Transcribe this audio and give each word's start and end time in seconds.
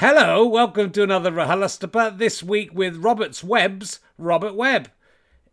Hello, 0.00 0.46
welcome 0.46 0.92
to 0.92 1.02
another 1.02 1.32
RHLSTP, 1.32 2.18
this 2.18 2.40
week 2.40 2.72
with 2.72 2.98
Robert's 2.98 3.42
Web's 3.42 3.98
Robert 4.16 4.54
Webb. 4.54 4.92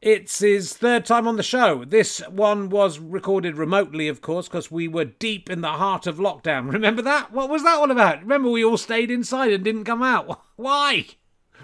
It's 0.03 0.37
his 0.37 0.71
third 0.71 1.03
time 1.03 1.27
on 1.27 1.37
the 1.37 1.41
show. 1.41 1.83
This 1.83 2.19
one 2.29 2.69
was 2.69 2.99
recorded 2.99 3.57
remotely, 3.57 4.07
of 4.07 4.21
course, 4.21 4.47
because 4.47 4.69
we 4.69 4.87
were 4.87 5.05
deep 5.05 5.49
in 5.49 5.61
the 5.61 5.69
heart 5.69 6.05
of 6.05 6.17
lockdown. 6.17 6.71
Remember 6.71 7.01
that? 7.01 7.31
What 7.31 7.49
was 7.49 7.63
that 7.63 7.79
all 7.79 7.89
about? 7.89 8.21
Remember 8.21 8.51
we 8.51 8.63
all 8.63 8.77
stayed 8.77 9.09
inside 9.09 9.51
and 9.51 9.63
didn't 9.63 9.85
come 9.85 10.03
out? 10.03 10.39
Why? 10.57 11.07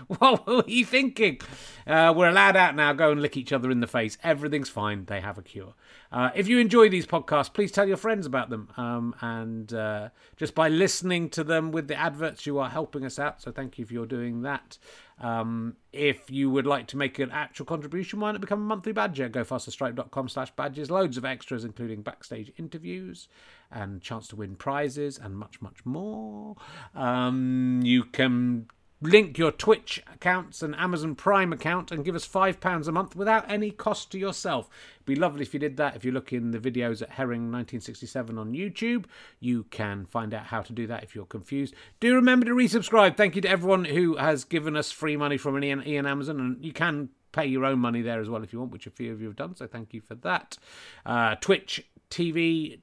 What 0.19 0.45
were 0.47 0.63
you 0.67 0.85
thinking? 0.85 1.39
Uh, 1.87 2.13
we're 2.15 2.29
allowed 2.29 2.55
out 2.55 2.75
now. 2.75 2.93
Go 2.93 3.11
and 3.11 3.21
lick 3.21 3.37
each 3.37 3.53
other 3.53 3.71
in 3.71 3.79
the 3.79 3.87
face. 3.87 4.17
Everything's 4.23 4.69
fine. 4.69 5.05
They 5.05 5.21
have 5.21 5.37
a 5.37 5.41
cure. 5.41 5.73
Uh, 6.11 6.29
if 6.35 6.47
you 6.47 6.59
enjoy 6.59 6.89
these 6.89 7.07
podcasts, 7.07 7.53
please 7.53 7.71
tell 7.71 7.87
your 7.87 7.97
friends 7.97 8.25
about 8.25 8.49
them. 8.49 8.69
Um, 8.77 9.15
and 9.21 9.73
uh, 9.73 10.09
just 10.37 10.55
by 10.55 10.69
listening 10.69 11.29
to 11.31 11.43
them 11.43 11.71
with 11.71 11.87
the 11.87 11.95
adverts, 11.95 12.45
you 12.45 12.59
are 12.59 12.69
helping 12.69 13.05
us 13.05 13.19
out. 13.19 13.41
So 13.41 13.51
thank 13.51 13.79
you 13.79 13.85
for 13.85 14.05
doing 14.05 14.41
that. 14.41 14.77
Um, 15.19 15.75
if 15.93 16.31
you 16.31 16.49
would 16.49 16.65
like 16.65 16.87
to 16.87 16.97
make 16.97 17.19
an 17.19 17.31
actual 17.31 17.65
contribution, 17.65 18.19
why 18.19 18.31
not 18.31 18.41
become 18.41 18.61
a 18.61 18.65
monthly 18.65 18.91
badger? 18.91 19.29
Go 19.29 19.43
fasterstripe.com 19.43 20.29
slash 20.29 20.51
badges. 20.51 20.89
Loads 20.89 21.17
of 21.17 21.25
extras, 21.25 21.63
including 21.63 22.01
backstage 22.01 22.51
interviews 22.57 23.27
and 23.71 24.01
chance 24.01 24.27
to 24.29 24.35
win 24.35 24.55
prizes 24.55 25.19
and 25.19 25.37
much, 25.37 25.61
much 25.61 25.85
more. 25.85 26.55
Um, 26.95 27.81
you 27.83 28.03
can 28.03 28.67
link 29.01 29.37
your 29.37 29.51
Twitch 29.51 30.01
accounts 30.13 30.61
and 30.61 30.75
Amazon 30.75 31.15
Prime 31.15 31.51
account 31.51 31.91
and 31.91 32.05
give 32.05 32.15
us 32.15 32.27
£5 32.27 32.87
a 32.87 32.91
month 32.91 33.15
without 33.15 33.49
any 33.49 33.71
cost 33.71 34.11
to 34.11 34.19
yourself. 34.19 34.69
It'd 34.97 35.05
be 35.05 35.15
lovely 35.15 35.41
if 35.41 35.53
you 35.53 35.59
did 35.59 35.77
that. 35.77 35.95
If 35.95 36.05
you 36.05 36.11
look 36.11 36.31
in 36.31 36.51
the 36.51 36.59
videos 36.59 37.01
at 37.01 37.09
Herring 37.09 37.51
1967 37.51 38.37
on 38.37 38.53
YouTube, 38.53 39.05
you 39.39 39.63
can 39.63 40.05
find 40.05 40.33
out 40.33 40.45
how 40.45 40.61
to 40.61 40.71
do 40.71 40.85
that 40.87 41.03
if 41.03 41.15
you're 41.15 41.25
confused. 41.25 41.73
Do 41.99 42.13
remember 42.13 42.45
to 42.45 42.53
resubscribe. 42.53 43.17
Thank 43.17 43.35
you 43.35 43.41
to 43.41 43.49
everyone 43.49 43.85
who 43.85 44.17
has 44.17 44.43
given 44.43 44.75
us 44.75 44.91
free 44.91 45.17
money 45.17 45.37
from 45.37 45.61
Ian, 45.63 45.85
Ian 45.85 46.05
Amazon, 46.05 46.39
and 46.39 46.63
you 46.63 46.71
can 46.71 47.09
pay 47.31 47.45
your 47.45 47.65
own 47.65 47.79
money 47.79 48.01
there 48.01 48.21
as 48.21 48.29
well 48.29 48.43
if 48.43 48.53
you 48.53 48.59
want, 48.59 48.71
which 48.71 48.85
a 48.85 48.91
few 48.91 49.11
of 49.11 49.19
you 49.19 49.27
have 49.27 49.35
done. 49.35 49.55
So 49.55 49.65
thank 49.65 49.93
you 49.93 50.01
for 50.01 50.15
that. 50.15 50.57
Uh, 51.05 51.35
Twitch 51.35 51.83
TV 52.11 52.81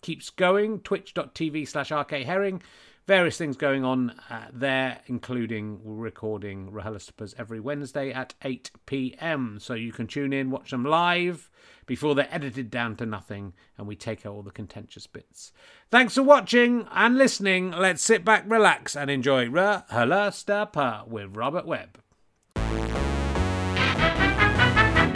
keeps 0.00 0.30
going. 0.30 0.80
Twitch.tv 0.80 1.68
slash 1.68 1.92
RK 1.92 2.10
Herring 2.24 2.62
various 3.06 3.36
things 3.36 3.56
going 3.56 3.84
on 3.84 4.10
uh, 4.30 4.46
there, 4.52 5.00
including 5.06 5.80
recording 5.84 6.70
RHLSTPs 6.70 7.34
every 7.38 7.60
Wednesday 7.60 8.12
at 8.12 8.34
8 8.42 8.70
p.m. 8.86 9.58
So 9.60 9.74
you 9.74 9.92
can 9.92 10.06
tune 10.06 10.32
in, 10.32 10.50
watch 10.50 10.70
them 10.70 10.84
live 10.84 11.50
before 11.86 12.14
they're 12.14 12.28
edited 12.30 12.70
down 12.70 12.96
to 12.96 13.06
nothing 13.06 13.52
and 13.76 13.86
we 13.86 13.96
take 13.96 14.24
out 14.24 14.32
all 14.32 14.42
the 14.42 14.50
contentious 14.50 15.06
bits. 15.06 15.52
Thanks 15.90 16.14
for 16.14 16.22
watching 16.22 16.86
and 16.92 17.18
listening. 17.18 17.72
Let's 17.72 18.02
sit 18.02 18.24
back, 18.24 18.44
relax, 18.46 18.96
and 18.96 19.10
enjoy 19.10 19.46
RHLSTP 19.48 21.08
with 21.08 21.36
Robert 21.36 21.66
Webb. 21.66 21.98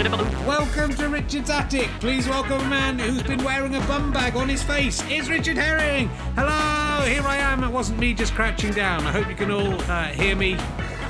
Welcome 0.07 0.95
to 0.99 1.09
Richard's 1.09 1.51
Attic. 1.51 1.89
Please 1.99 2.29
welcome 2.29 2.61
a 2.61 2.69
man 2.69 2.97
who's 2.97 3.25
been 3.25 3.43
wearing 3.43 3.75
a 3.75 3.81
bum 3.89 4.13
bag 4.13 4.37
on 4.37 4.49
his 4.49 4.63
face. 4.63 5.03
It's 5.09 5.29
Richard 5.29 5.57
Herring. 5.57 6.07
Hello, 6.37 7.05
here 7.05 7.25
I 7.25 7.39
am. 7.39 7.65
It 7.65 7.73
wasn't 7.73 7.99
me 7.99 8.15
just 8.15 8.33
crouching 8.33 8.71
down. 8.71 9.05
I 9.05 9.11
hope 9.11 9.29
you 9.29 9.35
can 9.35 9.51
all 9.51 9.75
uh, 9.91 10.05
hear 10.11 10.37
me 10.37 10.53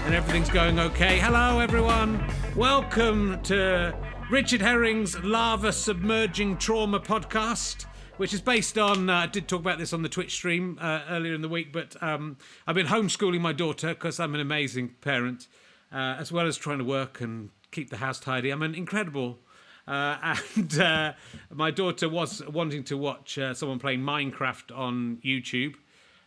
and 0.07 0.15
everything's 0.15 0.49
going 0.49 0.81
okay. 0.81 1.19
Hello, 1.19 1.59
everyone. 1.59 2.27
Welcome 2.57 3.43
to 3.43 3.95
Richard 4.31 4.63
Herring's 4.63 5.23
Lava 5.23 5.75
Submerging 5.75 6.57
Trauma 6.57 6.99
podcast 6.99 7.85
which 8.17 8.33
is 8.33 8.41
based 8.41 8.79
on. 8.79 9.11
Uh, 9.11 9.15
I 9.15 9.27
did 9.27 9.47
talk 9.47 9.61
about 9.61 9.79
this 9.79 9.93
on 9.93 10.01
the 10.01 10.09
Twitch 10.09 10.33
stream 10.33 10.79
uh, 10.81 11.03
earlier 11.11 11.35
in 11.35 11.43
the 11.43 11.51
week, 11.51 11.71
but 11.71 12.03
um, 12.03 12.39
I've 12.67 12.75
been 12.75 12.87
homeschooling 12.87 13.43
my 13.43 13.53
daughter 13.53 13.89
because 13.89 14.19
I'm 14.19 14.35
an 14.35 14.41
amazing 14.41 14.95
parent, 15.03 15.49
uh, 15.93 16.17
as 16.19 16.33
well 16.33 16.47
as 16.47 16.57
trying 16.57 16.79
to 16.79 16.85
work 16.85 17.21
and 17.21 17.51
keep 17.77 17.91
the 17.91 17.99
house 17.99 18.19
tidy. 18.19 18.51
I'm 18.51 18.63
an 18.63 18.75
incredible. 18.75 19.39
Uh, 19.87 20.35
and 20.57 20.81
uh, 20.81 21.13
my 21.53 21.71
daughter 21.71 22.09
was 22.09 22.43
wanting 22.49 22.83
to 22.85 22.97
watch 22.97 23.39
uh, 23.39 23.53
someone 23.55 23.79
playing 23.79 24.01
Minecraft 24.01 24.77
on 24.77 25.19
YouTube. 25.25 25.75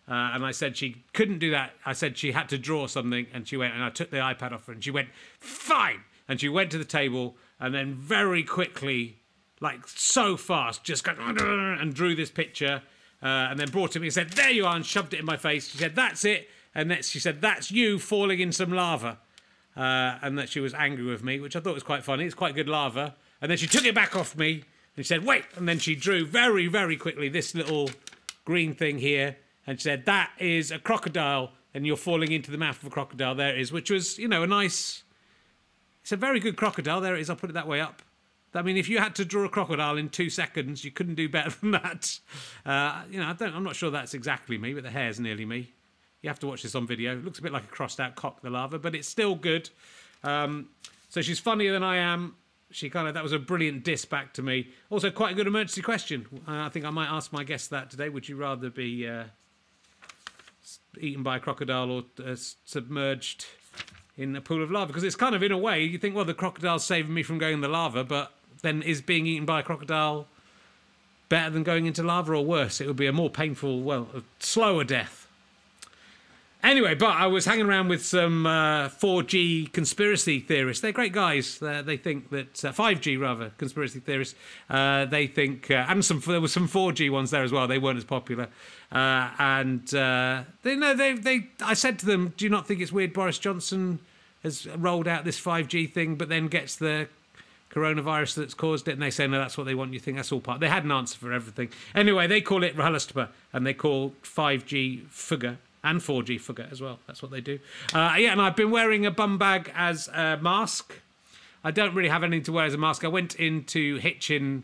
Uh, 0.07 0.31
and 0.34 0.46
I 0.46 0.51
said 0.51 0.78
she 0.78 1.03
couldn't 1.13 1.40
do 1.40 1.51
that. 1.51 1.74
I 1.85 1.94
said 1.94 2.18
she 2.18 2.31
had 2.31 2.50
to 2.50 2.57
draw 2.57 2.88
something, 2.88 3.28
and 3.34 3.47
she 3.47 3.57
went. 3.57 3.74
And 3.74 3.84
I 3.84 3.90
took 3.90 4.09
the 4.09 4.18
iPad 4.18 4.53
off 4.53 4.66
her, 4.66 4.74
and 4.74 4.84
she 4.84 4.90
went, 4.90 5.09
"Fine." 5.40 6.03
And 6.28 6.40
she 6.40 6.50
went 6.50 6.72
to 6.72 6.79
the 6.79 6.85
table, 6.85 7.35
and 7.59 7.74
then 7.75 7.94
very 7.94 8.44
quickly, 8.44 9.18
like 9.59 9.88
so 9.88 10.35
fast, 10.35 10.84
just 10.84 11.03
got 11.03 11.18
and 11.19 11.94
drew 11.94 12.16
this 12.16 12.31
picture, 12.31 12.81
uh, 13.22 13.50
and 13.50 13.59
then 13.59 13.69
brought 13.69 13.91
it 13.91 13.94
to 13.94 14.00
me 14.00 14.07
and 14.07 14.13
said, 14.13 14.31
"There 14.31 14.50
you 14.50 14.66
are," 14.66 14.75
and 14.75 14.84
shoved 14.84 15.13
it 15.13 15.19
in 15.19 15.25
my 15.25 15.38
face. 15.38 15.69
She 15.69 15.78
said, 15.78 15.95
"That's 15.95 16.25
it." 16.25 16.50
And 16.74 16.90
then 16.90 17.03
she 17.03 17.19
said, 17.19 17.40
"That's 17.40 17.69
you 17.69 18.00
falling 18.00 18.40
in 18.40 18.51
some 18.51 18.74
lava." 18.74 19.19
Uh, 19.79 20.19
and 20.22 20.38
that 20.38 20.50
she 20.50 20.59
was 20.59 20.73
angry 20.73 21.06
with 21.06 21.23
me, 21.23 21.40
which 21.40 21.56
I 21.56 21.62
thought 21.62 21.73
was 21.73 21.84
quite 21.84 22.03
funny. 22.03 22.25
It's 22.25 22.35
quite 22.35 22.53
good 22.53 22.67
lava. 22.67 23.16
And 23.41 23.50
then 23.50 23.57
she 23.57 23.66
took 23.66 23.85
it 23.85 23.95
back 23.95 24.13
off 24.13 24.35
me 24.35 24.63
and 24.97 25.06
she 25.06 25.07
said, 25.07 25.25
wait. 25.25 25.45
And 25.56 25.69
then 25.69 25.79
she 25.79 25.95
drew 25.95 26.25
very, 26.25 26.67
very 26.67 26.97
quickly 26.97 27.29
this 27.29 27.56
little 27.56 27.89
green 28.44 28.75
thing 28.75 28.97
here. 28.97 29.38
And 29.66 29.79
she 29.79 29.84
said, 29.85 30.06
that 30.06 30.31
is 30.38 30.72
a 30.72 30.79
crocodile 30.79 31.51
and 31.73 31.88
you're 31.88 31.95
falling 31.95 32.34
into 32.34 32.51
the 32.51 32.57
mouth 32.57 32.81
of 32.81 32.88
a 32.88 32.89
crocodile. 32.89 33.35
There 33.35 33.56
it 33.56 33.62
is, 33.62 33.72
which 33.72 33.89
was, 33.89 34.18
you 34.18 34.28
know, 34.28 34.44
a 34.44 34.47
nice. 34.47 35.03
It's 36.01 36.12
a 36.12 36.18
very 36.18 36.41
good 36.41 36.57
crocodile. 36.57 37.00
There 37.00 37.16
it 37.16 37.22
is. 37.22 37.29
I'll 37.29 37.38
put 37.38 37.50
it 37.50 37.53
that 37.53 37.68
way 37.68 37.79
up. 37.79 38.01
I 38.53 38.62
mean, 38.63 38.75
if 38.75 38.89
you 38.89 38.97
had 38.97 39.16
to 39.16 39.23
draw 39.23 39.45
a 39.45 39.50
crocodile 39.50 39.95
in 39.95 40.09
two 40.09 40.29
seconds, 40.29 40.84
you 40.84 40.91
couldn't 40.91 41.16
do 41.16 41.29
better 41.29 41.51
than 41.62 41.72
that. 41.72 42.19
Uh, 42.66 43.03
you 43.09 43.19
know, 43.22 43.28
I 43.28 43.34
don't, 43.34 43.56
I'm 43.56 43.63
not 43.63 43.78
sure 43.78 43.91
that's 43.91 44.13
exactly 44.13 44.57
me, 44.57 44.73
but 44.73 44.84
the 44.84 44.91
hair's 44.91 45.22
nearly 45.22 45.45
me. 45.45 45.72
You 46.22 46.30
have 46.30 46.40
to 46.40 46.47
watch 46.47 46.63
this 46.63 46.75
on 46.75 46.85
video. 46.85 47.13
It 47.13 47.24
looks 47.24 47.40
a 47.40 47.41
bit 47.41 47.53
like 47.53 47.63
a 47.63 47.68
crossed 47.68 48.00
out 48.00 48.16
cock, 48.16 48.41
the 48.41 48.50
lava, 48.50 48.78
but 48.78 48.94
it's 48.94 49.07
still 49.07 49.35
good. 49.35 49.69
Um, 50.24 50.69
so 51.09 51.22
she's 51.22 51.40
funnier 51.40 51.72
than 51.72 51.84
I 51.84 51.97
am. 51.97 52.35
She 52.72 52.90
kind 52.90 53.07
of 53.07 53.13
that 53.16 53.24
was 53.24 53.31
a 53.31 53.40
brilliant 53.40 53.84
diss 53.84 54.06
back 54.06 54.34
to 54.34 54.44
me. 54.44 54.68
Also, 54.90 55.09
quite 55.09 55.31
a 55.31 55.35
good 55.35 55.47
emergency 55.47 55.81
question. 55.81 56.28
Uh, 56.47 56.66
I 56.66 56.69
think 56.69 56.85
I 56.85 56.91
might 56.91 57.07
ask 57.07 57.34
my 57.34 57.44
guest 57.44 57.69
that 57.72 57.90
today. 57.90 58.09
Would 58.09 58.30
you 58.30 58.35
rather 58.35 58.69
be 58.69 59.07
uh, 59.07 59.24
eaten 61.00 61.24
by 61.24 61.38
a 61.38 61.40
crocodile 61.40 61.90
or 61.90 62.03
uh, 62.24 62.36
submerged 62.36 63.46
in 64.18 64.36
a 64.36 64.41
pool 64.41 64.62
of 64.62 64.69
lava? 64.69 64.88
Because 64.88 65.03
it's 65.03 65.16
kind 65.16 65.34
of 65.34 65.41
in 65.41 65.51
a 65.51 65.57
way 65.57 65.84
you 65.84 65.97
think, 65.97 66.16
well, 66.16 66.25
the 66.25 66.34
crocodile's 66.36 66.84
saving 66.84 67.13
me 67.13 67.24
from 67.24 67.40
going 67.40 67.56
in 67.56 67.62
the 67.62 67.68
lava, 67.68 68.03
but 68.03 68.34
then 68.62 68.84
is 68.84 69.01
being 69.01 69.25
eaten 69.25 69.46
by 69.46 69.62
a 69.62 69.63
crocodile 69.63 70.28
better 71.30 71.50
than 71.50 71.63
going 71.63 71.88
into 71.88 72.03
lava 72.03 72.34
or 72.34 72.46
worse? 72.46 72.81
It 72.81 72.88
would 72.88 72.97
be 72.97 73.07
a 73.07 73.13
more 73.13 73.31
painful, 73.31 73.81
well, 73.81 74.09
a 74.13 74.22
slower 74.40 74.84
death. 74.84 75.19
Anyway, 76.62 76.94
but 76.94 77.12
I 77.12 77.28
was 77.28 77.46
hanging 77.46 77.68
around 77.68 77.88
with 77.88 78.06
some 78.06 78.46
uh, 78.46 78.90
4G 78.90 79.72
conspiracy 79.72 80.42
theorists. 80.42 80.81
They're 80.81 80.92
great 80.92 81.14
guys. 81.14 81.62
Uh, 81.62 81.81
they 81.81 81.96
think 81.96 82.30
that 82.31 82.66
uh, 82.66 82.74
5G 82.74 83.18
rather 83.20 83.52
conspiracy 83.58 84.02
theorists. 84.02 84.36
Uh, 84.69 85.06
they 85.06 85.25
think, 85.25 85.72
uh, 85.72 85.86
and 85.88 86.03
some 86.03 86.22
there 86.28 86.42
were 86.42 86.50
some 86.50 86.68
4G 86.68 87.09
ones 87.09 87.31
there 87.31 87.44
as 87.44 87.53
well. 87.53 87.66
They 87.66 87.80
weren't 87.80 87.98
as 87.98 88.03
popular. 88.03 88.50
Uh, 88.92 89.30
and 89.40 89.88
they 89.88 90.75
know 90.75 90.94
they 90.94 91.14
they. 91.14 91.48
I 91.62 91.75
said 91.75 91.98
to 92.00 92.06
them, 92.06 92.34
"Do 92.36 92.44
you 92.44 92.50
not 92.50 92.68
think 92.68 92.81
it's 92.81 92.92
weird 92.92 93.14
Boris 93.14 93.40
Johnson 93.40 94.00
has 94.44 94.68
rolled 94.68 95.08
out 95.08 95.24
this 95.24 95.40
5G 95.40 95.94
thing, 95.94 96.16
but 96.16 96.28
then 96.28 96.48
gets 96.48 96.75
the 96.75 97.08
coronavirus 97.72 98.36
that's 98.36 98.53
caused 98.53 98.90
it?" 98.90 98.94
And 98.94 99.02
they 99.02 99.12
say, 99.12 99.28
"No, 99.28 99.40
that's 99.40 99.58
what 99.58 99.64
they 99.64 99.75
want. 99.75 99.94
You 99.94 100.00
think 100.02 100.18
that's 100.18 100.31
all 100.34 100.42
part." 100.42 100.59
They 100.59 100.68
had 100.68 100.84
an 100.84 100.92
answer 100.92 101.18
for 101.18 101.31
everything. 101.31 101.69
Anyway, 101.96 102.28
they 102.28 102.42
call 102.42 102.64
it 102.64 102.75
RHLSTP, 102.75 103.30
and 103.53 103.66
they 103.66 103.74
call 103.74 104.14
5G 104.24 105.08
Fugger 105.08 105.58
and 105.84 106.00
4G 106.00 106.40
forget 106.40 106.72
as 106.72 106.81
well. 106.81 107.00
That's 107.07 107.22
what 107.22 107.31
they 107.31 107.41
do. 107.41 107.59
Uh, 107.94 108.16
yeah, 108.17 108.31
and 108.31 108.41
I've 108.41 108.56
been 108.56 108.72
wearing 108.72 109.06
a 109.06 109.12
bum 109.12 109.38
bag 109.38 109.72
as 109.75 110.07
a 110.09 110.38
mask. 110.38 110.94
I 111.63 111.72
don't 111.72 111.94
really 111.94 112.09
have 112.09 112.23
anything 112.23 112.44
to 112.44 112.51
wear 112.51 112.66
as 112.66 112.73
a 112.73 112.78
mask. 112.78 113.03
I 113.03 113.07
went 113.07 113.35
into 113.35 113.97
Hitchin 113.97 114.63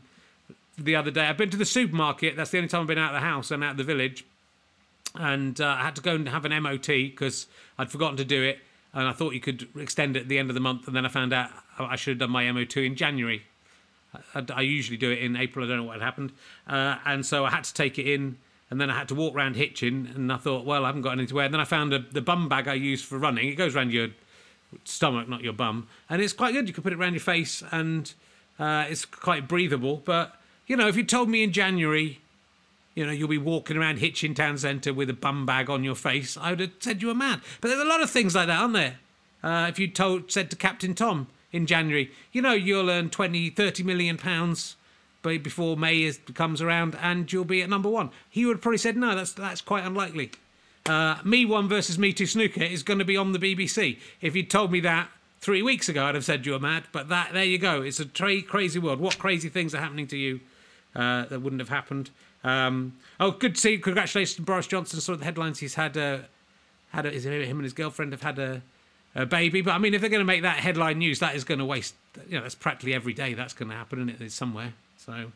the 0.78 0.96
other 0.96 1.12
day. 1.12 1.26
I've 1.26 1.38
been 1.38 1.50
to 1.50 1.58
the 1.58 1.66
supermarket. 1.66 2.36
That's 2.36 2.52
the 2.52 2.58
only 2.58 2.68
time 2.68 2.82
I've 2.82 2.88
been 2.88 2.98
out 2.98 3.14
of 3.14 3.22
the 3.22 3.28
house 3.28 3.52
and 3.52 3.64
out 3.64 3.72
of 3.72 3.78
the 3.78 3.84
village. 3.84 4.26
And 5.16 5.60
uh, 5.60 5.78
I 5.80 5.84
had 5.84 5.96
to 5.96 6.02
go 6.02 6.16
and 6.16 6.28
have 6.28 6.46
an 6.46 6.64
MOT 6.64 6.88
because 6.88 7.48
I'd 7.78 7.92
forgotten 7.92 8.18
to 8.18 8.26
do 8.26 8.44
it. 8.44 8.60
And 8.94 9.08
I 9.08 9.14
thought 9.14 9.34
you 9.34 9.42
could 9.42 9.68
extend 9.78 10.16
it 10.16 10.22
at 10.22 10.28
the 10.30 10.38
end 10.38 10.50
of 10.50 10.54
the 10.54 10.62
month. 10.62 10.88
And 10.88 10.96
then 10.96 11.06
I 11.06 11.10
found 11.10 11.34
out 11.34 11.50
I 11.78 11.96
should 11.96 12.12
have 12.12 12.20
done 12.20 12.32
my 12.32 12.50
MOT 12.52 12.78
in 12.78 12.96
January. 12.96 13.44
I, 14.34 14.46
I 14.54 14.62
usually 14.62 14.98
do 14.98 15.12
it 15.12 15.20
in 15.20 15.36
April. 15.36 15.66
I 15.66 15.68
don't 15.68 15.78
know 15.78 15.84
what 15.84 16.00
had 16.00 16.02
happened. 16.02 16.32
Uh, 16.68 16.98
and 17.06 17.26
so 17.26 17.46
I 17.46 17.50
had 17.50 17.64
to 17.66 17.74
take 17.74 18.00
it 18.00 18.08
in 18.08 18.38
and 18.70 18.82
then 18.82 18.90
I 18.90 18.98
had 18.98 19.08
to 19.10 19.16
walk 19.16 19.36
around 19.36 19.56
Hitchin, 19.56 20.12
and 20.16 20.32
I 20.32 20.38
thought, 20.38 20.66
well, 20.66 20.86
I 20.86 20.88
haven't 20.88 21.04
got 21.04 21.12
anything 21.12 21.28
to 21.28 21.36
wear. 21.36 21.46
And 21.46 21.54
then 21.54 21.62
I 21.62 21.66
found 21.66 21.94
a, 21.94 22.00
the 22.00 22.22
bum 22.22 22.50
bag 22.50 22.68
I 22.68 22.74
use 22.74 23.04
for 23.04 23.18
running. 23.18 23.48
It 23.48 23.56
goes 23.56 23.76
around 23.76 23.94
your 23.94 24.10
stomach, 24.84 25.30
not 25.30 25.42
your 25.42 25.54
bum, 25.54 25.88
and 26.10 26.22
it's 26.22 26.34
quite 26.34 26.54
good. 26.54 26.68
You 26.68 26.74
can 26.74 26.84
put 26.84 26.94
it 26.94 27.00
around 27.00 27.14
your 27.14 27.22
face, 27.22 27.64
and 27.72 28.12
uh, 28.60 28.86
it's 28.90 29.06
quite 29.06 29.48
breathable. 29.48 29.98
But 30.04 30.36
you 30.68 30.76
know, 30.76 30.88
if 30.88 30.96
you 30.96 31.04
told 31.04 31.30
me 31.30 31.44
in 31.44 31.52
January, 31.52 32.20
you 32.96 33.06
know, 33.06 33.12
you'll 33.12 33.28
be 33.28 33.38
walking 33.38 33.78
around 33.78 34.00
Hitchin 34.00 34.34
Town 34.34 34.58
Centre 34.58 34.94
with 34.94 35.10
a 35.10 35.14
bum 35.14 35.46
bag 35.46 35.70
on 35.70 35.84
your 35.84 35.96
face, 35.96 36.38
I 36.38 36.52
would 36.52 36.60
have 36.60 36.72
said 36.80 37.02
you 37.02 37.10
were 37.10 37.16
mad. 37.16 37.42
But 37.62 37.68
there's 37.68 37.82
a 37.82 37.86
lot 37.86 38.02
of 38.02 38.10
things 38.10 38.34
like 38.34 38.48
that, 38.48 38.60
aren't 38.60 38.74
there? 38.74 39.00
Uh, 39.44 39.68
if 39.70 39.78
you 39.78 39.88
told 39.88 40.32
said 40.32 40.50
to 40.50 40.56
Captain 40.56 40.96
Tom 40.96 41.28
in 41.52 41.68
January, 41.68 42.12
you 42.32 42.42
know, 42.42 42.54
you'll 42.54 42.90
earn 42.90 43.10
20, 43.10 43.52
30 43.52 43.84
million 43.84 44.18
pounds 44.18 44.76
before 45.26 45.76
May 45.78 46.04
is, 46.04 46.20
comes 46.34 46.62
around 46.62 46.98
and 47.02 47.32
you'll 47.32 47.46
be 47.46 47.62
at 47.62 47.70
number 47.70 47.90
one. 47.90 48.12
He 48.30 48.46
would 48.46 48.58
have 48.58 48.62
probably 48.62 48.78
said, 48.78 48.96
no, 48.98 49.16
that's, 49.16 49.34
that's 49.34 49.62
quite 49.62 49.84
unlikely. 49.84 50.32
uh, 50.86 51.18
Me 51.24 51.46
One 51.46 51.68
versus 51.68 51.98
Me 51.98 52.14
Two 52.14 52.26
Snooker 52.26 52.64
is 52.64 52.84
going 52.84 53.00
to 53.00 53.06
be 53.06 53.18
on 53.18 53.32
the 53.32 53.40
BBC. 53.40 54.00
If 54.22 54.36
you'd 54.36 54.50
told 54.50 54.72
me 54.72 54.80
that 54.82 55.10
three 55.42 55.62
weeks 55.62 55.90
ago, 55.90 56.06
I'd 56.06 56.16
have 56.16 56.26
said 56.26 56.46
you 56.46 56.54
were 56.54 56.60
mad. 56.60 56.84
But 56.92 57.10
that 57.10 57.34
there 57.34 57.44
you 57.44 57.58
go. 57.58 57.82
It's 57.82 58.00
a 58.00 58.06
tra- 58.06 58.42
crazy 58.42 58.80
world. 58.80 59.00
What 59.00 59.18
crazy 59.20 59.50
things 59.50 59.74
are 59.76 59.82
happening 59.82 60.08
to 60.08 60.18
you 60.18 60.40
uh, 60.96 61.26
that 61.26 61.42
wouldn't 61.42 61.60
have 61.60 61.70
happened? 61.70 62.10
Um, 62.44 62.98
oh, 63.20 63.32
good 63.32 63.56
to 63.56 63.62
see. 63.62 63.78
Congratulations 63.78 64.36
to 64.36 64.42
Boris 64.44 64.68
Johnson. 64.68 65.00
Saw 65.02 65.16
the 65.16 65.26
headlines. 65.26 65.60
He's 65.60 65.76
had 65.76 65.98
a 65.98 66.26
had 66.90 67.06
a, 67.06 67.10
him 67.12 67.58
and 67.58 67.64
his 67.64 67.74
girlfriend 67.74 68.12
have 68.14 68.22
had 68.22 68.40
a, 68.40 68.62
a 69.16 69.26
baby. 69.26 69.62
But 69.62 69.72
I 69.72 69.78
mean, 69.80 69.94
if 69.94 70.02
they're 70.02 70.10
going 70.10 70.22
to 70.22 70.26
make 70.26 70.44
that 70.44 70.58
headline 70.58 71.00
news, 71.00 71.20
that 71.20 71.36
is 71.36 71.44
going 71.44 71.60
to 71.60 71.66
waste. 71.66 71.96
You 72.30 72.38
know, 72.38 72.44
that's 72.44 72.56
practically 72.56 72.94
every 72.94 73.14
day. 73.14 73.34
That's 73.34 73.54
going 73.54 73.70
to 73.70 73.76
happen, 73.76 74.00
and 74.00 74.10
it 74.10 74.22
is 74.22 74.34
somewhere. 74.34 74.74
So. 75.06 75.32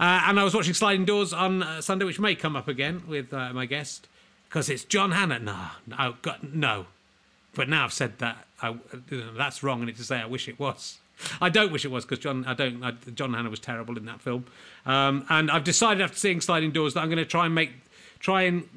Uh, 0.00 0.22
and 0.26 0.38
I 0.38 0.44
was 0.44 0.54
watching 0.54 0.74
Sliding 0.74 1.04
Doors 1.04 1.32
on 1.32 1.62
uh, 1.62 1.80
Sunday, 1.80 2.04
which 2.04 2.20
may 2.20 2.34
come 2.34 2.56
up 2.56 2.68
again 2.68 3.02
with 3.06 3.32
uh, 3.32 3.52
my 3.52 3.66
guest, 3.66 4.08
because 4.48 4.68
it's 4.68 4.84
John 4.84 5.12
Hannah. 5.12 5.38
No, 5.38 5.66
no, 5.86 6.14
God, 6.22 6.38
no. 6.42 6.86
But 7.54 7.68
now 7.68 7.84
I've 7.84 7.92
said 7.92 8.18
that, 8.18 8.46
I, 8.62 8.76
that's 9.36 9.62
wrong, 9.62 9.80
and 9.80 9.88
it's 9.88 9.98
to 9.98 10.04
say 10.04 10.18
I 10.18 10.26
wish 10.26 10.48
it 10.48 10.58
was. 10.58 10.98
I 11.40 11.48
don't 11.48 11.72
wish 11.72 11.84
it 11.84 11.90
was 11.90 12.04
because 12.04 12.20
John, 12.20 12.44
I 12.46 12.54
don't. 12.54 12.82
I, 12.82 12.92
John 13.14 13.34
Hannah 13.34 13.50
was 13.50 13.58
terrible 13.58 13.96
in 13.96 14.06
that 14.06 14.20
film, 14.20 14.46
um, 14.86 15.26
and 15.28 15.50
I've 15.50 15.64
decided 15.64 16.02
after 16.02 16.16
seeing 16.16 16.40
Sliding 16.40 16.70
Doors 16.70 16.94
that 16.94 17.00
I'm 17.00 17.08
going 17.08 17.18
to 17.18 17.24
try 17.24 17.46
and 17.46 17.54
make, 17.54 17.72
try 18.20 18.42
and 18.42 18.68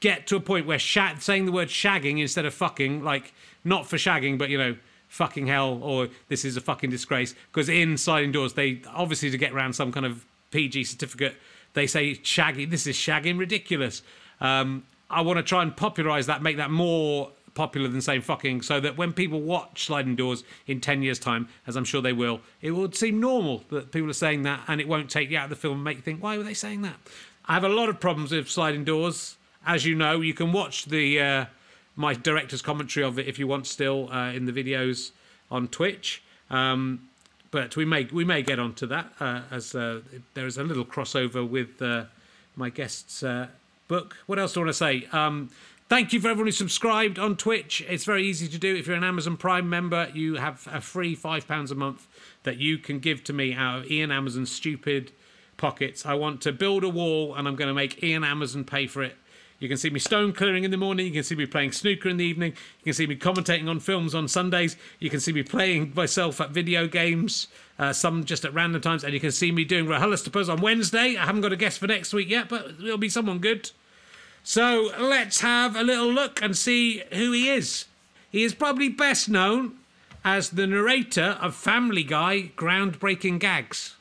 get 0.00 0.26
to 0.26 0.36
a 0.36 0.40
point 0.40 0.66
where 0.66 0.78
saying 0.78 1.46
the 1.46 1.52
word 1.52 1.68
shagging 1.68 2.20
instead 2.20 2.44
of 2.44 2.52
fucking, 2.52 3.02
like 3.02 3.32
not 3.64 3.86
for 3.86 3.96
shagging, 3.96 4.36
but 4.36 4.50
you 4.50 4.58
know, 4.58 4.76
fucking 5.12 5.46
hell, 5.46 5.78
or 5.82 6.08
this 6.28 6.42
is 6.42 6.56
a 6.56 6.60
fucking 6.60 6.88
disgrace. 6.88 7.34
Because 7.52 7.68
in 7.68 7.98
Sliding 7.98 8.32
Doors, 8.32 8.54
they 8.54 8.80
obviously 8.88 9.30
to 9.30 9.36
get 9.36 9.52
around 9.52 9.74
some 9.74 9.92
kind 9.92 10.06
of 10.06 10.24
PG 10.52 10.84
certificate, 10.84 11.36
they 11.74 11.86
say 11.86 12.14
shagging. 12.14 12.70
This 12.70 12.86
is 12.86 12.96
shagging 12.96 13.38
ridiculous. 13.38 14.00
Um, 14.40 14.84
I 15.10 15.20
want 15.20 15.36
to 15.36 15.42
try 15.42 15.62
and 15.62 15.76
popularise 15.76 16.26
that, 16.26 16.40
make 16.42 16.56
that 16.56 16.70
more 16.70 17.30
popular 17.52 17.88
than 17.88 18.00
saying 18.00 18.22
fucking, 18.22 18.62
so 18.62 18.80
that 18.80 18.96
when 18.96 19.12
people 19.12 19.42
watch 19.42 19.84
Sliding 19.84 20.16
Doors 20.16 20.44
in 20.66 20.80
10 20.80 21.02
years' 21.02 21.18
time, 21.18 21.46
as 21.66 21.76
I'm 21.76 21.84
sure 21.84 22.00
they 22.00 22.14
will, 22.14 22.40
it 22.62 22.70
will 22.70 22.90
seem 22.90 23.20
normal 23.20 23.64
that 23.68 23.92
people 23.92 24.08
are 24.08 24.14
saying 24.14 24.44
that 24.44 24.60
and 24.66 24.80
it 24.80 24.88
won't 24.88 25.10
take 25.10 25.28
you 25.28 25.36
out 25.36 25.44
of 25.44 25.50
the 25.50 25.56
film 25.56 25.74
and 25.74 25.84
make 25.84 25.98
you 25.98 26.02
think, 26.02 26.22
why 26.22 26.38
were 26.38 26.44
they 26.44 26.54
saying 26.54 26.80
that? 26.82 26.96
I 27.44 27.52
have 27.52 27.64
a 27.64 27.68
lot 27.68 27.90
of 27.90 28.00
problems 28.00 28.32
with 28.32 28.48
Sliding 28.48 28.84
Doors. 28.84 29.36
As 29.66 29.84
you 29.84 29.94
know, 29.94 30.22
you 30.22 30.32
can 30.32 30.52
watch 30.52 30.86
the 30.86 31.20
uh, 31.20 31.44
my 31.96 32.14
director's 32.14 32.62
commentary 32.62 33.04
of 33.04 33.18
it 33.18 33.26
if 33.26 33.38
you 33.38 33.46
want 33.46 33.66
still 33.66 34.10
uh, 34.12 34.32
in 34.32 34.46
the 34.46 34.52
videos 34.52 35.10
on 35.50 35.68
Twitch. 35.68 36.22
Um, 36.50 37.08
but 37.50 37.76
we 37.76 37.84
may 37.84 38.04
we 38.04 38.24
may 38.24 38.42
get 38.42 38.58
onto 38.58 38.86
that 38.86 39.12
uh, 39.20 39.42
as 39.50 39.74
uh, 39.74 40.00
there 40.34 40.46
is 40.46 40.56
a 40.56 40.64
little 40.64 40.84
crossover 40.84 41.48
with 41.48 41.80
uh, 41.82 42.04
my 42.56 42.70
guest's 42.70 43.22
uh, 43.22 43.48
book. 43.88 44.16
What 44.26 44.38
else 44.38 44.54
do 44.54 44.60
I 44.60 44.64
want 44.64 44.70
to 44.70 44.74
say? 44.74 45.06
Um, 45.12 45.50
thank 45.88 46.14
you 46.14 46.20
for 46.20 46.28
everyone 46.28 46.46
who 46.46 46.52
subscribed 46.52 47.18
on 47.18 47.36
Twitch. 47.36 47.84
It's 47.88 48.04
very 48.04 48.24
easy 48.24 48.48
to 48.48 48.58
do. 48.58 48.74
If 48.74 48.86
you're 48.86 48.96
an 48.96 49.04
Amazon 49.04 49.36
Prime 49.36 49.68
member, 49.68 50.10
you 50.14 50.36
have 50.36 50.66
a 50.72 50.80
free 50.80 51.14
five 51.14 51.46
pounds 51.46 51.70
a 51.70 51.74
month 51.74 52.06
that 52.44 52.56
you 52.56 52.78
can 52.78 52.98
give 52.98 53.22
to 53.24 53.34
me 53.34 53.52
out 53.52 53.80
of 53.80 53.90
Ian 53.90 54.10
Amazon's 54.10 54.50
stupid 54.50 55.12
pockets. 55.58 56.06
I 56.06 56.14
want 56.14 56.40
to 56.42 56.52
build 56.52 56.84
a 56.84 56.88
wall, 56.88 57.34
and 57.34 57.46
I'm 57.46 57.54
going 57.54 57.68
to 57.68 57.74
make 57.74 58.02
Ian 58.02 58.24
Amazon 58.24 58.64
pay 58.64 58.86
for 58.86 59.02
it 59.02 59.16
you 59.62 59.68
can 59.68 59.78
see 59.78 59.90
me 59.90 60.00
stone 60.00 60.32
clearing 60.32 60.64
in 60.64 60.72
the 60.72 60.76
morning. 60.76 61.06
You 61.06 61.12
can 61.12 61.22
see 61.22 61.36
me 61.36 61.46
playing 61.46 61.70
snooker 61.70 62.08
in 62.08 62.16
the 62.16 62.24
evening. 62.24 62.50
You 62.80 62.84
can 62.84 62.94
see 62.94 63.06
me 63.06 63.14
commentating 63.14 63.68
on 63.68 63.78
films 63.78 64.12
on 64.12 64.26
Sundays. 64.26 64.76
You 64.98 65.08
can 65.08 65.20
see 65.20 65.32
me 65.32 65.44
playing 65.44 65.92
myself 65.94 66.40
at 66.40 66.50
video 66.50 66.88
games, 66.88 67.46
uh, 67.78 67.92
some 67.92 68.24
just 68.24 68.44
at 68.44 68.52
random 68.52 68.80
times. 68.80 69.04
And 69.04 69.14
you 69.14 69.20
can 69.20 69.30
see 69.30 69.52
me 69.52 69.64
doing 69.64 69.86
RHLSTPs 69.86 70.52
on 70.52 70.60
Wednesday. 70.60 71.16
I 71.16 71.26
haven't 71.26 71.42
got 71.42 71.52
a 71.52 71.56
guest 71.56 71.78
for 71.78 71.86
next 71.86 72.12
week 72.12 72.28
yet, 72.28 72.48
but 72.48 72.72
it'll 72.82 72.98
be 72.98 73.08
someone 73.08 73.38
good. 73.38 73.70
So 74.42 74.90
let's 74.98 75.42
have 75.42 75.76
a 75.76 75.84
little 75.84 76.12
look 76.12 76.42
and 76.42 76.56
see 76.56 77.04
who 77.12 77.30
he 77.30 77.48
is. 77.48 77.84
He 78.32 78.42
is 78.42 78.54
probably 78.54 78.88
best 78.88 79.28
known 79.28 79.76
as 80.24 80.50
the 80.50 80.66
narrator 80.66 81.38
of 81.40 81.54
Family 81.54 82.02
Guy 82.02 82.50
groundbreaking 82.56 83.38
gags. 83.38 83.94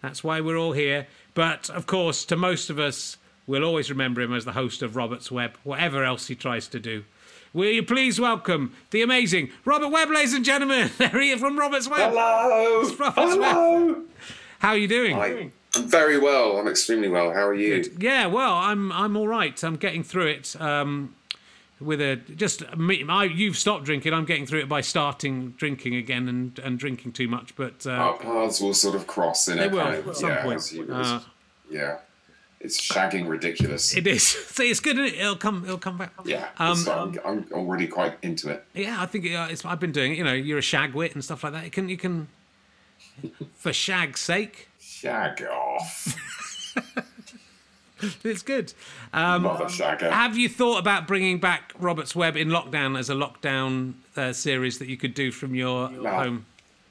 That's 0.00 0.24
why 0.24 0.40
we're 0.40 0.56
all 0.56 0.72
here. 0.72 1.08
But 1.34 1.68
of 1.68 1.86
course, 1.86 2.24
to 2.26 2.36
most 2.36 2.70
of 2.70 2.78
us, 2.78 3.18
We'll 3.46 3.64
always 3.64 3.90
remember 3.90 4.20
him 4.20 4.32
as 4.32 4.44
the 4.44 4.52
host 4.52 4.82
of 4.82 4.96
Robert's 4.96 5.30
Web, 5.30 5.56
whatever 5.64 6.04
else 6.04 6.28
he 6.28 6.34
tries 6.34 6.66
to 6.68 6.80
do. 6.80 7.04
Will 7.52 7.70
you 7.70 7.82
please 7.82 8.20
welcome 8.20 8.74
the 8.90 9.02
amazing 9.02 9.50
Robert 9.64 9.88
Webb, 9.88 10.10
ladies 10.10 10.34
and 10.34 10.44
gentlemen? 10.44 10.90
There 10.98 11.20
he 11.20 11.30
is 11.30 11.40
from 11.40 11.58
Robert's 11.58 11.88
Web. 11.88 12.10
Hello. 12.10 12.82
Robert's 12.98 13.34
Hello. 13.34 13.86
Web. 13.86 14.04
How 14.58 14.70
are 14.70 14.76
you 14.76 14.88
doing? 14.88 15.52
I'm 15.76 15.88
very 15.88 16.18
well. 16.18 16.56
I'm 16.56 16.66
extremely 16.66 17.08
well. 17.08 17.32
How 17.32 17.46
are 17.46 17.54
you? 17.54 17.82
Good. 17.82 18.02
Yeah, 18.02 18.26
well, 18.26 18.54
I'm 18.54 18.90
I'm 18.92 19.16
all 19.16 19.28
right. 19.28 19.62
I'm 19.62 19.76
getting 19.76 20.02
through 20.02 20.28
it. 20.28 20.60
Um, 20.60 21.14
with 21.80 22.00
a 22.00 22.16
just 22.16 22.76
me, 22.76 23.04
I, 23.08 23.24
you've 23.24 23.56
stopped 23.56 23.84
drinking. 23.84 24.14
I'm 24.14 24.24
getting 24.24 24.46
through 24.46 24.60
it 24.60 24.68
by 24.68 24.80
starting 24.80 25.50
drinking 25.52 25.96
again 25.96 26.28
and, 26.28 26.58
and 26.60 26.78
drinking 26.78 27.12
too 27.12 27.28
much. 27.28 27.54
But 27.56 27.86
uh, 27.86 27.90
our 27.90 28.16
paths 28.16 28.60
will 28.60 28.74
sort 28.74 28.94
of 28.94 29.06
cross 29.06 29.48
in 29.48 29.58
they 29.58 29.66
a 29.66 29.68
will 29.68 29.78
kind 29.82 29.94
of, 29.96 30.08
at 30.08 30.16
some 30.16 30.30
yeah, 30.30 30.42
point. 30.42 30.74
Uh, 30.90 31.20
yeah. 31.70 31.98
It's 32.64 32.80
shagging 32.80 33.28
ridiculous. 33.28 33.94
it 33.94 34.06
is. 34.06 34.26
See, 34.26 34.70
it's 34.70 34.80
good. 34.80 34.98
It? 34.98 35.14
It'll 35.14 35.36
come. 35.36 35.64
It'll 35.64 35.76
come 35.76 35.98
back. 35.98 36.12
yeah. 36.24 36.48
Um, 36.58 36.76
so 36.76 36.92
I'm, 36.92 37.18
I'm 37.24 37.46
already 37.52 37.86
quite 37.86 38.16
into 38.22 38.48
it. 38.48 38.64
Yeah, 38.72 38.96
I 38.98 39.04
think 39.06 39.26
uh, 39.26 39.48
it's, 39.50 39.64
I've 39.66 39.78
been 39.80 39.92
doing 39.92 40.12
it. 40.12 40.18
You 40.18 40.24
know, 40.24 40.32
you're 40.32 40.58
a 40.58 40.62
shagwit 40.62 41.12
and 41.12 41.22
stuff 41.22 41.44
like 41.44 41.52
that. 41.52 41.64
You 41.64 41.70
can, 41.70 41.90
you 41.90 41.98
can, 41.98 42.28
for 43.52 43.72
shag's 43.72 44.20
sake, 44.20 44.68
Shag 44.80 45.42
off, 45.42 46.16
it's 48.24 48.42
good. 48.42 48.72
Um, 49.12 49.42
mother 49.42 49.66
shagger. 49.66 50.10
have 50.10 50.38
you 50.38 50.48
thought 50.48 50.78
about 50.78 51.06
bringing 51.06 51.38
back 51.40 51.74
Robert's 51.78 52.16
Web 52.16 52.36
in 52.36 52.48
lockdown 52.48 52.98
as 52.98 53.10
a 53.10 53.14
lockdown 53.14 53.94
uh, 54.16 54.32
series 54.32 54.78
that 54.78 54.88
you 54.88 54.96
could 54.96 55.12
do 55.12 55.30
from 55.30 55.54
your 55.54 55.88
home? 55.88 56.46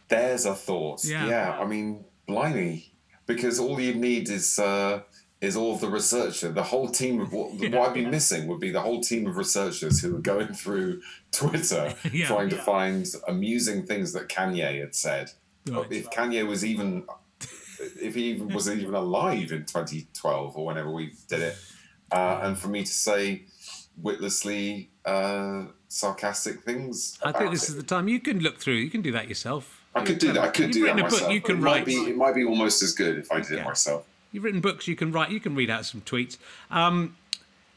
There's 0.09 0.45
a 0.45 0.53
thought. 0.53 1.03
Yeah. 1.03 1.27
Yeah. 1.27 1.57
I 1.59 1.65
mean, 1.65 2.03
blimey, 2.27 2.91
because 3.25 3.59
all 3.59 3.79
you 3.79 3.95
need 3.95 4.29
is 4.29 4.59
uh, 4.59 5.01
is 5.43 5.57
all 5.57 5.73
of 5.75 5.81
the 5.81 5.89
researcher. 5.89 6.49
The 6.51 6.63
whole 6.63 6.87
team 6.87 7.19
of 7.19 7.33
what, 7.33 7.51
what 7.59 7.73
I'd 7.75 7.93
be 7.93 8.05
missing 8.05 8.47
would 8.47 8.59
be 8.59 8.71
the 8.71 8.81
whole 8.81 9.01
team 9.01 9.27
of 9.27 9.35
researchers 9.37 9.99
who 10.01 10.15
are 10.15 10.19
going 10.19 10.53
through 10.53 11.01
Twitter 11.31 11.93
Yeah. 12.11 12.27
trying 12.27 12.49
to 12.49 12.55
find 12.57 13.05
amusing 13.27 13.85
things 13.85 14.13
that 14.13 14.29
Kanye 14.29 14.79
had 14.79 14.95
said. 14.95 15.31
Right. 15.69 15.91
If 15.91 16.09
Kanye 16.09 16.47
was 16.47 16.63
even, 16.65 17.03
if 18.01 18.15
he 18.15 18.23
even 18.31 18.53
was 18.53 18.69
even 18.69 18.93
alive 18.95 19.51
in 19.51 19.65
2012 19.65 20.57
or 20.57 20.65
whenever 20.65 20.91
we 20.91 21.13
did 21.27 21.41
it, 21.41 21.57
uh, 22.11 22.39
and 22.43 22.57
for 22.57 22.67
me 22.69 22.81
to 22.83 22.91
say 22.91 23.43
witlessly 24.01 24.89
uh, 25.05 25.65
sarcastic 25.87 26.61
things. 26.63 27.17
I 27.23 27.31
think 27.31 27.51
this 27.51 27.63
it. 27.63 27.69
is 27.69 27.75
the 27.75 27.83
time 27.83 28.07
you 28.07 28.19
can 28.19 28.39
look 28.39 28.59
through. 28.59 28.75
You 28.75 28.89
can 28.89 29.01
do 29.01 29.11
that 29.13 29.27
yourself. 29.27 29.81
I 29.95 30.03
could 30.03 30.19
do 30.19 30.33
that. 30.33 30.41
I 30.41 30.47
could 30.47 30.65
You've 30.65 30.73
do 30.73 30.79
that 30.85 30.95
written 30.95 30.99
a 30.99 31.03
book, 31.03 31.11
myself. 31.13 31.33
you 31.33 31.41
can 31.41 31.57
it 31.57 31.61
write. 31.61 31.75
Might 31.79 31.85
be, 31.85 31.95
it 31.95 32.17
might 32.17 32.35
be 32.35 32.43
almost 32.45 32.81
as 32.81 32.93
good 32.93 33.17
if 33.17 33.31
I 33.31 33.41
did 33.41 33.51
Yeah. 33.51 33.61
it 33.61 33.65
myself. 33.65 34.05
You've 34.33 34.43
written 34.43 34.59
books. 34.59 34.87
You 34.87 34.95
can 34.97 35.13
write. 35.13 35.29
You 35.29 35.39
can 35.39 35.55
read 35.55 35.69
out 35.69 35.85
some 35.85 36.01
tweets. 36.01 36.37
Um, 36.69 37.15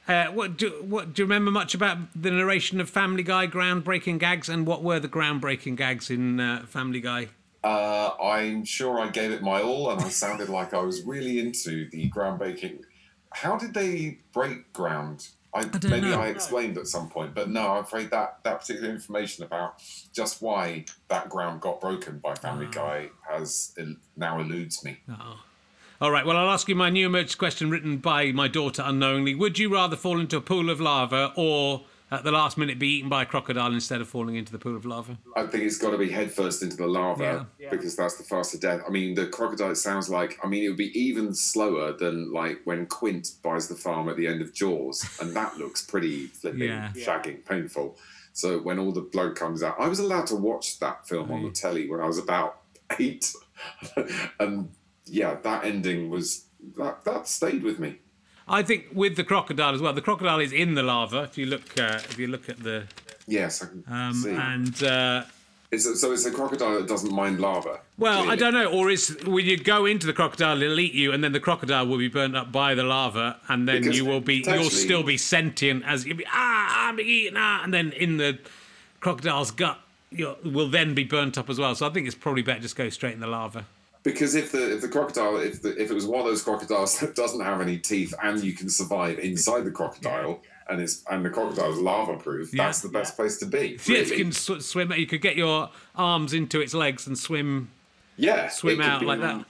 uh, 0.09 0.27
what 0.27 0.57
do 0.57 0.71
what 0.83 1.15
do 1.15 1.23
you 1.23 1.27
remember 1.27 1.51
much 1.51 1.75
about 1.75 1.99
the 2.21 2.31
narration 2.31 2.81
of 2.81 2.89
Family 2.89 3.23
Guy 3.23 3.47
groundbreaking 3.47 4.19
gags 4.19 4.49
and 4.49 4.67
what 4.67 4.83
were 4.83 4.99
the 4.99 5.09
groundbreaking 5.09 5.77
gags 5.77 6.11
in 6.11 6.41
uh, 6.41 6.65
Family 6.67 7.01
Guy? 7.01 7.29
Uh, 7.63 8.11
I'm 8.23 8.65
sure 8.65 9.01
I 9.01 9.09
gave 9.09 9.33
it 9.33 9.43
my 9.43 9.61
all, 9.61 9.91
and 9.91 10.01
I 10.01 10.09
sounded 10.09 10.49
like 10.49 10.73
I 10.73 10.81
was 10.81 11.03
really 11.03 11.41
into 11.41 11.91
the 11.91 12.09
groundbreaking. 12.11 12.83
How 13.33 13.57
did 13.57 13.75
they 13.75 14.19
break 14.33 14.73
ground? 14.73 15.29
I, 15.53 15.63
don't 15.65 15.91
maybe 15.91 16.11
know. 16.11 16.21
I 16.21 16.29
explained 16.29 16.77
at 16.77 16.87
some 16.87 17.09
point, 17.09 17.35
but 17.35 17.49
no, 17.49 17.73
I'm 17.73 17.83
afraid 17.83 18.11
that 18.11 18.39
that 18.45 18.61
particular 18.61 18.91
information 18.91 19.43
about 19.45 19.83
just 20.13 20.43
why 20.43 20.85
that 21.09 21.29
ground 21.29 21.61
got 21.61 21.81
broken 21.81 22.19
by 22.19 22.33
Ah. 22.33 22.35
Family 22.35 22.69
Guy 22.71 23.09
has 23.29 23.75
now 24.17 24.39
eludes 24.39 24.85
me. 24.85 24.99
All 26.01 26.11
right. 26.11 26.27
Well, 26.27 26.37
I'll 26.37 26.51
ask 26.51 26.69
you 26.69 26.75
my 26.75 26.91
new 26.91 27.07
emergency 27.07 27.39
question 27.39 27.71
written 27.71 27.97
by 27.99 28.31
my 28.33 28.49
daughter 28.49 28.83
unknowingly. 28.85 29.35
Would 29.35 29.59
you 29.59 29.73
rather 29.73 29.97
fall 29.97 30.21
into 30.21 30.37
a 30.37 30.41
pool 30.43 30.69
of 30.69 30.79
lava 30.81 31.33
or 31.37 31.85
at 32.11 32.23
the 32.23 32.31
last 32.31 32.57
minute 32.59 32.79
be 32.79 32.87
eaten 32.99 33.09
by 33.09 33.23
a 33.23 33.27
crocodile 33.27 33.73
instead 33.73 34.01
of 34.03 34.09
falling 34.09 34.37
into 34.37 34.53
the 34.53 34.59
pool 34.59 34.77
of 34.77 34.85
lava? 34.85 35.17
I 35.35 35.47
think 35.47 35.65
it's 35.65 35.79
got 35.79 35.91
to 35.93 35.99
be 35.99 36.11
headfirst 36.11 36.63
into 36.63 36.77
the 36.77 36.87
lava 36.87 37.47
Yeah. 37.59 37.71
because 37.71 37.97
that's 37.97 38.17
the 38.19 38.25
faster 38.25 38.59
death. 38.59 38.83
I 38.87 38.91
mean, 38.91 39.15
the 39.15 39.27
crocodile 39.29 39.75
sounds 39.75 40.11
like. 40.11 40.39
I 40.45 40.49
mean, 40.49 40.65
it 40.65 40.69
would 40.69 40.77
be 40.77 40.97
even 40.99 41.33
slower 41.33 41.93
than 41.93 42.31
like 42.31 42.61
when 42.65 42.85
Quint 42.87 43.29
buys 43.43 43.69
the 43.69 43.75
farm 43.75 44.11
at 44.11 44.17
the 44.19 44.27
end 44.27 44.43
of 44.43 44.53
Jaws, 44.53 45.19
and 45.21 45.35
that 45.35 45.57
looks 45.59 45.83
pretty 45.85 46.27
flipping, 46.27 46.61
Yeah. 46.69 46.93
shagging, 46.95 47.43
painful. 47.47 47.97
So 48.35 48.59
when 48.59 48.79
all 48.79 48.93
the 48.93 49.01
blood 49.01 49.35
comes 49.35 49.63
out, 49.63 49.77
I 49.81 49.89
was 49.89 49.99
allowed 49.99 50.27
to 50.27 50.37
watch 50.37 50.79
that 50.81 51.09
film 51.09 51.31
on 51.31 51.43
the 51.43 51.51
telly 51.51 51.89
when 51.89 52.01
I 52.01 52.07
was 52.07 52.19
about 52.19 52.59
eight, 53.01 53.33
and 54.39 54.69
yeah, 55.07 55.37
that 55.43 55.65
ending 55.65 56.11
was 56.11 56.45
that 56.77 57.05
that 57.05 57.29
stayed 57.29 57.63
with 57.63 57.79
me. 57.79 57.97
I 58.49 58.63
think 58.63 58.87
with 58.93 59.17
the 59.17 59.25
crocodile 59.25 59.75
as 59.75 59.81
well. 59.81 59.93
The 59.93 60.03
crocodile 60.03 60.41
is 60.41 60.53
in 60.53 60.75
the 60.75 60.83
lava. 60.83 61.23
If 61.23 61.37
you 61.37 61.47
look, 61.47 61.79
uh, 61.79 62.01
if 62.05 62.19
you 62.19 62.29
look 62.29 62.49
at 62.49 62.63
the 62.63 62.85
Yes, 63.27 63.63
I 63.63 63.67
can 63.67 63.85
um, 63.89 64.15
see. 64.15 64.31
and 64.31 64.83
uh, 64.85 65.25
It's 65.73 65.85
a, 65.85 65.97
so 65.97 66.13
it's 66.13 66.25
a 66.27 66.31
crocodile 66.31 66.75
that 66.75 66.87
doesn't 66.87 67.13
mind 67.13 67.41
lava. 67.41 67.81
Well, 67.99 68.31
I 68.31 68.37
don't 68.37 68.55
know. 68.55 68.71
Or 68.71 68.89
is 68.89 69.17
when 69.27 69.45
you 69.45 69.57
go 69.57 69.85
into 69.85 70.07
the 70.07 70.13
crocodile, 70.13 70.63
it'll 70.63 70.79
eat 70.79 70.95
you, 70.95 71.13
and 71.13 71.25
then 71.25 71.33
the 71.33 71.41
crocodile 71.41 71.87
will 71.87 71.99
be 71.99 72.09
burnt 72.09 72.37
up 72.37 72.53
by 72.53 72.75
the 72.75 72.85
lava, 72.85 73.41
and 73.49 73.69
then 73.69 73.83
Because 73.83 73.97
you 73.97 74.05
will 74.05 74.21
be 74.21 74.45
you'll 74.47 74.71
still 74.71 75.03
be 75.03 75.17
sentient 75.17 75.85
as 75.85 76.07
you'll 76.07 76.17
be 76.17 76.27
ah 76.33 76.89
I'm 76.89 77.01
eaten 77.01 77.37
ah, 77.37 77.65
and 77.65 77.75
then 77.75 77.93
in 77.93 78.17
the 78.17 78.39
crocodile's 79.01 79.51
gut 79.51 79.81
you 80.11 80.37
will 80.45 80.69
then 80.69 80.95
be 80.95 81.03
burnt 81.03 81.37
up 81.37 81.51
as 81.51 81.59
well. 81.59 81.75
So 81.75 81.87
I 81.87 81.91
think 81.91 82.07
it's 82.07 82.15
probably 82.15 82.43
better 82.43 82.61
just 82.61 82.77
go 82.77 82.89
straight 82.89 83.15
in 83.15 83.21
the 83.21 83.27
lava. 83.27 83.67
Because 84.07 84.37
if 84.37 84.53
the 84.53 84.75
if 84.75 84.81
the 84.83 84.89
crocodile 84.89 85.37
if 85.39 85.63
the, 85.63 85.71
if 85.83 85.91
it 85.91 85.95
was 85.95 86.07
one 86.07 86.21
of 86.21 86.27
those 86.27 86.41
crocodiles 86.43 86.97
that 87.01 87.17
doesn't 87.17 87.41
have 87.41 87.61
any 87.61 87.77
teeth 87.77 88.15
and 88.23 88.43
you 88.43 88.53
can 88.53 88.69
survive 88.71 89.19
inside 89.19 89.65
the 89.65 89.71
crocodile 89.73 90.41
and 90.69 90.81
it's 90.81 91.03
and 91.11 91.25
the 91.25 91.31
crocodile's 91.31 91.79
lava 91.81 92.17
proof, 92.17 92.55
Yeah. 92.55 92.67
that's 92.67 92.81
the 92.83 92.89
best 92.89 93.17
place 93.17 93.37
to 93.39 93.47
be. 93.47 93.79
Yes, 93.87 94.11
you 94.11 94.17
can 94.17 94.31
sw- 94.33 94.61
swim. 94.65 94.93
You 94.93 95.07
could 95.09 95.23
get 95.23 95.35
your 95.37 95.71
arms 95.97 96.33
into 96.35 96.61
its 96.61 96.73
legs 96.73 97.09
and 97.09 97.19
swim. 97.19 97.71
yeah, 98.17 98.49
swim 98.49 98.81
out 98.81 99.01
be- 99.01 99.07
like 99.07 99.21
that. 99.21 99.45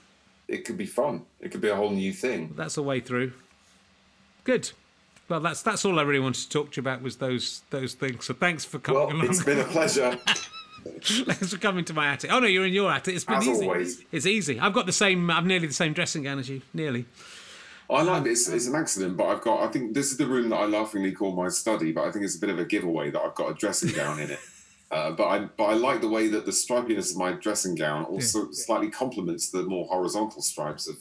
It 0.47 0.65
could 0.65 0.77
be 0.77 0.87
fun. 0.87 1.21
It 1.39 1.51
could 1.51 1.61
be 1.61 1.69
a 1.69 1.75
whole 1.75 1.91
new 1.91 2.11
thing. 2.13 2.53
That's 2.55 2.77
a 2.77 2.81
way 2.83 2.99
through. 2.99 3.33
Good. 4.43 4.71
Well, 5.29 5.39
that's 5.41 5.61
that's 5.61 5.85
all 5.85 5.99
I 5.99 6.03
really 6.03 6.21
wanted 6.21 6.41
to 6.45 6.49
talk 6.49 6.71
to 6.71 6.77
you 6.77 6.81
about 6.81 7.01
was 7.03 7.17
those 7.17 7.61
those 7.69 7.93
things. 7.93 8.25
So 8.25 8.33
thanks 8.33 8.65
for 8.65 8.79
coming 8.79 9.01
Well, 9.01 9.11
along. 9.11 9.25
it's 9.27 9.43
been 9.43 9.59
a 9.59 9.65
pleasure. 9.65 10.17
Thanks 11.03 11.51
for 11.53 11.59
coming 11.59 11.85
to 11.85 11.93
my 11.93 12.07
attic. 12.07 12.31
Oh 12.31 12.39
no, 12.39 12.47
you're 12.47 12.65
in 12.65 12.73
your 12.73 12.91
attic. 12.91 13.15
It's 13.15 13.25
been 13.25 13.35
As 13.37 13.47
easy. 13.47 13.65
always. 13.65 14.03
It's 14.11 14.25
easy. 14.25 14.59
I've 14.59 14.73
got 14.73 14.85
the 14.85 14.93
same. 14.93 15.29
I've 15.29 15.45
nearly 15.45 15.67
the 15.67 15.73
same 15.73 15.93
dressing 15.93 16.23
gown 16.23 16.39
as 16.39 16.49
you. 16.49 16.61
Nearly. 16.73 17.05
I 17.89 18.01
like 18.01 18.25
it's, 18.25 18.49
it's 18.49 18.67
an 18.67 18.75
accident, 18.75 19.15
but 19.15 19.27
I've 19.27 19.41
got. 19.41 19.63
I 19.63 19.71
think 19.71 19.93
this 19.93 20.11
is 20.11 20.17
the 20.17 20.27
room 20.27 20.49
that 20.49 20.57
I 20.57 20.65
laughingly 20.65 21.13
call 21.13 21.31
my 21.31 21.47
study, 21.49 21.91
but 21.91 22.05
I 22.05 22.11
think 22.11 22.25
it's 22.25 22.35
a 22.35 22.39
bit 22.39 22.49
of 22.49 22.59
a 22.59 22.65
giveaway 22.65 23.11
that 23.11 23.21
I've 23.21 23.35
got 23.35 23.49
a 23.51 23.53
dressing 23.53 23.93
gown 23.93 24.19
in 24.19 24.31
it. 24.31 24.39
Uh, 24.89 25.11
but 25.11 25.27
I 25.27 25.39
but 25.39 25.65
I 25.65 25.73
like 25.73 25.99
the 25.99 26.07
way 26.07 26.29
that 26.29 26.45
the 26.45 26.51
stripiness 26.51 27.11
of 27.11 27.17
my 27.17 27.33
dressing 27.33 27.75
gown 27.75 28.05
also 28.05 28.51
slightly 28.51 28.89
complements 28.89 29.49
the 29.49 29.63
more 29.63 29.85
horizontal 29.85 30.41
stripes 30.41 30.87
of 30.87 30.95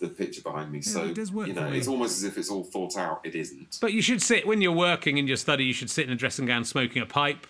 the 0.00 0.08
picture 0.08 0.42
behind 0.42 0.72
me. 0.72 0.80
so 0.80 1.04
it 1.04 1.14
does 1.14 1.30
work 1.30 1.46
you 1.46 1.52
know, 1.52 1.68
it's 1.70 1.86
almost 1.86 2.16
as 2.16 2.24
if 2.24 2.36
it's 2.36 2.50
all 2.50 2.64
thought 2.64 2.96
out. 2.96 3.20
It 3.22 3.36
isn't. 3.36 3.78
But 3.80 3.92
you 3.92 4.02
should 4.02 4.20
sit 4.20 4.48
when 4.48 4.60
you're 4.60 4.72
working 4.72 5.16
in 5.18 5.28
your 5.28 5.36
study. 5.36 5.64
You 5.64 5.72
should 5.72 5.90
sit 5.90 6.06
in 6.06 6.12
a 6.12 6.16
dressing 6.16 6.46
gown, 6.46 6.64
smoking 6.64 7.02
a 7.02 7.06
pipe, 7.06 7.46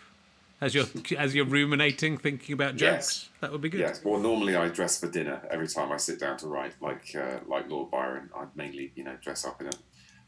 as 0.61 0.75
you're 0.75 0.87
as 1.19 1.35
you're 1.35 1.47
ruminating, 1.47 2.19
thinking 2.19 2.53
about 2.53 2.77
jokes. 2.77 2.81
Yes. 2.81 3.29
That 3.41 3.53
would 3.53 3.61
be 3.61 3.69
good. 3.69 3.81
Yes. 3.81 4.05
Well, 4.05 4.21
normally 4.21 4.57
I 4.57 4.69
dress 4.69 5.01
for 5.01 5.11
dinner 5.11 5.41
every 5.51 5.69
time 5.69 5.91
I 5.93 5.97
sit 5.97 6.21
down 6.21 6.37
to 6.39 6.49
write. 6.49 6.75
Like 6.81 7.15
uh, 7.15 7.39
like 7.47 7.69
Lord 7.69 7.91
Byron, 7.91 8.31
I 8.37 8.45
mainly 8.55 8.93
you 8.95 9.05
know 9.05 9.17
dress 9.23 9.45
up 9.45 9.61
in 9.61 9.69
a 9.69 9.73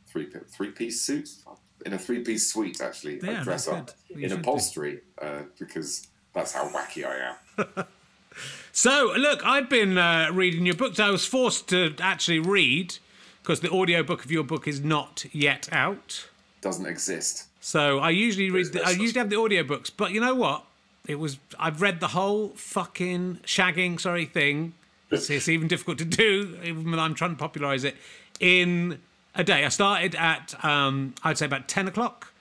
three 0.07 0.29
three 0.51 0.71
piece 0.71 1.01
suit. 1.01 1.29
In 1.85 1.93
a 1.95 1.99
three 1.99 2.21
piece 2.21 2.53
suite, 2.53 2.81
actually, 2.81 3.21
Yeah, 3.23 3.41
I 3.41 3.45
dress 3.45 3.67
up 3.69 3.91
good. 4.09 4.19
In 4.23 4.33
upholstery 4.33 5.01
uh, 5.21 5.43
because 5.59 6.07
that's 6.33 6.53
how 6.53 6.69
wacky 6.69 7.05
I 7.05 7.35
am. 7.59 7.85
So, 8.73 9.13
look, 9.17 9.45
I've 9.45 9.69
been 9.69 9.99
uh, 9.99 10.31
reading 10.33 10.65
your 10.65 10.75
books. 10.75 10.99
I 10.99 11.11
was 11.11 11.27
forced 11.27 11.69
to 11.69 11.95
actually 12.01 12.39
read 12.39 12.97
because 13.43 13.61
the 13.61 13.71
audiobook 13.71 14.25
of 14.25 14.31
your 14.31 14.45
book 14.45 14.67
is 14.67 14.81
not 14.81 15.27
yet 15.33 15.69
out. 15.73 16.29
Doesn't 16.63 16.87
exist. 16.87 17.49
So 17.65 18.01
I 18.01 18.11
usually 18.11 18.51
read. 18.51 18.73
The, 18.73 18.85
I 18.85 18.91
usually 18.91 19.21
have 19.21 19.31
the 19.31 19.37
audiobooks, 19.37 19.91
but 19.97 20.11
you 20.11 20.21
know 20.21 20.35
what? 20.35 20.65
It 21.07 21.15
was. 21.15 21.39
I've 21.61 21.81
read 21.81 22.01
the 22.01 22.09
whole 22.09 22.49
fucking 22.57 23.39
shagging 23.45 24.01
sorry 24.01 24.27
thing. 24.27 24.75
It's, 25.13 25.31
it's 25.31 25.49
even 25.49 25.69
difficult 25.69 25.99
to 25.99 26.05
do, 26.05 26.59
even 26.65 26.91
when 26.91 26.99
I'm 26.99 27.15
trying 27.15 27.31
to 27.31 27.37
popularise 27.37 27.85
it 27.85 27.97
in 28.41 28.99
a 29.37 29.45
day. 29.45 29.65
I 29.65 29.69
started 29.69 30.17
at 30.17 30.63
um, 30.65 31.15
I'd 31.23 31.39
say 31.39 31.47
about 31.47 31.69
ten 31.69 31.87
o'clock, 31.87 32.33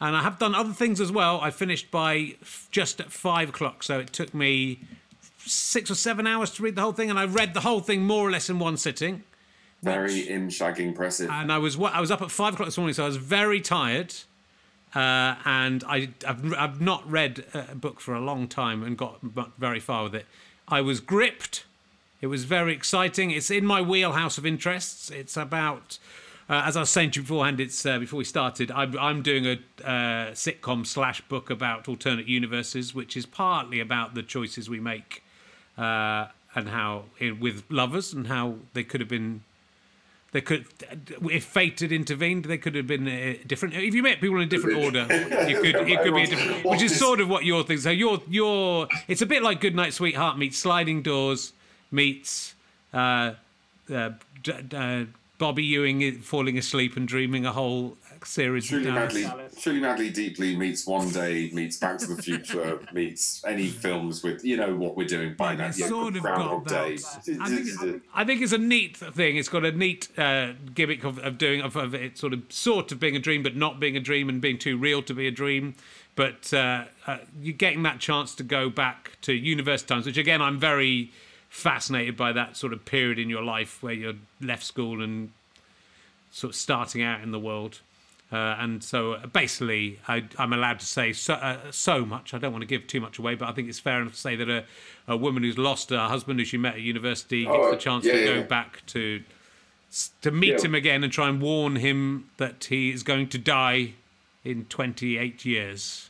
and 0.00 0.16
I 0.16 0.22
have 0.22 0.38
done 0.38 0.54
other 0.54 0.72
things 0.72 0.98
as 0.98 1.12
well. 1.12 1.40
I 1.42 1.50
finished 1.50 1.90
by 1.90 2.36
f- 2.40 2.66
just 2.70 3.00
at 3.00 3.12
five 3.12 3.50
o'clock, 3.50 3.82
so 3.82 3.98
it 3.98 4.14
took 4.14 4.32
me 4.32 4.80
six 5.44 5.90
or 5.90 5.94
seven 5.94 6.26
hours 6.26 6.52
to 6.52 6.62
read 6.62 6.74
the 6.74 6.80
whole 6.80 6.92
thing, 6.92 7.10
and 7.10 7.18
I 7.18 7.26
read 7.26 7.52
the 7.52 7.60
whole 7.60 7.80
thing 7.80 8.04
more 8.04 8.26
or 8.26 8.30
less 8.30 8.48
in 8.48 8.58
one 8.58 8.78
sitting. 8.78 9.24
Very 9.82 10.26
in 10.26 10.48
shagging 10.48 10.80
impressive. 10.88 11.28
and 11.30 11.52
I 11.52 11.58
was 11.58 11.78
I 11.78 12.00
was 12.00 12.10
up 12.10 12.22
at 12.22 12.30
five 12.30 12.54
o'clock 12.54 12.68
this 12.68 12.78
morning, 12.78 12.94
so 12.94 13.04
I 13.04 13.08
was 13.08 13.18
very 13.18 13.60
tired. 13.60 14.14
Uh, 14.94 15.36
and 15.44 15.84
I, 15.84 16.08
I've, 16.26 16.54
I've 16.54 16.80
not 16.80 17.08
read 17.08 17.44
a 17.54 17.74
book 17.74 18.00
for 18.00 18.14
a 18.14 18.20
long 18.20 18.48
time 18.48 18.82
and 18.82 18.98
got 18.98 19.20
very 19.58 19.80
far 19.80 20.04
with 20.04 20.14
it. 20.14 20.26
I 20.66 20.80
was 20.80 21.00
gripped. 21.00 21.64
It 22.20 22.26
was 22.26 22.44
very 22.44 22.72
exciting. 22.72 23.30
It's 23.30 23.50
in 23.50 23.64
my 23.64 23.80
wheelhouse 23.80 24.36
of 24.36 24.44
interests. 24.44 25.10
It's 25.10 25.36
about, 25.36 25.98
uh, 26.48 26.62
as 26.66 26.76
I 26.76 26.80
was 26.80 26.90
saying 26.90 27.12
to 27.12 27.20
you 27.20 27.22
beforehand, 27.22 27.60
it's 27.60 27.86
uh, 27.86 27.98
before 27.98 28.18
we 28.18 28.24
started. 28.24 28.70
I'm, 28.72 28.98
I'm 28.98 29.22
doing 29.22 29.46
a 29.46 29.52
uh, 29.84 30.32
sitcom 30.32 30.86
slash 30.86 31.20
book 31.22 31.50
about 31.50 31.88
alternate 31.88 32.26
universes, 32.26 32.94
which 32.94 33.16
is 33.16 33.26
partly 33.26 33.78
about 33.80 34.14
the 34.14 34.22
choices 34.22 34.68
we 34.68 34.80
make 34.80 35.22
uh, 35.78 36.26
and 36.54 36.68
how 36.68 37.04
with 37.40 37.64
lovers 37.68 38.12
and 38.12 38.26
how 38.26 38.56
they 38.74 38.82
could 38.82 39.00
have 39.00 39.08
been 39.08 39.42
they 40.32 40.40
could, 40.40 40.64
if 41.30 41.44
fate 41.44 41.80
had 41.80 41.90
intervened, 41.90 42.44
they 42.44 42.58
could 42.58 42.74
have 42.76 42.86
been 42.86 43.08
uh, 43.08 43.34
different. 43.46 43.74
If 43.74 43.94
you 43.94 44.02
met 44.02 44.20
people 44.20 44.36
in 44.36 44.42
a 44.42 44.46
different 44.46 44.78
order, 44.78 45.00
you 45.48 45.60
could. 45.60 45.74
It 45.88 46.02
could 46.02 46.14
be 46.14 46.22
a 46.22 46.26
different, 46.26 46.64
which 46.64 46.82
is 46.82 46.96
sort 46.96 47.20
of 47.20 47.28
what 47.28 47.44
your 47.44 47.64
thing. 47.64 47.78
So 47.78 47.90
your 47.90 48.20
your, 48.28 48.86
it's 49.08 49.22
a 49.22 49.26
bit 49.26 49.42
like 49.42 49.60
Goodnight 49.60 49.92
Sweetheart 49.92 50.38
meets 50.38 50.56
Sliding 50.56 51.02
Doors 51.02 51.52
meets 51.90 52.54
uh, 52.94 53.32
uh, 53.92 54.10
d- 54.42 54.52
d- 54.68 54.76
uh, 54.76 55.04
Bobby 55.40 55.64
Ewing 55.64 56.20
falling 56.20 56.58
asleep 56.58 56.98
and 56.98 57.08
dreaming 57.08 57.46
a 57.46 57.52
whole 57.52 57.96
series. 58.26 58.68
Truly 58.68 58.88
of 58.88 58.94
madly, 58.94 59.26
truly 59.58 59.80
madly, 59.80 60.10
deeply 60.10 60.54
meets 60.54 60.86
One 60.86 61.08
Day, 61.08 61.50
meets 61.54 61.78
Back 61.78 61.96
to 62.00 62.06
the 62.06 62.22
Future, 62.22 62.78
meets 62.92 63.42
any 63.46 63.68
films 63.68 64.22
with 64.22 64.44
you 64.44 64.58
know 64.58 64.76
what 64.76 64.98
we're 64.98 65.06
doing 65.06 65.32
by 65.32 65.56
now. 65.56 65.70
Yeah, 65.74 65.86
sort 65.86 66.16
of 66.16 66.22
Groundhog 66.22 66.66
got 66.66 66.68
that. 66.68 67.24
Day. 67.24 67.38
I 67.40 67.48
think, 67.48 68.02
I 68.14 68.24
think 68.24 68.42
it's 68.42 68.52
a 68.52 68.58
neat 68.58 68.98
thing. 68.98 69.38
It's 69.38 69.48
got 69.48 69.64
a 69.64 69.72
neat 69.72 70.08
uh, 70.18 70.52
gimmick 70.74 71.04
of, 71.04 71.18
of 71.20 71.38
doing 71.38 71.62
of, 71.62 71.74
of 71.74 71.94
it 71.94 72.18
sort 72.18 72.34
of 72.34 72.42
sort 72.50 72.92
of 72.92 73.00
being 73.00 73.16
a 73.16 73.20
dream, 73.20 73.42
but 73.42 73.56
not 73.56 73.80
being 73.80 73.96
a 73.96 74.00
dream 74.00 74.28
and 74.28 74.42
being 74.42 74.58
too 74.58 74.76
real 74.76 75.02
to 75.04 75.14
be 75.14 75.26
a 75.26 75.30
dream. 75.32 75.74
But 76.16 76.52
uh, 76.52 76.84
uh, 77.06 77.16
you're 77.40 77.54
getting 77.54 77.82
that 77.84 77.98
chance 77.98 78.34
to 78.34 78.42
go 78.42 78.68
back 78.68 79.12
to 79.22 79.32
universe 79.32 79.82
times, 79.82 80.04
which 80.04 80.18
again 80.18 80.42
I'm 80.42 80.58
very 80.58 81.12
fascinated 81.50 82.16
by 82.16 82.32
that 82.32 82.56
sort 82.56 82.72
of 82.72 82.84
period 82.86 83.18
in 83.18 83.28
your 83.28 83.42
life 83.42 83.82
where 83.82 83.92
you're 83.92 84.14
left 84.40 84.62
school 84.64 85.02
and 85.02 85.30
sort 86.30 86.52
of 86.52 86.56
starting 86.56 87.02
out 87.02 87.20
in 87.20 87.32
the 87.32 87.38
world. 87.40 87.80
Uh, 88.32 88.54
and 88.60 88.84
so 88.84 89.14
uh, 89.14 89.26
basically, 89.26 89.98
I, 90.06 90.22
I'm 90.38 90.52
allowed 90.52 90.78
to 90.78 90.86
say 90.86 91.12
so, 91.12 91.34
uh, 91.34 91.58
so 91.72 92.06
much. 92.06 92.32
I 92.32 92.38
don't 92.38 92.52
want 92.52 92.62
to 92.62 92.66
give 92.68 92.86
too 92.86 93.00
much 93.00 93.18
away, 93.18 93.34
but 93.34 93.48
I 93.48 93.52
think 93.52 93.68
it's 93.68 93.80
fair 93.80 94.00
enough 94.00 94.12
to 94.12 94.18
say 94.18 94.36
that 94.36 94.48
a, 94.48 94.64
a 95.08 95.16
woman 95.16 95.42
who's 95.42 95.58
lost 95.58 95.90
her 95.90 95.98
husband, 96.06 96.38
who 96.38 96.44
she 96.44 96.56
met 96.56 96.74
at 96.74 96.80
university, 96.80 97.44
gets 97.44 97.56
Oh, 97.58 97.70
the 97.72 97.76
chance 97.76 98.04
yeah, 98.04 98.12
to 98.12 98.18
yeah. 98.20 98.26
go 98.36 98.42
back 98.44 98.86
to 98.86 99.22
to 100.22 100.30
meet 100.30 100.50
Yeah. 100.60 100.64
him 100.66 100.74
again 100.76 101.02
and 101.02 101.12
try 101.12 101.28
and 101.28 101.42
warn 101.42 101.74
him 101.74 102.30
that 102.36 102.66
he 102.66 102.92
is 102.92 103.02
going 103.02 103.28
to 103.30 103.38
die 103.38 103.94
in 104.44 104.66
28 104.66 105.44
years. 105.44 106.09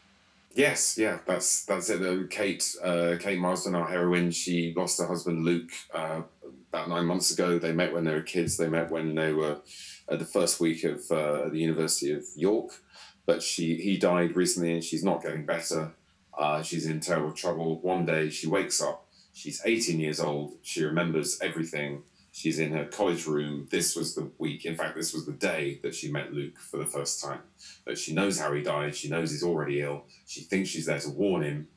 Yes, 0.61 0.99
yeah, 0.99 1.21
that's 1.27 1.65
that's 1.65 1.89
it. 1.89 2.03
Uh, 2.03 2.27
Kate, 2.29 2.77
uh, 2.85 3.17
Kate 3.19 3.39
Marsden, 3.39 3.75
our 3.75 3.89
heroine, 3.89 4.31
she 4.31 4.75
lost 4.77 5.01
her 5.01 5.07
husband 5.07 5.43
Luke 5.43 5.71
uh, 5.95 6.21
about 6.69 6.87
nine 6.91 7.07
months 7.07 7.31
ago. 7.31 7.59
They 7.59 7.73
met 7.73 7.95
when 7.95 8.05
they 8.05 8.13
were 8.13 8.21
kids. 8.21 8.59
They 8.59 8.69
met 8.69 8.91
when 8.91 9.15
they 9.15 9.33
were 9.33 9.63
at 10.07 10.19
the 10.19 10.27
first 10.27 10.61
week 10.61 10.85
of 10.85 11.11
uh, 11.11 11.49
the 11.49 11.59
University 11.59 12.13
of 12.13 12.25
York. 12.37 12.73
But 13.25 13.43
she 13.43 13.77
he 13.77 13.97
died 13.97 14.37
recently, 14.37 14.75
and 14.75 14.85
she's 14.85 15.03
not 15.03 15.23
getting 15.23 15.47
better. 15.47 15.95
Uh, 16.39 16.61
she's 16.61 16.85
in 16.85 17.01
terrible 17.01 17.33
trouble. 17.33 17.81
One 17.81 18.05
day 18.05 18.29
she 18.29 18.47
wakes 18.47 18.83
up. 18.83 19.07
She's 19.33 19.63
18 19.65 19.99
years 19.99 20.21
old. 20.21 20.59
She 20.61 20.85
remembers 20.85 21.41
everything. 21.41 22.03
She's 22.33 22.59
in 22.61 22.73
her 22.73 22.85
college 22.85 23.27
room. 23.27 23.67
This 23.71 23.97
was 23.97 24.15
the 24.15 24.31
week. 24.39 24.65
In 24.65 24.77
fact, 24.77 24.97
this 24.97 25.13
was 25.13 25.27
the 25.27 25.33
day 25.33 25.81
that 25.83 25.95
she 25.95 26.11
met 26.11 26.33
Luke 26.33 26.59
for 26.59 26.77
the 26.77 26.87
first 26.87 27.23
time. 27.23 27.41
But 27.85 27.99
she 27.99 28.15
knows 28.15 28.39
how 28.39 28.53
he 28.53 28.63
died. 28.63 28.95
She 28.95 29.09
knows 29.09 29.33
he's 29.33 29.43
already 29.43 29.81
ill. 29.81 30.05
She 30.27 30.43
thinks 30.43 30.69
she's 30.69 30.87
there 30.87 31.01
to 31.01 31.11
warn 31.11 31.43
him. 31.43 31.69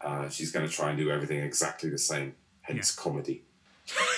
Uh, 0.00 0.28
she's 0.28 0.52
going 0.52 0.66
to 0.66 0.72
try 0.72 0.90
and 0.90 0.98
do 0.98 1.10
everything 1.10 1.40
exactly 1.40 1.90
the 1.90 1.98
same. 1.98 2.34
Hence 2.62 2.90
comedy. 2.94 3.42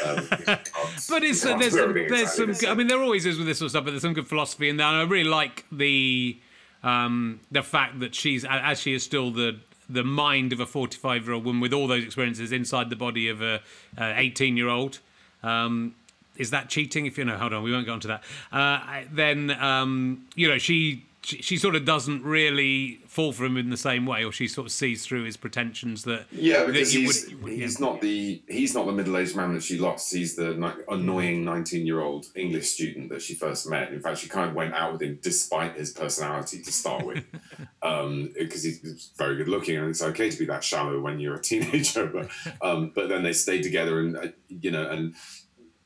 Um, 0.04 0.28
But 0.28 1.25
it's 1.25 1.45
uh, 1.45 1.57
there's 1.57 1.73
some, 1.73 1.95
there's 1.95 2.33
some. 2.33 2.54
I 2.71 2.75
mean, 2.75 2.87
there 2.87 3.02
always 3.02 3.25
is 3.25 3.38
with 3.38 3.47
this 3.47 3.59
sort 3.59 3.66
of 3.66 3.71
stuff, 3.71 3.85
but 3.85 3.93
there's 3.93 4.02
some 4.02 4.12
good 4.12 4.28
philosophy 4.28 4.69
in 4.69 4.76
there. 4.76 4.87
And 4.87 4.97
I 4.97 5.02
really 5.02 5.28
like 5.28 5.64
the 5.73 6.38
um, 6.83 7.40
the 7.50 7.62
fact 7.62 7.99
that 8.00 8.14
she's 8.14 8.45
as 8.45 8.78
she 8.81 8.93
is 8.93 9.02
still 9.02 9.31
the 9.31 9.59
the 9.88 10.04
mind 10.04 10.52
of 10.52 10.61
a 10.61 10.66
45 10.66 11.25
year 11.25 11.33
old 11.33 11.45
woman 11.45 11.61
with 11.61 11.73
all 11.73 11.87
those 11.87 12.04
experiences 12.04 12.52
inside 12.52 12.90
the 12.90 12.97
body 12.97 13.28
of 13.28 13.40
a 13.43 13.62
18 13.99 14.57
year 14.57 14.69
old. 14.69 15.00
Um, 15.44 15.94
is 16.36 16.50
that 16.50 16.68
cheating? 16.68 17.06
If 17.06 17.16
you 17.16 17.24
know, 17.24 17.36
hold 17.36 17.52
on, 17.52 17.62
we 17.62 17.70
won't 17.70 17.86
go 17.86 17.92
on 17.92 18.00
to 18.00 18.08
that. 18.08 18.24
Uh, 18.52 19.02
then 19.12 19.50
um, 19.52 20.26
you 20.34 20.48
know 20.48 20.58
she 20.58 21.04
she, 21.25 21.40
she 21.43 21.57
sort 21.57 21.75
of 21.75 21.85
doesn't 21.85 22.23
really 22.23 23.00
fall 23.07 23.33
for 23.33 23.45
him 23.45 23.57
in 23.57 23.71
the 23.71 23.76
same 23.76 24.04
way, 24.07 24.25
or 24.25 24.31
she 24.33 24.47
sort 24.47 24.66
of 24.66 24.73
sees 24.73 25.04
through 25.07 25.25
his 25.25 25.37
pretensions 25.37 26.04
that 26.04 26.26
Yeah, 26.31 26.66
because 26.66 26.93
that 26.93 26.99
he's, 26.99 27.35
would- 27.40 27.52
he's 27.52 27.81
yeah. 27.81 27.87
not 27.87 28.00
the 28.00 28.43
he's 28.49 28.75
not 28.75 28.87
the 28.87 28.93
middle 28.93 29.16
aged 29.16 29.35
man 29.35 29.54
that 29.54 29.62
she 29.62 29.78
lost. 29.78 30.12
He's 30.12 30.37
the 30.37 30.54
ni- 30.54 30.83
annoying 30.88 31.45
nineteen 31.45 31.87
year 31.87 32.00
old 32.00 32.26
English 32.37 32.69
student 32.69 33.09
that 33.11 33.23
she 33.23 33.35
first 33.35 33.69
met. 33.69 33.93
In 33.93 34.00
fact, 34.00 34.19
she 34.19 34.28
kind 34.28 34.49
of 34.50 34.54
went 34.54 34.75
out 34.75 34.93
with 34.93 35.02
him 35.02 35.19
despite 35.23 35.76
his 35.76 35.93
personality 35.93 36.61
to 36.62 36.71
start 36.73 37.04
with, 37.07 37.25
because 37.83 38.62
he's 38.62 39.11
very 39.16 39.37
good 39.37 39.49
looking, 39.49 39.76
and 39.76 39.88
it's 39.88 40.02
okay 40.02 40.31
to 40.31 40.38
be 40.38 40.45
that 40.47 40.62
shallow 40.64 41.00
when 41.00 41.19
you're 41.21 41.37
a 41.37 41.43
teenager. 41.43 42.07
But 42.07 42.28
um, 42.62 42.93
but 42.95 43.09
then 43.09 43.23
they 43.23 43.33
stayed 43.33 43.62
together, 43.62 44.00
and 44.00 44.16
uh, 44.16 44.26
you 44.49 44.71
know, 44.71 44.88
and 44.90 45.14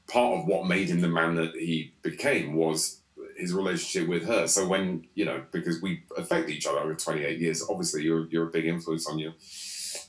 part 0.08 0.38
of 0.38 0.46
what 0.46 0.66
made 0.66 0.88
him 0.88 1.00
the 1.00 1.08
man 1.08 1.34
that 1.36 1.54
he 1.54 1.92
became 2.02 2.54
was 2.54 3.00
his 3.38 3.54
relationship 3.54 4.08
with 4.08 4.26
her. 4.26 4.46
So 4.46 4.66
when 4.66 5.06
you 5.14 5.24
know, 5.24 5.44
because 5.52 5.80
we 5.80 6.02
affect 6.16 6.50
each 6.50 6.66
other 6.66 6.80
over 6.80 6.94
twenty 6.94 7.24
eight 7.24 7.38
years, 7.38 7.64
obviously 7.68 8.02
you're 8.02 8.26
you're 8.28 8.48
a 8.48 8.50
big 8.50 8.66
influence 8.66 9.06
on 9.06 9.18
you 9.18 9.32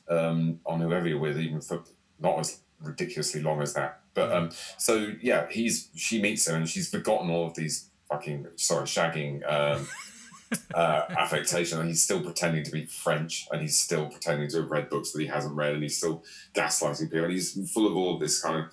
um, 0.10 0.60
on 0.66 0.82
whoever 0.82 1.08
you're 1.08 1.20
with, 1.20 1.40
even 1.40 1.62
for 1.62 1.84
not 2.20 2.40
as 2.40 2.62
ridiculously 2.82 3.42
long 3.42 3.62
as 3.62 3.74
that. 3.74 4.02
But 4.14 4.32
um, 4.32 4.50
so 4.78 5.14
yeah, 5.22 5.48
he's 5.50 5.90
she 5.96 6.22
meets 6.22 6.48
him 6.48 6.56
and 6.56 6.70
she's 6.70 6.90
forgotten 6.90 7.30
all 7.30 7.48
of 7.48 7.56
these 7.56 7.90
fucking 8.10 8.48
sorry 8.56 8.86
shagging 8.86 9.50
um, 9.50 9.88
uh, 10.74 11.04
affectation, 11.18 11.80
and 11.80 11.88
he's 11.88 12.04
still 12.04 12.22
pretending 12.22 12.64
to 12.64 12.72
be 12.72 12.86
French, 12.86 13.48
and 13.52 13.62
he's 13.62 13.80
still 13.80 14.08
pretending 14.08 14.50
to 14.50 14.62
have 14.62 14.72
read 14.72 14.90
books 14.90 15.12
that 15.12 15.22
he 15.22 15.28
hasn't 15.28 15.56
read, 15.56 15.74
and 15.74 15.84
he's 15.84 15.98
still 15.98 16.24
gaslighting 16.54 17.10
people, 17.12 17.26
and 17.26 17.34
he's 17.34 17.72
full 17.72 17.88
of 17.88 17.96
all 17.96 18.16
of 18.16 18.20
this 18.20 18.42
kind 18.42 18.58
of 18.58 18.66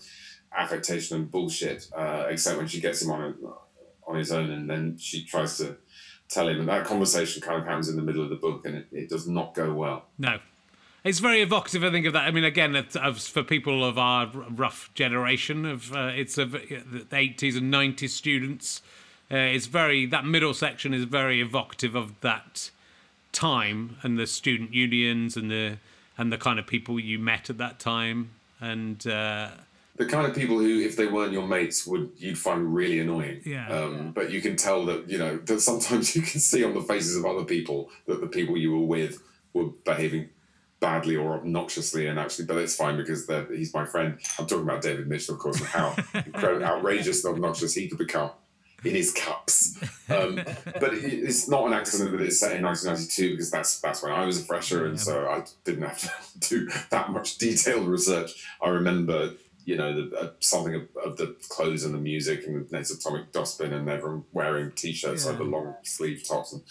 affectation 0.56 1.16
and 1.16 1.30
bullshit. 1.30 1.88
Uh, 1.94 2.26
except 2.28 2.56
when 2.56 2.66
she 2.66 2.80
gets 2.80 3.02
him 3.02 3.10
on 3.10 3.22
a, 3.22 3.34
on 4.06 4.16
his 4.16 4.32
own, 4.32 4.50
and 4.50 4.68
then 4.68 4.96
she 4.98 5.24
tries 5.24 5.58
to 5.58 5.76
tell 6.28 6.48
him, 6.48 6.60
and 6.60 6.68
that 6.68 6.84
conversation 6.84 7.42
kind 7.42 7.60
of 7.60 7.66
happens 7.66 7.88
in 7.88 7.96
the 7.96 8.02
middle 8.02 8.22
of 8.22 8.30
the 8.30 8.36
book, 8.36 8.66
and 8.66 8.76
it, 8.76 8.86
it 8.92 9.08
does 9.08 9.26
not 9.26 9.54
go 9.54 9.72
well. 9.72 10.06
No. 10.18 10.38
It's 11.04 11.20
very 11.20 11.40
evocative, 11.40 11.84
I 11.84 11.90
think, 11.92 12.04
of 12.06 12.12
that. 12.14 12.24
I 12.24 12.32
mean, 12.32 12.42
again, 12.42 12.74
of, 12.74 13.20
for 13.20 13.44
people 13.44 13.84
of 13.84 13.96
our 13.96 14.26
rough 14.26 14.90
generation, 14.94 15.64
of 15.64 15.94
uh, 15.94 16.10
it's 16.14 16.36
of 16.36 16.52
the 16.52 17.06
80s 17.12 17.56
and 17.56 17.72
90s 17.72 18.08
students, 18.08 18.82
uh, 19.30 19.36
it's 19.36 19.66
very, 19.66 20.04
that 20.06 20.24
middle 20.24 20.52
section 20.52 20.92
is 20.92 21.04
very 21.04 21.40
evocative 21.40 21.94
of 21.94 22.20
that 22.22 22.70
time 23.30 23.98
and 24.02 24.18
the 24.18 24.26
student 24.26 24.72
unions 24.72 25.36
and 25.36 25.50
the 25.50 25.76
and 26.18 26.32
the 26.32 26.38
kind 26.38 26.58
of 26.58 26.66
people 26.66 26.98
you 26.98 27.18
met 27.18 27.50
at 27.50 27.58
that 27.58 27.78
time. 27.78 28.30
And 28.60 29.06
uh, 29.06 29.50
the 29.96 30.06
kind 30.06 30.26
of 30.26 30.34
people 30.34 30.58
who, 30.58 30.80
if 30.80 30.96
they 30.96 31.06
weren't 31.06 31.32
your 31.32 31.46
mates, 31.46 31.86
would 31.86 32.10
you'd 32.16 32.38
find 32.38 32.74
really 32.74 33.00
annoying. 33.00 33.40
Yeah. 33.44 33.68
Um, 33.68 34.12
but 34.12 34.30
you 34.30 34.40
can 34.40 34.56
tell 34.56 34.84
that 34.86 35.08
you 35.08 35.18
know 35.18 35.38
that 35.38 35.60
sometimes 35.60 36.14
you 36.16 36.22
can 36.22 36.40
see 36.40 36.64
on 36.64 36.74
the 36.74 36.82
faces 36.82 37.16
of 37.16 37.24
other 37.24 37.44
people 37.44 37.90
that 38.06 38.20
the 38.20 38.26
people 38.26 38.56
you 38.56 38.72
were 38.72 38.86
with 38.86 39.22
were 39.52 39.70
behaving 39.84 40.28
badly 40.80 41.16
or 41.16 41.34
obnoxiously, 41.34 42.06
and 42.06 42.18
actually, 42.18 42.44
but 42.44 42.58
it's 42.58 42.76
fine 42.76 42.96
because 42.96 43.28
he's 43.48 43.72
my 43.72 43.84
friend. 43.84 44.18
I'm 44.38 44.46
talking 44.46 44.64
about 44.64 44.82
David 44.82 45.06
Mitchell, 45.08 45.34
of 45.34 45.40
course, 45.40 45.58
and 45.58 45.68
how 45.68 45.96
outrageous 46.34 47.24
and 47.24 47.34
obnoxious 47.34 47.74
he 47.74 47.88
could 47.88 47.98
become 47.98 48.30
in 48.84 48.94
his 48.94 49.12
cups. 49.12 49.78
Um, 50.08 50.36
but 50.80 50.94
it, 50.94 51.04
it's 51.04 51.48
not 51.48 51.66
an 51.66 51.72
accident 51.72 52.12
that 52.12 52.20
it's 52.20 52.38
set 52.38 52.56
in 52.56 52.62
1992 52.62 53.30
because 53.32 53.50
that's 53.50 53.80
that's 53.80 54.02
when 54.02 54.12
I 54.12 54.24
was 54.24 54.40
a 54.40 54.44
fresher, 54.44 54.86
and 54.86 55.00
so 55.00 55.28
I 55.28 55.44
didn't 55.64 55.82
have 55.82 55.98
to 55.98 56.48
do 56.48 56.70
that 56.90 57.10
much 57.10 57.38
detailed 57.38 57.86
research. 57.86 58.46
I 58.60 58.68
remember, 58.68 59.32
you 59.66 59.76
know, 59.76 59.92
the, 59.92 60.16
uh, 60.16 60.30
something 60.40 60.74
of, 60.74 60.82
of 61.04 61.16
the 61.18 61.36
clothes 61.50 61.84
and 61.84 61.92
the 61.92 61.98
music 61.98 62.46
and 62.46 62.68
the 62.70 62.78
Atomic 62.78 63.32
Dustbin 63.32 63.72
and 63.72 63.88
everyone 63.88 64.24
wearing 64.32 64.70
t-shirts 64.72 65.26
Yeah. 65.26 65.32
over 65.32 65.44
long 65.44 65.74
sleeve 65.82 66.26
tops 66.26 66.52
and 66.52 66.62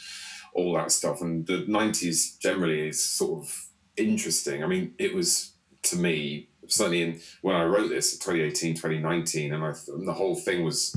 all 0.54 0.74
that 0.74 0.92
stuff. 0.92 1.22
And 1.22 1.46
the 1.46 1.66
90s 1.68 2.40
generally 2.40 2.88
is 2.88 3.04
sort 3.04 3.44
of 3.44 3.68
interesting. 3.98 4.64
I 4.64 4.68
mean, 4.68 4.96
it 4.98 5.14
was 5.14 5.52
to 5.84 5.98
me 5.98 6.50
certainly 6.68 7.02
in 7.02 7.22
when 7.42 7.56
I 7.56 7.66
wrote 7.66 7.90
this 7.90 8.14
in 8.14 8.20
2018, 8.20 8.76
2019, 8.76 9.54
and 9.54 9.64
I 9.64 9.74
and 9.90 10.08
the 10.08 10.14
whole 10.14 10.36
thing 10.36 10.64
was 10.64 10.96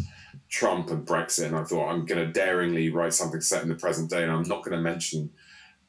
Trump 0.48 0.90
and 0.90 1.06
Brexit, 1.06 1.46
and 1.46 1.56
I 1.56 1.64
thought 1.64 1.90
I'm 1.90 2.06
going 2.06 2.24
to 2.24 2.32
daringly 2.32 2.90
write 2.90 3.12
something 3.12 3.40
set 3.40 3.62
in 3.62 3.68
the 3.68 3.74
present 3.74 4.08
day, 4.08 4.22
and 4.22 4.32
I'm 4.32 4.44
not 4.44 4.64
going 4.64 4.76
to 4.76 4.82
mention 4.82 5.30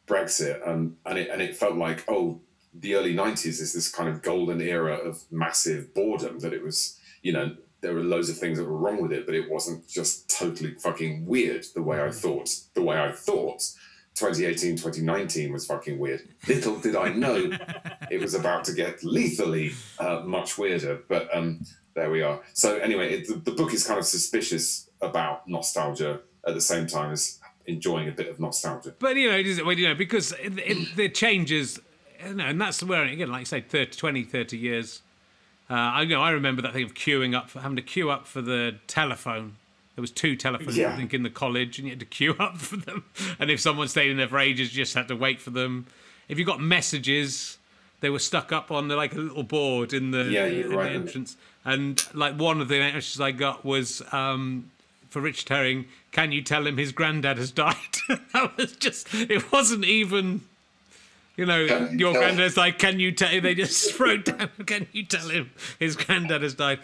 Brexit, 0.07 0.67
and 0.67 0.97
and 1.05 1.17
it 1.19 1.29
and 1.29 1.41
it 1.41 1.55
felt 1.55 1.75
like 1.75 2.03
oh, 2.09 2.41
the 2.79 2.95
early 2.95 3.13
'90s 3.13 3.61
is 3.61 3.73
this 3.73 3.89
kind 3.89 4.09
of 4.09 4.21
golden 4.21 4.61
era 4.61 4.95
of 4.95 5.23
massive 5.31 5.93
boredom 5.93 6.39
that 6.39 6.53
it 6.53 6.63
was, 6.63 6.99
you 7.21 7.33
know. 7.33 7.55
There 7.81 7.93
were 7.93 8.01
loads 8.01 8.29
of 8.29 8.37
things 8.37 8.57
that 8.57 8.65
were 8.65 8.75
wrong 8.75 9.01
with 9.01 9.13
it, 9.13 9.25
but 9.25 9.35
it 9.35 9.49
wasn't 9.49 9.87
just 9.87 10.29
totally 10.29 10.73
fucking 10.73 11.25
weird 11.25 11.65
the 11.73 11.81
way 11.81 12.03
I 12.03 12.11
thought. 12.11 12.53
The 12.73 12.81
way 12.81 12.99
I 12.99 13.13
thought 13.13 13.71
2018, 14.15 14.75
2019 14.75 15.53
was 15.53 15.65
fucking 15.65 15.97
weird. 15.97 16.27
Little 16.47 16.77
did 16.77 16.97
I 16.97 17.13
know 17.13 17.51
it 18.11 18.19
was 18.19 18.33
about 18.33 18.65
to 18.65 18.73
get 18.73 19.01
lethally 19.01 19.71
uh, 19.97 20.23
much 20.25 20.57
weirder, 20.57 21.03
but 21.07 21.33
um, 21.33 21.61
there 21.95 22.11
we 22.11 22.21
are. 22.21 22.41
So 22.53 22.77
anyway, 22.79 23.13
it, 23.13 23.27
the, 23.27 23.35
the 23.35 23.51
book 23.51 23.73
is 23.73 23.87
kind 23.87 23.97
of 23.97 24.05
suspicious 24.05 24.89
about 25.01 25.47
nostalgia 25.47 26.19
at 26.45 26.53
the 26.53 26.61
same 26.61 26.85
time 26.85 27.11
as 27.11 27.39
enjoying 27.65 28.09
a 28.09 28.11
bit 28.11 28.27
of 28.27 28.39
nostalgia. 28.39 28.93
But 28.99 29.15
you 29.15 29.31
know, 29.31 29.37
it 29.37 29.47
is, 29.47 29.63
well, 29.63 29.77
you 29.77 29.87
know, 29.87 29.95
because 29.95 30.33
it, 30.33 30.59
it, 30.59 30.95
the 30.97 31.07
changes, 31.07 31.79
you 32.27 32.33
know, 32.35 32.45
and 32.45 32.59
that's 32.61 32.81
where 32.83 33.03
again, 33.03 33.31
like 33.31 33.41
you 33.41 33.45
say, 33.45 33.61
30, 33.61 33.91
20, 33.97 34.23
30 34.23 34.57
years. 34.57 35.01
Uh, 35.69 35.73
I 35.73 36.01
you 36.01 36.09
know 36.15 36.21
I 36.21 36.31
remember 36.31 36.61
that 36.63 36.73
thing 36.73 36.83
of 36.83 36.93
queuing 36.95 37.35
up 37.35 37.49
for 37.49 37.59
having 37.61 37.75
to 37.75 37.81
queue 37.83 38.09
up 38.09 38.25
for 38.27 38.41
the 38.41 38.75
telephone. 38.87 39.55
There 39.95 40.01
was 40.01 40.11
two 40.11 40.35
telephones, 40.35 40.77
Yeah. 40.77 40.93
I 40.93 40.95
think, 40.97 41.13
in 41.13 41.23
the 41.23 41.29
college, 41.29 41.77
and 41.77 41.85
you 41.87 41.91
had 41.91 41.99
to 41.99 42.05
queue 42.05 42.35
up 42.39 42.57
for 42.57 42.77
them. 42.77 43.03
And 43.39 43.51
if 43.51 43.59
someone 43.59 43.87
stayed 43.87 44.09
in 44.11 44.17
there 44.17 44.27
for 44.29 44.39
ages, 44.39 44.75
you 44.75 44.83
just 44.83 44.93
had 44.95 45.07
to 45.09 45.15
wait 45.15 45.41
for 45.41 45.49
them. 45.49 45.87
If 46.29 46.39
you 46.39 46.45
got 46.45 46.61
messages, 46.61 47.57
they 47.99 48.09
were 48.09 48.19
stuck 48.19 48.51
up 48.53 48.71
on 48.71 48.87
the, 48.87 48.95
like 48.95 49.13
a 49.13 49.17
little 49.19 49.43
board 49.43 49.93
in 49.93 50.11
the, 50.11 50.23
Yeah, 50.23 50.45
you're 50.45 50.65
in 50.65 50.69
the 50.71 50.77
right. 50.77 50.91
entrance. 50.93 51.35
And 51.65 52.01
like 52.13 52.35
one 52.39 52.61
of 52.61 52.67
the 52.69 52.79
messages 52.79 53.19
I 53.19 53.31
got 53.31 53.65
was 53.65 54.01
um, 54.13 54.71
for 55.09 55.21
Rich 55.21 55.47
Herring, 55.49 55.85
"Can 56.13 56.31
you 56.31 56.41
tell 56.41 56.65
him 56.65 56.77
his 56.77 56.91
granddad 56.93 57.37
has 57.37 57.51
died?" 57.51 57.75
that 58.33 58.53
was 58.57 58.71
just. 58.77 59.13
It 59.13 59.51
wasn't 59.51 59.83
even. 59.85 60.41
You 61.39 61.45
know, 61.45 61.67
Can 61.67 61.97
your 61.97 62.11
tell- 62.13 62.21
granddad's 62.21 62.57
like, 62.57 62.77
"Can 62.79 62.99
you 62.99 63.11
tell?" 63.11 63.39
They 63.41 63.55
just 63.55 63.97
wrote 63.99 64.25
down, 64.25 64.49
"Can 64.65 64.87
you 64.91 65.05
tell 65.05 65.29
him 65.29 65.51
his 65.79 65.95
granddad 65.95 66.41
has 66.43 66.53
died?" 66.53 66.79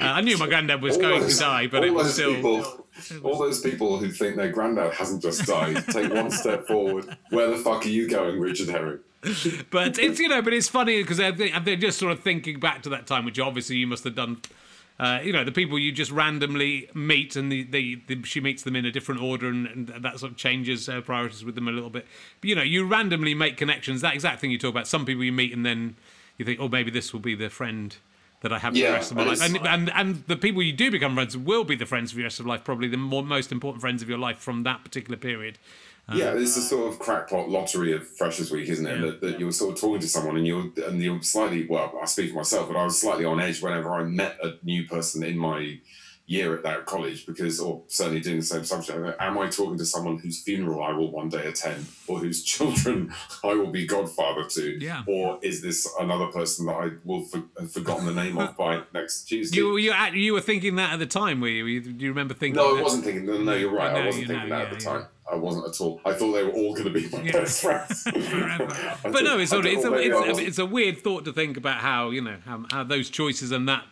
Uh, 0.00 0.04
I 0.04 0.20
knew 0.20 0.36
my 0.38 0.46
granddad 0.48 0.82
was 0.82 0.96
All 0.96 1.02
going 1.02 1.20
those- 1.22 1.34
to 1.34 1.40
die, 1.40 1.66
but 1.68 1.84
it 1.84 1.94
was 1.94 2.12
still. 2.14 2.34
people, 2.34 2.86
all 3.22 3.38
those 3.38 3.60
people 3.60 3.98
who 3.98 4.10
think 4.10 4.36
their 4.36 4.50
granddad 4.50 4.94
hasn't 4.94 5.22
just 5.22 5.46
died, 5.46 5.84
take 5.88 6.12
one 6.12 6.30
step 6.30 6.66
forward. 6.66 7.16
Where 7.30 7.48
the 7.48 7.56
fuck 7.56 7.84
are 7.86 7.88
you 7.88 8.08
going, 8.08 8.40
Richard 8.40 8.68
Herring? 8.68 8.98
but 9.70 9.98
it's 9.98 10.18
you 10.18 10.28
know, 10.28 10.40
but 10.42 10.52
it's 10.52 10.68
funny 10.68 11.02
because 11.02 11.18
they're, 11.18 11.32
they're 11.32 11.76
just 11.76 11.98
sort 11.98 12.10
of 12.12 12.20
thinking 12.20 12.58
back 12.58 12.82
to 12.82 12.88
that 12.88 13.06
time, 13.06 13.24
which 13.24 13.38
obviously 13.38 13.76
you 13.76 13.86
must 13.86 14.02
have 14.04 14.14
done. 14.14 14.40
Uh, 15.00 15.18
you 15.22 15.32
know, 15.32 15.42
the 15.42 15.50
people 15.50 15.78
you 15.78 15.90
just 15.90 16.10
randomly 16.10 16.86
meet, 16.92 17.34
and 17.34 17.50
the, 17.50 17.62
the, 17.62 18.02
the 18.06 18.22
she 18.22 18.38
meets 18.38 18.64
them 18.64 18.76
in 18.76 18.84
a 18.84 18.92
different 18.92 19.22
order, 19.22 19.48
and, 19.48 19.66
and 19.66 19.88
that 19.88 20.18
sort 20.18 20.30
of 20.30 20.36
changes 20.36 20.88
her 20.88 21.00
priorities 21.00 21.42
with 21.42 21.54
them 21.54 21.68
a 21.68 21.72
little 21.72 21.88
bit. 21.88 22.06
But 22.42 22.48
you 22.50 22.54
know, 22.54 22.62
you 22.62 22.86
randomly 22.86 23.32
make 23.32 23.56
connections. 23.56 24.02
That 24.02 24.12
exact 24.12 24.42
thing 24.42 24.50
you 24.50 24.58
talk 24.58 24.72
about. 24.72 24.86
Some 24.86 25.06
people 25.06 25.24
you 25.24 25.32
meet, 25.32 25.54
and 25.54 25.64
then 25.64 25.96
you 26.36 26.44
think, 26.44 26.60
oh, 26.60 26.68
maybe 26.68 26.90
this 26.90 27.14
will 27.14 27.20
be 27.20 27.34
the 27.34 27.48
friend 27.48 27.96
that 28.42 28.52
I 28.52 28.58
have 28.58 28.74
for 28.74 28.78
the 28.78 28.92
rest 28.92 29.10
of 29.10 29.16
my 29.16 29.24
life. 29.24 29.42
And, 29.42 29.56
and 29.66 29.90
and 29.94 30.24
the 30.26 30.36
people 30.36 30.62
you 30.62 30.74
do 30.74 30.90
become 30.90 31.14
friends 31.14 31.34
will 31.34 31.64
be 31.64 31.76
the 31.76 31.86
friends 31.86 32.10
for 32.10 32.18
the 32.18 32.24
rest 32.24 32.38
of 32.38 32.44
life. 32.44 32.62
Probably 32.62 32.88
the 32.88 32.98
more, 32.98 33.22
most 33.22 33.52
important 33.52 33.80
friends 33.80 34.02
of 34.02 34.08
your 34.10 34.18
life 34.18 34.36
from 34.36 34.64
that 34.64 34.84
particular 34.84 35.16
period. 35.16 35.58
Yeah, 36.12 36.34
it's 36.34 36.56
a 36.56 36.62
sort 36.62 36.92
of 36.92 36.98
crackpot 36.98 37.48
lottery 37.48 37.92
of 37.92 38.06
Freshers 38.06 38.50
Week, 38.50 38.68
isn't 38.68 38.86
it? 38.86 39.00
Yeah. 39.00 39.06
That, 39.06 39.20
that 39.20 39.40
you're 39.40 39.52
sort 39.52 39.74
of 39.74 39.80
talking 39.80 40.00
to 40.00 40.08
someone 40.08 40.36
and 40.36 40.46
you're 40.46 40.70
and 40.86 41.00
you're 41.00 41.22
slightly 41.22 41.66
well, 41.68 41.92
I 42.00 42.06
speak 42.06 42.30
for 42.30 42.36
myself, 42.36 42.68
but 42.68 42.76
I 42.76 42.84
was 42.84 43.00
slightly 43.00 43.24
on 43.24 43.40
edge 43.40 43.62
whenever 43.62 43.92
I 43.92 44.04
met 44.04 44.38
a 44.42 44.54
new 44.62 44.86
person 44.86 45.22
in 45.22 45.38
my 45.38 45.78
year 46.30 46.54
at 46.54 46.62
that 46.62 46.86
college 46.86 47.26
because, 47.26 47.58
or 47.58 47.82
certainly 47.88 48.20
doing 48.20 48.36
the 48.36 48.42
same 48.44 48.62
subject. 48.62 49.16
Am 49.18 49.36
I 49.36 49.48
talking 49.48 49.76
to 49.78 49.84
someone 49.84 50.16
whose 50.16 50.40
funeral 50.40 50.80
I 50.80 50.92
will 50.92 51.10
one 51.10 51.28
day 51.28 51.44
attend, 51.44 51.86
or 52.06 52.20
whose 52.20 52.44
children 52.54 53.12
I 53.42 53.54
will 53.54 53.72
be 53.72 53.84
godfather 53.84 54.44
to? 54.44 54.78
Yeah. 54.82 55.02
Or 55.08 55.40
is 55.42 55.60
this 55.60 55.92
another 55.98 56.28
person 56.28 56.66
that 56.66 56.76
I 56.76 56.90
will 57.04 57.22
for, 57.22 57.42
have 57.58 57.72
forgotten 57.72 58.06
the 58.06 58.14
name 58.14 58.38
of 58.38 58.56
by 58.56 58.82
next 58.94 59.24
Tuesday? 59.24 59.56
You 59.56 59.76
you 59.76 59.92
you 60.14 60.32
were 60.32 60.40
thinking 60.40 60.76
that 60.76 60.92
at 60.92 60.98
the 61.00 61.06
time, 61.06 61.40
were 61.40 61.48
you? 61.48 61.80
Do 61.80 62.04
you 62.04 62.10
remember 62.10 62.34
thinking? 62.34 62.62
No, 62.62 62.78
I 62.78 62.82
wasn't 62.82 63.04
thinking. 63.04 63.26
No, 63.26 63.36
no, 63.38 63.54
you're 63.54 63.72
right. 63.72 63.92
No, 63.92 64.02
I 64.02 64.06
wasn't 64.06 64.28
thinking 64.28 64.48
know, 64.48 64.58
that 64.58 64.72
at 64.72 64.78
the 64.78 64.84
yeah, 64.84 64.92
time. 64.92 65.06
I 65.32 65.36
wasn't 65.36 65.66
at 65.68 65.80
all. 65.80 66.00
I 66.04 66.12
thought 66.12 66.32
they 66.32 66.42
were 66.42 66.50
all 66.50 66.74
going 66.74 66.92
to 66.92 67.00
be 67.00 67.08
my 67.08 67.22
Yeah. 67.22 67.32
best 67.32 67.62
friends. 67.62 68.04
But 69.02 69.24
no, 69.24 69.38
it's 69.38 69.52
I 69.52 69.56
sort 69.56 69.66
of, 69.66 69.82
thought 69.82 70.00
it's 70.00 70.14
a, 70.14 70.30
it's, 70.30 70.38
a, 70.38 70.46
it's 70.46 70.58
a 70.58 70.66
weird 70.66 70.98
thought 70.98 71.24
to 71.24 71.32
think 71.32 71.56
about 71.56 71.78
how 71.78 72.10
you 72.10 72.20
know 72.20 72.36
how, 72.44 72.64
how 72.70 72.84
those 72.84 73.10
choices 73.10 73.50
and 73.50 73.68
that 73.68 73.84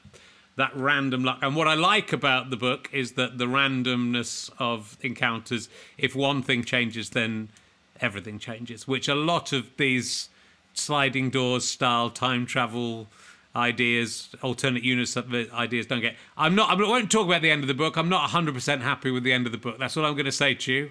that 0.58 0.72
random 0.76 1.24
luck. 1.24 1.38
And 1.40 1.56
what 1.56 1.66
I 1.66 1.74
like 1.74 2.12
about 2.12 2.50
the 2.50 2.56
book 2.56 2.88
is 2.92 3.12
that 3.12 3.38
the 3.38 3.46
randomness 3.46 4.50
of 4.58 4.98
encounters. 5.00 5.68
If 5.96 6.14
one 6.14 6.42
thing 6.42 6.62
changes, 6.64 7.10
then 7.10 7.48
everything 8.00 8.38
changes. 8.38 8.86
Which 8.86 9.08
a 9.08 9.14
lot 9.14 9.52
of 9.52 9.66
these 9.78 10.28
sliding 10.74 11.30
doors 11.30 11.66
style 11.66 12.10
time 12.10 12.44
travel 12.44 13.06
ideas, 13.56 14.28
alternate 14.42 14.82
universe 14.84 15.16
ideas 15.52 15.86
don't 15.86 16.00
get. 16.00 16.16
I'm 16.36 16.54
not. 16.54 16.70
I 16.70 16.74
won't 16.74 17.10
talk 17.10 17.26
about 17.26 17.42
the 17.42 17.50
end 17.50 17.62
of 17.62 17.68
the 17.68 17.74
book. 17.74 17.96
I'm 17.96 18.08
not 18.08 18.22
100 18.22 18.52
percent 18.54 18.82
happy 18.82 19.10
with 19.10 19.22
the 19.24 19.32
end 19.32 19.46
of 19.46 19.52
the 19.52 19.58
book. 19.58 19.78
That's 19.78 19.96
what 19.96 20.04
I'm 20.04 20.14
going 20.14 20.26
to 20.26 20.32
say 20.32 20.54
to 20.54 20.72
you. 20.72 20.90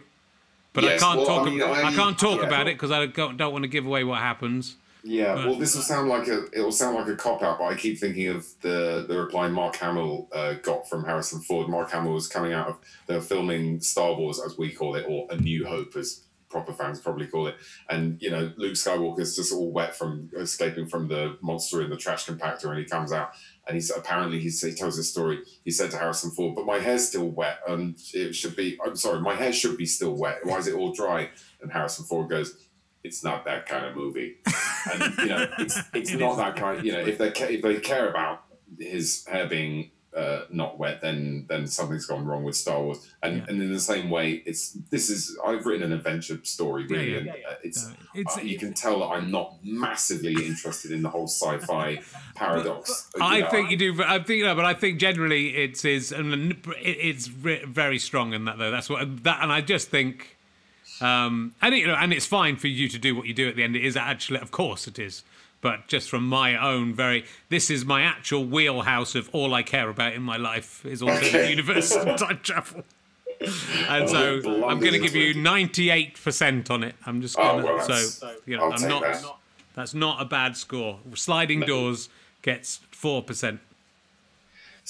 but 0.74 0.84
I 0.84 0.88
Yes, 0.92 1.02
can't 1.02 1.18
well, 1.20 1.28
talk. 1.28 1.48
I 1.48 1.50
mean, 1.50 1.62
ab- 1.62 1.70
I, 1.72 1.84
I- 1.90 1.94
can't 1.94 2.18
talk 2.18 2.40
yeah. 2.42 2.48
about 2.48 2.68
it 2.68 2.76
because 2.76 2.92
I 2.92 3.06
don't, 3.06 3.38
don't 3.38 3.52
want 3.52 3.64
to 3.64 3.68
give 3.70 3.86
away 3.86 4.04
what 4.04 4.20
happens. 4.20 4.76
Yeah, 5.08 5.36
But- 5.36 5.48
well, 5.48 5.56
this 5.56 5.74
will 5.76 5.82
sound 5.84 6.10
like 6.10 6.28
a 6.28 6.46
it 6.52 6.62
will 6.62 6.72
sound 6.72 6.96
like 6.96 7.08
a 7.08 7.16
cop 7.16 7.42
out, 7.42 7.60
but 7.60 7.66
I 7.66 7.76
keep 7.76 7.98
thinking 7.98 8.28
of 8.28 8.46
the 8.62 9.06
the 9.08 9.18
reply 9.18 9.48
Mark 9.48 9.78
Hamill 9.78 10.28
uh, 10.34 10.54
got 10.54 10.90
from 10.90 11.06
Harrison 11.06 11.40
Ford. 11.42 11.70
Mark 11.70 11.92
Hamill 11.92 12.14
was 12.14 12.28
coming 12.28 12.54
out 12.54 12.68
of 12.68 12.78
they 13.08 13.16
were 13.16 13.22
filming 13.22 13.80
Star 13.80 14.14
Wars 14.16 14.40
as 14.46 14.58
we 14.58 14.72
call 14.72 14.96
it, 14.96 15.06
or 15.08 15.28
A 15.30 15.38
New 15.38 15.66
Hope 15.66 15.96
as 15.96 16.24
proper 16.50 16.72
fans 16.72 17.00
probably 17.00 17.28
call 17.28 17.48
it. 17.48 17.56
And 17.90 18.22
you 18.22 18.32
know, 18.32 18.52
Luke 18.58 18.74
Skywalker's 18.74 19.36
just 19.36 19.54
all 19.54 19.70
wet 19.72 19.96
from 19.96 20.30
escaping 20.38 20.88
from 20.88 21.08
the 21.08 21.38
monster 21.42 21.82
in 21.82 21.90
the 21.90 21.98
trash 21.98 22.26
compactor, 22.26 22.70
and 22.70 22.78
he 22.80 22.86
comes 22.86 23.12
out. 23.12 23.32
And 23.68 23.76
he's 23.76 23.90
apparently 23.92 24.40
he, 24.40 24.50
he 24.50 24.74
tells 24.74 24.96
his 24.96 25.10
story. 25.10 25.40
He 25.66 25.72
said 25.72 25.92
to 25.92 25.98
Harrison 25.98 26.32
Ford, 26.32 26.56
"But 26.56 26.66
my 26.66 26.80
hair's 26.80 27.08
still 27.08 27.28
wet, 27.30 27.60
and 27.68 27.98
it 28.14 28.34
should 28.34 28.56
be. 28.56 28.78
I'm 28.86 28.96
sorry, 28.96 29.20
my 29.22 29.36
hair 29.36 29.52
should 29.54 29.78
be 29.78 29.86
still 29.86 30.16
wet. 30.16 30.40
Why 30.44 30.58
is 30.58 30.68
it 30.68 30.76
all 30.76 30.92
dry?" 30.94 31.30
And 31.62 31.72
Harrison 31.72 32.06
Ford 32.06 32.30
goes, 32.30 32.56
"It's 33.08 33.24
not 33.24 33.46
that 33.46 33.66
kind 33.66 33.86
of 33.86 33.96
movie." 33.96 34.32
and 34.94 35.18
you 35.18 35.26
know 35.32 35.48
it's 35.60 35.78
it's 35.94 36.12
not 36.14 36.38
that 36.38 36.56
kind. 36.56 36.86
You 36.86 36.92
know, 36.94 37.00
if 37.00 37.18
they 37.18 37.32
ca- 37.32 37.46
if 37.58 37.62
they 37.62 37.80
care 37.80 38.10
about 38.10 38.44
his 38.80 39.26
hair 39.26 39.48
being 39.48 39.92
uh, 40.16 40.46
not 40.50 40.80
wet, 40.80 41.02
then 41.02 41.46
then 41.48 41.68
something's 41.68 42.06
gone 42.08 42.26
wrong 42.26 42.44
with 42.44 42.56
Star 42.56 42.82
Wars. 42.82 43.00
And 43.22 43.38
Yeah. 43.38 43.46
and 43.50 43.62
in 43.62 43.72
the 43.72 43.80
same 43.80 44.10
way, 44.10 44.42
it's 44.46 44.72
this 44.94 45.10
is 45.10 45.38
I've 45.46 45.66
written 45.66 45.92
an 45.92 45.98
adventure 46.00 46.40
story 46.44 46.86
really, 46.88 47.12
yeah. 47.12 47.18
and 47.20 47.30
uh, 47.30 47.56
it's. 47.64 47.90
It's, 48.16 48.36
uh, 48.38 48.42
you 48.42 48.58
can 48.58 48.74
tell 48.74 49.00
that 49.02 49.10
I'm 49.16 49.30
not 49.30 49.58
massively 49.64 50.34
interested 50.34 50.92
in 50.92 51.04
the 51.04 51.10
whole 51.10 51.28
sci-fi 51.28 52.00
paradox. 52.36 53.10
I 53.22 53.42
know, 53.42 53.50
think 53.52 53.70
you 53.70 53.78
do. 53.78 53.94
but 53.94 54.08
I 54.08 54.18
think 54.24 54.44
no, 54.44 54.56
but 54.56 54.66
I 54.66 54.74
think 54.74 55.00
generally 55.00 55.56
it 55.56 55.86
is, 55.86 56.12
and 56.12 56.56
it's 56.82 57.28
very 57.28 58.00
strong 58.00 58.34
in 58.34 58.46
that 58.46 58.58
though. 58.58 58.72
That's 58.72 58.90
what 58.90 59.24
that, 59.24 59.44
and 59.44 59.52
I 59.52 59.62
just 59.62 59.90
think, 59.90 60.37
um, 61.02 61.54
and 61.62 61.76
you 61.76 61.88
know, 61.88 61.96
and 61.96 62.12
it's 62.14 62.26
fine 62.26 62.56
for 62.58 62.68
you 62.68 62.88
to 62.90 62.98
do 62.98 63.16
what 63.16 63.26
you 63.28 63.34
do 63.34 63.48
at 63.50 63.56
the 63.56 63.64
end. 63.64 63.76
It 63.76 63.86
is 63.86 63.96
actually, 63.98 64.40
of 64.40 64.52
course, 64.52 64.88
it 64.88 64.98
is. 65.00 65.24
But 65.60 65.88
just 65.88 66.10
from 66.10 66.28
my 66.28 66.56
own 66.56 66.94
very, 66.94 67.26
this 67.50 67.70
is 67.72 67.84
my 67.84 68.04
actual 68.04 68.46
wheelhouse 68.46 69.16
of 69.16 69.28
all 69.34 69.54
I 69.56 69.64
care 69.64 69.90
about 69.90 70.14
in 70.14 70.22
my 70.22 70.38
life 70.38 70.86
is 70.86 71.02
alternate 71.02 71.30
Okay. 71.30 71.50
universe 71.58 71.96
and 71.96 72.18
time 72.18 72.40
travel. 72.44 72.84
And 73.90 74.08
so 74.10 74.66
I'm 74.68 74.80
going 74.80 74.94
to 74.94 75.00
give 75.00 75.16
you 75.16 75.34
98% 75.34 76.70
on 76.72 76.84
it. 76.84 76.96
I'm 77.06 77.22
just 77.22 77.38
Oh, 77.38 77.42
going 77.62 77.66
to, 77.66 77.74
well, 77.74 78.00
so 78.02 78.36
you 78.46 78.58
know, 78.58 78.66
I'll 78.66 78.74
I'm 78.74 78.88
not. 78.88 79.02
that. 79.04 79.24
That's 79.74 79.94
not 79.94 80.22
a 80.22 80.26
bad 80.26 80.58
score. 80.58 81.00
Sliding 81.16 81.62
doors 81.62 82.10
gets 82.42 82.80
four 82.92 83.22
percent. 83.22 83.60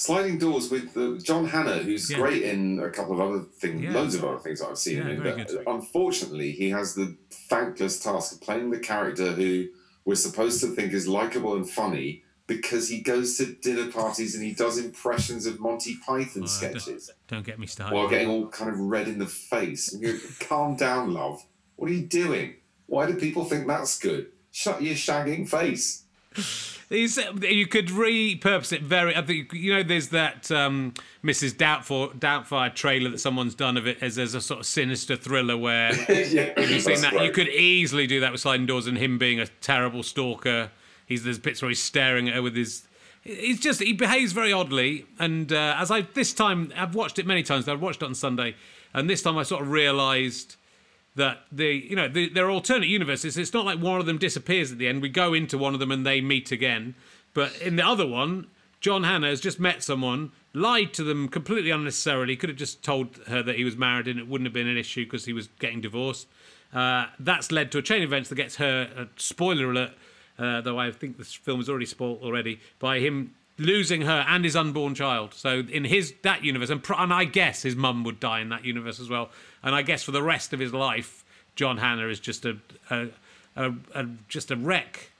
Sliding 0.02 0.38
Doors 0.38 0.70
with 0.70 0.96
uh, 0.96 1.18
John 1.20 1.44
Hannah, 1.48 1.78
who's 1.78 2.08
Yeah. 2.08 2.18
great 2.18 2.42
in 2.42 2.78
a 2.78 2.88
couple 2.88 3.14
of 3.14 3.20
other 3.20 3.40
things, 3.42 3.82
Yeah. 3.82 3.92
loads 3.94 4.14
of 4.14 4.24
other 4.24 4.38
things 4.38 4.62
I've 4.62 4.78
seen 4.78 4.98
Yeah, 4.98 5.08
him 5.08 5.26
in. 5.26 5.36
But 5.36 5.48
good. 5.48 5.64
unfortunately, 5.66 6.52
he 6.52 6.70
has 6.70 6.94
the 6.94 7.16
thankless 7.50 7.98
task 7.98 8.32
of 8.34 8.40
playing 8.40 8.70
the 8.70 8.78
character 8.78 9.32
who 9.32 9.66
we're 10.04 10.14
supposed 10.14 10.60
to 10.60 10.68
think 10.68 10.92
is 10.92 11.08
likable 11.08 11.56
and 11.56 11.68
funny 11.68 12.22
because 12.46 12.88
he 12.88 13.00
goes 13.00 13.36
to 13.38 13.46
dinner 13.46 13.90
parties 13.90 14.36
and 14.36 14.44
he 14.44 14.52
does 14.54 14.78
impressions 14.78 15.46
of 15.46 15.58
Monty 15.58 15.96
Python 16.06 16.44
Oh, 16.44 16.46
sketches 16.46 17.10
Don't 17.26 17.44
get 17.44 17.58
me 17.58 17.66
started. 17.66 17.92
while 17.96 18.08
getting 18.08 18.28
all 18.28 18.46
kind 18.46 18.70
of 18.70 18.78
red 18.78 19.08
in 19.08 19.18
the 19.18 19.26
face. 19.26 19.92
And 19.92 20.00
you 20.00 20.20
calm 20.38 20.76
down, 20.76 21.12
love. 21.12 21.42
What 21.74 21.90
are 21.90 21.94
you 21.94 22.06
doing? 22.06 22.54
Why 22.86 23.04
do 23.06 23.14
people 23.16 23.44
think 23.44 23.66
that's 23.66 23.98
good? 23.98 24.28
Shut 24.52 24.80
your 24.80 24.94
shagging 24.94 25.48
face. 25.48 26.04
You 26.90 27.66
could 27.66 27.88
repurpose 27.88 28.72
it 28.72 28.82
very. 28.82 29.14
I 29.14 29.20
think 29.22 29.52
you 29.52 29.74
know. 29.74 29.82
There's 29.82 30.08
that 30.08 30.50
um, 30.50 30.94
Mrs. 31.22 31.54
Doubtfire 31.54 32.18
Doubtfire 32.18 32.74
trailer 32.74 33.10
that 33.10 33.18
someone's 33.18 33.54
done 33.54 33.76
of 33.76 33.86
it 33.86 33.98
as, 34.02 34.18
as 34.18 34.34
a 34.34 34.40
sort 34.40 34.60
of 34.60 34.66
sinister 34.66 35.14
thriller 35.16 35.56
where 35.56 35.94
yeah, 36.08 36.58
you've 36.60 36.82
seen 36.82 37.02
that. 37.02 37.22
You 37.22 37.30
could 37.30 37.48
easily 37.48 38.06
do 38.06 38.20
that 38.20 38.32
with 38.32 38.40
sliding 38.40 38.64
doors 38.64 38.86
and 38.86 38.96
him 38.96 39.18
being 39.18 39.38
a 39.38 39.46
terrible 39.46 40.02
stalker. 40.02 40.70
He's 41.04 41.24
there's 41.24 41.38
bits 41.38 41.60
where 41.60 41.68
he's 41.68 41.82
staring 41.82 42.28
at 42.28 42.36
her 42.36 42.42
with 42.42 42.56
his. 42.56 42.86
He's 43.22 43.60
just 43.60 43.82
he 43.82 43.92
behaves 43.92 44.32
very 44.32 44.52
oddly, 44.52 45.04
and 45.18 45.52
uh, 45.52 45.74
as 45.76 45.90
I 45.90 46.02
this 46.02 46.32
time 46.32 46.72
I've 46.74 46.94
watched 46.94 47.18
it 47.18 47.26
many 47.26 47.42
times. 47.42 47.68
I've 47.68 47.82
watched 47.82 48.02
it 48.02 48.06
on 48.06 48.14
Sunday, 48.14 48.54
and 48.94 49.10
this 49.10 49.22
time 49.22 49.36
I 49.36 49.42
sort 49.42 49.60
of 49.60 49.70
realised 49.70 50.56
that 51.18 51.42
the 51.52 51.66
you 51.66 51.94
know 51.94 52.08
the, 52.08 52.28
they're 52.30 52.50
alternate 52.50 52.88
universes. 52.88 53.36
It's 53.36 53.52
not 53.52 53.66
like 53.66 53.78
one 53.78 54.00
of 54.00 54.06
them 54.06 54.18
disappears 54.18 54.72
at 54.72 54.78
the 54.78 54.88
end. 54.88 55.02
We 55.02 55.10
go 55.10 55.34
into 55.34 55.58
one 55.58 55.74
of 55.74 55.80
them 55.80 55.92
and 55.92 56.06
they 56.06 56.20
meet 56.20 56.50
again. 56.50 56.94
But 57.34 57.60
in 57.60 57.76
the 57.76 57.86
other 57.86 58.06
one, 58.06 58.46
John 58.80 59.04
Hannah 59.04 59.28
has 59.28 59.40
just 59.40 59.60
met 59.60 59.82
someone, 59.82 60.32
lied 60.54 60.94
to 60.94 61.04
them 61.04 61.28
completely 61.28 61.70
unnecessarily. 61.70 62.36
Could 62.36 62.48
have 62.48 62.58
just 62.58 62.82
told 62.82 63.18
her 63.26 63.42
that 63.42 63.56
he 63.56 63.64
was 63.64 63.76
married 63.76 64.08
and 64.08 64.18
it 64.18 64.26
wouldn't 64.26 64.46
have 64.46 64.54
been 64.54 64.66
an 64.66 64.78
issue 64.78 65.04
because 65.04 65.26
he 65.26 65.32
was 65.32 65.48
getting 65.58 65.80
divorced. 65.80 66.26
Uh, 66.72 67.06
that's 67.18 67.52
led 67.52 67.72
to 67.72 67.78
a 67.78 67.82
chain 67.82 68.02
of 68.02 68.08
events 68.08 68.28
that 68.28 68.36
gets 68.36 68.56
her. 68.56 68.90
Uh, 68.96 69.04
spoiler 69.16 69.70
alert. 69.70 69.92
Uh, 70.38 70.60
though 70.60 70.78
I 70.78 70.92
think 70.92 71.18
this 71.18 71.34
film 71.34 71.60
is 71.60 71.68
already 71.68 71.86
spoiled 71.86 72.22
already 72.22 72.60
by 72.78 73.00
him 73.00 73.34
losing 73.58 74.02
her 74.02 74.24
and 74.28 74.44
his 74.44 74.56
unborn 74.56 74.94
child. 74.94 75.34
So 75.34 75.60
in 75.70 75.84
his 75.84 76.14
that 76.22 76.44
universe, 76.44 76.70
and, 76.70 76.82
pr- 76.82 76.94
and 76.96 77.12
I 77.12 77.24
guess 77.24 77.62
his 77.62 77.76
mum 77.76 78.04
would 78.04 78.20
die 78.20 78.40
in 78.40 78.48
that 78.50 78.64
universe 78.64 79.00
as 79.00 79.08
well. 79.08 79.30
And 79.62 79.74
I 79.74 79.82
guess 79.82 80.02
for 80.02 80.12
the 80.12 80.22
rest 80.22 80.52
of 80.52 80.60
his 80.60 80.72
life, 80.72 81.24
John 81.56 81.78
Hannah 81.78 82.06
is 82.08 82.20
just 82.20 82.44
a, 82.46 82.56
a, 82.90 83.08
a, 83.56 83.72
a 83.94 84.06
just 84.28 84.50
a 84.50 84.56
wreck. 84.56 85.10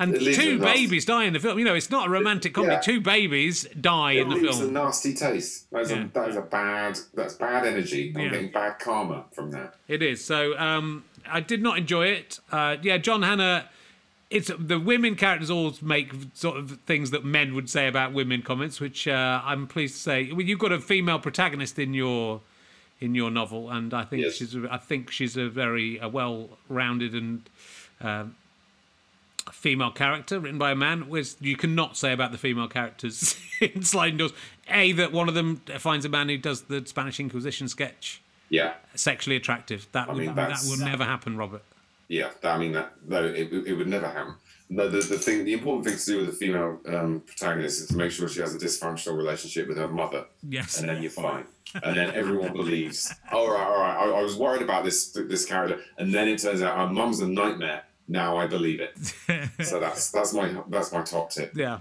And 0.00 0.14
It 0.14 0.20
two 0.36 0.58
nasty- 0.58 0.80
babies 0.86 1.04
die 1.04 1.24
in 1.24 1.32
the 1.32 1.40
film. 1.40 1.58
You 1.58 1.64
know, 1.64 1.74
it's 1.74 1.90
not 1.90 2.06
a 2.06 2.10
romantic 2.10 2.54
comedy. 2.54 2.74
Yeah. 2.74 2.80
Two 2.80 3.00
babies 3.00 3.66
die 3.80 4.12
It 4.12 4.20
in 4.22 4.28
the 4.28 4.34
film. 4.36 4.46
leaves 4.46 4.60
a 4.60 4.70
nasty 4.70 5.12
taste. 5.12 5.68
That 5.72 5.80
is, 5.82 5.90
Yeah. 5.90 6.04
a, 6.04 6.08
that 6.10 6.28
is 6.28 6.36
a 6.36 6.40
bad. 6.42 7.00
That's 7.14 7.34
bad 7.34 7.66
energy. 7.66 8.12
I'm 8.14 8.22
Yeah. 8.22 8.30
getting 8.30 8.52
bad 8.52 8.78
karma 8.78 9.24
from 9.32 9.50
that. 9.50 9.74
It 9.88 10.00
is. 10.00 10.24
So 10.24 10.56
um, 10.56 11.02
I 11.28 11.40
did 11.40 11.60
not 11.64 11.78
enjoy 11.78 12.06
it. 12.06 12.38
Uh, 12.52 12.76
yeah, 12.80 12.98
John 12.98 13.22
Hannah. 13.22 13.68
It's 14.30 14.50
the 14.58 14.78
women 14.78 15.14
characters 15.16 15.50
all 15.50 15.72
make 15.80 16.12
sort 16.34 16.58
of 16.58 16.80
things 16.86 17.10
that 17.12 17.24
men 17.24 17.54
would 17.54 17.70
say 17.70 17.88
about 17.88 18.12
women 18.12 18.42
comments, 18.42 18.78
which 18.78 19.08
uh, 19.08 19.40
I'm 19.42 19.66
pleased 19.66 19.94
to 19.94 20.00
say. 20.02 20.30
Well, 20.32 20.42
you've 20.42 20.58
got 20.58 20.70
a 20.72 20.80
female 20.80 21.18
protagonist 21.18 21.78
in 21.78 21.94
your 21.94 22.42
in 23.00 23.14
your 23.14 23.30
novel, 23.30 23.70
and 23.70 23.94
I 23.94 24.04
think 24.04 24.24
Yes. 24.24 24.34
she's 24.34 24.54
a, 24.54 24.68
I 24.70 24.76
think 24.76 25.10
she's 25.10 25.36
a 25.36 25.48
very 25.48 25.98
uh, 25.98 26.08
well-rounded 26.08 27.14
and 27.14 27.48
um, 28.02 28.34
female 29.50 29.90
character 29.92 30.38
written 30.40 30.58
by 30.58 30.72
a 30.72 30.76
man. 30.76 31.08
Which 31.08 31.34
you 31.40 31.56
cannot 31.56 31.96
say 31.96 32.12
about 32.12 32.32
the 32.32 32.38
female 32.38 32.68
characters 32.68 33.38
in 33.62 33.82
Sliding 33.82 34.18
Doors. 34.18 34.32
A 34.68 34.92
that 34.92 35.10
one 35.10 35.28
of 35.30 35.34
them 35.34 35.56
finds 35.78 36.04
a 36.04 36.08
man 36.10 36.28
who 36.28 36.36
does 36.36 36.62
the 36.62 36.84
Spanish 36.86 37.18
Inquisition 37.18 37.66
sketch 37.68 38.20
Yeah, 38.50 38.74
sexually 38.94 39.36
attractive. 39.36 39.86
That 39.92 40.08
would 40.08 40.18
mean, 40.18 40.26
that 40.26 40.34
that's- 40.34 40.68
would 40.68 40.80
never 40.80 41.04
happen, 41.04 41.36
Robert. 41.38 41.62
Yeah. 42.08 42.30
I 42.42 42.58
mean, 42.58 42.72
that 42.72 42.92
no, 43.06 43.24
it, 43.24 43.52
it 43.52 43.74
would 43.74 43.88
never 43.88 44.08
happen. 44.08 44.34
No, 44.70 44.86
the, 44.88 44.98
the 44.98 45.18
thing, 45.18 45.44
the 45.44 45.54
important 45.54 45.86
thing 45.86 45.96
to 45.96 46.04
do 46.04 46.18
with 46.18 46.28
a 46.28 46.32
female 46.32 46.78
um, 46.88 47.22
protagonist 47.26 47.80
is 47.80 47.88
to 47.88 47.96
make 47.96 48.10
sure 48.10 48.28
she 48.28 48.40
has 48.40 48.54
a 48.54 48.58
dysfunctional 48.58 49.16
relationship 49.16 49.66
with 49.66 49.78
her 49.78 49.88
mother, 49.88 50.26
Yes. 50.46 50.78
and 50.78 50.88
then 50.88 51.00
you're 51.00 51.10
fine. 51.10 51.44
And 51.82 51.96
then 51.96 52.14
everyone 52.14 52.52
believes. 52.52 53.14
All 53.32 53.50
right, 53.50 53.66
all 53.66 53.78
right. 53.80 53.96
I, 53.96 54.20
I 54.20 54.22
was 54.22 54.36
worried 54.36 54.62
about 54.62 54.84
this 54.84 55.08
this 55.12 55.44
character, 55.46 55.80
and 55.98 56.12
then 56.14 56.28
it 56.28 56.38
turns 56.40 56.62
out 56.62 56.76
her 56.78 56.92
mum's 56.92 57.20
a 57.20 57.28
nightmare. 57.28 57.84
Now 58.08 58.36
I 58.38 58.46
believe 58.46 58.80
it. 58.80 58.96
so 59.64 59.78
that's 59.80 60.10
that's 60.10 60.32
my 60.32 60.54
that's 60.68 60.92
my 60.92 61.02
top 61.02 61.30
tip. 61.30 61.52
Yeah. 61.54 61.80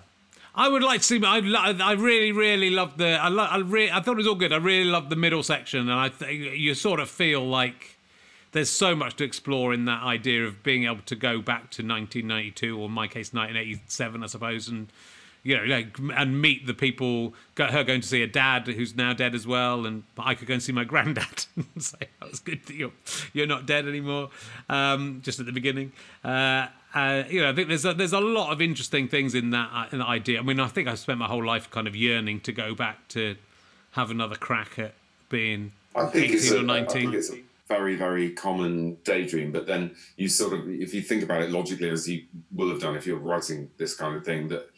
I 0.56 0.68
would 0.70 0.82
like 0.82 1.02
to 1.02 1.06
see. 1.06 1.22
I, 1.24 1.38
I 1.38 1.92
really, 1.94 2.32
really 2.32 2.70
loved 2.72 2.98
the. 2.98 3.10
I, 3.22 3.28
lo- 3.28 3.44
I, 3.44 3.58
re- 3.60 3.92
I 3.92 4.02
thought 4.02 4.14
it 4.14 4.18
was 4.18 4.28
all 4.28 4.34
good. 4.36 4.52
I 4.52 4.58
really 4.58 4.90
loved 4.90 5.10
the 5.12 5.16
middle 5.16 5.44
section, 5.44 5.82
and 5.82 5.92
I 5.92 6.10
think 6.10 6.58
you 6.58 6.74
sort 6.74 7.00
of 7.00 7.10
feel 7.12 7.46
like 7.48 7.97
there's 8.52 8.70
so 8.70 8.96
much 8.96 9.16
to 9.18 9.24
explore 9.24 9.74
in 9.74 9.86
that 9.86 10.04
idea 10.04 10.46
of 10.46 10.64
being 10.64 10.86
able 10.86 11.02
to 11.06 11.16
go 11.16 11.42
back 11.42 11.70
to 11.72 11.84
1992, 11.84 12.80
or 12.80 12.86
in 12.86 12.92
my 12.92 13.08
case, 13.08 13.34
1987, 13.34 14.24
I 14.24 14.28
suppose, 14.28 14.68
and 14.68 14.88
you 15.44 15.56
know, 15.56 15.64
like, 15.64 15.98
and 16.16 16.42
meet 16.42 16.66
the 16.68 16.74
people. 16.74 17.34
Her 17.58 17.84
going 17.84 18.02
to 18.02 18.08
see 18.08 18.22
a 18.22 18.28
dad 18.28 18.68
who's 18.68 18.96
now 18.96 19.14
dead 19.14 19.34
as 19.34 19.48
well, 19.48 19.86
and 19.86 20.04
I 20.18 20.34
could 20.34 20.48
go 20.48 20.56
and 20.56 20.64
see 20.64 20.74
my 20.74 20.84
granddad 20.84 21.46
and 21.56 21.82
say 21.82 22.00
that 22.20 22.30
was 22.30 22.40
good 22.40 22.66
that 22.66 22.76
you're 22.76 22.92
you're 23.34 23.48
not 23.48 23.66
dead 23.66 23.88
anymore. 23.88 24.30
Um, 24.68 25.22
just 25.24 25.40
at 25.40 25.46
the 25.46 25.52
beginning. 25.54 25.94
Uh, 26.24 26.68
uh, 26.94 27.24
you 27.30 27.42
know, 27.42 27.50
I 27.50 27.54
think 27.54 27.68
there's 27.68 27.86
a, 27.86 27.94
there's 27.94 28.14
a 28.14 28.20
lot 28.20 28.52
of 28.52 28.62
interesting 28.62 29.08
things 29.08 29.36
in 29.36 29.52
that, 29.52 29.70
uh, 29.72 29.86
in 29.92 30.00
that 30.00 30.08
idea. 30.08 30.40
I 30.40 30.42
mean, 30.42 30.60
I 30.60 30.68
think 30.68 30.88
I 30.88 30.96
spent 30.96 31.20
my 31.20 31.28
whole 31.28 31.46
life 31.46 31.70
kind 31.70 31.88
of 31.88 31.96
yearning 31.96 32.40
to 32.42 32.52
go 32.52 32.74
back 32.74 33.08
to 33.10 33.36
have 33.92 34.10
another 34.10 34.36
crack 34.36 34.80
at 34.80 34.94
being 35.30 35.74
I 35.96 36.06
think 36.06 36.26
18 36.26 36.36
it's 36.36 36.52
a, 36.52 36.56
or 36.58 36.60
I 36.60 36.64
19. 36.64 36.88
think 36.88 37.14
it's 37.14 37.30
a 37.32 37.42
very, 37.68 37.96
very 37.96 38.32
common 38.32 38.98
daydream. 39.04 39.52
But 39.52 39.68
then 39.68 39.96
you 40.16 40.30
sort 40.30 40.54
of, 40.54 40.70
if 40.70 40.94
you 40.94 41.02
think 41.02 41.24
about 41.24 41.42
it 41.42 41.52
logically, 41.52 41.90
as 41.90 42.08
you 42.08 42.26
will 42.52 42.70
have 42.70 42.82
done 42.82 42.96
if 42.96 43.06
you're 43.06 43.20
writing 43.20 43.70
this 43.78 43.96
kind 43.96 44.16
of 44.16 44.24
thing, 44.26 44.48
that 44.50 44.70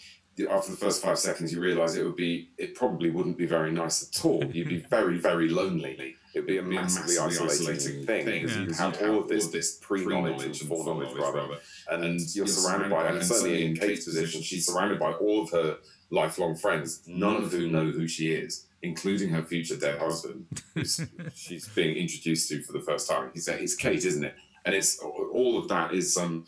after 0.49 0.71
the 0.71 0.78
first 0.78 1.02
five 1.02 1.19
seconds, 1.19 1.54
you 1.54 1.60
realise 1.60 1.95
it 1.95 2.04
would 2.04 2.15
be, 2.15 2.49
it 2.58 2.75
probably 2.75 3.10
wouldn't 3.10 3.38
be 3.38 3.45
very 3.45 3.71
nice 3.71 4.08
at 4.08 4.25
all. 4.25 4.43
You'd 4.43 4.69
be 4.69 4.78
very, 4.89 5.17
very 5.17 5.49
lonely. 5.49 6.15
It'd 6.34 6.47
be 6.47 6.58
a 6.58 6.62
massively, 6.62 7.17
isolating, 7.17 8.06
thing 8.06 8.25
because 8.25 8.56
you 8.56 8.71
have 8.73 9.02
all 9.02 9.19
of 9.21 9.28
this, 9.28 9.47
this 9.47 9.78
pre-knowledge 9.82 10.45
and 10.45 10.69
foreknowledge, 10.69 11.12
rather, 11.17 11.58
and 11.89 12.19
you're 12.36 12.45
surrounded 12.45 12.91
by, 12.91 13.08
and 13.08 13.23
certainly 13.23 13.65
in 13.65 13.75
Kate's 13.75 14.06
position, 14.06 14.43
she's 14.43 14.67
surrounded 14.67 14.99
by 14.99 15.12
all 15.13 15.41
of 15.41 15.49
her 15.49 15.80
lifelong 16.12 16.56
friends, 16.56 17.02
none 17.08 17.38
of 17.38 17.52
whom 17.52 17.71
know 17.71 17.86
who 17.86 18.08
she 18.08 18.32
is. 18.32 18.67
Including 18.82 19.30
her 19.30 19.44
future 19.44 19.76
dead 19.76 20.00
husband, 20.00 20.46
who's 20.74 21.02
she's 21.36 21.68
being 21.70 21.96
introduced 21.96 22.50
to 22.50 22.62
for 22.63 22.74
the 22.74 22.82
first 22.82 23.10
time. 23.10 23.32
He's 23.34 23.48
it's 23.48 23.76
Kate, 23.76 24.04
isn't 24.06 24.24
it? 24.24 24.36
And 24.65 24.76
it's 24.76 25.00
all 25.00 25.58
of 25.58 25.68
that 25.70 25.94
is 25.94 26.18
um, 26.18 26.46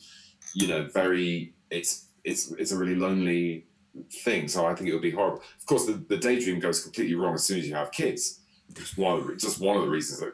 you 0.54 0.68
know, 0.68 0.88
very 0.94 1.54
it's 1.70 2.08
it's 2.24 2.52
it's 2.52 2.72
a 2.72 2.78
really 2.78 2.96
lonely 2.96 3.66
thing. 4.24 4.48
So 4.48 4.66
I 4.66 4.76
think 4.76 4.90
it 4.90 4.94
would 4.94 5.02
be 5.02 5.12
horrible. 5.12 5.42
Of 5.60 5.66
course, 5.66 5.86
the, 5.86 5.94
the 5.94 6.18
daydream 6.18 6.60
goes 6.60 6.84
completely 6.84 7.16
wrong 7.16 7.34
as 7.34 7.44
soon 7.44 7.60
as 7.60 7.68
you 7.68 7.76
have 7.76 7.92
kids. 7.92 8.40
It's 8.70 8.98
one 8.98 9.18
of 9.18 9.28
the, 9.28 9.36
just 9.36 9.60
one 9.60 9.76
of 9.76 9.84
the 9.84 9.90
reasons 9.90 10.20
that 10.22 10.34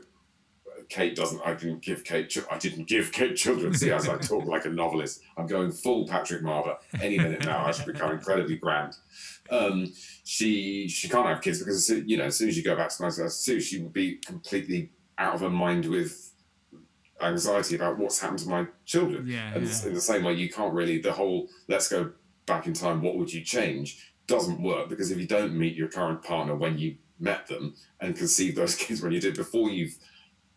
Kate 0.89 1.15
doesn't. 1.15 1.41
I 1.45 1.54
didn't 1.54 1.82
give 1.82 2.04
Kate. 2.04 2.36
I 2.52 2.58
didn't 2.58 2.88
give 2.88 3.12
Kate 3.12 3.36
children. 3.36 3.73
See, 3.73 3.91
as 3.91 4.08
I 4.08 4.17
talk 4.32 4.45
like 4.45 4.65
a 4.65 4.69
novelist, 4.69 5.21
I'm 5.38 5.47
going 5.47 5.71
full 5.71 6.08
Patrick 6.08 6.41
Marber. 6.41 6.78
Any 7.02 7.17
minute 7.17 7.45
now, 7.45 7.65
I 7.65 7.71
should 7.71 7.86
become 7.86 8.12
incredibly 8.12 8.56
grand. 8.56 8.95
Um, 9.50 9.91
she 10.23 10.88
she 10.88 11.10
can't 11.10 11.28
have 11.28 11.41
kids 11.41 11.60
because 11.60 11.89
you 11.89 12.17
know 12.17 12.26
as 12.26 12.36
soon 12.36 12.50
as 12.50 12.58
you 12.58 12.63
go 12.63 12.76
back 12.76 12.89
to 12.89 13.04
1992, 13.04 13.60
she 13.62 13.82
would 13.82 13.93
be 13.93 14.15
completely 14.26 14.91
out 15.17 15.36
of 15.36 15.41
her 15.41 15.50
mind 15.50 15.86
with 15.86 16.32
anxiety 17.21 17.76
about 17.76 17.97
what's 17.97 18.19
happened 18.19 18.39
to 18.39 18.50
my 18.50 18.67
children. 18.86 19.28
Yeah, 19.28 19.54
and 19.54 19.67
yeah. 19.67 19.88
in 19.88 19.93
the 19.93 20.02
same 20.02 20.23
way, 20.23 20.34
you 20.34 20.50
can't 20.50 20.73
really 20.73 21.00
the 21.00 21.13
whole 21.13 21.47
let's 21.67 21.89
go 21.89 22.12
back 22.45 22.67
in 22.67 22.73
time. 22.73 23.02
What 23.02 23.17
would 23.17 23.34
you 23.34 23.41
change? 23.41 24.13
Doesn't 24.28 24.62
work 24.62 24.89
because 24.89 25.12
if 25.12 25.17
you 25.17 25.28
don't 25.28 25.58
meet 25.58 25.76
your 25.76 25.88
current 25.88 26.23
partner 26.23 26.56
when 26.56 26.78
you 26.78 26.97
met 27.19 27.47
them 27.47 27.76
and 28.00 28.15
conceive 28.15 28.56
those 28.56 28.76
kids 28.84 29.02
when 29.02 29.12
you 29.12 29.19
did 29.19 29.36
before 29.36 29.69
you've 29.69 29.97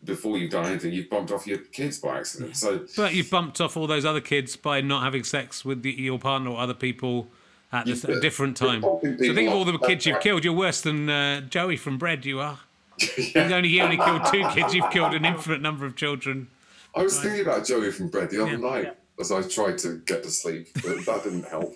before 0.03 0.37
you've 0.37 0.51
done 0.51 0.65
anything, 0.65 0.93
you've 0.93 1.09
bumped 1.09 1.31
off 1.31 1.45
your 1.45 1.59
kids 1.59 1.99
by 1.99 2.17
accident. 2.19 2.55
So 2.57 2.85
But 2.97 3.13
you've 3.13 3.29
bumped 3.29 3.61
off 3.61 3.77
all 3.77 3.87
those 3.87 4.05
other 4.05 4.21
kids 4.21 4.55
by 4.55 4.81
not 4.81 5.03
having 5.03 5.23
sex 5.23 5.63
with 5.63 5.83
the, 5.83 5.91
your 5.91 6.17
partner 6.19 6.51
or 6.51 6.59
other 6.59 6.73
people 6.73 7.27
at 7.71 7.87
You've 7.87 8.03
a 8.05 8.19
different 8.19 8.57
time. 8.57 8.81
So 8.81 8.99
think 9.01 9.21
of 9.49 9.53
all 9.53 9.63
the 9.65 9.73
off. 9.73 9.81
kids 9.87 10.05
you've 10.05 10.19
killed. 10.19 10.43
You're 10.43 10.53
worse 10.53 10.81
than 10.81 11.09
uh, 11.09 11.41
Joey 11.41 11.77
from 11.77 11.97
Bread. 11.97 12.25
You 12.25 12.39
are. 12.39 12.59
You 13.17 13.41
only 13.41 13.69
you 13.69 13.81
only 13.81 13.97
killed 13.97 14.25
two 14.31 14.47
kids. 14.49 14.73
You've 14.75 14.91
killed 14.91 15.13
an 15.13 15.25
infinite 15.25 15.61
number 15.61 15.85
of 15.85 15.95
children. 15.95 16.49
I 16.93 17.01
was 17.03 17.19
thinking 17.19 17.41
about 17.41 17.65
Joey 17.65 17.91
from 17.91 18.09
Bread 18.09 18.29
the 18.29 18.41
other 18.41 18.51
Yeah. 18.51 18.57
night 18.57 18.97
as 19.19 19.31
I 19.31 19.41
tried 19.43 19.77
to 19.79 19.99
get 20.05 20.21
to 20.23 20.29
sleep, 20.29 20.67
but 20.83 21.05
that 21.05 21.23
didn't 21.23 21.45
help. 21.47 21.75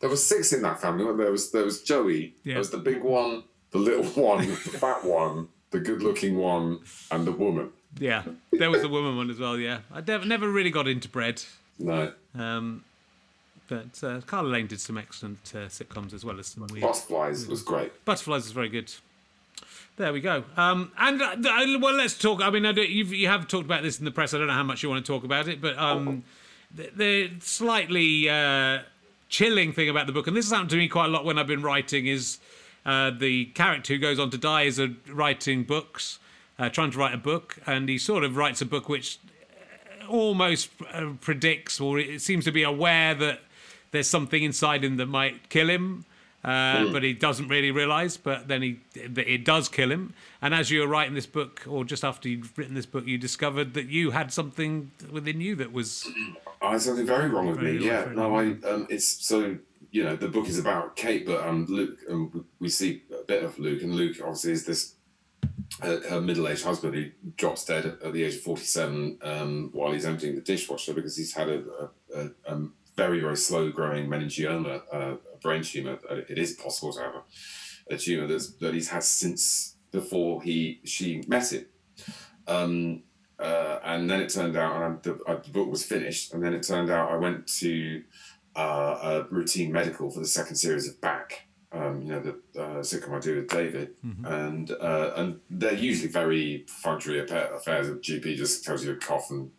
There 0.00 0.10
were 0.10 0.16
six 0.16 0.52
in 0.52 0.62
that 0.62 0.80
family. 0.80 1.04
There 1.04 1.14
There 1.16 1.30
was 1.30 1.50
there 1.52 1.64
was 1.64 1.82
Joey. 1.82 2.34
Yeah. 2.44 2.54
There 2.54 2.58
was 2.58 2.70
the 2.70 2.78
big 2.78 3.02
one, 3.02 3.44
the 3.70 3.78
little 3.78 4.04
one, 4.22 4.46
the 4.48 4.54
fat 4.56 5.04
one, 5.04 5.48
the 5.74 5.80
good-looking 5.80 6.38
one, 6.38 6.78
and 7.10 7.26
the 7.26 7.32
woman. 7.32 7.70
Yeah, 7.98 8.22
there 8.52 8.70
was 8.70 8.80
the 8.82 8.88
woman 8.88 9.16
one 9.16 9.28
as 9.28 9.38
well. 9.38 9.58
Yeah, 9.58 9.80
I 9.92 10.00
never 10.00 10.24
never 10.24 10.48
really 10.48 10.70
got 10.70 10.88
into 10.88 11.08
Bread. 11.08 11.42
No, 11.78 12.12
Um, 12.38 12.84
but 13.68 14.02
uh, 14.04 14.20
Carla 14.20 14.48
Lane 14.48 14.68
did 14.68 14.80
some 14.80 14.96
excellent 14.96 15.52
uh, 15.54 15.66
sitcoms 15.66 16.12
as 16.12 16.24
well 16.24 16.38
as 16.38 16.46
some 16.46 16.66
weird. 16.68 16.82
Butterflies 16.82 17.48
was 17.48 17.62
great. 17.62 18.04
Butterflies 18.04 18.46
is 18.46 18.52
very 18.52 18.68
good. 18.68 18.92
There 19.96 20.12
we 20.12 20.20
go. 20.20 20.44
Um, 20.56 20.92
and 20.96 21.20
uh, 21.20 21.36
well, 21.80 21.94
let's 21.94 22.16
talk. 22.16 22.40
I 22.40 22.50
mean, 22.50 22.66
I 22.66 22.72
don't, 22.72 22.88
you've, 22.88 23.12
you 23.12 23.28
have 23.28 23.48
talked 23.48 23.64
about 23.64 23.82
this 23.82 23.98
in 23.98 24.04
the 24.04 24.10
press. 24.10 24.34
I 24.34 24.38
don't 24.38 24.46
know 24.48 24.52
how 24.52 24.62
much 24.62 24.82
you 24.82 24.88
want 24.88 25.04
to 25.04 25.12
talk 25.12 25.24
about 25.24 25.48
it, 25.48 25.60
but 25.60 25.76
um, 25.78 26.24
the, 26.74 26.90
the 26.96 27.30
slightly 27.40 28.28
uh, 28.28 28.80
chilling 29.28 29.72
thing 29.72 29.88
about 29.88 30.06
the 30.06 30.12
book, 30.12 30.26
and 30.28 30.36
this 30.36 30.46
has 30.46 30.52
happened 30.52 30.70
to 30.70 30.76
me 30.76 30.88
quite 30.88 31.06
a 31.06 31.12
lot 31.12 31.24
when 31.24 31.38
I've 31.38 31.46
been 31.46 31.62
writing, 31.62 32.06
is 32.06 32.38
uh, 32.84 33.10
the 33.10 33.46
character 33.46 33.94
who 33.94 33.98
goes 33.98 34.18
on 34.18 34.30
to 34.30 34.38
die 34.38 34.62
is 34.62 34.78
uh, 34.78 34.88
writing 35.08 35.64
books, 35.64 36.18
uh, 36.58 36.68
trying 36.68 36.90
to 36.90 36.98
write 36.98 37.14
a 37.14 37.18
book, 37.18 37.58
and 37.66 37.88
he 37.88 37.98
sort 37.98 38.24
of 38.24 38.36
writes 38.36 38.60
a 38.60 38.66
book 38.66 38.88
which 38.88 39.18
almost 40.08 40.70
uh, 40.92 41.10
predicts 41.20 41.80
or 41.80 41.98
it 41.98 42.20
seems 42.20 42.44
to 42.44 42.52
be 42.52 42.62
aware 42.62 43.14
that 43.14 43.40
there's 43.90 44.08
something 44.08 44.42
inside 44.42 44.84
him 44.84 44.96
that 44.98 45.06
might 45.06 45.48
kill 45.48 45.70
him 45.70 46.04
uh, 46.44 46.84
but 46.92 47.02
he 47.02 47.14
doesn't 47.14 47.48
really 47.48 47.70
realize 47.70 48.18
but 48.18 48.46
then 48.46 48.60
he 48.60 48.78
it 48.94 49.46
does 49.46 49.66
kill 49.66 49.90
him 49.90 50.12
and 50.42 50.52
as 50.54 50.70
you 50.70 50.80
were 50.80 50.86
writing 50.86 51.14
this 51.14 51.24
book 51.24 51.62
or 51.66 51.84
just 51.86 52.04
after 52.04 52.28
you'd 52.28 52.46
written 52.58 52.74
this 52.74 52.84
book 52.84 53.06
you 53.06 53.16
discovered 53.16 53.72
that 53.72 53.86
you 53.88 54.10
had 54.10 54.30
something 54.30 54.90
within 55.10 55.40
you 55.40 55.56
that 55.56 55.72
was 55.72 56.06
I 56.62 56.72
had 56.72 56.82
something 56.82 57.06
very 57.06 57.28
wrong 57.28 57.46
with 57.48 57.60
Very 57.60 57.78
me. 57.78 57.88
wrong, 57.88 58.08
Yeah, 58.08 58.12
no, 58.14 58.34
I. 58.36 58.44
Um, 58.66 58.86
it's 58.88 59.06
so 59.06 59.58
you 59.94 60.02
know 60.02 60.16
the 60.16 60.28
book 60.36 60.48
is 60.48 60.58
about 60.58 60.96
Kate, 60.96 61.24
but 61.24 61.40
um, 61.46 61.66
Luke, 61.68 61.98
and 62.08 62.34
we- 62.34 62.40
we 62.58 62.68
see 62.68 63.04
a 63.20 63.22
bit 63.32 63.44
of 63.44 63.58
Luke, 63.64 63.82
and 63.84 63.94
Luke 63.94 64.16
obviously 64.20 64.50
is 64.52 64.64
this 64.66 64.82
uh, 65.80 66.00
her 66.10 66.20
middle-aged 66.20 66.64
husband 66.64 66.94
who 66.96 67.04
drops 67.36 67.64
dead 67.64 67.84
at, 67.86 68.12
the 68.12 68.24
age 68.24 68.34
of 68.34 68.40
forty-seven 68.40 69.18
um, 69.22 69.70
while 69.72 69.92
he's 69.92 70.04
emptying 70.04 70.34
the 70.34 70.40
dishwasher 70.40 70.94
because 70.94 71.16
he's 71.16 71.34
had 71.34 71.48
a, 71.48 71.58
a, 71.82 72.20
a, 72.20 72.54
a 72.54 72.68
very 72.96 73.20
very 73.20 73.36
slow-growing 73.36 74.08
meningioma, 74.08 74.82
uh, 74.92 75.14
a 75.34 75.36
brain 75.40 75.62
tumor. 75.62 75.96
Uh, 76.10 76.22
It 76.32 76.38
is 76.38 76.50
possible 76.64 76.92
to 76.94 77.00
have 77.00 77.14
a, 77.90 77.96
tumor 77.96 78.26
that 78.26 78.74
he's 78.74 78.88
had 78.88 79.04
since 79.04 79.76
before 79.92 80.42
he 80.42 80.80
she 80.84 81.22
met 81.28 81.52
him. 81.52 81.66
Um, 82.48 83.02
uh, 83.38 83.78
and 83.90 84.08
then 84.10 84.20
it 84.20 84.30
turned 84.36 84.56
out, 84.56 84.72
and 84.82 85.02
the, 85.02 85.12
uh, 85.30 85.40
the 85.44 85.50
book 85.50 85.68
was 85.70 85.84
finished, 85.84 86.32
and 86.32 86.42
then 86.42 86.52
it 86.54 86.62
turned 86.66 86.90
out 86.90 87.10
I 87.12 87.16
went 87.16 87.46
to 87.62 88.02
uh, 88.56 88.98
a 89.02 89.26
routine 89.30 89.72
medical 89.72 90.10
for 90.10 90.20
the 90.20 90.26
second 90.26 90.56
series 90.56 90.88
of 90.88 91.00
Back, 91.00 91.46
um, 91.72 92.02
you 92.02 92.08
know, 92.08 92.20
the 92.20 92.60
uh, 92.60 92.78
sitcom 92.80 93.16
I 93.16 93.20
do 93.20 93.36
with 93.36 93.48
David, 93.48 93.94
and 94.24 94.70
uh, 94.70 95.12
and 95.16 95.40
they're 95.50 95.74
usually 95.74 96.08
very 96.08 96.64
functory 96.68 97.20
affairs. 97.22 97.88
The 97.88 97.94
GP 97.94 98.36
just 98.36 98.64
tells 98.64 98.84
you 98.84 98.92
a 98.92 98.96
cough 98.96 99.30
and 99.30 99.50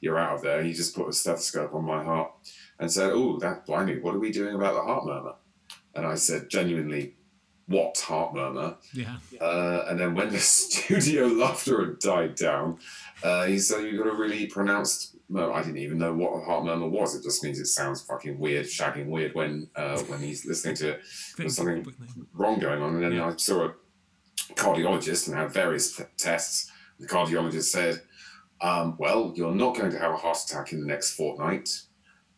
you're 0.00 0.18
out 0.18 0.36
of 0.36 0.42
there. 0.42 0.62
He 0.62 0.72
just 0.72 0.96
put 0.96 1.08
a 1.08 1.12
stethoscope 1.12 1.74
on 1.74 1.84
my 1.84 2.02
heart 2.02 2.32
and 2.78 2.90
said, 2.90 3.10
"Oh, 3.12 3.38
that 3.38 3.66
blinding! 3.66 4.02
What 4.02 4.14
are 4.14 4.18
we 4.18 4.32
doing 4.32 4.54
about 4.56 4.74
the 4.74 4.82
heart 4.82 5.06
murmur?" 5.06 5.34
And 5.94 6.06
I 6.06 6.14
said, 6.16 6.48
genuinely, 6.48 7.14
"What 7.66 7.98
heart 7.98 8.34
murmur?" 8.34 8.76
yeah 8.92 9.18
Uh, 9.40 9.84
and 9.88 9.98
then 10.00 10.14
when 10.14 10.30
the 10.30 10.38
studio 10.64 11.26
laughter 11.26 11.84
had 11.84 11.98
died 12.00 12.34
down, 12.34 12.78
uh, 13.22 13.46
he 13.46 13.58
said, 13.58 13.84
You've 13.84 14.02
got 14.02 14.12
a 14.12 14.16
really 14.16 14.46
pronounced 14.46 15.16
murmur. 15.30 15.52
I 15.52 15.62
didn't 15.62 15.78
even 15.78 15.98
know 15.98 16.12
what 16.12 16.30
a 16.30 16.44
heart 16.44 16.64
murmur 16.64 16.88
was. 16.88 17.14
It 17.14 17.22
just 17.22 17.42
means 17.42 17.58
it 17.58 17.66
sounds 17.66 18.02
fucking 18.02 18.38
weird, 18.38 18.66
shagging 18.66 19.06
weird 19.06 19.34
when 19.34 19.68
uh, 19.76 19.98
when 20.00 20.20
he's 20.20 20.44
listening 20.44 20.76
to 20.76 20.90
it. 20.90 21.00
There's 21.36 21.56
something 21.56 21.86
wrong 22.34 22.58
going 22.58 22.82
on. 22.82 22.94
And 22.94 23.02
then 23.02 23.20
I 23.20 23.34
saw 23.36 23.66
a 23.66 23.74
cardiologist 24.54 25.28
and 25.28 25.36
had 25.36 25.52
various 25.52 26.00
tests. 26.16 26.70
The 26.98 27.06
cardiologist 27.06 27.64
said, 27.64 28.02
um, 28.60 28.96
Well, 28.98 29.32
you're 29.36 29.54
not 29.54 29.76
going 29.76 29.90
to 29.92 29.98
have 29.98 30.12
a 30.12 30.16
heart 30.16 30.38
attack 30.44 30.72
in 30.72 30.80
the 30.80 30.86
next 30.86 31.12
fortnight. 31.14 31.82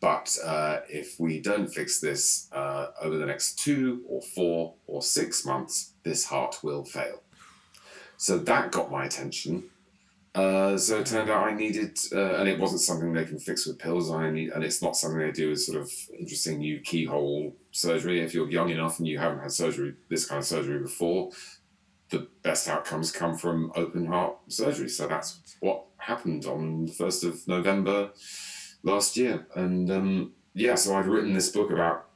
But 0.00 0.36
uh, 0.44 0.80
if 0.88 1.20
we 1.20 1.40
don't 1.40 1.68
fix 1.68 2.00
this 2.00 2.48
uh, 2.50 2.88
over 3.00 3.16
the 3.16 3.26
next 3.26 3.60
two 3.60 4.02
or 4.08 4.20
four 4.20 4.74
or 4.88 5.00
six 5.00 5.46
months, 5.46 5.92
this 6.02 6.24
heart 6.24 6.58
will 6.64 6.84
fail. 6.84 7.22
So 8.16 8.36
that 8.38 8.72
got 8.72 8.90
my 8.90 9.04
attention. 9.04 9.64
Uh, 10.34 10.78
so 10.78 11.00
it 11.00 11.06
turned 11.06 11.28
out 11.28 11.46
I 11.46 11.54
needed, 11.54 11.98
uh, 12.10 12.36
and 12.36 12.48
it 12.48 12.58
wasn't 12.58 12.80
something 12.80 13.12
they 13.12 13.24
can 13.24 13.38
fix 13.38 13.66
with 13.66 13.78
pills. 13.78 14.10
I 14.10 14.30
need, 14.30 14.50
and 14.50 14.64
it's 14.64 14.80
not 14.80 14.96
something 14.96 15.20
they 15.20 15.30
do 15.30 15.50
as 15.52 15.66
sort 15.66 15.80
of 15.80 15.92
interesting 16.18 16.58
new 16.58 16.80
keyhole 16.80 17.54
surgery. 17.70 18.20
If 18.20 18.32
you're 18.32 18.50
young 18.50 18.70
enough 18.70 18.98
and 18.98 19.06
you 19.06 19.18
haven't 19.18 19.40
had 19.40 19.52
surgery, 19.52 19.94
this 20.08 20.24
kind 20.24 20.38
of 20.38 20.46
surgery 20.46 20.78
before, 20.78 21.32
the 22.08 22.28
best 22.42 22.66
outcomes 22.68 23.12
come 23.12 23.36
from 23.36 23.72
open 23.74 24.06
heart 24.06 24.36
surgery. 24.48 24.88
So 24.88 25.06
that's 25.06 25.40
what 25.60 25.84
happened 25.98 26.46
on 26.46 26.86
the 26.86 26.92
first 26.92 27.24
of 27.24 27.46
November 27.46 28.10
last 28.82 29.18
year. 29.18 29.46
And 29.54 29.90
um, 29.90 30.32
yeah, 30.54 30.76
so 30.76 30.94
I'd 30.94 31.06
written 31.06 31.34
this 31.34 31.50
book 31.50 31.70
about 31.70 32.06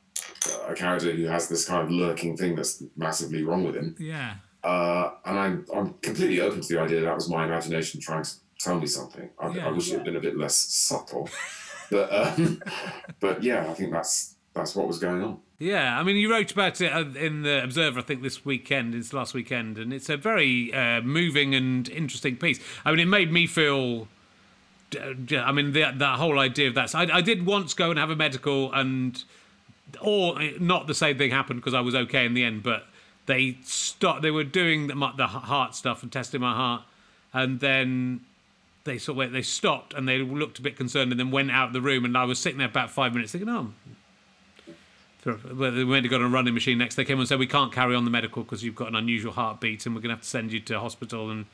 a 0.67 0.75
character 0.75 1.13
who 1.13 1.27
has 1.27 1.49
this 1.49 1.67
kind 1.67 1.83
of 1.83 1.91
lurking 1.91 2.37
thing 2.37 2.55
that's 2.55 2.83
massively 2.97 3.43
wrong 3.43 3.65
with 3.65 3.75
him. 3.75 3.97
yeah 3.99 4.37
Uh, 4.67 5.13
and 5.25 5.39
I'm, 5.39 5.67
I'm 5.73 5.95
completely 6.03 6.41
open 6.41 6.61
to 6.61 6.69
the 6.75 6.81
idea 6.81 7.01
that 7.03 7.15
was 7.15 7.31
my 7.31 7.45
imagination 7.45 8.01
trying 8.01 8.25
to 8.25 8.31
tell 8.59 8.81
me 8.81 8.89
something. 8.89 9.31
I, 9.39 9.51
Yeah. 9.51 9.69
I 9.69 9.71
wish 9.71 9.89
it 9.91 9.95
had 9.95 10.05
been 10.05 10.17
a 10.17 10.21
bit 10.21 10.37
less 10.37 10.57
subtle. 10.57 11.29
but, 11.91 12.13
um, 12.13 12.61
but 13.21 13.45
yeah, 13.45 13.71
I 13.71 13.75
think 13.75 13.93
that's, 13.93 14.35
that's 14.55 14.75
what 14.75 14.89
was 14.89 14.99
going 14.99 15.23
on. 15.23 15.39
Yeah, 15.61 15.97
I 15.97 16.03
mean, 16.03 16.17
you 16.17 16.33
wrote 16.33 16.51
about 16.51 16.81
it 16.81 16.93
uh, 16.93 17.05
in 17.17 17.43
the 17.43 17.63
Observer, 17.63 18.01
I 18.01 18.03
think, 18.03 18.23
this 18.23 18.45
weekend, 18.45 18.93
this 18.93 19.13
last 19.13 19.35
weekend, 19.35 19.79
and 19.79 19.93
it's 19.93 20.09
a 20.09 20.17
very 20.17 20.75
uh, 20.75 21.01
moving 21.01 21.55
and 21.55 21.89
interesting 21.89 22.37
piece. 22.37 22.59
I 22.85 22.91
mean, 22.91 22.99
it 22.99 23.07
made 23.07 23.33
me 23.33 23.47
feel. 23.47 24.09
I 25.01 25.53
mean, 25.53 25.73
that 25.73 25.99
that 25.99 26.19
whole 26.19 26.39
idea 26.39 26.69
of 26.69 26.75
that. 26.75 26.91
So 26.91 26.99
I, 26.99 27.17
I 27.17 27.21
did 27.23 27.47
once 27.47 27.73
go 27.73 27.89
and 27.89 27.99
have 27.99 28.11
a 28.11 28.17
medical, 28.17 28.71
and 28.75 29.23
or 30.03 30.39
not 30.61 30.89
the 30.89 30.95
same 30.95 31.17
thing 31.17 31.31
happened 31.31 31.61
because 31.61 31.73
I 31.73 31.81
was 31.81 31.95
okay 31.95 32.27
in 32.27 32.35
the 32.35 32.45
end, 32.45 32.63
but 32.63 32.87
they 33.27 33.59
stopped. 33.63 34.23
They 34.23 34.31
were 34.31 34.45
doing 34.45 34.87
the, 34.87 35.13
the 35.17 35.27
heart 35.27 35.75
stuff 35.75 36.03
and 36.03 36.11
testing 36.11 36.41
my 36.41 36.55
heart, 36.55 36.83
and 37.33 37.61
then 37.61 38.21
they 38.87 38.97
sort 38.99 39.19
of 39.27 39.33
they 39.33 39.43
stopped 39.43 39.93
and 39.93 40.09
they 40.09 40.19
looked 40.19 40.59
a 40.59 40.63
bit 40.63 40.77
concerned 40.77 41.11
and 41.11 41.21
then 41.21 41.31
went 41.31 41.51
out 41.51 41.69
of 41.69 41.73
the 41.75 41.81
room 41.81 42.05
and 42.07 42.17
I 42.17 42.25
was 42.25 42.39
sitting 42.39 42.59
there 42.59 42.69
about 42.69 42.91
five 42.91 43.13
minutes 43.13 43.33
thinking, 43.33 43.51
oh. 43.51 43.73
They 45.25 45.83
went 45.83 46.05
to 46.05 46.09
go 46.09 46.17
on 46.17 46.23
a 46.23 46.29
running 46.29 46.55
machine 46.55 46.79
next. 46.79 46.95
They 46.95 47.05
came 47.05 47.19
and 47.19 47.29
said 47.29 47.41
we 47.41 47.49
can't 47.49 47.73
carry 47.73 47.97
on 47.97 48.05
the 48.05 48.13
medical 48.13 48.45
because 48.45 48.63
you've 48.63 48.77
got 48.77 48.87
an 48.87 48.95
unusual 48.95 49.33
heartbeat 49.33 49.85
and 49.85 49.93
we're 49.93 50.01
going 50.01 50.11
to 50.11 50.15
have 50.15 50.23
to 50.23 50.29
send 50.29 50.53
you 50.53 50.61
to 50.61 50.79
hospital 50.79 51.31
and 51.31 51.47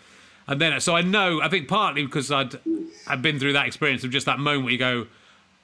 and 0.46 0.61
then 0.61 0.78
so 0.80 0.94
I 0.94 1.00
know 1.00 1.40
I 1.40 1.48
think 1.48 1.68
partly 1.68 2.04
because 2.04 2.30
I'd 2.30 2.58
I'd 3.06 3.22
been 3.22 3.38
through 3.38 3.54
that 3.54 3.66
experience 3.66 4.04
of 4.04 4.11
just 4.11 4.26
that 4.26 4.38
moment 4.38 4.64
where 4.64 4.72
you 4.72 4.78
go, 4.78 5.06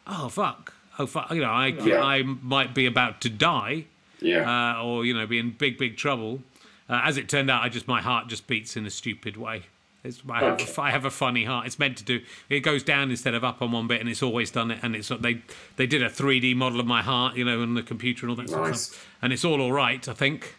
oh 0.07 0.29
fuck, 0.31 0.73
oh 0.99 1.07
fuck, 1.07 1.31
you 1.33 1.43
know 1.43 1.51
I 1.51 1.67
Yeah. 1.67 2.03
I 2.03 2.23
might 2.23 2.75
be 2.75 2.87
about 2.87 3.21
to 3.23 3.29
die 3.29 3.85
Yeah. 4.21 4.75
uh, 4.79 4.83
or 4.83 5.05
you 5.05 5.15
know 5.15 5.27
be 5.27 5.39
in 5.39 5.51
big 5.51 5.79
big 5.79 5.97
trouble 5.97 6.43
Uh, 6.91 7.03
as 7.05 7.17
it 7.19 7.29
turned 7.29 7.51
out, 7.51 7.63
I 7.63 7.69
just 7.69 7.87
my 7.87 8.01
heart 8.01 8.29
just 8.29 8.47
beats 8.47 8.75
in 8.77 8.87
a 8.87 8.91
stupid 8.91 9.37
way. 9.37 9.65
It's, 10.05 10.23
I, 10.31 10.39
have 10.41 10.53
Okay. 10.61 10.73
a, 10.77 10.81
I 10.81 10.91
have 10.91 11.05
a 11.05 11.11
funny 11.11 11.45
heart. 11.45 11.67
It's 11.67 11.79
meant 11.79 11.99
to 11.99 12.05
do. 12.05 12.21
It 12.49 12.61
goes 12.61 12.83
down 12.83 13.11
instead 13.11 13.35
of 13.35 13.45
up 13.45 13.61
on 13.61 13.73
one 13.73 13.87
bit, 13.89 14.01
and 14.01 14.09
it's 14.09 14.23
always 14.23 14.51
done 14.51 14.71
it. 14.71 14.79
And 14.83 14.97
it's 14.97 15.09
they 15.09 15.43
they 15.77 15.87
did 15.87 16.03
a 16.03 16.09
3D 16.09 16.55
model 16.57 16.81
of 16.81 16.87
my 16.87 17.03
heart, 17.03 17.37
you 17.37 17.45
know, 17.45 17.61
on 17.61 17.75
the 17.75 17.83
computer 17.83 18.25
and 18.27 18.31
all 18.31 18.37
that 18.43 18.51
Nice. 18.51 18.81
stuff. 18.87 19.07
And 19.21 19.33
it's 19.35 19.45
all 19.45 19.61
all 19.61 19.73
right, 19.73 20.09
I 20.09 20.15
think. 20.15 20.55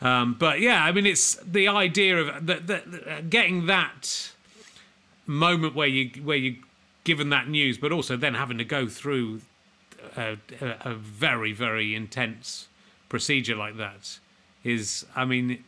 Um, 0.00 0.36
but 0.38 0.60
yeah, 0.60 0.82
I 0.84 0.92
mean, 0.92 1.04
it's 1.06 1.34
the 1.44 1.68
idea 1.68 2.16
of 2.18 2.46
that 2.46 2.66
that 2.68 3.28
getting 3.28 3.66
that 3.66 4.32
moment 5.26 5.74
where 5.74 5.88
you 5.88 6.10
where 6.22 6.38
you 6.38 6.56
given 7.04 7.28
that 7.30 7.46
news, 7.48 7.76
but 7.78 7.92
also 7.92 8.16
then 8.16 8.34
having 8.34 8.56
to 8.58 8.64
go 8.64 8.86
through 8.86 9.42
a, 10.16 10.36
a, 10.60 10.94
very 10.94 11.52
very 11.52 11.94
intense 11.94 12.68
procedure 13.08 13.56
like 13.56 13.76
that 13.76 14.18
is, 14.64 15.06
I 15.14 15.24
mean, 15.24 15.64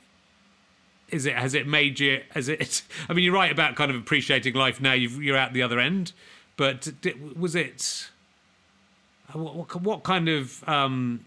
is 1.08 1.26
it 1.26 1.34
has 1.34 1.54
it 1.54 1.66
made 1.66 2.00
you? 2.00 2.22
Has 2.30 2.48
it? 2.48 2.82
I 3.08 3.12
mean, 3.12 3.24
you're 3.24 3.34
right 3.34 3.52
about 3.52 3.76
kind 3.76 3.90
of 3.90 3.96
appreciating 3.96 4.54
life 4.54 4.80
now. 4.80 4.94
You've, 4.94 5.22
you're 5.22 5.36
out 5.36 5.52
the 5.52 5.62
other 5.62 5.78
end, 5.78 6.12
but 6.56 6.88
was 7.36 7.54
it? 7.54 8.08
What, 9.32 9.54
what, 9.54 9.82
what 9.82 10.02
kind 10.02 10.28
of 10.28 10.66
um, 10.68 11.24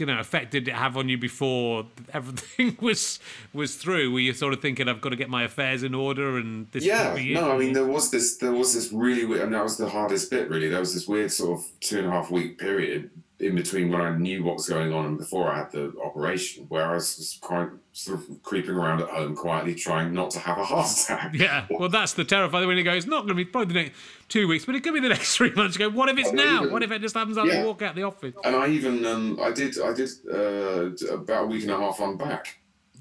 you 0.00 0.06
know 0.06 0.18
effect 0.18 0.50
did 0.50 0.66
it 0.66 0.74
have 0.74 0.96
on 0.96 1.08
you 1.08 1.18
before 1.18 1.86
everything 2.12 2.76
was 2.80 3.20
was 3.52 3.76
through? 3.76 4.12
Were 4.12 4.20
you 4.20 4.32
sort 4.32 4.52
of 4.52 4.60
thinking, 4.60 4.88
"I've 4.88 5.00
got 5.00 5.10
to 5.10 5.16
get 5.16 5.30
my 5.30 5.44
affairs 5.44 5.82
in 5.82 5.94
order," 5.94 6.38
and 6.38 6.70
this 6.72 6.84
Yeah, 6.84 7.14
no. 7.34 7.52
I 7.52 7.58
mean 7.58 7.72
there 7.72 7.86
was 7.86 8.10
this 8.10 8.36
there 8.38 8.52
was 8.52 8.74
this 8.74 8.92
really 8.92 9.24
weird 9.24 9.42
and 9.42 9.54
that 9.54 9.62
was 9.62 9.76
the 9.76 9.88
hardest 9.88 10.30
bit 10.30 10.48
really. 10.48 10.68
There 10.68 10.80
was 10.80 10.94
this 10.94 11.06
weird 11.06 11.30
sort 11.30 11.58
of 11.58 11.66
two 11.80 11.98
and 11.98 12.08
a 12.08 12.10
half 12.10 12.30
week 12.30 12.58
period 12.58 13.10
in 13.40 13.54
between 13.54 13.90
when 13.90 14.00
I 14.00 14.16
knew 14.16 14.44
what 14.44 14.56
was 14.56 14.68
going 14.68 14.92
on 14.92 15.06
and 15.06 15.18
before 15.18 15.50
I 15.50 15.58
had 15.58 15.70
the 15.72 15.92
operation, 16.04 16.66
where 16.68 16.86
I 16.90 16.94
was 16.94 17.16
just 17.16 17.40
quite 17.40 17.68
sort 17.92 18.18
of 18.20 18.42
creeping 18.42 18.74
around 18.74 19.00
at 19.02 19.08
home 19.08 19.34
quietly 19.34 19.74
trying 19.74 20.12
not 20.12 20.30
to 20.32 20.38
have 20.38 20.58
a 20.58 20.64
heart 20.64 20.90
attack. 21.04 21.34
Yeah, 21.34 21.66
well, 21.70 21.88
that's 21.88 22.12
the 22.12 22.24
terrifying 22.24 22.68
when 22.68 22.76
you 22.76 22.84
go. 22.84 22.92
It's 22.92 23.06
not 23.06 23.20
going 23.20 23.28
to 23.28 23.34
be 23.34 23.44
probably 23.44 23.72
the 23.74 23.82
next 23.82 23.96
two 24.28 24.46
weeks, 24.46 24.64
but 24.66 24.74
it 24.74 24.82
could 24.82 24.94
be 24.94 25.00
the 25.00 25.08
next 25.08 25.34
three 25.36 25.52
months. 25.52 25.78
You 25.78 25.90
go, 25.90 25.96
what 25.96 26.08
if 26.08 26.18
it's 26.18 26.28
I 26.28 26.32
now? 26.32 26.60
even- 26.62 26.72
What 26.72 26.82
if 26.82 26.90
it 26.92 27.00
just 27.00 27.14
happens 27.14 27.38
after 27.38 27.50
Yeah. 27.50 27.60
you 27.62 27.66
walk 27.66 27.82
out 27.82 27.94
the 27.94 28.02
office? 28.02 28.34
And 28.44 28.54
I 28.54 28.68
even 28.68 29.04
um, 29.06 29.38
I 29.42 29.50
did 29.50 29.80
I 29.80 29.92
did 29.94 30.10
uh, 30.32 31.14
about 31.14 31.44
a 31.44 31.46
week 31.46 31.62
and 31.62 31.70
a 31.72 31.76
half 31.78 32.00
on 32.00 32.16
back. 32.16 32.58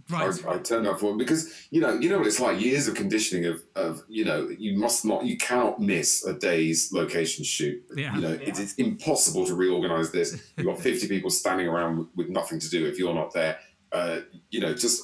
Right. 0.10 0.45
I, 0.45 0.54
I 0.54 0.58
turned 0.58 0.88
up 0.88 1.00
for 1.00 1.15
because 1.15 1.67
you 1.69 1.82
know 1.82 1.93
you 1.93 2.10
know 2.10 2.17
what 2.17 2.28
it's 2.28 2.39
like. 2.39 2.60
Years 2.60 2.88
of 2.88 2.95
conditioning 2.95 3.45
of, 3.45 3.63
of 3.76 4.04
you 4.08 4.26
know 4.26 4.50
you 4.58 4.78
must 4.78 5.06
not 5.06 5.26
you 5.26 5.38
cannot 5.38 5.80
miss 5.80 6.26
a 6.26 6.34
day's 6.34 6.91
location 6.91 7.43
shoot. 7.43 7.84
Yeah. 7.95 8.15
you 8.15 8.22
know 8.22 8.32
it 8.32 8.60
is 8.60 8.74
impossible 8.76 9.45
to 9.45 9.56
reorganize 9.56 10.12
this. 10.12 10.52
You've 10.58 10.67
got 10.67 10.80
50 10.80 11.08
people 11.10 11.30
standing 11.30 11.67
around 11.67 12.00
with, 12.00 12.08
with 12.15 12.30
nothing 12.30 12.60
to 12.60 12.69
do 12.69 12.86
if 12.88 12.98
you're 12.98 13.13
not 13.13 13.34
there. 13.34 13.60
Uh, 13.91 14.22
you 14.50 14.60
know 14.60 14.74
just 14.74 15.04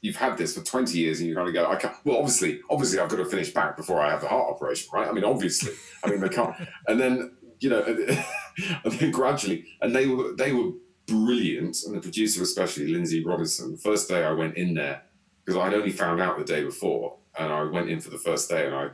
you've 0.00 0.16
had 0.16 0.36
this 0.36 0.56
for 0.56 0.64
20 0.64 0.98
years 0.98 1.20
and 1.20 1.28
you 1.28 1.34
kind 1.34 1.46
of 1.46 1.54
go 1.54 1.70
I 1.70 1.76
can't 1.76 1.94
well 2.04 2.18
obviously 2.18 2.60
obviously 2.68 2.98
I've 2.98 3.08
got 3.08 3.16
to 3.16 3.24
finish 3.24 3.52
back 3.52 3.76
before 3.76 4.00
I 4.00 4.10
have 4.10 4.20
the 4.20 4.28
heart 4.28 4.50
operation 4.50 4.88
right? 4.92 5.08
I 5.08 5.12
mean 5.12 5.24
obviously. 5.24 5.72
I 6.04 6.10
mean 6.10 6.20
they 6.20 6.28
can't. 6.28 6.54
And 6.88 7.00
then 7.00 7.36
you 7.60 7.70
know 7.70 7.82
and 8.84 8.92
then 8.92 9.10
gradually 9.12 9.64
and 9.80 9.94
they 9.94 10.06
were 10.06 10.34
they 10.34 10.52
were 10.52 10.72
brilliant, 11.12 11.82
and 11.84 11.94
the 11.94 12.00
producer 12.00 12.42
especially, 12.42 12.88
Lindsay 12.88 13.24
Robinson. 13.24 13.72
The 13.72 13.78
first 13.78 14.08
day 14.08 14.24
I 14.24 14.32
went 14.32 14.56
in 14.56 14.74
there 14.74 15.02
because 15.44 15.58
I'd 15.60 15.74
only 15.74 15.90
found 15.92 16.20
out 16.20 16.38
the 16.38 16.44
day 16.44 16.62
before, 16.64 17.16
and 17.38 17.52
I 17.52 17.62
went 17.64 17.88
in 17.90 18.00
for 18.00 18.10
the 18.10 18.18
first 18.18 18.48
day, 18.48 18.66
and 18.66 18.74
I 18.74 18.88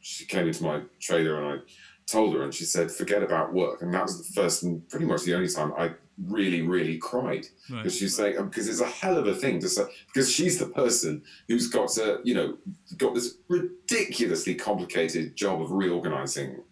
she 0.00 0.24
came 0.26 0.46
into 0.46 0.62
my 0.62 0.82
trailer, 1.00 1.42
and 1.42 1.60
I 1.60 1.62
told 2.06 2.34
her, 2.34 2.42
and 2.42 2.54
she 2.54 2.64
said, 2.64 2.90
"Forget 2.90 3.22
about 3.22 3.52
work," 3.52 3.82
and 3.82 3.92
that 3.94 4.02
was 4.04 4.16
the 4.26 4.32
first 4.40 4.62
and 4.62 4.88
pretty 4.88 5.06
much 5.06 5.22
the 5.24 5.34
only 5.34 5.48
time 5.48 5.72
I 5.76 5.92
really, 6.26 6.62
really 6.62 6.98
cried 6.98 7.46
Right. 7.70 7.78
because 7.82 7.96
she's 7.96 8.16
saying 8.16 8.36
because 8.46 8.68
it's 8.68 8.80
a 8.80 8.86
hell 8.86 9.18
of 9.18 9.26
a 9.28 9.34
thing 9.34 9.60
to 9.60 9.68
say 9.68 9.84
because 10.12 10.28
she's 10.32 10.58
the 10.58 10.66
person 10.66 11.22
who's 11.48 11.68
got 11.68 11.88
to 11.90 12.20
you 12.24 12.34
know 12.34 12.56
got 12.96 13.14
this 13.14 13.36
ridiculously 13.48 14.54
complicated 14.56 15.36
job 15.36 15.62
of 15.62 15.70
reorganizing 15.70 16.62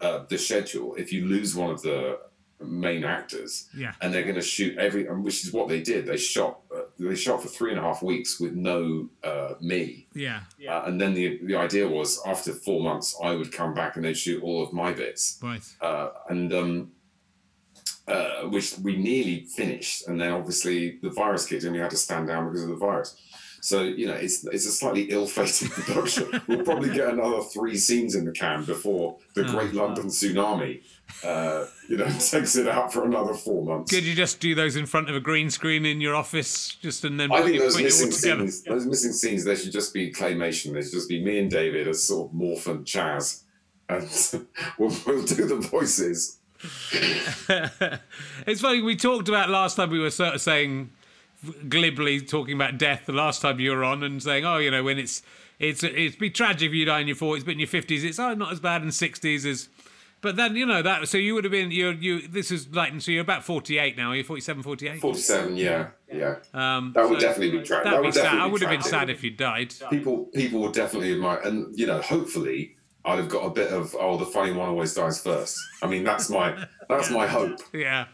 uh, 0.00 0.24
the 0.28 0.36
schedule 0.38 0.94
if 0.96 1.12
you 1.12 1.26
lose 1.26 1.54
one 1.54 1.70
of 1.70 1.80
the 1.82 2.18
main 2.60 3.04
actors 3.04 3.68
Yeah. 3.76 3.92
and 4.00 4.12
they're 4.12 4.24
going 4.24 4.34
to 4.34 4.40
shoot 4.42 4.76
every 4.78 5.04
which 5.04 5.44
is 5.44 5.52
what 5.52 5.68
they 5.68 5.80
did 5.80 6.06
they 6.06 6.16
shot 6.16 6.60
uh, 6.74 6.80
they 6.98 7.14
shot 7.14 7.40
for 7.42 7.48
three 7.48 7.70
and 7.70 7.78
a 7.78 7.82
half 7.82 8.02
weeks 8.02 8.40
with 8.40 8.54
no 8.54 9.08
uh, 9.22 9.54
me 9.60 10.06
Yeah. 10.14 10.40
uh, 10.68 10.82
and 10.86 11.00
then 11.00 11.14
the 11.14 11.38
the 11.44 11.54
idea 11.54 11.86
was 11.86 12.20
after 12.26 12.52
four 12.52 12.82
months 12.82 13.16
i 13.22 13.34
would 13.34 13.52
come 13.52 13.74
back 13.74 13.94
and 13.96 14.04
they'd 14.04 14.16
shoot 14.18 14.42
all 14.42 14.62
of 14.62 14.72
my 14.72 14.92
bits 14.92 15.38
Right. 15.42 15.62
uh, 15.80 16.08
and 16.28 16.52
um, 16.52 16.92
uh, 18.06 18.42
which 18.48 18.78
we 18.78 18.96
nearly 18.96 19.44
finished, 19.44 20.08
and 20.08 20.18
then 20.20 20.32
obviously 20.32 20.98
the 21.02 21.10
virus 21.10 21.44
kicked 21.46 21.64
in. 21.64 21.72
We 21.74 21.78
had 21.78 21.90
to 21.90 21.96
stand 21.98 22.26
down 22.28 22.46
because 22.46 22.62
of 22.62 22.70
the 22.70 22.76
virus. 22.76 23.14
So 23.60 23.82
you 23.82 24.06
know, 24.06 24.14
it's 24.14 24.44
it's 24.46 24.66
a 24.66 24.70
slightly 24.70 25.04
ill-fated 25.10 25.70
production. 25.72 26.40
we'll 26.46 26.62
probably 26.64 26.90
get 26.90 27.08
another 27.08 27.40
three 27.42 27.76
scenes 27.76 28.14
in 28.14 28.24
the 28.24 28.32
can 28.32 28.64
before 28.64 29.16
the 29.34 29.44
Oh, 29.46 29.50
Great 29.52 29.74
London 29.74 30.06
tsunami, 30.06 30.82
uh, 31.24 31.66
you 31.88 31.96
know, 31.96 32.06
takes 32.30 32.56
it 32.56 32.68
out 32.68 32.92
for 32.92 33.04
another 33.04 33.34
four 33.34 33.64
months. 33.64 33.90
Could 33.92 34.04
you 34.04 34.14
just 34.14 34.38
do 34.40 34.54
those 34.54 34.76
in 34.76 34.86
front 34.86 35.10
of 35.10 35.16
a 35.16 35.20
green 35.20 35.50
screen 35.50 35.84
in 35.84 36.00
your 36.00 36.14
office, 36.14 36.68
just 36.80 37.04
and 37.04 37.18
then 37.18 37.32
I 37.32 37.42
think 37.42 37.56
it- 37.56 37.58
those 37.60 37.76
all 37.76 37.82
missing 37.82 38.10
together? 38.12 38.40
scenes, 38.48 38.62
those 38.62 38.86
missing 38.86 39.12
scenes, 39.12 39.44
they 39.44 39.56
should 39.56 39.72
just 39.72 39.92
be 39.92 40.12
claymation. 40.12 40.72
They 40.72 40.82
should 40.82 40.92
just 40.92 41.08
be 41.08 41.22
me 41.24 41.38
and 41.40 41.50
David 41.50 41.88
as 41.88 42.02
sort 42.02 42.30
of 42.30 42.36
Morph 42.38 42.66
and 42.66 42.86
Chas, 42.86 43.44
and 43.88 44.02
we'll, 44.78 44.94
we'll 45.06 45.24
do 45.24 45.46
the 45.46 45.56
voices. 45.56 46.38
it's 48.46 48.60
funny. 48.60 48.82
We 48.82 48.96
talked 48.96 49.28
about 49.28 49.48
last 49.50 49.76
time. 49.76 49.90
We 49.90 49.98
were 50.00 50.10
sort 50.10 50.34
of 50.34 50.40
saying 50.40 50.90
glibly 51.68 52.20
talking 52.20 52.54
about 52.54 52.78
death 52.78 53.06
the 53.06 53.12
last 53.12 53.42
time 53.42 53.60
you 53.60 53.70
were 53.70 53.84
on, 53.84 54.02
and 54.02 54.22
saying, 54.22 54.44
"Oh, 54.44 54.58
you 54.58 54.70
know, 54.70 54.82
when 54.84 54.98
it's 54.98 55.22
it's 55.58 55.82
it'd 55.82 56.18
be 56.18 56.30
tragic 56.30 56.68
if 56.68 56.74
you 56.74 56.84
die 56.84 57.00
in 57.00 57.06
your 57.08 57.16
forties, 57.16 57.44
but 57.44 57.52
in 57.52 57.58
your 57.58 57.68
fifties, 57.68 58.04
it's 58.04 58.18
oh 58.18 58.34
not 58.34 58.52
as 58.52 58.60
bad 58.60 58.82
in 58.82 58.90
sixties 58.92 59.44
as." 59.46 59.68
But 60.20 60.34
then 60.34 60.56
you 60.56 60.66
know 60.66 60.82
that 60.82 61.06
so 61.06 61.16
you 61.16 61.34
would 61.34 61.44
have 61.44 61.52
been 61.52 61.70
you 61.70 61.90
you 61.90 62.26
this 62.26 62.50
is 62.50 62.68
like 62.74 63.00
so 63.00 63.12
you're 63.12 63.20
about 63.22 63.44
48 63.44 63.96
now. 63.96 64.10
You're 64.10 64.24
47, 64.24 64.64
48. 64.64 65.00
47, 65.00 65.56
yeah, 65.56 65.90
yeah. 66.12 66.34
Um, 66.52 66.90
That 66.92 67.08
would 67.08 67.20
so 67.20 67.28
definitely 67.28 67.56
be 67.60 67.64
tragic 67.64 67.84
That'd 67.84 68.00
be 68.00 68.06
would 68.06 68.14
sad. 68.14 68.22
definitely 68.24 68.42
I 68.42 68.46
would 68.50 68.60
have 68.62 68.70
been 68.70 68.82
sad 68.82 69.10
if 69.10 69.22
you 69.22 69.30
died. 69.30 69.74
people 69.90 70.24
people 70.34 70.58
would 70.62 70.72
definitely 70.72 71.12
admire 71.12 71.38
and 71.44 71.66
you 71.78 71.86
know 71.86 72.00
hopefully 72.00 72.74
i'd 73.04 73.18
have 73.20 73.28
got 73.28 73.44
a 73.44 73.50
bit 73.50 73.70
of 73.72 73.94
oh 74.00 74.16
the 74.16 74.26
funny 74.26 74.50
one 74.50 74.68
always 74.68 74.92
dies 74.92 75.22
first 75.22 75.56
i 75.84 75.86
mean 75.86 76.02
that's 76.02 76.28
my 76.28 76.66
that's 76.88 77.10
my 77.12 77.24
hope 77.28 77.60
Yeah. 77.72 78.06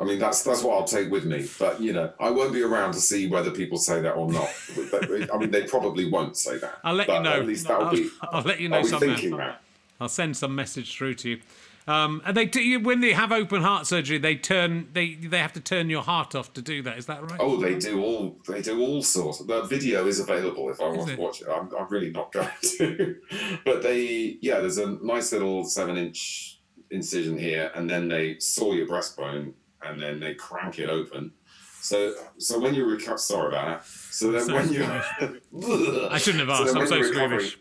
I 0.00 0.04
mean 0.04 0.18
that's 0.18 0.42
that's 0.42 0.62
what 0.62 0.76
i'll 0.76 0.84
take 0.84 1.10
with 1.10 1.24
me 1.24 1.46
but 1.58 1.80
you 1.80 1.92
know 1.92 2.12
i 2.18 2.30
won't 2.30 2.52
be 2.52 2.62
around 2.62 2.92
to 2.92 3.00
see 3.00 3.26
whether 3.28 3.50
people 3.50 3.78
say 3.78 4.00
that 4.00 4.12
or 4.12 4.30
not 4.32 4.48
i 5.32 5.38
mean 5.38 5.50
they 5.50 5.64
probably 5.64 6.10
won't 6.10 6.36
say 6.36 6.58
that 6.58 6.78
I'll 6.82 6.94
let 6.94 7.08
you 7.08 7.20
know. 7.20 7.32
at 7.32 7.46
least 7.46 7.68
that'll 7.68 7.86
I'll, 7.86 7.92
be 7.94 8.08
I'll 8.22 8.42
let 8.42 8.60
you 8.60 8.68
know 8.68 8.78
i'll 8.78 8.82
be 8.82 8.88
somehow. 8.88 9.06
thinking 9.06 9.36
that 9.36 9.60
I'll 10.00 10.08
send 10.08 10.36
some 10.36 10.54
message 10.54 10.96
through 10.96 11.14
to 11.16 11.30
you. 11.30 11.40
Um, 11.86 12.22
and 12.24 12.36
they 12.36 12.46
do, 12.46 12.80
when 12.80 13.00
they 13.00 13.12
have 13.12 13.32
open 13.32 13.62
heart 13.62 13.86
surgery, 13.86 14.18
they 14.18 14.36
turn 14.36 14.88
they 14.92 15.14
they 15.14 15.38
have 15.38 15.52
to 15.54 15.60
turn 15.60 15.90
your 15.90 16.02
heart 16.02 16.34
off 16.34 16.52
to 16.54 16.62
do 16.62 16.82
that. 16.82 16.98
Is 16.98 17.06
that 17.06 17.22
right? 17.22 17.40
Oh, 17.40 17.56
they 17.56 17.78
do 17.78 18.02
all. 18.02 18.38
They 18.46 18.62
do 18.62 18.80
all 18.80 19.02
sorts. 19.02 19.38
The 19.38 19.62
video 19.62 20.06
is 20.06 20.20
available 20.20 20.70
if 20.70 20.80
I 20.80 20.88
want 20.88 21.10
it? 21.10 21.16
to 21.16 21.20
watch 21.20 21.42
it. 21.42 21.48
I'm, 21.48 21.70
I'm 21.76 21.88
really 21.88 22.10
not 22.10 22.32
going 22.32 22.48
to, 22.62 23.16
but 23.64 23.82
they, 23.82 24.38
yeah, 24.40 24.60
there's 24.60 24.78
a 24.78 24.90
nice 25.02 25.32
little 25.32 25.64
seven-inch 25.64 26.60
incision 26.90 27.38
here, 27.38 27.72
and 27.74 27.88
then 27.88 28.08
they 28.08 28.38
saw 28.38 28.72
your 28.72 28.86
breastbone, 28.86 29.54
and 29.82 30.00
then 30.02 30.20
they 30.20 30.34
crank 30.34 30.78
it 30.78 30.88
open. 30.90 31.32
So, 31.80 32.14
so 32.38 32.58
when 32.60 32.74
you 32.74 32.84
recover, 32.84 33.16
sorry 33.18 33.48
about 33.48 33.80
that. 33.82 33.86
So 33.86 34.30
then 34.32 34.52
when 34.52 34.72
you, 34.72 34.84
I 36.10 36.18
shouldn't 36.18 36.40
have 36.46 36.50
asked. 36.50 36.74
then 36.74 36.82
I'm 36.82 36.86
so 36.86 37.02
squeamish. 37.02 37.58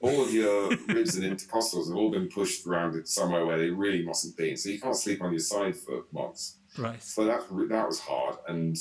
all 0.00 0.22
of 0.22 0.32
your 0.32 0.68
ribs 0.88 1.16
and 1.16 1.24
intercostals 1.24 1.88
have 1.88 1.96
all 1.96 2.10
been 2.10 2.28
pushed 2.28 2.66
around 2.66 3.06
somewhere 3.08 3.46
where 3.46 3.56
they 3.58 3.70
really 3.70 4.02
mustn't 4.04 4.36
be. 4.36 4.56
So 4.56 4.68
you 4.68 4.78
can't 4.80 4.96
sleep 4.96 5.22
on 5.22 5.30
your 5.32 5.38
side 5.40 5.74
for 5.76 6.04
months. 6.12 6.58
Right. 6.76 7.02
So 7.02 7.24
that 7.24 7.42
that 7.68 7.86
was 7.86 8.00
hard, 8.00 8.36
and 8.48 8.76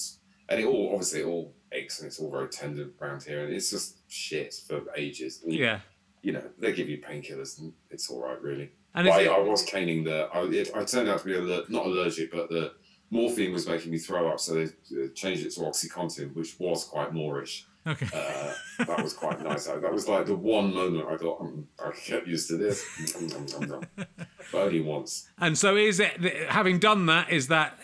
and 0.50 0.60
it 0.62 0.66
all 0.66 0.92
obviously 0.94 1.22
it 1.22 1.26
all 1.26 1.54
aches 1.74 2.00
and 2.00 2.08
it's 2.08 2.20
all 2.20 2.32
very 2.32 2.48
tender 2.50 2.90
around 3.02 3.24
here, 3.24 3.44
and 3.46 3.54
it's 3.54 3.70
just 3.70 3.98
shit 4.10 4.54
for 4.68 4.82
ages. 4.96 5.42
You, 5.46 5.60
Yeah. 5.64 5.80
you 6.22 6.32
know 6.34 6.44
they 6.58 6.72
give 6.74 6.88
you 6.90 7.00
painkillers, 7.02 7.60
and 7.60 7.74
it's 7.90 8.10
all 8.10 8.22
right 8.24 8.42
really. 8.42 8.72
And 8.94 9.10
I, 9.10 9.22
it, 9.22 9.30
I 9.30 9.40
was 9.40 9.64
caning 9.64 10.04
the. 10.04 10.24
I, 10.34 10.42
it, 10.50 10.72
I 10.76 10.84
turned 10.84 11.08
out 11.10 11.20
to 11.20 11.26
be 11.26 11.34
aller- 11.36 11.66
not 11.70 11.86
allergic, 11.86 12.32
but 12.32 12.50
the 12.50 12.74
morphine 13.12 13.54
was 13.54 13.68
making 13.68 13.92
me 13.92 14.00
throw 14.00 14.32
up, 14.32 14.40
so 14.40 14.54
they 14.56 14.64
uh, 14.64 15.08
changed 15.14 15.46
it 15.46 15.52
to 15.52 15.60
OxyContin, 15.62 16.34
which 16.34 16.56
was 16.60 16.86
quite 16.86 17.14
moreish. 17.14 17.66
Okay. 17.88 18.08
Uh, 18.14 18.54
that 18.86 19.04
was 19.04 19.14
quite 19.14 19.42
nice. 19.44 19.68
I, 19.70 19.78
that 19.78 19.92
was 19.94 20.08
like 20.08 20.26
the 20.26 20.36
one 20.36 20.74
moment 20.74 21.08
I 21.08 21.18
thought 21.18 21.42
mm, 21.42 21.64
I 21.80 21.92
get 22.08 22.28
used 22.28 22.50
to 22.50 22.58
this, 22.58 22.84
Mm, 23.00 23.32
mm, 23.32 23.68
mm, 23.68 23.88
but 24.52 24.58
only 24.62 24.82
once. 24.82 25.30
And 25.40 25.58
so 25.58 25.76
is 25.76 26.00
it 26.00 26.12
having 26.50 26.80
done 26.80 27.06
that? 27.08 27.30
Is 27.32 27.48
that 27.48 27.78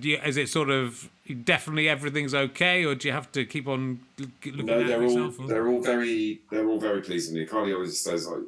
you, 0.00 0.18
is 0.24 0.36
it 0.36 0.48
sort 0.48 0.70
of 0.70 1.08
definitely 1.44 1.88
everything's 1.88 2.34
okay, 2.34 2.84
or 2.84 2.94
do 2.94 3.08
you 3.08 3.12
have 3.12 3.32
to 3.32 3.44
keep 3.44 3.66
on 3.66 4.00
looking 4.18 4.66
No, 4.66 4.80
at 4.80 4.86
they're 4.86 5.02
all 5.02 5.10
yourself? 5.10 5.40
or- 5.40 5.46
they're 5.48 5.68
all 5.68 5.80
very 5.80 6.40
they're 6.50 6.66
all 6.68 6.78
very 6.78 7.00
pleased 7.00 7.30
with 7.32 7.38
me. 7.38 7.44
The 7.46 7.50
cardiologist 7.50 7.94
says 8.02 8.28
like 8.28 8.40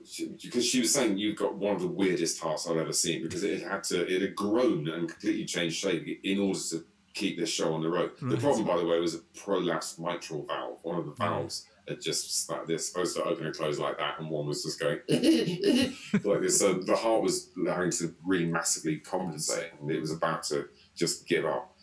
because 0.42 0.66
she, 0.66 0.80
was 0.80 0.92
saying 0.92 1.16
you've 1.18 1.36
got 1.36 1.54
one 1.54 1.74
of 1.74 1.80
the 1.80 1.88
weirdest 1.88 2.40
hearts 2.40 2.68
I've 2.68 2.76
ever 2.76 2.92
seen 2.92 3.22
because 3.22 3.42
it 3.44 3.62
had 3.62 3.82
to 3.84 4.06
it 4.06 4.20
had 4.22 4.36
grown 4.36 4.88
and 4.88 5.08
completely 5.08 5.44
changed 5.44 5.76
shape 5.76 6.06
in 6.22 6.38
order 6.40 6.58
to 6.70 6.84
keep 7.14 7.38
this 7.38 7.48
show 7.48 7.74
on 7.74 7.82
the 7.82 7.88
road. 7.88 8.12
The 8.20 8.36
problem, 8.36 8.66
by 8.66 8.76
the 8.76 8.86
way, 8.86 8.98
was 9.00 9.14
a 9.14 9.20
prolapsed 9.36 9.98
mitral 9.98 10.44
valve. 10.46 10.78
One 10.82 10.98
of 10.98 11.06
the 11.06 11.12
valves 11.12 11.66
had 11.88 12.00
just 12.00 12.50
like 12.50 12.66
this, 12.66 12.88
supposed 12.88 13.16
to 13.16 13.24
open 13.24 13.46
and 13.46 13.54
close 13.54 13.78
like 13.78 13.98
that, 13.98 14.20
and 14.20 14.30
one 14.30 14.46
was 14.46 14.62
just 14.62 14.80
going 14.80 14.98
like 15.08 16.40
this. 16.40 16.58
So 16.58 16.74
the 16.74 16.96
heart 16.96 17.22
was 17.22 17.50
having 17.66 17.90
to 17.92 18.14
really 18.24 18.46
massively 18.46 18.98
compensate, 18.98 19.72
and 19.80 19.90
it 19.90 20.00
was 20.00 20.12
about 20.12 20.42
to 20.44 20.68
just 20.94 21.26
give 21.26 21.44
up. 21.44 21.74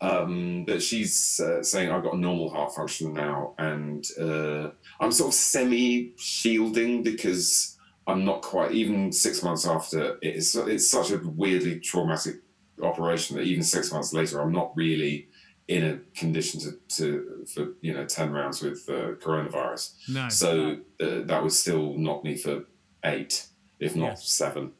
Um, 0.00 0.64
but 0.64 0.80
she's 0.80 1.40
uh, 1.40 1.62
saying 1.62 1.90
I've 1.90 2.04
got 2.04 2.14
a 2.14 2.18
normal 2.18 2.50
heart 2.50 2.74
function 2.74 3.12
now, 3.12 3.54
and 3.58 4.06
uh, 4.20 4.70
I'm 5.00 5.12
sort 5.12 5.28
of 5.28 5.34
semi 5.34 6.12
shielding 6.16 7.02
because 7.02 7.76
I'm 8.06 8.24
not 8.24 8.42
quite 8.42 8.72
even 8.72 9.12
six 9.12 9.42
months 9.42 9.66
after 9.66 10.18
it's 10.22 10.54
it's 10.54 10.88
such 10.88 11.10
a 11.10 11.18
weirdly 11.24 11.80
traumatic 11.80 12.36
operation 12.82 13.36
that 13.36 13.42
even 13.44 13.62
six 13.62 13.92
months 13.92 14.12
later 14.12 14.40
I'm 14.40 14.52
not 14.52 14.72
really 14.76 15.28
in 15.68 15.84
a 15.84 15.98
condition 16.18 16.60
to, 16.60 16.72
to 16.96 17.46
for 17.52 17.68
you 17.80 17.92
know 17.92 18.04
ten 18.06 18.32
rounds 18.32 18.62
with 18.62 18.88
uh, 18.88 19.12
coronavirus. 19.24 19.94
No. 20.08 20.28
So 20.28 20.78
uh, 21.00 21.20
that 21.24 21.42
would 21.42 21.52
still 21.52 21.94
knock 21.94 22.24
me 22.24 22.36
for 22.36 22.64
eight, 23.04 23.46
if 23.78 23.94
not 23.94 24.06
Yes. 24.10 24.28
seven. 24.30 24.72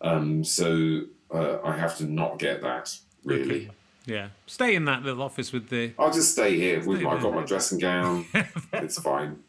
Um, 0.00 0.44
so 0.44 1.02
uh, 1.34 1.58
I 1.64 1.76
have 1.76 1.96
to 1.98 2.04
not 2.04 2.38
get 2.38 2.62
that 2.62 2.96
really. 3.24 3.66
Okay. 3.66 3.70
Yeah. 4.06 4.28
Stay 4.46 4.74
in 4.74 4.86
that 4.86 5.02
little 5.02 5.22
office 5.22 5.52
with 5.52 5.68
the. 5.68 5.92
I'll 5.98 6.12
just 6.12 6.32
stay 6.32 6.56
here. 6.56 6.82
With 6.82 7.02
my, 7.02 7.10
I've 7.10 7.22
got 7.22 7.34
my 7.34 7.44
dressing 7.44 7.78
gown. 7.78 8.24
it's 8.72 8.98
fine. 9.00 9.40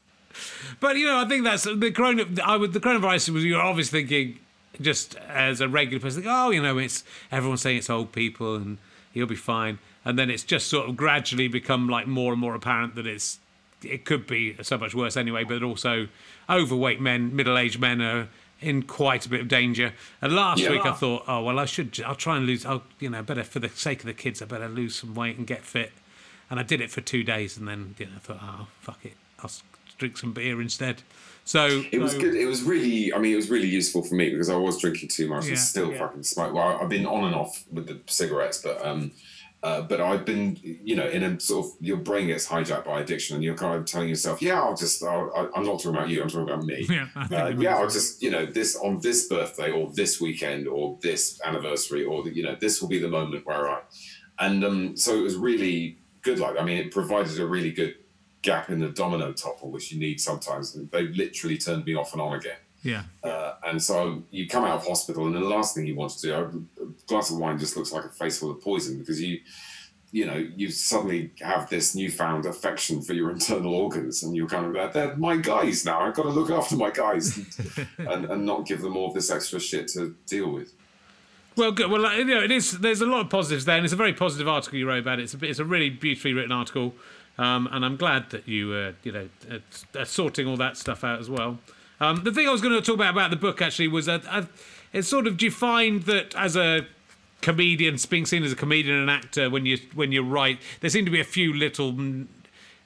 But 0.79 0.97
you 0.97 1.05
know, 1.05 1.17
I 1.19 1.27
think 1.27 1.43
that's 1.43 1.63
the 1.63 1.91
corona. 1.91 2.25
I 2.43 2.57
would 2.57 2.73
the 2.73 2.79
coronavirus 2.79 3.29
was 3.29 3.45
you're 3.45 3.61
obviously 3.61 4.01
thinking 4.01 4.39
just 4.81 5.15
as 5.15 5.61
a 5.61 5.67
regular 5.67 6.01
person, 6.01 6.21
think, 6.23 6.33
oh, 6.33 6.49
you 6.51 6.61
know, 6.61 6.77
it's 6.77 7.03
everyone's 7.31 7.61
saying 7.61 7.77
it's 7.77 7.89
old 7.89 8.11
people 8.11 8.55
and 8.55 8.77
he'll 9.13 9.25
be 9.25 9.35
fine, 9.35 9.79
and 10.05 10.17
then 10.17 10.29
it's 10.29 10.43
just 10.43 10.67
sort 10.67 10.89
of 10.89 10.95
gradually 10.95 11.47
become 11.47 11.87
like 11.89 12.07
more 12.07 12.31
and 12.31 12.39
more 12.41 12.55
apparent 12.55 12.95
that 12.95 13.07
it's 13.07 13.39
it 13.83 14.03
could 14.05 14.27
be 14.27 14.55
so 14.61 14.77
much 14.77 14.93
worse 14.93 15.15
anyway. 15.15 15.43
But 15.43 15.63
also, 15.63 16.07
overweight 16.49 16.99
men, 16.99 17.35
middle-aged 17.35 17.79
men 17.79 18.01
are 18.01 18.27
in 18.61 18.83
quite 18.83 19.25
a 19.25 19.29
bit 19.29 19.39
of 19.39 19.47
danger. 19.47 19.93
And 20.21 20.33
last 20.33 20.59
Yeah. 20.61 20.71
week 20.71 20.85
I 20.85 20.91
thought, 20.91 21.23
oh 21.27 21.41
well, 21.43 21.59
I 21.59 21.65
should. 21.65 21.99
I'll 22.05 22.15
try 22.15 22.37
and 22.37 22.45
lose. 22.45 22.65
I'll 22.65 22.83
you 22.99 23.09
know 23.09 23.23
better 23.23 23.43
for 23.43 23.59
the 23.59 23.69
sake 23.69 23.99
of 23.99 24.05
the 24.05 24.13
kids. 24.13 24.41
I 24.41 24.45
better 24.45 24.67
lose 24.67 24.95
some 24.95 25.15
weight 25.15 25.37
and 25.37 25.47
get 25.47 25.63
fit. 25.63 25.91
And 26.49 26.59
I 26.59 26.63
did 26.63 26.81
it 26.81 26.89
for 26.91 26.99
two 27.01 27.23
days, 27.23 27.57
and 27.57 27.67
then 27.67 27.95
you 27.99 28.07
know 28.07 28.11
I 28.15 28.19
thought, 28.19 28.39
oh 28.41 28.67
fuck 28.81 29.05
it, 29.05 29.13
I'll 29.41 29.51
drink 29.97 30.17
some 30.17 30.33
beer 30.33 30.59
instead. 30.61 31.03
So 31.49 31.83
It 31.91 31.97
was 31.99 32.11
so- 32.11 32.19
good. 32.21 32.35
It 32.35 32.45
was 32.45 32.61
really, 32.61 33.11
I 33.11 33.17
mean, 33.17 33.33
it 33.33 33.35
was 33.35 33.49
really 33.49 33.67
useful 33.67 34.03
for 34.03 34.13
me 34.13 34.29
because 34.29 34.49
I 34.51 34.55
was 34.55 34.77
drinking 34.79 35.09
too 35.09 35.27
much 35.27 35.45
Yeah, 35.45 35.51
and 35.53 35.59
still 35.59 35.91
yeah. 35.91 35.97
fucking 35.97 36.21
smoke. 36.21 36.53
Well, 36.53 36.77
I've 36.79 36.89
been 36.89 37.07
on 37.07 37.23
and 37.25 37.33
off 37.33 37.63
with 37.71 37.87
the 37.87 37.99
cigarettes, 38.05 38.59
but 38.61 38.85
um, 38.85 39.13
uh, 39.63 39.81
but 39.81 39.99
I've 39.99 40.25
been, 40.25 40.59
you 40.61 40.95
know, 40.95 41.07
in 41.07 41.23
a 41.23 41.39
sort 41.39 41.65
of 41.65 41.71
your 41.81 41.97
brain 41.97 42.27
gets 42.27 42.45
hijacked 42.47 42.85
by 42.85 43.01
addiction, 43.01 43.35
and 43.35 43.43
you're 43.43 43.55
kind 43.57 43.75
of 43.79 43.85
telling 43.85 44.09
yourself, 44.09 44.43
yeah, 44.43 44.61
I'll 44.61 44.75
just, 44.75 45.01
I'll, 45.03 45.31
I- 45.35 45.49
I'm 45.57 45.65
not 45.65 45.77
talking 45.79 45.95
about 45.95 46.09
you, 46.09 46.21
I'm 46.21 46.29
talking 46.29 46.49
about 46.53 46.63
me. 46.65 46.85
Yeah, 46.89 47.07
Uh, 47.15 47.51
yeah, 47.57 47.77
I'll 47.77 47.89
just, 47.89 48.21
you 48.21 48.29
know, 48.29 48.45
this 48.45 48.75
on 48.75 48.99
this 49.01 49.27
birthday 49.27 49.71
or 49.71 49.91
this 49.95 50.21
weekend 50.21 50.67
or 50.67 50.99
this 51.01 51.41
anniversary 51.43 52.03
or 52.05 52.21
the, 52.23 52.29
you 52.31 52.43
know, 52.43 52.55
this 52.61 52.79
will 52.79 52.89
be 52.89 52.99
the 52.99 53.09
moment 53.09 53.47
where 53.47 53.67
I, 53.67 53.79
and 54.37 54.63
um, 54.63 54.95
so 54.95 55.15
it 55.17 55.23
was 55.23 55.35
really 55.35 55.97
good. 56.21 56.37
Like, 56.37 56.59
I 56.59 56.63
mean, 56.63 56.77
it 56.77 56.91
provided 56.91 57.39
a 57.39 57.47
really 57.47 57.71
good 57.71 57.95
gap 58.41 58.69
in 58.69 58.79
the 58.79 58.89
domino 58.89 59.31
topple, 59.33 59.69
which 59.69 59.91
you 59.91 59.99
need 59.99 60.19
sometimes. 60.21 60.73
They 60.73 61.07
literally 61.07 61.57
turned 61.57 61.85
me 61.85 61.95
off 61.95 62.13
and 62.13 62.21
on 62.21 62.35
again. 62.35 62.57
yeah. 62.83 63.03
Uh, 63.23 63.55
and 63.65 63.81
so 63.81 64.23
you 64.31 64.47
come 64.47 64.63
out 64.63 64.77
of 64.77 64.87
hospital, 64.87 65.25
and 65.25 65.35
the 65.35 65.39
last 65.41 65.75
thing 65.75 65.85
you 65.85 65.95
want 65.95 66.11
to 66.11 66.21
do, 66.21 66.33
a 66.33 66.85
glass 67.07 67.29
of 67.29 67.37
wine 67.37 67.59
just 67.59 67.75
looks 67.75 67.91
like 67.91 68.05
a 68.05 68.09
face 68.09 68.39
full 68.39 68.51
of 68.51 68.61
poison 68.61 68.97
because 68.99 69.21
you, 69.21 69.39
you 70.11 70.25
know, 70.25 70.37
you 70.55 70.71
suddenly 70.71 71.31
have 71.41 71.69
this 71.69 71.93
newfound 71.95 72.45
affection 72.45 73.01
for 73.01 73.13
your 73.13 73.29
internal 73.37 73.75
organs, 73.75 74.23
and 74.23 74.35
you're 74.35 74.47
kind 74.47 74.65
of 74.65 74.71
like, 74.73 74.93
they're 74.93 75.15
my 75.17 75.35
guys 75.35 75.85
now. 75.85 75.99
I've 75.99 76.15
got 76.15 76.23
to 76.23 76.29
look 76.29 76.49
after 76.49 76.75
my 76.77 76.89
guys 76.91 77.37
and, 77.37 77.87
and, 78.07 78.25
and 78.25 78.45
not 78.45 78.65
give 78.65 78.81
them 78.81 78.95
all 78.95 79.11
this 79.11 79.29
extra 79.29 79.59
shit 79.59 79.89
to 79.89 80.15
deal 80.25 80.49
with. 80.49 80.73
Well, 81.57 81.73
good. 81.73 81.91
Well, 81.91 82.17
you 82.17 82.23
know, 82.23 82.41
it 82.41 82.51
is. 82.51 82.79
There's 82.79 83.01
a 83.01 83.05
lot 83.05 83.19
of 83.19 83.29
positives 83.29 83.65
there, 83.65 83.75
and 83.75 83.83
it's 83.83 83.93
a 83.93 83.97
very 83.97 84.13
positive 84.13 84.47
article 84.47 84.79
you 84.79 84.87
wrote 84.87 84.99
about 84.99 85.19
it. 85.19 85.23
It's 85.23 85.33
a, 85.33 85.45
it's 85.45 85.59
a 85.59 85.65
really 85.65 85.89
beautifully 85.89 86.31
written 86.31 86.53
article, 86.53 86.93
um, 87.39 87.67
and 87.71 87.83
I'm 87.85 87.95
glad 87.95 88.29
that 88.31 88.47
you, 88.47 88.73
uh, 88.73 88.91
you 89.03 89.11
know, 89.11 89.29
uh, 89.49 89.99
are 89.99 90.05
sorting 90.05 90.45
all 90.47 90.57
that 90.57 90.77
stuff 90.77 91.03
out 91.03 91.19
as 91.19 91.29
well. 91.29 91.57
Um, 92.01 92.23
the 92.23 92.31
thing 92.31 92.47
I 92.47 92.51
was 92.51 92.61
going 92.61 92.73
to 92.75 92.81
talk 92.81 92.95
about 92.95 93.11
about 93.13 93.29
the 93.29 93.35
book 93.37 93.61
actually 93.61 93.87
was 93.87 94.05
that 94.05 94.21
uh, 94.29 94.45
it's 94.93 95.07
sort 95.07 95.25
of 95.27 95.37
do 95.37 95.45
you 95.45 95.51
find 95.51 96.03
that 96.03 96.35
as 96.35 96.55
a 96.55 96.85
comedian, 97.41 97.97
being 98.09 98.25
seen 98.25 98.43
as 98.43 98.51
a 98.51 98.55
comedian 98.55 98.97
and 98.97 99.09
actor, 99.09 99.49
when 99.49 99.65
you 99.65 99.77
when 99.95 100.11
you 100.11 100.21
write, 100.23 100.59
there 100.81 100.89
seem 100.89 101.05
to 101.05 101.11
be 101.11 101.19
a 101.21 101.25
few 101.25 101.53
little, 101.53 101.95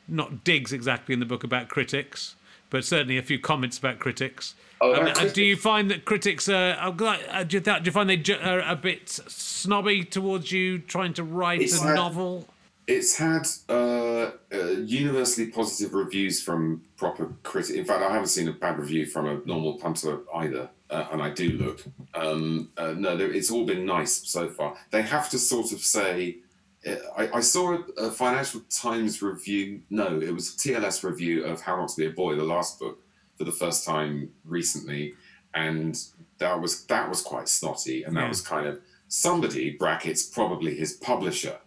not 0.08 0.44
digs 0.44 0.72
exactly 0.74 1.14
in 1.14 1.20
the 1.20 1.26
book 1.26 1.44
about 1.44 1.68
critics, 1.70 2.36
but 2.70 2.84
certainly 2.84 3.18
a 3.18 3.24
few 3.24 3.40
comments 3.40 3.78
about 3.78 4.00
critics. 4.00 4.56
Oh, 4.82 4.94
Um, 4.96 5.08
uh, 5.08 5.30
do 5.34 5.44
you 5.44 5.56
find 5.56 5.90
that 5.92 6.06
critics 6.06 6.50
are, 6.50 6.74
are 6.74 6.94
uh, 7.30 7.44
do, 7.44 7.58
you, 7.58 7.62
do 7.62 7.72
you 7.86 7.92
find 7.92 8.10
they 8.10 8.34
are 8.42 8.60
a 8.60 8.76
bit 8.76 9.08
snobby 9.10 10.04
towards 10.04 10.52
you 10.52 10.80
trying 10.80 11.14
to 11.14 11.24
write 11.24 11.62
It's 11.62 11.80
a 11.82 11.86
like- 11.86 11.96
novel? 11.96 12.50
It's 12.86 13.16
had 13.16 13.48
uh, 13.70 14.32
uh, 14.54 14.58
universally 14.84 15.48
positive 15.48 15.94
reviews 15.94 16.42
from 16.42 16.84
proper 16.98 17.34
critics. 17.44 17.70
In 17.72 17.86
fact, 17.86 18.02
I 18.04 18.12
haven't 18.12 18.28
seen 18.28 18.48
a 18.50 18.52
bad 18.52 18.78
review 18.78 19.06
from 19.06 19.26
a 19.26 19.42
normal 19.46 19.76
punter 19.76 20.20
either, 20.36 20.70
uh, 20.90 21.06
and 21.12 21.22
I 21.22 21.30
do 21.30 21.52
look. 21.52 21.84
Um, 22.14 22.72
uh, 22.78 22.94
no, 22.98 23.16
there- 23.16 23.32
it's 23.32 23.50
all 23.52 23.66
been 23.66 23.86
nice 23.86 24.28
so 24.30 24.50
far. 24.50 24.76
They 24.92 25.02
have 25.02 25.30
to 25.30 25.40
sort 25.40 25.72
of 25.72 25.80
say. 25.80 26.38
uh, 26.86 26.96
I, 27.18 27.38
I 27.38 27.40
saw 27.40 27.76
a, 27.76 27.80
a 28.08 28.12
Financial 28.12 28.60
Times 28.70 29.22
review. 29.22 29.82
No, 29.90 30.20
it 30.20 30.34
was 30.34 30.50
a 30.54 30.58
TLS 30.58 31.04
review 31.04 31.46
of 31.46 31.62
How 31.62 31.78
Not 31.78 31.88
to 31.90 31.96
Be 31.98 32.08
a 32.08 32.10
Boy, 32.10 32.36
the 32.36 32.44
last 32.44 32.80
book, 32.80 33.00
for 33.38 33.46
the 33.46 33.52
first 33.54 33.86
time 33.86 34.32
recently, 34.44 35.14
and 35.54 35.98
that 36.40 36.60
was 36.60 36.84
that 36.88 37.08
was 37.10 37.22
quite 37.22 37.48
snotty, 37.48 38.04
and 38.04 38.18
that 38.18 38.24
Yeah. 38.24 38.28
was 38.28 38.42
kind 38.42 38.68
of 38.68 38.82
somebody 39.08 39.70
brackets 39.70 40.24
probably 40.24 40.76
his 40.76 40.92
publisher 40.94 41.58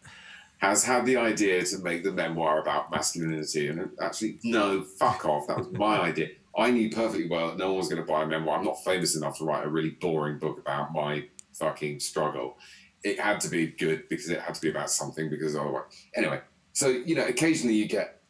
has 0.66 0.84
had 0.84 1.06
the 1.06 1.16
idea 1.16 1.64
to 1.64 1.78
make 1.78 2.02
the 2.02 2.12
memoir 2.12 2.60
about 2.60 2.90
masculinity. 2.90 3.68
And 3.68 3.90
actually, 4.00 4.38
no, 4.42 4.82
fuck 4.82 5.24
off. 5.24 5.46
That 5.46 5.58
was 5.58 5.70
my 5.72 6.00
idea. 6.08 6.28
I 6.56 6.70
knew 6.70 6.90
perfectly 6.90 7.28
well 7.28 7.48
that 7.48 7.58
no 7.58 7.68
one 7.68 7.78
was 7.78 7.88
going 7.88 8.00
to 8.00 8.10
buy 8.10 8.22
a 8.22 8.26
memoir. 8.26 8.58
I'm 8.58 8.64
not 8.64 8.82
famous 8.82 9.14
enough 9.16 9.38
to 9.38 9.44
write 9.44 9.64
a 9.64 9.68
really 9.68 9.90
boring 9.90 10.38
book 10.38 10.58
about 10.58 10.92
my 10.92 11.26
fucking 11.52 12.00
struggle. 12.00 12.56
It 13.04 13.20
had 13.20 13.40
to 13.40 13.48
be 13.48 13.68
good 13.68 14.08
because 14.08 14.30
it 14.30 14.40
had 14.40 14.54
to 14.54 14.60
be 14.60 14.70
about 14.70 14.90
something 14.90 15.28
because 15.28 15.54
otherwise. 15.54 15.84
Anyway, 16.14 16.40
so, 16.72 16.88
you 16.88 17.14
know, 17.14 17.26
occasionally 17.26 17.76
you 17.76 17.86
get, 17.86 18.22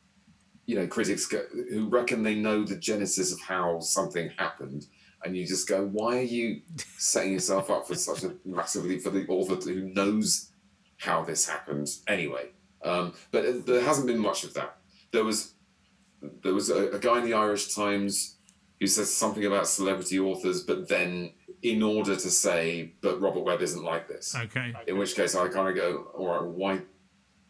you 0.66 0.76
know, 0.76 0.86
critics 0.86 1.26
go, 1.26 1.42
who 1.70 1.88
reckon 1.88 2.22
they 2.22 2.34
know 2.34 2.64
the 2.64 2.76
genesis 2.76 3.32
of 3.32 3.40
how 3.40 3.78
something 3.80 4.30
happened. 4.36 4.86
And 5.24 5.36
you 5.36 5.46
just 5.46 5.68
go, 5.68 5.86
why 5.86 6.18
are 6.18 6.22
you 6.22 6.60
setting 6.98 7.32
yourself 7.32 7.70
up 7.70 7.86
for 7.86 7.94
such 7.94 8.24
a 8.24 8.34
massively, 8.44 8.98
for 8.98 9.10
the 9.10 9.26
author 9.28 9.54
who 9.54 9.92
knows 9.94 10.50
how 10.98 11.24
this 11.24 11.48
happened 11.48 11.88
anyway. 12.06 12.50
Um, 12.82 13.14
but 13.30 13.66
there 13.66 13.82
hasn't 13.82 14.06
been 14.06 14.18
much 14.18 14.44
of 14.44 14.54
that. 14.54 14.76
There 15.12 15.24
was 15.24 15.54
there 16.42 16.54
was 16.54 16.70
a, 16.70 16.90
a 16.90 16.98
guy 16.98 17.18
in 17.18 17.24
the 17.24 17.34
Irish 17.34 17.74
Times 17.74 18.36
who 18.80 18.86
says 18.86 19.12
something 19.12 19.44
about 19.44 19.66
celebrity 19.66 20.18
authors, 20.18 20.62
but 20.62 20.88
then 20.88 21.32
in 21.62 21.82
order 21.82 22.14
to 22.14 22.30
say, 22.30 22.92
but 23.00 23.20
Robert 23.20 23.40
Webb 23.40 23.62
isn't 23.62 23.82
like 23.82 24.06
this. 24.08 24.34
Okay. 24.34 24.74
In 24.86 24.98
which 24.98 25.14
case 25.14 25.34
I 25.34 25.48
kind 25.48 25.68
of 25.68 25.74
go, 25.74 26.10
all 26.14 26.28
right, 26.28 26.42
why 26.42 26.80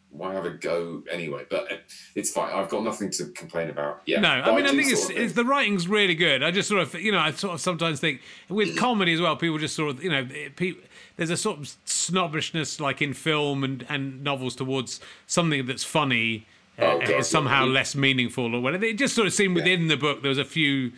why 0.09 0.33
have 0.33 0.45
a 0.45 0.51
go 0.51 1.03
anyway? 1.11 1.45
But 1.49 1.81
it's 2.15 2.31
fine. 2.31 2.53
I've 2.53 2.69
got 2.69 2.83
nothing 2.83 3.09
to 3.11 3.25
complain 3.31 3.69
about. 3.69 4.01
Yeah. 4.05 4.19
No, 4.21 4.29
I 4.29 4.55
mean, 4.55 4.65
I 4.65 4.71
do 4.71 4.77
think 4.77 4.91
it's, 4.91 5.09
it's 5.09 5.33
the 5.33 5.43
writing's 5.45 5.87
really 5.87 6.15
good. 6.15 6.41
I 6.43 6.51
just 6.51 6.69
sort 6.69 6.81
of, 6.81 6.93
you 6.95 7.11
know, 7.11 7.19
I 7.19 7.31
sort 7.31 7.53
of 7.55 7.61
sometimes 7.61 7.99
think 7.99 8.21
with 8.49 8.77
comedy 8.77 9.13
as 9.13 9.21
well, 9.21 9.35
people 9.35 9.57
just 9.57 9.75
sort 9.75 9.91
of, 9.95 10.03
you 10.03 10.09
know, 10.09 10.27
it- 10.31 10.55
pe- 10.55 10.73
there's 11.17 11.29
a 11.31 11.37
sort 11.37 11.59
of 11.59 11.75
snobbishness 11.85 12.79
like 12.79 13.01
in 13.01 13.13
film 13.13 13.63
and, 13.63 13.85
and 13.89 14.23
novels 14.23 14.55
towards 14.55 14.99
something 15.25 15.65
that's 15.65 15.83
funny 15.83 16.45
uh, 16.79 16.83
Oh, 16.85 16.99
God, 16.99 17.09
is 17.09 17.27
somehow 17.27 17.65
yeah. 17.65 17.71
less 17.73 17.95
meaningful 17.95 18.55
or 18.55 18.61
whatever. 18.61 18.85
It 18.85 18.97
just 18.97 19.15
sort 19.15 19.27
of 19.27 19.33
seemed 19.33 19.55
within 19.55 19.87
the 19.87 19.97
book 19.97 20.21
there 20.21 20.29
was 20.29 20.37
a 20.37 20.45
few. 20.45 20.91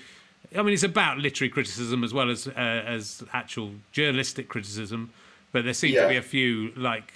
I 0.55 0.62
mean, 0.62 0.74
it's 0.74 0.84
about 0.84 1.20
literary 1.20 1.49
criticism 1.49 2.03
as 2.03 2.14
well 2.14 2.30
as 2.30 2.47
uh, 2.47 2.51
as 2.51 3.24
actual 3.34 3.72
journalistic 3.91 4.49
criticism, 4.49 5.12
but 5.51 5.64
there 5.64 5.74
seemed 5.74 5.95
to 5.95 6.07
be 6.10 6.18
a 6.18 6.22
few 6.22 6.72
like 6.76 7.14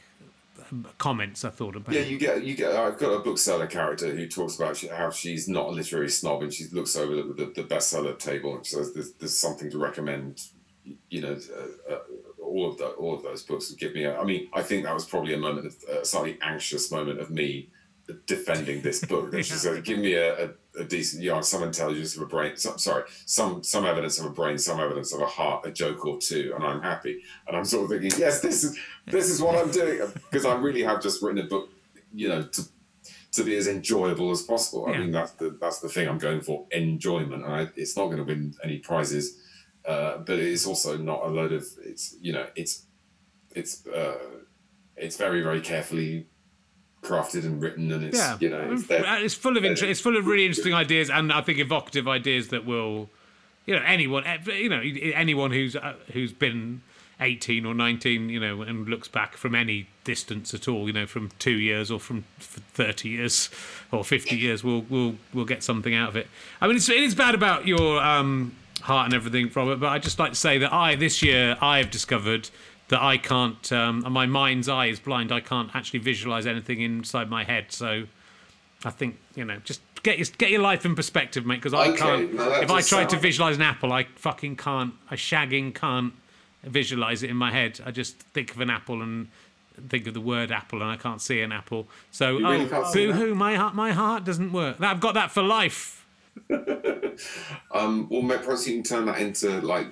comments 0.97 1.43
I 1.45 1.49
thought 1.49 1.76
about. 1.76 1.93
Yeah, 1.93 2.01
you 2.01 2.17
get 2.17 2.43
you 2.43 2.55
get. 2.55 2.76
I've 2.76 2.97
got 2.97 3.11
a 3.11 3.19
bookseller 3.19 3.67
character 3.67 4.13
who 4.15 4.28
talks 4.28 4.55
about 4.55 4.80
how 4.91 5.09
she's 5.09 5.47
not 5.47 5.67
a 5.67 5.71
literary 5.71 6.09
snob, 6.09 6.43
and 6.43 6.53
she 6.53 6.65
looks 6.71 6.95
over 6.95 7.15
the, 7.15 7.24
the, 7.24 7.45
the 7.61 7.63
bestseller 7.63 8.17
table 8.17 8.55
and 8.55 8.65
says 8.65 8.93
there's, 8.93 9.13
there's 9.13 9.38
something 9.38 9.69
to 9.71 9.78
recommend. 9.78 10.41
You 11.09 11.21
know, 11.21 11.38
uh, 11.57 11.93
uh, 11.93 11.99
all 12.43 12.69
of 12.69 12.78
the, 12.78 12.88
all 12.88 13.15
of 13.15 13.24
those 13.24 13.43
books 13.43 13.69
would 13.69 13.80
give 13.80 13.93
me. 13.93 14.03
A, 14.03 14.17
I 14.17 14.24
mean, 14.24 14.49
I 14.53 14.61
think 14.61 14.84
that 14.84 14.93
was 14.93 15.05
probably 15.05 15.34
a 15.34 15.38
moment 15.38 15.67
of 15.67 15.76
a 15.89 16.05
slightly 16.05 16.38
anxious 16.41 16.91
moment 16.91 17.19
of 17.19 17.30
me 17.30 17.69
defending 18.26 18.82
this 18.82 19.04
book. 19.06 19.34
It's 19.34 19.49
just 19.49 19.66
like, 19.66 19.84
give 19.84 19.99
me 19.99 20.14
a, 20.14 20.45
a, 20.45 20.49
a 20.80 20.84
decent, 20.84 21.24
you 21.24 21.32
know, 21.32 21.41
some 21.41 21.64
intelligence 21.64 22.16
of 22.16 22.24
a 22.24 22.26
brain. 22.26 22.58
Some, 22.58 22.78
sorry, 22.78 23.04
some 23.26 23.64
some 23.64 23.86
evidence 23.86 24.20
of 24.20 24.26
a 24.26 24.30
brain, 24.30 24.58
some 24.58 24.80
evidence 24.80 25.14
of 25.14 25.22
a 25.22 25.26
heart, 25.26 25.66
a 25.66 25.72
joke 25.72 26.06
or 26.06 26.18
two, 26.18 26.54
and 26.56 26.64
I'm 26.64 26.82
happy. 26.82 27.22
And 27.47 27.56
I'm 27.56 27.66
sort 27.66 27.86
of 27.86 27.89
thinking, 27.89 28.20
yes, 28.20 28.41
this 28.41 28.64
is 28.64 28.78
this 29.08 29.30
is 29.30 29.41
what 29.41 29.56
I'm 29.56 29.72
doing 29.72 30.01
because 30.16 30.45
I 30.45 30.56
really 30.56 30.84
have 30.84 31.01
just 31.01 31.22
written 31.22 31.45
a 31.45 31.47
book, 31.47 31.70
you 32.14 32.28
know, 32.28 32.43
to 32.43 32.64
to 33.34 33.43
be 33.43 33.56
as 33.56 33.68
enjoyable 33.68 34.32
as 34.32 34.41
possible. 34.41 34.86
Yeah. 34.88 34.95
I 34.95 34.99
mean, 34.99 35.12
that's 35.12 35.32
the 35.32 35.58
that's 35.60 35.80
the 35.80 35.89
thing 35.89 36.08
I'm 36.08 36.18
going 36.18 36.41
for, 36.41 36.66
enjoyment. 36.72 37.45
And 37.45 37.54
I, 37.54 37.68
it's 37.76 37.97
not 37.97 38.06
going 38.06 38.18
to 38.18 38.24
win 38.24 38.54
any 38.64 38.80
prizes, 38.80 39.39
uh, 39.86 40.18
but 40.18 40.39
it's 40.39 40.68
also 40.68 40.97
not 40.97 41.24
a 41.24 41.28
load 41.28 41.54
of 41.54 41.66
it's 41.84 42.16
you 42.22 42.34
know 42.34 42.47
it's 42.56 42.86
it's 43.56 43.88
uh, 43.88 44.18
it's 44.97 45.18
very 45.18 45.41
very 45.41 45.62
carefully 45.62 46.28
crafted 47.04 47.43
and 47.45 47.62
written, 47.62 47.91
and 47.91 48.06
it's 48.06 48.18
Yeah, 48.18 48.38
you 48.39 48.49
know 48.49 48.72
it's. 48.72 48.89
Uh, 48.89 49.04
it's 49.20 49.36
full 49.36 49.58
of 49.58 49.64
inter- 49.64 49.86
it's 49.86 49.99
full 49.99 50.18
of 50.18 50.26
really 50.26 50.45
interesting 50.45 50.74
ideas, 50.74 51.10
and 51.10 51.32
I 51.32 51.41
think 51.41 51.60
evocative 51.60 52.08
ideas 52.08 52.47
that 52.49 52.66
will, 52.66 53.10
you 53.66 53.76
know, 53.76 53.84
anyone, 53.86 54.26
eh, 54.26 54.38
you 54.47 54.70
know, 54.70 54.82
anyone 55.14 55.51
who's 55.51 55.76
uh, 55.76 55.95
who's 56.14 56.34
been 56.34 56.82
eighteen 57.20 57.66
or 57.66 57.74
nineteen, 57.74 58.30
you 58.30 58.39
know, 58.39 58.62
and 58.62 58.88
looks 58.88 59.08
back 59.08 59.38
from 59.38 59.56
any 59.56 59.88
distance 60.04 60.54
at 60.54 60.68
all, 60.68 60.88
you 60.88 60.93
know, 60.93 61.06
from 61.06 61.30
two 61.39 61.60
years 61.60 61.91
or 61.91 61.99
from 61.99 62.24
thirty 62.39 63.10
years 63.10 63.49
or 63.91 64.04
fifty 64.04 64.36
years, 64.36 64.64
will 64.64 64.82
will 64.84 65.16
will 65.34 65.45
get 65.45 65.64
something 65.64 65.93
out 65.93 66.10
of 66.10 66.16
it. 66.16 66.28
I 66.62 66.68
mean, 66.68 66.78
it's, 66.78 66.89
it 66.89 66.97
is 66.97 67.16
bad 67.16 67.36
about 67.36 67.68
your 67.68 68.01
um, 68.01 68.56
heart 68.82 69.06
and 69.06 69.14
everything, 69.14 69.51
Robert, 69.54 69.80
but 69.80 69.89
I 69.89 69.99
just 69.99 70.20
like 70.20 70.32
to 70.32 70.38
say 70.38 70.58
that 70.60 70.74
I 70.74 70.95
this 70.95 71.22
year 71.22 71.58
I 71.62 71.78
have 71.78 71.91
discovered 71.91 72.49
that 72.94 73.02
I 73.02 73.18
can't, 73.18 73.72
um, 73.74 74.06
my 74.14 74.28
mind's 74.28 74.70
eye 74.70 74.86
is 74.86 75.00
blind. 75.00 75.32
I 75.32 75.39
can't 75.39 75.76
actually 75.76 75.98
visualize 76.00 76.46
anything 76.46 76.80
inside 76.80 77.28
my 77.28 77.44
head. 77.44 77.72
So 77.72 78.04
I 78.86 78.91
think 78.91 79.18
you 79.34 79.44
know, 79.46 79.58
just 79.64 79.82
get 80.04 80.20
your 80.20 80.28
get 80.38 80.52
your 80.52 80.62
life 80.62 80.86
in 80.86 80.94
perspective, 80.94 81.44
mate. 81.44 81.56
Because 81.56 81.74
I 81.74 81.88
Okay, 81.88 81.98
can't. 81.98 82.38
that 82.38 82.64
if 82.64 82.70
I 82.70 82.78
does 82.78 82.89
try 82.89 83.06
to 83.06 83.18
visualize 83.18 83.56
an 83.56 83.64
apple, 83.64 83.91
I 83.91 84.04
fucking 84.16 84.58
can't. 84.58 84.94
I 85.10 85.16
shagging 85.16 85.74
can't 85.74 86.14
visualize 86.64 87.24
it 87.24 87.32
in 87.32 87.36
my 87.36 87.52
head. 87.52 87.80
I 87.84 87.89
just 87.89 88.18
think 88.36 88.52
of 88.54 88.62
an 88.62 88.70
apple 88.70 89.02
and 89.02 89.30
think 89.89 90.06
of 90.06 90.14
the 90.14 90.22
word 90.22 90.52
apple, 90.52 90.84
and 90.84 90.91
I 90.91 90.98
can't 90.98 91.20
see 91.20 91.41
an 91.41 91.52
apple. 91.52 91.88
So 92.12 92.38
You 92.38 92.48
really 92.48 92.70
oh, 92.72 92.94
boo 92.94 93.12
hoo, 93.14 93.34
my 93.34 93.56
heart, 93.56 93.74
my 93.74 93.91
heart 93.91 94.24
doesn't 94.24 94.54
work. 94.54 94.80
I've 94.80 95.00
got 95.00 95.16
that 95.16 95.32
for 95.32 95.41
life. 95.41 96.03
Um, 97.71 98.07
well, 98.09 98.21
perhaps 98.39 98.67
you 98.67 98.75
can 98.75 98.84
turn 98.84 99.05
that 99.05 99.19
into 99.19 99.59
like 99.61 99.88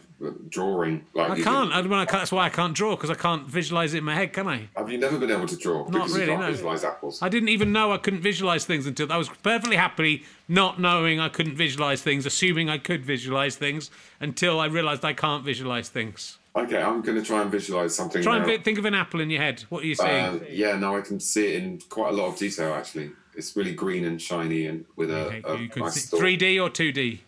drawing. 0.50 1.06
Like 1.14 1.32
I 1.32 1.36
can't. 1.36 1.46
can- 1.46 1.72
I, 1.72 1.82
well, 1.82 2.00
I 2.00 2.06
can't. 2.06 2.22
That's 2.22 2.32
why 2.32 2.46
I 2.46 2.50
can't 2.50 2.76
draw 2.76 2.96
because 2.96 3.10
I 3.10 3.16
can't 3.16 3.48
visualize 3.48 3.94
it 3.94 4.00
in 4.00 4.04
my 4.04 4.14
head, 4.16 4.34
can 4.34 4.48
I? 4.48 4.70
have 4.76 4.92
you 4.92 4.98
never 5.00 5.18
been 5.18 5.32
able 5.32 5.48
to 5.48 5.56
draw? 5.56 5.84
because 5.84 6.12
really, 6.14 6.26
you 6.26 6.32
can't 6.32 6.42
no. 6.42 6.52
visualize 6.52 6.84
apples. 6.84 7.22
I 7.22 7.30
didn't 7.30 7.50
even 7.50 7.72
know 7.72 7.92
I 7.92 7.98
couldn't 7.98 8.22
visualize 8.22 8.66
things 8.66 8.86
until 8.86 9.12
I 9.12 9.18
was 9.18 9.30
perfectly 9.30 9.78
happy 9.78 10.24
not 10.48 10.80
knowing 10.80 11.20
I 11.20 11.30
couldn't 11.30 11.56
visualize 11.56 12.02
things, 12.02 12.26
assuming 12.26 12.70
I 12.70 12.78
could 12.78 13.04
visualize 13.04 13.56
things 13.56 13.90
until 14.20 14.60
I 14.60 14.68
realized 14.68 15.04
I 15.04 15.14
can't 15.14 15.44
visualize 15.44 15.90
things. 15.90 16.38
Okay, 16.56 16.82
I'm 16.82 17.02
going 17.02 17.18
to 17.18 17.24
try 17.24 17.42
and 17.42 17.50
visualize 17.50 17.96
something. 17.96 18.22
Try 18.22 18.38
and 18.38 18.46
now. 18.46 18.52
vi- 18.52 18.62
think 18.62 18.78
of 18.78 18.86
an 18.86 18.94
apple 18.94 19.22
in 19.22 19.30
your 19.30 19.42
head. 19.42 19.62
What 19.70 19.84
are 19.84 19.88
you 19.88 19.96
seeing? 19.96 20.10
Uh, 20.10 20.40
yeah, 20.50 20.76
no, 20.76 20.98
I 20.98 21.02
can 21.02 21.20
see 21.20 21.48
it 21.48 21.64
in 21.64 21.80
quite 21.90 22.14
a 22.14 22.16
lot 22.16 22.28
of 22.28 22.38
detail. 22.38 22.74
Actually, 22.74 23.12
it's 23.36 23.56
really 23.56 23.74
green 23.74 24.06
and 24.06 24.22
shiny, 24.22 24.68
and 24.68 24.86
with 24.96 25.12
a, 25.12 25.42
a 25.48 25.80
nice 25.80 26.06
see- 26.06 26.18
3D 26.18 26.62
or 26.62 26.70
2D? 26.70 27.20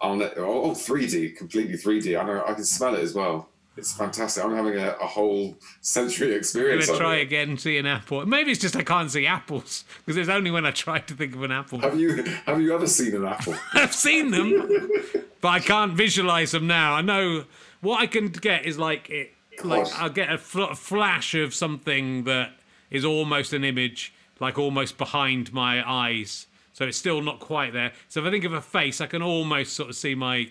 On 0.00 0.20
oh, 0.22 0.72
3D, 0.72 1.36
completely 1.36 1.76
3D. 1.78 2.20
I 2.20 2.24
know, 2.24 2.44
I 2.46 2.52
can 2.54 2.64
smell 2.64 2.94
it 2.94 3.00
as 3.00 3.14
well. 3.14 3.48
It's 3.76 3.92
fantastic. 3.92 4.44
I'm 4.44 4.54
having 4.54 4.76
a, 4.78 4.90
a 5.00 5.06
whole 5.06 5.56
sensory 5.80 6.32
I'm 6.32 6.38
experience. 6.38 6.86
gonna 6.86 6.98
try 6.98 7.16
it. 7.16 7.22
again 7.22 7.50
and 7.50 7.60
see 7.60 7.76
an 7.78 7.86
apple. 7.86 8.24
Maybe 8.24 8.52
it's 8.52 8.60
just 8.60 8.76
I 8.76 8.84
can't 8.84 9.10
see 9.10 9.26
apples 9.26 9.84
because 10.04 10.16
it's 10.16 10.28
only 10.28 10.50
when 10.52 10.64
I 10.64 10.70
try 10.70 11.00
to 11.00 11.14
think 11.14 11.34
of 11.34 11.42
an 11.42 11.50
apple. 11.50 11.80
Have 11.80 11.98
you 11.98 12.22
have 12.46 12.60
you 12.60 12.72
ever 12.74 12.86
seen 12.86 13.16
an 13.16 13.24
apple? 13.24 13.56
I've 13.72 13.94
seen 13.94 14.30
them, 14.30 14.90
but 15.40 15.48
I 15.48 15.58
can't 15.60 15.94
visualize 15.94 16.52
them 16.52 16.66
now. 16.68 16.94
I 16.94 17.00
know 17.02 17.46
what 17.80 18.00
I 18.00 18.06
can 18.06 18.28
get 18.28 18.64
is 18.64 18.78
like 18.78 19.10
it, 19.10 19.32
like. 19.64 19.88
I'll 20.00 20.08
get 20.10 20.32
a, 20.32 20.38
fl- 20.38 20.62
a 20.64 20.76
flash 20.76 21.34
of 21.34 21.52
something 21.52 22.24
that 22.24 22.52
is 22.90 23.04
almost 23.04 23.52
an 23.52 23.64
image, 23.64 24.13
like 24.40 24.58
almost 24.58 24.98
behind 24.98 25.52
my 25.52 25.88
eyes. 25.88 26.46
So 26.72 26.84
it's 26.84 26.98
still 26.98 27.22
not 27.22 27.38
quite 27.40 27.72
there. 27.72 27.92
So 28.08 28.20
if 28.20 28.26
I 28.26 28.30
think 28.30 28.44
of 28.44 28.52
a 28.52 28.60
face, 28.60 29.00
I 29.00 29.06
can 29.06 29.22
almost 29.22 29.74
sort 29.74 29.88
of 29.90 29.96
see 29.96 30.14
my 30.14 30.48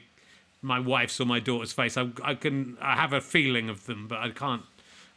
my 0.62 0.80
wife's 0.80 1.20
or 1.20 1.26
my 1.26 1.40
daughter's 1.42 1.74
face. 1.74 1.98
I, 1.98 2.10
I 2.24 2.36
can 2.36 2.78
I 2.82 2.96
have 2.96 3.12
a 3.14 3.20
feeling 3.22 3.70
of 3.70 3.86
them, 3.86 4.08
but 4.08 4.20
I 4.20 4.30
can't 4.30 4.62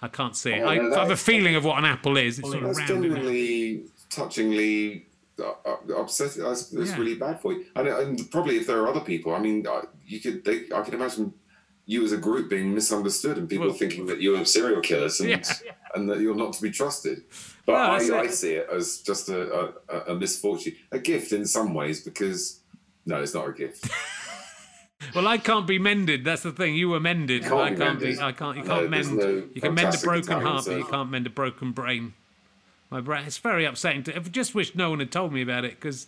I 0.03 0.09
can't 0.09 0.37
see 0.37 0.53
it. 0.53 0.63
Oh, 0.63 0.67
I, 0.67 0.95
I 0.97 0.99
have 1.01 1.11
a 1.11 1.17
feeling 1.17 1.55
of 1.55 1.65
what 1.65 1.79
an 1.79 1.85
apple 1.85 2.17
is. 2.17 2.39
It's 2.39 2.51
sort 2.51 2.63
of 2.65 2.77
round. 2.77 2.89
genuinely, 2.89 3.85
touchingly 4.11 5.05
uh, 5.39 5.53
uh, 5.65 5.95
upsetting. 6.01 6.43
That's, 6.43 6.67
that's 6.71 6.91
Yeah. 6.91 6.97
really 6.99 7.15
bad 7.15 7.41
for 7.41 7.53
you. 7.53 7.67
And, 7.77 7.89
and 7.89 8.31
probably 8.31 8.57
if 8.57 8.67
there 8.67 8.79
are 8.81 8.89
other 8.89 9.01
people, 9.01 9.35
I 9.35 9.39
mean, 9.39 9.65
you 10.07 10.21
could. 10.21 10.45
They, 10.45 10.65
I 10.75 10.83
can 10.83 10.95
imagine 10.95 11.33
you 11.87 12.05
as 12.05 12.11
a 12.13 12.17
group 12.17 12.51
being 12.51 12.75
misunderstood 12.75 13.39
and 13.39 13.49
people 13.49 13.69
Well- 13.69 13.77
thinking 13.77 14.07
that 14.07 14.21
you're 14.21 14.45
serial 14.45 14.81
killers 14.81 15.21
and, 15.21 15.31
Yeah. 15.65 15.73
and 15.95 16.09
that 16.11 16.19
you're 16.21 16.35
not 16.35 16.53
to 16.55 16.63
be 16.63 16.71
trusted. 16.71 17.23
But 17.67 17.73
No, 18.07 18.17
I, 18.17 18.21
I 18.21 18.27
see 18.29 18.55
it 18.55 18.69
as 18.73 18.99
just 18.99 19.29
a, 19.29 19.73
a, 19.89 19.99
a 20.13 20.15
misfortune, 20.15 20.75
a 20.93 20.99
gift 20.99 21.33
in 21.33 21.45
some 21.45 21.75
ways 21.75 22.01
because 22.03 22.61
no, 23.05 23.21
it's 23.21 23.35
not 23.35 23.49
a 23.49 23.53
gift. 23.53 23.89
Well, 25.15 25.29
I 25.29 25.37
can't 25.37 25.67
be 25.67 25.79
mended. 25.79 26.25
That's 26.25 26.43
the 26.43 26.53
thing. 26.53 26.75
You 26.75 26.89
were 26.89 26.99
mended. 27.01 27.43
can't 27.43 27.55
I 27.55 27.69
can't 27.69 27.79
mended. 28.01 28.17
be. 28.17 28.23
I 28.23 28.33
can't. 28.33 28.57
You 28.57 28.63
can't 28.65 28.91
there's 28.91 29.09
mend. 29.11 29.19
no 29.21 29.43
you 29.55 29.61
can 29.61 29.75
mend 29.75 29.95
a 29.95 29.99
broken 29.99 30.41
heart, 30.41 30.65
but 30.67 30.79
you 30.79 30.85
can't 30.87 31.11
mend 31.11 31.27
a 31.27 31.31
broken 31.31 31.73
brain. 31.73 32.15
My 32.91 33.01
brain. 33.03 33.25
It's 33.27 33.37
very 33.39 33.67
upsetting. 33.67 34.05
To, 34.05 34.17
I 34.17 34.21
just 34.21 34.55
wish 34.55 34.75
no 34.75 34.91
one 34.91 35.01
had 35.01 35.13
told 35.13 35.33
me 35.35 35.43
about 35.43 35.65
it 35.67 35.73
because 35.73 36.07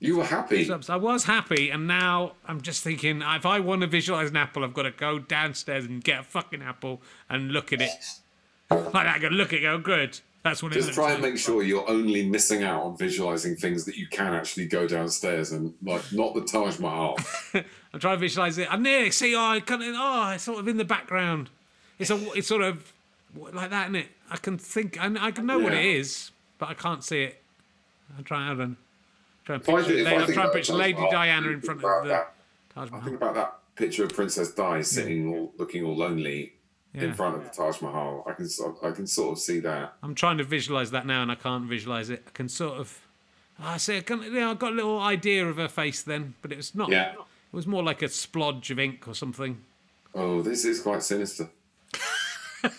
You 0.00 0.18
were 0.18 0.24
happy. 0.24 0.70
I 0.70 0.96
was 0.96 1.24
happy, 1.24 1.70
and 1.70 1.86
now 1.86 2.32
I'm 2.46 2.60
just 2.60 2.84
thinking 2.84 3.22
if 3.24 3.46
I 3.46 3.58
want 3.60 3.80
to 3.80 3.86
visualize 3.86 4.28
an 4.30 4.36
apple, 4.36 4.64
I've 4.64 4.74
got 4.74 4.82
to 4.82 4.90
go 4.90 5.18
downstairs 5.18 5.86
and 5.86 6.04
get 6.04 6.20
a 6.20 6.24
fucking 6.24 6.62
apple 6.62 7.00
and 7.30 7.52
look 7.52 7.72
at 7.72 7.80
it. 7.80 7.90
Like 8.70 8.92
that, 8.92 9.06
I 9.16 9.18
go 9.18 9.28
look 9.28 9.54
at 9.54 9.60
it. 9.60 9.62
Go 9.62 9.78
good. 9.78 10.20
That's 10.44 10.62
what 10.62 10.72
it 10.72 10.74
Just 10.74 10.92
try 10.92 11.12
and 11.12 11.22
make 11.22 11.38
sure 11.38 11.62
you're 11.62 11.88
only 11.88 12.28
missing 12.28 12.62
out 12.64 12.82
on 12.82 12.98
visualizing 12.98 13.56
things 13.56 13.86
that 13.86 13.96
you 13.96 14.06
can 14.06 14.34
actually 14.34 14.66
go 14.66 14.86
downstairs 14.86 15.52
and 15.52 15.72
like 15.82 16.02
not 16.12 16.34
the 16.34 16.42
Taj 16.42 16.78
Mahal. 16.78 17.16
I'm 17.54 17.98
trying 17.98 18.16
to 18.16 18.20
visualize 18.20 18.58
it. 18.58 18.70
I'm 18.70 18.82
near. 18.82 19.10
See, 19.10 19.34
oh, 19.34 19.40
I 19.40 19.60
kind 19.60 19.82
of, 19.82 19.94
oh, 19.96 20.32
it's 20.34 20.44
sort 20.44 20.58
of 20.58 20.68
in 20.68 20.76
the 20.76 20.84
background. 20.84 21.48
It's 21.98 22.10
a, 22.10 22.16
it's 22.36 22.46
sort 22.46 22.60
of 22.60 22.92
like 23.54 23.70
that, 23.70 23.84
isn't 23.84 23.96
it? 23.96 24.08
I 24.30 24.36
can 24.36 24.58
think, 24.58 25.02
I, 25.02 25.10
I 25.18 25.30
can 25.30 25.46
know 25.46 25.58
what 25.58 25.72
it 25.72 25.84
is, 25.84 26.30
but 26.58 26.68
I 26.68 26.74
can't 26.74 27.02
see 27.02 27.22
it. 27.22 27.42
I'm 28.18 28.24
trying, 28.24 28.46
hold 28.48 28.60
on. 28.60 28.76
Try 29.46 29.54
and 29.54 29.62
If 29.62 29.68
I 29.70 29.76
picture, 29.78 29.94
if 29.94 30.06
I 30.06 30.10
I'm 30.10 30.18
think 30.18 30.26
trying 30.26 30.34
to 30.34 30.40
about 30.42 30.52
picture 30.52 30.72
Lady 30.74 30.98
Mahal, 30.98 31.10
Diana 31.10 31.48
in 31.48 31.60
front 31.62 31.82
of 31.84 32.02
the 32.02 32.08
that. 32.10 32.34
Taj 32.74 32.88
I 32.88 32.90
Mahal. 32.90 33.04
think 33.04 33.16
about 33.16 33.34
that 33.34 33.58
picture 33.76 34.04
of 34.04 34.12
Princess 34.12 34.52
Di 34.52 34.82
sitting, 34.82 35.32
all, 35.34 35.52
looking 35.56 35.84
all 35.84 35.96
lonely 35.96 36.52
Yeah. 36.94 37.04
in 37.04 37.14
front 37.14 37.36
of 37.36 37.42
the 37.44 37.50
Taj 37.50 37.82
Mahal. 37.82 38.24
I 38.26 38.32
can, 38.32 38.48
I 38.82 38.90
can 38.92 39.06
sort 39.06 39.32
of 39.32 39.38
see 39.40 39.58
that. 39.60 39.94
I'm 40.02 40.14
trying 40.14 40.38
to 40.38 40.44
visualize 40.44 40.92
that 40.92 41.06
now, 41.06 41.22
and 41.22 41.32
I 41.32 41.34
can't 41.34 41.68
visualize 41.68 42.08
it. 42.08 42.22
I 42.26 42.30
can 42.30 42.48
sort 42.48 42.78
of, 42.78 43.00
ah, 43.58 43.74
I 43.74 43.76
see, 43.78 43.96
I 43.96 44.00
can, 44.00 44.22
you 44.22 44.30
know, 44.30 44.52
I 44.52 44.54
got 44.54 44.72
a 44.72 44.76
little 44.76 45.00
idea 45.00 45.46
of 45.46 45.56
her 45.56 45.66
face 45.68 46.02
then, 46.02 46.34
but 46.40 46.52
it 46.52 46.56
was 46.56 46.72
not. 46.74 46.90
Yeah. 46.90 47.12
It 47.12 47.56
was 47.56 47.66
more 47.66 47.82
like 47.82 48.00
a 48.02 48.06
splodge 48.06 48.70
of 48.70 48.78
ink 48.78 49.08
or 49.08 49.14
something. 49.14 49.60
Oh, 50.14 50.40
this 50.40 50.64
is 50.64 50.80
quite 50.80 51.02
sinister. 51.02 51.48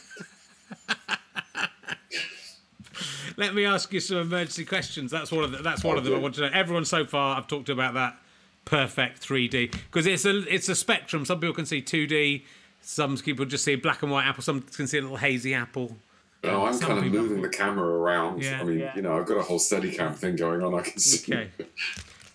Let 3.38 3.54
me 3.54 3.66
ask 3.66 3.92
you 3.92 4.00
some 4.00 4.18
emergency 4.18 4.64
questions. 4.64 5.12
That's 5.12 5.30
one 5.32 5.44
of 5.44 5.52
the, 5.52 5.58
that's 5.58 5.84
one 5.84 5.98
of 5.98 6.06
them 6.06 6.16
I 6.16 6.20
want 6.20 6.36
to 6.36 6.42
know. 6.42 6.50
Everyone 6.54 6.86
so 6.86 7.06
far, 7.06 7.38
I've 7.38 7.48
talked 7.48 7.68
about 7.68 7.94
that 7.96 8.18
perfect 8.64 9.22
3D 9.22 9.72
because 9.72 10.06
it's 10.08 10.26
a 10.26 10.38
it's 10.54 10.70
a 10.70 10.76
spectrum. 10.76 11.26
Some 11.26 11.40
people 11.40 11.54
can 11.54 11.66
see 11.66 11.82
2D. 11.82 12.44
Some 12.88 13.18
people 13.18 13.46
just 13.46 13.64
see 13.66 13.74
a 13.74 13.78
black 13.78 14.04
and 14.04 14.12
white 14.12 14.26
apple. 14.28 14.44
Some 14.44 14.62
can 14.62 14.86
see 14.86 15.00
a 15.00 15.02
little 15.02 15.18
hazy 15.18 15.54
apple. 15.56 15.96
Oh, 16.44 16.66
I'm 16.66 16.74
Some 16.74 16.88
kind 16.88 17.00
of 17.00 17.04
people- 17.06 17.20
moving 17.24 17.42
the 17.42 17.50
camera 17.50 17.88
around. 17.88 18.44
Yeah. 18.44 18.62
I 18.62 18.64
mean, 18.64 18.88
you 18.96 19.02
know, 19.02 19.18
I've 19.18 19.26
got 19.26 19.38
a 19.38 19.42
whole 19.42 19.58
steady 19.58 19.92
cam 19.92 20.14
thing 20.14 20.36
going 20.36 20.62
on. 20.64 20.76
I 20.76 20.82
can 20.82 21.00
see. 21.00 21.34
Okay. 21.34 21.50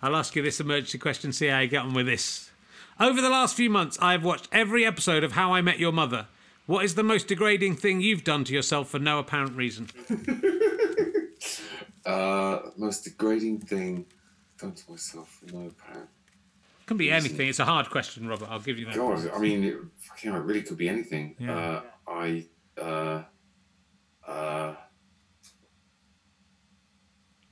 I'll 0.02 0.16
ask 0.16 0.34
you 0.34 0.42
this 0.42 0.58
emergency 0.58 0.98
question. 0.98 1.32
See 1.32 1.46
how 1.46 1.60
you 1.60 1.68
get 1.68 1.82
on 1.82 1.94
with 1.94 2.06
this. 2.06 2.50
Over 2.98 3.20
the 3.20 3.30
last 3.30 3.54
few 3.54 3.70
months, 3.70 3.96
I 4.02 4.12
have 4.12 4.24
watched 4.24 4.48
every 4.50 4.84
episode 4.84 5.22
of 5.22 5.32
How 5.32 5.54
I 5.54 5.60
Met 5.62 5.78
Your 5.78 5.92
Mother. 5.92 6.26
What 6.66 6.84
is 6.84 6.96
the 6.96 7.02
most 7.04 7.28
degrading 7.28 7.76
thing 7.76 8.00
you've 8.00 8.24
done 8.24 8.42
to 8.44 8.52
yourself 8.52 8.90
for 8.90 8.98
no 8.98 9.18
apparent 9.20 9.56
reason? 9.56 9.88
Uh, 12.06 12.70
most 12.78 13.04
degrading 13.04 13.58
thing 13.60 14.06
done 14.58 14.72
to 14.72 14.90
myself. 14.90 15.38
For 15.46 15.54
no 15.54 15.66
apparent. 15.68 16.08
Can 16.86 16.96
be 16.96 17.10
anything. 17.10 17.46
It's 17.48 17.58
a 17.58 17.64
hard 17.64 17.90
question, 17.90 18.26
Robert. 18.26 18.48
I'll 18.50 18.58
give 18.58 18.78
you 18.78 18.86
that. 18.86 18.94
God, 18.96 19.30
I 19.34 19.38
mean, 19.38 19.90
it, 20.20 20.26
fucking, 20.26 20.32
hell, 20.32 20.40
it 20.40 20.44
really 20.44 20.62
could 20.62 20.76
be 20.76 20.88
anything. 20.88 21.36
Yeah. 21.38 21.56
Uh, 21.56 21.82
I, 22.08 22.46
uh, 22.80 23.22
uh, 24.26 24.74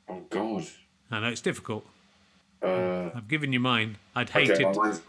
oh 0.09 0.23
God. 0.31 0.65
I 1.11 1.21
know 1.21 1.29
it's 1.29 1.41
difficult. 1.41 1.87
Uh, 2.63 3.11
I've 3.15 3.29
given 3.29 3.53
you 3.53 3.61
mine. 3.61 3.97
I'd 4.15 4.31
hate 4.31 4.51
okay, 4.51 4.63
it. 4.63 4.67
my 4.67 4.73
mind's, 4.73 5.01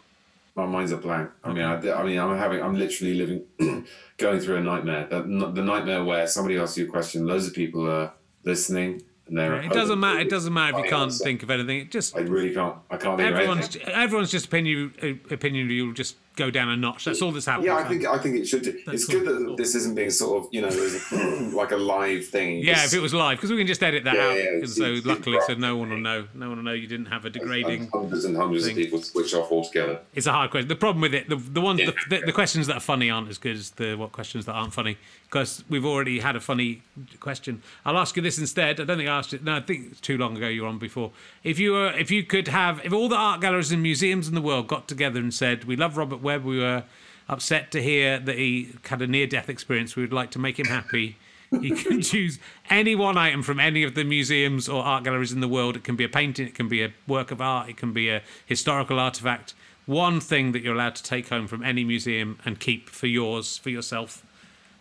my 0.56 0.66
mind's 0.66 0.92
a 0.92 0.98
blank. 0.98 1.32
I 1.44 1.52
mean, 1.52 1.64
I, 1.64 1.76
I 1.92 2.04
mean, 2.04 2.20
I'm 2.20 2.38
having, 2.38 2.62
I'm 2.62 2.76
literally 2.76 3.16
living, 3.16 3.44
going 4.18 4.40
through 4.40 4.58
a 4.58 4.62
nightmare. 4.62 5.08
The, 5.10 5.22
the 5.22 5.64
nightmare 5.64 6.04
where 6.04 6.28
somebody 6.28 6.58
asks 6.58 6.78
you 6.78 6.86
a 6.86 6.90
question, 6.90 7.26
loads 7.26 7.48
of 7.48 7.54
people 7.54 7.90
are 7.90 8.14
listening, 8.44 9.02
And 9.28 9.38
they're 9.38 9.62
It 9.62 9.72
doesn't 9.72 10.00
matter. 10.00 10.20
It 10.20 10.30
doesn't 10.30 10.54
matter 10.54 10.78
if 10.78 10.86
you 10.86 10.90
can't 10.90 11.04
answer. 11.04 11.24
think 11.24 11.44
of 11.44 11.50
anything. 11.50 11.80
It 11.80 11.92
just 11.92 12.16
I 12.16 12.22
really 12.22 12.54
can't. 12.54 12.76
I 12.90 12.98
can't 12.98 13.20
everyone's 13.20 13.76
anything. 13.76 13.94
everyone's 13.94 14.32
just 14.32 14.48
opinion 14.48 14.94
opinion 15.30 15.70
you'll 15.70 15.94
just 15.94 16.16
go 16.40 16.50
down 16.50 16.70
a 16.70 16.76
notch. 16.78 17.06
That's 17.06 17.22
all 17.22 17.32
that's 17.32 17.46
happening. 17.46 17.68
Yeah, 17.68 17.76
I 17.76 17.84
think 17.84 18.06
I 18.06 18.18
think 18.18 18.36
it 18.38 18.48
should. 18.48 18.64
Do. 18.64 18.74
It's 18.88 19.06
good 19.06 19.26
cool. 19.28 19.50
that 19.50 19.58
this 19.58 19.76
isn't 19.76 19.94
being 19.96 20.10
sort 20.10 20.44
of 20.44 20.50
you 20.52 20.62
know 20.62 20.70
like 21.54 21.72
a 21.72 21.78
live 21.78 22.26
thing. 22.28 22.60
Yeah, 22.64 22.84
if 22.86 22.94
it 22.94 23.00
was 23.02 23.14
live, 23.14 23.38
because 23.38 23.52
we 23.52 23.58
can 23.58 23.68
just 23.68 23.84
edit 23.84 24.04
that 24.06 24.16
Yeah, 24.16 24.24
out. 24.24 24.36
yeah, 24.36 24.44
it's- 24.58 24.76
so 24.78 24.84
it's- 24.86 25.06
luckily, 25.06 25.38
it's 25.38 25.48
so 25.48 25.54
no 25.54 25.76
one 25.78 25.90
will 25.92 25.98
know. 25.98 26.28
No 26.34 26.48
one 26.50 26.58
will 26.58 26.64
know 26.64 26.74
you 26.74 26.88
didn't 26.88 27.08
have 27.08 27.26
a 27.26 27.30
degrading. 27.30 27.82
and 27.82 27.90
hundreds 27.92 28.26
and 28.26 28.36
hundreds 28.36 28.66
thing. 28.66 28.72
of 28.78 28.78
people 28.84 29.02
switch 29.02 29.34
off 29.36 29.52
altogether. 29.52 30.00
It's 30.16 30.26
a 30.28 30.32
hard 30.32 30.50
question. 30.52 30.68
The 30.70 30.76
problem 30.76 31.02
with 31.02 31.14
it, 31.14 31.30
the 31.30 31.36
the 31.36 31.62
ones, 31.62 31.80
the, 31.80 31.86
Yeah. 31.86 32.20
the, 32.20 32.26
the 32.28 32.32
questions 32.32 32.66
that 32.68 32.78
are 32.78 32.80
funny 32.80 33.10
aren't 33.12 33.30
as 33.30 33.38
good 33.38 33.56
as 33.58 33.72
the 33.72 33.96
what 33.96 34.12
questions 34.12 34.46
that 34.46 34.54
aren't 34.54 34.74
funny. 34.74 34.98
Because 35.28 35.64
we've 35.70 35.86
already 35.86 36.20
had 36.22 36.36
a 36.36 36.40
funny 36.40 36.82
question. 37.20 37.62
I'll 37.86 37.98
ask 38.00 38.16
you 38.16 38.22
this 38.24 38.40
instead. 38.40 38.80
I 38.80 38.84
don't 38.86 38.98
think 38.98 39.08
I 39.10 39.18
asked 39.18 39.32
it. 39.34 39.44
No, 39.44 39.58
I 39.58 39.62
think 39.62 39.92
it's 39.92 40.02
too 40.02 40.18
long 40.18 40.36
ago. 40.36 40.48
You 40.48 40.64
were 40.64 40.68
on 40.68 40.80
before. 40.80 41.12
If 41.44 41.60
you 41.60 41.74
were, 41.74 41.92
if 41.92 42.10
you 42.10 42.24
could 42.24 42.48
have, 42.48 42.84
if 42.84 42.92
all 42.94 43.08
the 43.10 43.16
art 43.16 43.40
galleries 43.42 43.72
and 43.72 43.84
museums 43.84 44.28
in 44.28 44.34
the 44.34 44.42
world 44.42 44.68
got 44.68 44.88
together 44.88 45.20
and 45.20 45.32
said, 45.34 45.66
"We 45.66 45.76
love 45.76 45.98
Robert 45.98 46.22
Webb. 46.30 46.44
We 46.44 46.60
were 46.60 46.84
upset 47.28 47.72
to 47.72 47.82
hear 47.82 48.20
that 48.20 48.38
he 48.38 48.74
had 48.84 49.02
a 49.02 49.08
near-death 49.08 49.50
experience. 49.50 49.96
We 49.96 50.04
would 50.04 50.14
like 50.14 50.32
to 50.32 50.40
make 50.40 50.60
him 50.60 50.68
happy." 50.68 51.18
You 51.52 51.76
can 51.84 52.02
choose 52.02 52.38
any 52.70 52.94
one 52.94 53.18
item 53.18 53.42
from 53.42 53.60
any 53.60 53.82
of 53.84 53.96
the 53.96 54.04
museums 54.04 54.70
or 54.70 54.84
art 54.84 55.04
galleries 55.04 55.32
in 55.32 55.40
the 55.40 55.48
world. 55.48 55.76
It 55.76 55.84
can 55.84 55.96
be 55.96 56.04
a 56.04 56.10
painting, 56.10 56.46
it 56.48 56.54
can 56.54 56.70
be 56.70 56.84
a 56.84 56.94
work 57.08 57.32
of 57.32 57.42
art, 57.42 57.70
it 57.70 57.78
can 57.78 57.92
be 57.92 58.10
a 58.10 58.22
historical 58.46 59.00
artifact. 59.00 59.56
One 59.88 60.20
thing 60.20 60.52
that 60.52 60.62
you're 60.62 60.76
allowed 60.76 60.96
to 60.98 61.04
take 61.04 61.30
home 61.30 61.48
from 61.48 61.64
any 61.64 61.84
museum 61.84 62.38
and 62.46 62.60
keep 62.60 62.90
for 62.90 63.08
yours, 63.08 63.58
for 63.58 63.72
yourself. 63.72 64.24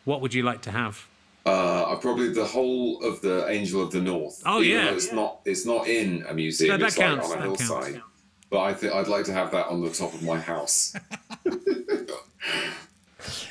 What 0.05 0.20
would 0.20 0.34
you 0.34 0.42
like 0.42 0.61
to 0.62 0.70
have? 0.70 1.07
Uh, 1.46 1.96
probably 1.96 2.32
the 2.32 2.44
whole 2.44 3.03
of 3.03 3.20
the 3.22 3.49
Angel 3.49 3.82
of 3.82 3.90
the 3.90 4.01
North. 4.01 4.42
Oh, 4.44 4.61
yeah. 4.61 4.90
It's 4.90 5.12
not. 5.12 5.40
It's 5.44 5.64
not 5.64 5.86
in 5.88 6.24
a 6.28 6.34
museum. 6.34 6.72
No, 6.72 6.76
that 6.76 6.86
it's 6.86 6.96
counts, 6.96 7.28
like 7.28 7.38
on 7.38 7.46
a 7.46 7.51
that 7.51 7.59
hillside. 7.59 7.94
counts. 7.94 8.08
But 8.51 8.61
I 8.61 8.72
think 8.74 8.94
I'd 8.94 9.09
like 9.09 9.24
to 9.26 9.32
have 9.32 9.51
that 9.53 9.66
on 9.66 9.82
the 9.82 9.90
top 9.90 10.14
of 10.14 10.22
my 10.22 10.38
house. 10.40 10.94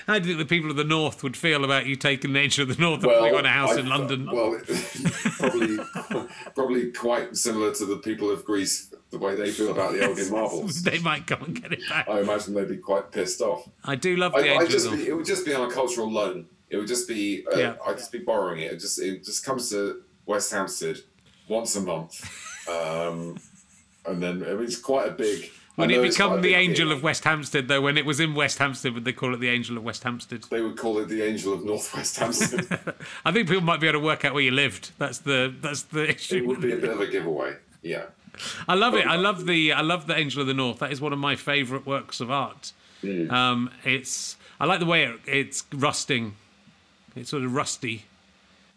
How 0.08 0.18
do 0.18 0.30
you 0.30 0.38
think 0.38 0.48
the 0.50 0.56
people 0.56 0.72
of 0.72 0.78
the 0.78 0.86
North 0.86 1.22
would 1.22 1.36
feel 1.36 1.66
about 1.66 1.86
you 1.86 1.98
taking 1.98 2.32
the 2.32 2.40
Angel 2.40 2.64
of 2.70 2.76
the 2.76 2.82
North 2.82 3.04
and 3.04 3.12
putting 3.12 3.36
on 3.36 3.46
a 3.46 3.50
house 3.50 3.76
I- 3.76 3.82
in 3.82 3.90
London? 3.90 4.26
Well, 4.32 4.58
probably, 5.38 5.78
probably 6.56 6.92
quite 6.94 7.36
similar 7.36 7.74
to 7.76 7.86
the 7.86 7.98
people 7.98 8.32
of 8.32 8.46
Greece, 8.46 8.94
the 9.12 9.18
way 9.18 9.36
they 9.36 9.52
feel 9.52 9.70
about 9.72 9.92
the 9.92 10.02
Elgin 10.04 10.32
marbles. 10.32 10.82
they 10.84 11.00
might 11.00 11.28
come 11.28 11.44
and 11.44 11.62
get 11.62 11.74
it 11.74 11.82
back. 11.90 12.08
I 12.10 12.22
imagine 12.22 12.54
they'd 12.54 12.70
be 12.70 12.78
quite 12.78 13.12
pissed 13.12 13.42
off. 13.42 13.68
I 13.84 13.96
do 13.96 14.16
love 14.16 14.32
the 14.32 14.50
I, 14.50 14.60
I 14.60 14.66
just 14.66 14.86
the 14.86 14.92
North. 14.92 15.04
be, 15.04 15.10
it 15.10 15.14
would 15.14 15.26
just 15.26 15.46
be 15.46 15.54
on 15.54 15.70
a 15.70 15.74
cultural 15.74 16.10
loan. 16.10 16.48
It 16.70 16.78
would 16.78 16.88
just 16.88 17.08
be. 17.08 17.46
Uh, 17.54 17.58
Yeah. 17.58 17.74
I'd 17.86 17.98
just 17.98 18.12
be 18.14 18.20
borrowing 18.20 18.62
it. 18.62 18.72
It 18.72 18.80
just 18.80 19.00
it 19.02 19.26
just 19.26 19.46
comes 19.46 19.70
to 19.72 20.02
West 20.26 20.52
Hampstead 20.52 21.00
once 21.50 21.76
a 21.76 21.82
month, 21.82 22.24
um, 22.70 23.38
and 24.08 24.22
then 24.22 24.44
I 24.44 24.54
mean, 24.54 24.64
it's 24.64 24.78
quite 24.78 25.08
a 25.08 25.12
big. 25.12 25.52
Would 25.78 25.92
it 25.92 26.02
become 26.02 26.42
the 26.42 26.56
Angel 26.56 26.92
of 26.92 27.04
West 27.04 27.24
Hampstead 27.24 27.68
though? 27.68 27.82
When 27.82 27.98
it 27.98 28.06
was 28.06 28.20
in 28.20 28.34
West 28.34 28.58
Hampstead, 28.58 28.96
would 28.96 29.06
they 29.06 29.14
call 29.14 29.36
it 29.36 29.40
the 29.40 29.50
Angel 29.50 29.78
of 29.78 29.84
West 29.84 30.04
Hampstead? 30.04 30.44
They 30.44 30.62
would 30.62 30.76
call 30.76 30.98
it 30.98 31.08
the 31.08 31.22
Angel 31.22 31.54
of 31.54 31.64
Northwest 31.64 32.18
Hampstead. 32.18 32.68
I 33.26 33.32
think 33.32 33.48
people 33.48 33.62
might 33.62 33.80
be 33.80 33.88
able 33.88 34.00
to 34.00 34.06
work 34.06 34.26
out 34.26 34.34
where 34.34 34.42
you 34.42 34.52
lived. 34.52 34.92
That's 34.98 35.20
the 35.20 35.54
that's 35.62 35.84
the 35.84 36.10
it 36.10 36.16
issue. 36.16 36.48
would 36.48 36.62
be 36.62 36.74
a 36.74 36.78
bit 36.78 36.90
of 36.90 37.00
a 37.00 37.08
giveaway. 37.08 37.58
Yeah. 37.84 38.06
I 38.68 38.74
love 38.74 38.96
it. 38.96 39.06
I 39.06 39.16
love 39.16 39.46
the 39.46 39.74
I 39.74 39.82
love 39.82 40.08
the 40.08 40.18
Angel 40.18 40.42
of 40.42 40.48
the 40.48 40.54
North. 40.56 40.80
That 40.80 40.92
is 40.92 41.00
one 41.00 41.14
of 41.14 41.20
my 41.20 41.36
favourite 41.36 41.86
works 41.86 42.20
of 42.22 42.32
art. 42.32 42.72
Hmm. 43.02 43.30
Um, 43.30 43.72
it's 43.84 44.36
I 44.60 44.66
like 44.66 44.80
the 44.80 44.88
way 44.88 45.04
it, 45.04 45.20
it's 45.28 45.64
rusting. 45.72 46.36
It's 47.16 47.30
sort 47.30 47.44
of 47.44 47.54
rusty. 47.54 48.06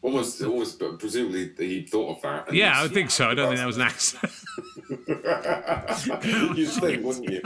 Almost, 0.03 0.43
almost, 0.43 0.79
but 0.79 0.99
presumably 0.99 1.51
he 1.59 1.83
thought 1.83 2.17
of 2.17 2.23
that. 2.23 2.55
Yeah, 2.55 2.83
I 2.83 2.89
think 2.89 3.11
so. 3.11 3.29
I 3.29 3.35
don't 3.35 3.49
think 3.49 3.59
that 3.59 3.67
was 3.67 3.77
an 3.77 3.83
accident. 3.83 4.33
You'd 6.57 6.69
think, 6.69 7.05
wouldn't 7.05 7.31
you? 7.31 7.43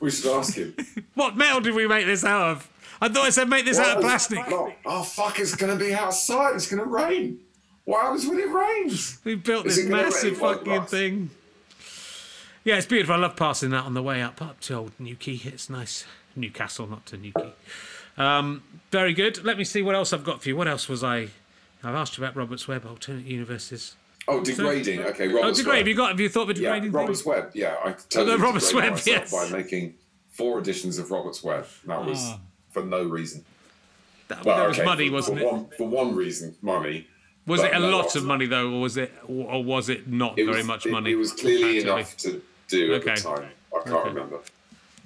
We 0.00 0.10
should 0.10 0.36
ask 0.36 0.54
him. 0.54 0.74
what 1.14 1.36
metal 1.36 1.60
did 1.60 1.74
we 1.74 1.86
make 1.86 2.06
this 2.06 2.24
out 2.24 2.50
of? 2.50 2.70
I 3.00 3.08
thought 3.08 3.24
I 3.24 3.30
said 3.30 3.48
make 3.48 3.64
this 3.64 3.78
out 3.78 3.98
of 3.98 4.02
plastic. 4.02 4.40
Oh 4.50 5.02
fuck! 5.02 5.38
It's 5.38 5.54
gonna 5.54 5.76
be 5.76 5.94
outside. 5.94 6.54
It's 6.54 6.68
gonna 6.68 6.84
rain. 6.84 7.40
What 7.84 8.02
happens 8.02 8.26
when 8.26 8.38
it 8.38 8.48
rains? 8.48 9.18
We 9.24 9.34
built 9.34 9.66
Is 9.66 9.76
this 9.76 9.86
massive 9.86 10.38
fucking 10.38 10.84
thing. 10.84 11.30
Yeah, 12.64 12.76
it's 12.76 12.86
beautiful. 12.86 13.14
I 13.16 13.18
love 13.18 13.34
passing 13.34 13.70
that 13.70 13.84
on 13.84 13.94
the 13.94 14.02
way 14.02 14.22
up 14.22 14.40
up 14.40 14.60
to 14.60 14.74
old 14.74 14.92
Newquay. 14.98 15.40
It's 15.44 15.68
nice. 15.68 16.04
Newcastle, 16.36 16.86
not 16.86 17.04
to 17.06 17.16
Newquay. 17.16 17.52
Um, 18.16 18.62
very 18.90 19.12
good. 19.12 19.44
Let 19.44 19.58
me 19.58 19.64
see 19.64 19.82
what 19.82 19.94
else 19.94 20.12
I've 20.12 20.24
got 20.24 20.42
for 20.42 20.48
you. 20.48 20.56
What 20.56 20.68
else 20.68 20.88
was 20.88 21.02
I? 21.02 21.28
I've 21.84 21.94
asked 21.94 22.16
you 22.16 22.24
about 22.24 22.36
Robert's 22.36 22.68
Web, 22.68 22.86
alternate 22.86 23.26
universes. 23.26 23.96
Oh, 24.28 24.42
degrading. 24.42 25.00
Okay, 25.00 25.28
Oh, 25.30 25.34
Robert's 25.34 25.58
degrade. 25.58 25.78
Have 25.78 25.82
Web. 25.84 25.88
you 25.88 25.94
got? 25.94 26.08
Have 26.10 26.20
you 26.20 26.28
thought 26.28 26.50
of 26.50 26.56
a 26.56 26.60
Yeah, 26.60 26.74
degrading 26.74 26.92
Robert's 26.92 27.22
thing? 27.22 27.32
Web. 27.32 27.50
Yeah, 27.54 27.76
I 27.84 27.92
totally 27.92 28.36
the 28.36 28.38
Robert's 28.38 28.68
degraded 28.68 28.90
Web, 28.90 28.92
myself 28.98 29.32
yes. 29.32 29.50
by 29.50 29.56
making 29.56 29.94
four 30.30 30.58
editions 30.58 30.98
of 30.98 31.10
Robert's 31.10 31.42
Web. 31.42 31.66
That 31.86 32.04
was 32.04 32.18
Ah. 32.22 32.38
for 32.70 32.84
no 32.84 33.02
reason. 33.02 33.44
That, 34.28 34.44
Well, 34.44 34.56
that 34.56 34.68
was 34.68 34.78
okay, 34.78 34.86
money, 34.86 35.08
for, 35.08 35.14
wasn't 35.14 35.38
for 35.40 35.44
it? 35.44 35.52
One, 35.52 35.66
for 35.76 35.88
one 35.88 36.14
reason, 36.14 36.54
money. 36.62 37.06
Was 37.46 37.62
it 37.62 37.72
a 37.72 37.80
no, 37.80 37.90
lot 37.90 38.14
of 38.14 38.24
money 38.24 38.46
though, 38.46 38.70
or 38.72 38.80
was 38.80 38.96
it, 38.96 39.12
or 39.26 39.64
was 39.64 39.88
it 39.88 40.06
not 40.06 40.38
It 40.38 40.44
very 40.44 40.58
was, 40.58 40.66
much 40.66 40.86
it- 40.86 40.92
money? 40.92 41.10
It 41.10 41.16
was 41.16 41.32
clearly 41.32 41.80
enough 41.80 42.16
to 42.18 42.40
do 42.68 42.94
at 42.94 43.00
Okay. 43.02 43.14
the 43.16 43.20
time. 43.20 43.48
I 43.74 43.78
can't 43.82 43.88
Okay. 43.96 44.08
remember. 44.10 44.40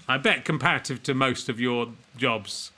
I 0.07 0.19
bet 0.19 0.45
comparative 0.45 1.03
to 1.05 1.14
most 1.14 1.49
of 1.49 1.59
your 1.59 1.89
jobs. 2.19 2.71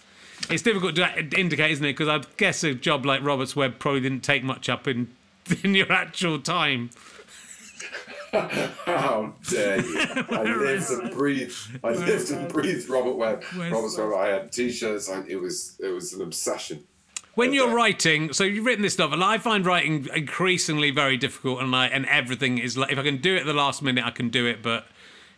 It's 0.48 0.62
difficult 0.62 0.94
to 0.94 1.18
indicate, 1.36 1.72
isn't 1.72 1.84
it? 1.84 1.96
Because 1.96 2.08
I 2.08 2.22
guess 2.36 2.62
a 2.62 2.72
job 2.74 3.04
like 3.04 3.22
Robert's 3.24 3.56
Web 3.56 3.80
probably 3.80 4.00
didn't 4.00 4.22
take 4.22 4.44
much 4.44 4.68
up 4.68 4.86
in 4.86 5.08
in 5.64 5.74
your 5.74 5.90
actual 5.92 6.38
time. 6.38 6.90
How 8.32 9.34
dare 9.48 9.80
you? 9.80 9.98
I 10.30 10.42
lived 10.42 10.90
and 10.90 11.10
breathed. 11.10 11.78
I 11.82 11.90
lived 11.92 12.30
and 12.30 12.48
breathed 12.52 12.88
Robert 12.88 13.16
Webb. 13.16 13.44
Robert's 13.56 13.96
Webb. 13.96 14.12
I 14.14 14.28
had 14.28 14.52
T-shirts. 14.52 15.08
I, 15.08 15.22
it 15.26 15.40
was 15.40 15.76
it 15.80 15.88
was 15.88 16.12
an 16.12 16.22
obsession. 16.22 16.84
When 17.34 17.52
you're 17.52 17.72
writing, 17.72 18.32
so 18.32 18.44
you've 18.44 18.66
written 18.66 18.82
this 18.82 18.98
novel. 18.98 19.22
I 19.22 19.38
find 19.38 19.64
writing 19.64 20.08
increasingly 20.14 20.90
very 20.90 21.16
difficult, 21.16 21.62
and 21.62 21.74
I 21.74 21.86
and 21.86 22.04
everything 22.06 22.58
is 22.58 22.76
like 22.76 22.92
if 22.92 22.98
I 22.98 23.02
can 23.02 23.18
do 23.18 23.36
it 23.36 23.40
at 23.40 23.46
the 23.46 23.54
last 23.54 23.80
minute, 23.80 24.04
I 24.04 24.10
can 24.10 24.28
do 24.28 24.44
it. 24.46 24.62
But 24.62 24.86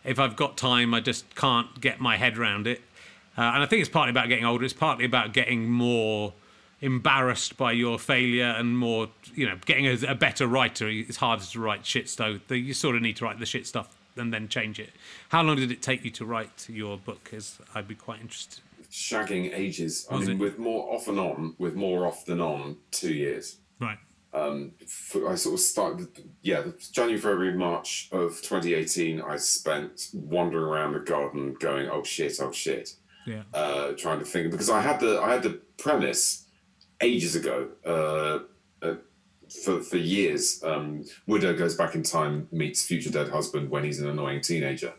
if 0.03 0.19
I've 0.19 0.35
got 0.35 0.57
time, 0.57 0.93
I 0.93 0.99
just 0.99 1.33
can't 1.35 1.79
get 1.79 2.01
my 2.01 2.17
head 2.17 2.37
around 2.37 2.67
it. 2.67 2.81
Uh, 3.37 3.41
and 3.41 3.63
I 3.63 3.65
think 3.65 3.79
it's 3.79 3.89
partly 3.89 4.09
about 4.09 4.27
getting 4.27 4.45
older. 4.45 4.65
It's 4.65 4.73
partly 4.73 5.05
about 5.05 5.31
getting 5.31 5.69
more 5.69 6.33
embarrassed 6.81 7.57
by 7.57 7.71
your 7.71 7.99
failure 7.99 8.53
and 8.57 8.77
more, 8.77 9.07
you 9.35 9.47
know, 9.47 9.57
getting 9.65 9.87
a, 9.87 9.97
a 10.07 10.15
better 10.15 10.47
writer. 10.47 10.87
It's 10.89 11.17
harder 11.17 11.43
to 11.45 11.59
write 11.59 11.85
shit 11.85 12.09
stuff. 12.09 12.39
You 12.49 12.73
sort 12.73 12.95
of 12.95 13.01
need 13.01 13.17
to 13.17 13.25
write 13.25 13.39
the 13.39 13.45
shit 13.45 13.67
stuff 13.67 13.95
and 14.17 14.33
then 14.33 14.47
change 14.47 14.79
it. 14.79 14.89
How 15.29 15.41
long 15.43 15.55
did 15.57 15.71
it 15.71 15.81
take 15.81 16.03
you 16.03 16.11
to 16.11 16.25
write 16.25 16.67
your 16.69 16.97
book? 16.97 17.23
Because 17.23 17.59
I'd 17.75 17.87
be 17.87 17.95
quite 17.95 18.19
interested. 18.19 18.61
Shagging 18.91 19.51
ages. 19.53 20.05
I 20.11 20.15
Was 20.17 20.27
mean, 20.27 20.37
it? 20.37 20.39
with 20.41 20.59
more 20.59 20.93
off 20.93 21.07
and 21.07 21.19
on, 21.19 21.55
with 21.57 21.75
more 21.75 22.05
off 22.05 22.25
than 22.25 22.41
on, 22.41 22.77
two 22.91 23.13
years. 23.13 23.57
Right. 23.79 23.97
I 24.33 25.35
sort 25.35 25.55
of 25.55 25.59
started, 25.59 26.07
yeah, 26.41 26.63
January, 26.91 27.19
February, 27.19 27.53
March 27.53 28.09
of 28.11 28.41
2018. 28.41 29.21
I 29.21 29.35
spent 29.37 30.07
wandering 30.13 30.63
around 30.65 30.93
the 30.93 30.99
garden, 30.99 31.53
going, 31.59 31.89
"Oh 31.89 32.03
shit, 32.03 32.39
oh 32.41 32.51
shit," 32.51 32.95
Yeah. 33.25 33.43
uh, 33.53 33.91
trying 33.93 34.19
to 34.19 34.25
think 34.25 34.51
because 34.51 34.69
I 34.69 34.81
had 34.81 34.99
the 35.01 35.21
I 35.21 35.33
had 35.33 35.43
the 35.43 35.59
premise 35.77 36.45
ages 37.01 37.35
ago. 37.35 37.69
Uh, 37.85 38.39
uh, 38.85 38.95
for, 39.63 39.81
for 39.81 39.97
years, 39.97 40.63
um, 40.63 41.03
widow 41.27 41.53
goes 41.53 41.75
back 41.75 41.93
in 41.93 42.03
time, 42.03 42.47
meets 42.51 42.85
future 42.85 43.11
dead 43.11 43.29
husband 43.29 43.69
when 43.69 43.83
he's 43.83 43.99
an 43.99 44.07
annoying 44.07 44.41
teenager. 44.41 44.93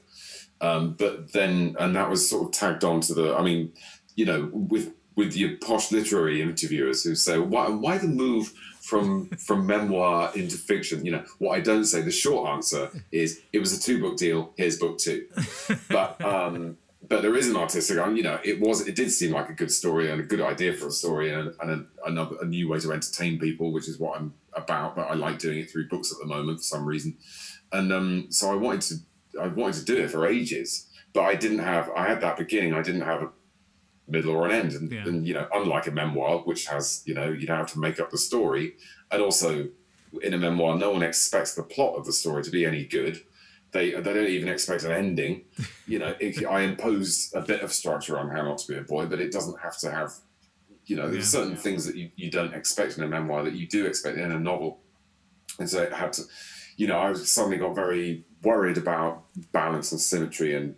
Um, 0.60 0.94
but 0.98 1.32
then, 1.32 1.74
and 1.78 1.96
that 1.96 2.08
was 2.08 2.28
sort 2.28 2.46
of 2.46 2.52
tagged 2.52 2.84
on 2.84 3.00
to 3.02 3.14
the. 3.14 3.34
I 3.34 3.42
mean, 3.42 3.72
you 4.14 4.24
know, 4.24 4.50
with 4.52 4.92
with 5.16 5.36
your 5.36 5.56
posh 5.58 5.90
literary 5.90 6.40
interviewers 6.40 7.02
who 7.02 7.14
say, 7.14 7.38
why 7.38 7.68
why 7.68 7.98
the 7.98 8.06
move 8.06 8.52
from 8.80 9.28
from 9.38 9.66
memoir 9.66 10.30
into 10.36 10.56
fiction? 10.56 11.04
You 11.04 11.12
know, 11.12 11.24
what 11.38 11.56
I 11.56 11.60
don't 11.60 11.84
say. 11.84 12.02
The 12.02 12.12
short 12.12 12.48
answer 12.48 12.90
is 13.10 13.40
it 13.52 13.58
was 13.58 13.76
a 13.76 13.80
two 13.80 14.00
book 14.00 14.16
deal. 14.16 14.52
Here's 14.56 14.78
book 14.78 14.98
two. 14.98 15.26
But 15.88 16.22
um, 16.24 16.78
but 17.12 17.22
there 17.22 17.36
is 17.36 17.48
an 17.48 17.56
artistic. 17.56 17.98
Mean, 17.98 18.16
You 18.16 18.22
know, 18.22 18.38
it 18.42 18.58
was 18.58 18.88
it 18.88 18.96
did 18.96 19.10
seem 19.10 19.32
like 19.32 19.48
a 19.50 19.52
good 19.52 19.70
story 19.70 20.10
and 20.10 20.20
a 20.20 20.24
good 20.24 20.40
idea 20.40 20.72
for 20.72 20.86
a 20.86 20.90
story 20.90 21.32
and, 21.32 21.52
and 21.60 21.70
a, 21.70 22.08
another 22.08 22.36
a 22.40 22.46
new 22.46 22.68
way 22.70 22.78
to 22.80 22.92
entertain 22.92 23.38
people, 23.38 23.70
which 23.72 23.88
is 23.88 23.98
what 23.98 24.18
I'm 24.18 24.34
about. 24.54 24.96
But 24.96 25.10
I 25.10 25.14
like 25.14 25.38
doing 25.38 25.58
it 25.58 25.70
through 25.70 25.88
books 25.88 26.10
at 26.10 26.18
the 26.18 26.26
moment 26.26 26.58
for 26.58 26.64
some 26.64 26.86
reason, 26.86 27.16
and 27.70 27.92
um, 27.92 28.26
so 28.30 28.50
I 28.50 28.56
wanted 28.56 28.80
to 28.88 28.94
I 29.42 29.48
wanted 29.48 29.76
to 29.80 29.84
do 29.84 29.96
it 30.02 30.10
for 30.10 30.26
ages, 30.26 30.86
but 31.12 31.22
I 31.22 31.34
didn't 31.34 31.60
have 31.60 31.90
I 31.94 32.06
had 32.06 32.20
that 32.22 32.36
beginning. 32.38 32.72
I 32.74 32.82
didn't 32.82 33.02
have 33.02 33.22
a 33.22 33.30
middle 34.08 34.34
or 34.34 34.46
an 34.46 34.52
end, 34.52 34.72
and, 34.72 34.90
Yeah. 34.90 35.04
and 35.06 35.26
you 35.26 35.34
know, 35.34 35.46
unlike 35.52 35.86
a 35.86 35.90
memoir, 35.90 36.38
which 36.40 36.66
has 36.66 37.02
you 37.04 37.14
know 37.14 37.28
you 37.28 37.46
don't 37.46 37.58
have 37.58 37.72
to 37.72 37.78
make 37.78 38.00
up 38.00 38.10
the 38.10 38.18
story, 38.18 38.74
and 39.10 39.20
also 39.22 39.68
in 40.22 40.34
a 40.34 40.38
memoir, 40.38 40.76
no 40.76 40.90
one 40.90 41.02
expects 41.02 41.54
the 41.54 41.62
plot 41.62 41.96
of 41.96 42.04
the 42.06 42.12
story 42.12 42.42
to 42.42 42.50
be 42.50 42.64
any 42.64 42.84
good. 42.84 43.20
They, 43.72 43.90
they 43.92 44.12
don't 44.12 44.26
even 44.28 44.48
expect 44.48 44.84
an 44.84 44.92
ending. 44.92 45.44
You 45.86 45.98
know, 45.98 46.14
it, 46.20 46.44
I 46.46 46.60
impose 46.60 47.32
a 47.34 47.40
bit 47.40 47.62
of 47.62 47.72
structure 47.72 48.18
on 48.18 48.28
How 48.30 48.42
Not 48.42 48.58
to 48.58 48.68
Be 48.72 48.78
a 48.78 48.82
Boy, 48.82 49.06
but 49.06 49.20
it 49.20 49.32
doesn't 49.32 49.58
have 49.60 49.78
to 49.78 49.90
have, 49.90 50.12
you 50.84 50.96
know, 50.96 51.10
there's 51.10 51.32
Yeah. 51.32 51.40
certain 51.40 51.56
things 51.56 51.86
that 51.86 51.96
you, 51.96 52.10
you 52.16 52.30
don't 52.30 52.52
expect 52.54 52.98
in 52.98 53.02
a 53.04 53.08
memoir 53.08 53.42
that 53.44 53.54
you 53.54 53.66
do 53.66 53.86
expect 53.86 54.18
in 54.18 54.30
a 54.30 54.38
novel. 54.38 54.80
and 55.58 55.68
so 55.68 55.82
it 55.82 55.92
had 55.92 56.12
to, 56.14 56.22
you 56.76 56.86
know, 56.86 56.98
I 56.98 57.12
suddenly 57.14 57.58
got 57.58 57.74
very 57.74 58.24
worried 58.42 58.78
about 58.78 59.24
balance 59.52 59.92
and 59.92 60.00
symmetry 60.00 60.54
and 60.54 60.74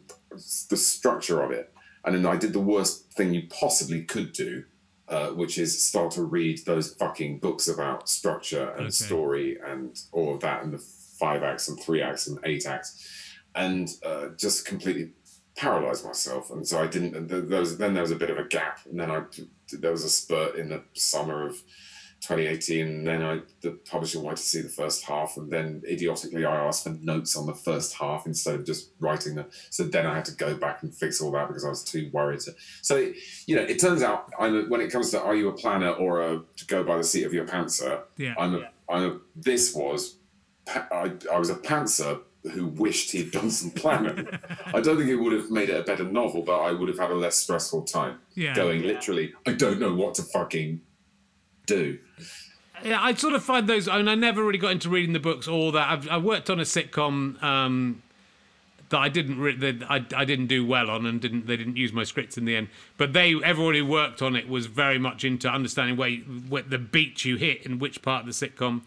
the 0.69 0.77
structure 0.77 1.43
of 1.43 1.51
it. 1.53 1.73
And 2.05 2.15
then 2.15 2.27
I 2.27 2.37
did 2.37 2.53
the 2.53 2.61
worst 2.61 3.13
thing 3.13 3.33
you 3.35 3.45
possibly 3.49 4.03
could 4.03 4.33
do, 4.33 4.65
uh, 5.09 5.29
which 5.29 5.59
is 5.59 5.83
start 5.85 6.11
to 6.13 6.23
read 6.25 6.65
those 6.67 6.95
fucking 6.95 7.39
books 7.39 7.67
about 7.69 8.09
structure 8.09 8.69
and 8.71 8.83
Okay. 8.87 8.91
story 8.91 9.59
and 9.65 9.97
all 10.13 10.35
of 10.35 10.41
that, 10.41 10.63
and 10.65 10.73
the 10.73 10.85
five 11.19 11.43
acts 11.43 11.69
and 11.69 11.81
three 11.81 12.03
acts 12.03 12.27
and 12.27 12.39
eight 12.45 12.67
acts, 12.67 13.35
and 13.55 13.91
uh, 14.05 14.29
just 14.39 14.67
completely 14.67 15.13
paralyzed 15.57 16.05
myself. 16.05 16.51
And 16.51 16.67
so 16.67 16.81
I 16.81 16.87
didn't. 16.87 17.29
There 17.29 17.61
was, 17.61 17.79
then 17.79 17.95
there 17.95 18.03
was 18.03 18.11
a 18.11 18.17
bit 18.17 18.31
of 18.31 18.39
a 18.39 18.45
gap, 18.45 18.81
and 18.91 18.99
then 18.99 19.11
I 19.11 19.23
there 19.73 19.93
was 19.93 20.05
a 20.05 20.11
spurt 20.11 20.57
in 20.57 20.69
the 20.69 20.83
summer 20.95 21.47
of 21.47 21.63
2018, 22.21 22.87
and 22.87 23.07
then 23.07 23.23
I 23.23 23.41
the 23.61 23.73
publisher 23.73 24.21
wanted 24.21 24.39
to 24.39 24.43
see 24.43 24.61
the 24.63 24.69
first 24.69 25.05
half, 25.05 25.37
and 25.37 25.53
then 25.53 25.83
idiotically 25.89 26.45
I 26.45 26.57
asked 26.57 26.85
for 26.85 26.91
notes 26.91 27.37
on 27.37 27.47
the 27.47 27.55
first 27.55 27.95
half 27.95 28.27
instead 28.27 28.55
of 28.55 28.65
just 28.65 28.91
writing 28.99 29.35
them. 29.35 29.47
So 29.71 29.85
then 29.85 30.07
I 30.07 30.15
had 30.15 30.25
to 30.27 30.35
go 30.35 30.55
back 30.57 30.83
and 30.83 30.95
fix 30.95 31.21
all 31.21 31.31
that 31.33 31.49
because 31.49 31.65
I 31.65 31.69
was 31.69 31.85
too 31.85 32.11
worried. 32.13 32.41
To, 32.41 32.55
so 32.83 33.13
you 33.47 33.57
know, 33.57 33.63
it 33.63 33.79
turns 33.81 34.03
out 34.03 34.33
I'm 34.39 34.57
a, 34.57 34.63
when 34.63 34.81
it 34.81 34.91
comes 34.91 35.11
to 35.11 35.23
are 35.23 35.35
you 35.35 35.49
a 35.49 35.53
planner 35.53 35.91
or 35.91 36.23
a 36.23 36.43
to 36.57 36.67
go 36.67 36.83
by 36.83 36.97
the 36.97 37.05
seat 37.05 37.25
of 37.25 37.35
your 37.35 37.47
pantser, 37.47 38.03
Yeah. 38.17 38.35
I'm 38.39 38.55
a, 38.55 38.71
I'm 38.89 39.03
a 39.05 39.19
this 39.37 39.75
was 39.75 40.17
I, 40.67 41.13
I 41.33 41.39
was 41.39 41.51
a 41.51 41.55
pantser 41.57 42.21
who 42.53 42.67
wished 42.67 43.11
he'd 43.13 43.31
done 43.31 43.51
some 43.51 43.71
planning. 43.71 44.29
I 44.67 44.81
don't 44.81 44.99
think 44.99 45.09
it 45.09 45.17
would 45.17 45.33
have 45.33 45.51
made 45.51 45.71
it 45.71 45.81
a 45.81 45.83
better 45.83 46.05
novel, 46.05 46.43
but 46.43 46.59
I 46.61 46.73
would 46.73 46.89
have 46.89 46.99
had 46.99 47.11
a 47.11 47.15
less 47.15 47.37
stressful 47.37 47.83
time 47.83 48.19
Yeah. 48.35 48.55
going 48.55 48.83
literally. 48.83 49.33
I 49.47 49.53
don't 49.53 49.81
know 49.81 49.95
what 49.95 50.15
to 50.17 50.23
fucking 50.23 50.81
do. 51.67 51.99
Yeah, 52.83 53.01
I 53.01 53.15
sort 53.15 53.33
of 53.33 53.43
find 53.43 53.67
those. 53.67 53.89
I 53.89 53.97
mean, 53.97 54.09
I 54.09 54.15
never 54.15 54.45
really 54.45 54.59
got 54.59 54.73
into 54.73 54.91
reading 54.91 55.15
the 55.15 55.21
books 55.21 55.49
or 55.49 55.73
that. 55.73 55.89
I've, 55.89 56.09
I 56.09 56.19
worked 56.19 56.51
on 56.51 56.61
a 56.61 56.65
sitcom 56.65 57.43
um, 57.43 58.03
that 58.91 58.99
I 58.99 59.09
didn't 59.09 59.39
re- 59.39 59.57
that 59.57 59.91
I, 59.91 60.05
I 60.15 60.25
didn't 60.27 60.49
do 60.49 60.67
well 60.67 60.91
on, 60.91 61.07
and 61.07 61.19
didn't 61.21 61.47
they 61.47 61.57
didn't 61.57 61.79
use 61.79 61.95
my 61.95 62.05
scripts 62.05 62.37
in 62.37 62.45
the 62.45 62.57
end. 62.57 62.69
But 62.99 63.15
they 63.15 63.35
everyone 63.43 63.75
who 63.75 63.87
worked 63.87 64.21
on 64.21 64.37
it 64.37 64.49
was 64.51 64.67
very 64.67 64.99
much 64.99 65.25
into 65.25 65.49
understanding 65.49 65.97
where, 65.97 66.09
you, 66.11 66.23
where 66.49 66.63
the 66.63 66.77
beat 66.79 67.25
you 67.25 67.37
hit 67.37 67.65
in 67.65 67.79
which 67.79 68.03
part 68.03 68.27
of 68.27 68.27
the 68.27 68.33
sitcom. 68.49 68.83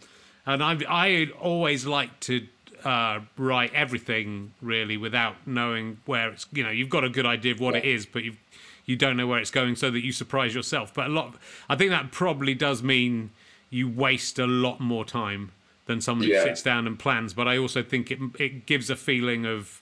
And 0.48 0.64
I 0.64 0.78
I 0.90 1.28
always 1.40 1.86
like 1.86 2.20
to 2.22 2.48
uh, 2.84 3.20
write 3.38 3.74
everything 3.74 4.54
really 4.62 4.98
without 4.98 5.36
knowing 5.46 5.98
where 6.06 6.30
it's. 6.30 6.48
You 6.54 6.64
know, 6.64 6.72
you've 6.72 6.90
got 6.90 7.04
a 7.04 7.10
good 7.10 7.26
idea 7.26 7.52
of 7.54 7.60
what 7.60 7.76
it 7.76 7.86
is, 7.86 8.06
but 8.08 8.24
you've 8.24 8.38
you 8.86 8.96
don't 8.96 9.18
know 9.18 9.28
where 9.28 9.40
it's 9.40 9.52
going 9.52 9.76
so 9.76 9.92
that 9.92 10.04
you 10.04 10.12
surprise 10.14 10.56
yourself. 10.56 10.94
But 10.94 11.08
a 11.08 11.10
lot, 11.10 11.36
I 11.68 11.76
think 11.76 11.92
that 11.92 12.12
probably 12.12 12.54
does 12.54 12.82
mean 12.82 13.32
you 13.70 13.90
waste 13.90 14.40
a 14.40 14.48
lot 14.48 14.80
more 14.80 15.04
time 15.04 15.52
than 15.88 16.00
someone 16.00 16.28
Yeah. 16.30 16.40
who 16.40 16.48
sits 16.48 16.64
down 16.64 16.88
and 16.88 16.98
plans. 16.98 17.34
But 17.34 17.48
I 17.50 17.58
also 17.58 17.84
think 17.84 18.10
it 18.10 18.20
it 18.40 18.66
gives 18.66 18.90
a 18.90 18.96
feeling 18.96 19.46
of 19.46 19.82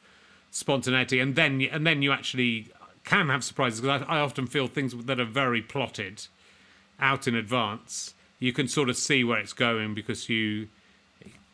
spontaneity, 0.51 1.19
and 1.19 1.35
then 1.35 1.61
and 1.71 1.85
then 1.85 2.01
you 2.01 2.11
actually 2.11 2.69
can 3.03 3.29
have 3.29 3.43
surprises. 3.43 3.81
Because 3.81 4.01
I, 4.07 4.17
I 4.17 4.19
often 4.19 4.47
feel 4.47 4.67
things 4.67 4.95
that 5.05 5.19
are 5.19 5.25
very 5.25 5.61
plotted 5.61 6.25
out 6.99 7.27
in 7.27 7.35
advance. 7.35 8.13
You 8.45 8.53
can 8.53 8.67
sort 8.67 8.89
of 8.89 8.95
see 8.95 9.23
where 9.23 9.39
it's 9.39 9.53
going 9.53 9.95
because 9.95 10.29
you 10.29 10.67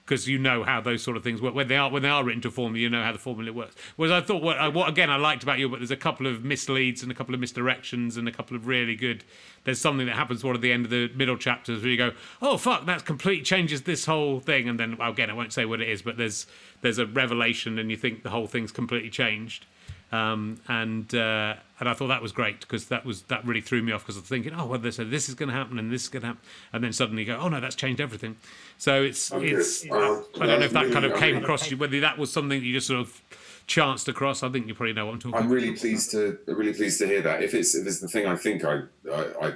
because 0.03 0.27
you 0.27 0.37
know 0.37 0.63
how 0.63 0.81
those 0.81 1.01
sort 1.01 1.15
of 1.15 1.23
things 1.23 1.41
work 1.41 1.55
when 1.55 1.69
they 1.69 1.77
are 1.77 1.89
when 1.89 2.01
they 2.01 2.09
are 2.09 2.21
written 2.21 2.41
to 2.41 2.51
formula. 2.51 2.81
You 2.81 2.89
know 2.89 3.01
how 3.01 3.13
the 3.13 3.17
formula 3.17 3.53
works. 3.53 3.75
Whereas 3.95 4.11
I 4.11 4.19
thought 4.19 4.43
what, 4.43 4.57
I- 4.57 4.67
what 4.67 4.89
again 4.89 5.09
I 5.09 5.15
liked 5.15 5.41
about 5.41 5.57
you, 5.57 5.69
but 5.69 5.79
there's 5.79 5.89
a 5.89 5.95
couple 5.95 6.27
of 6.27 6.43
misleads 6.43 7.01
and 7.01 7.09
a 7.09 7.15
couple 7.15 7.33
of 7.33 7.39
misdirections 7.39 8.17
and 8.17 8.27
a 8.27 8.31
couple 8.33 8.57
of 8.57 8.67
really 8.67 8.97
good. 8.97 9.23
There's 9.63 9.79
something 9.79 10.05
that 10.07 10.17
happens 10.17 10.43
one 10.43 10.53
toward 10.55 10.63
the 10.63 10.73
end 10.73 10.83
of 10.83 10.91
the 10.91 11.07
middle 11.15 11.37
chapters 11.37 11.81
where 11.81 11.91
you 11.91 11.95
go, 11.95 12.11
oh 12.41 12.57
fuck, 12.57 12.85
that 12.87 13.05
completely 13.05 13.45
changes 13.45 13.83
this 13.83 14.05
whole 14.05 14.41
thing, 14.41 14.67
and 14.67 14.77
then 14.77 14.97
well, 14.97 15.11
again 15.11 15.29
I 15.29 15.33
won't 15.33 15.53
say 15.53 15.63
what 15.63 15.79
it 15.79 15.87
is, 15.87 16.01
but 16.01 16.17
there's 16.17 16.45
there's 16.81 16.97
a 16.97 17.05
revelation 17.05 17.79
and 17.79 17.89
you 17.89 17.95
think 17.95 18.23
the 18.23 18.31
whole 18.31 18.47
thing's 18.47 18.73
completely 18.73 19.09
changed. 19.09 19.65
Um, 20.11 20.59
and 20.67 21.13
uh, 21.15 21.55
and 21.79 21.87
I 21.87 21.93
thought 21.93 22.07
that 22.07 22.21
was 22.21 22.33
great 22.33 22.59
because 22.59 22.87
that 22.89 23.05
was 23.05 23.21
that 23.23 23.45
really 23.45 23.61
threw 23.61 23.81
me 23.81 23.93
off 23.93 24.03
because 24.03 24.17
I 24.17 24.19
was 24.19 24.27
thinking, 24.29 24.53
oh 24.53 24.65
well, 24.65 24.79
they 24.79 24.91
said 24.91 25.09
this 25.09 25.29
is 25.29 25.35
going 25.35 25.47
to 25.49 25.55
happen 25.55 25.79
and 25.79 25.89
this 25.91 26.03
is 26.03 26.09
going 26.09 26.21
to 26.21 26.27
happen, 26.27 26.41
and 26.73 26.83
then 26.83 26.91
suddenly 26.91 27.23
you 27.23 27.27
go, 27.27 27.37
oh 27.39 27.47
no, 27.47 27.61
that's 27.61 27.75
changed 27.75 28.01
everything. 28.01 28.35
So 28.77 29.01
it's 29.03 29.31
Okay. 29.31 29.51
it's 29.51 29.85
Well, 29.87 30.25
I 30.39 30.47
don't 30.47 30.59
know 30.59 30.65
if 30.65 30.73
that 30.73 30.91
kind 30.91 31.05
of 31.05 31.17
came 31.17 31.37
across 31.37 31.71
you, 31.71 31.77
whether 31.77 31.99
that 32.01 32.17
was 32.17 32.31
something 32.31 32.59
that 32.59 32.65
you 32.65 32.73
just 32.73 32.87
sort 32.87 32.99
of 32.99 33.21
chanced 33.71 34.09
across. 34.09 34.43
I 34.43 34.49
think 34.49 34.67
you 34.67 34.75
probably 34.75 34.93
know 34.93 35.05
what 35.05 35.13
I'm 35.13 35.19
talking. 35.19 35.31
About. 35.31 35.43
I'm 35.43 35.45
about. 35.45 35.55
really 35.55 35.75
pleased 35.77 36.11
to 36.11 36.37
really 36.45 36.73
pleased 36.73 36.99
to 36.99 37.07
hear 37.07 37.21
that. 37.21 37.41
If 37.41 37.53
it's 37.53 37.73
if 37.73 37.87
it's 37.87 38.01
the 38.01 38.07
thing 38.09 38.27
I 38.27 38.35
think 38.35 38.65
I 38.65 38.81
I, 39.09 39.21
I, 39.41 39.53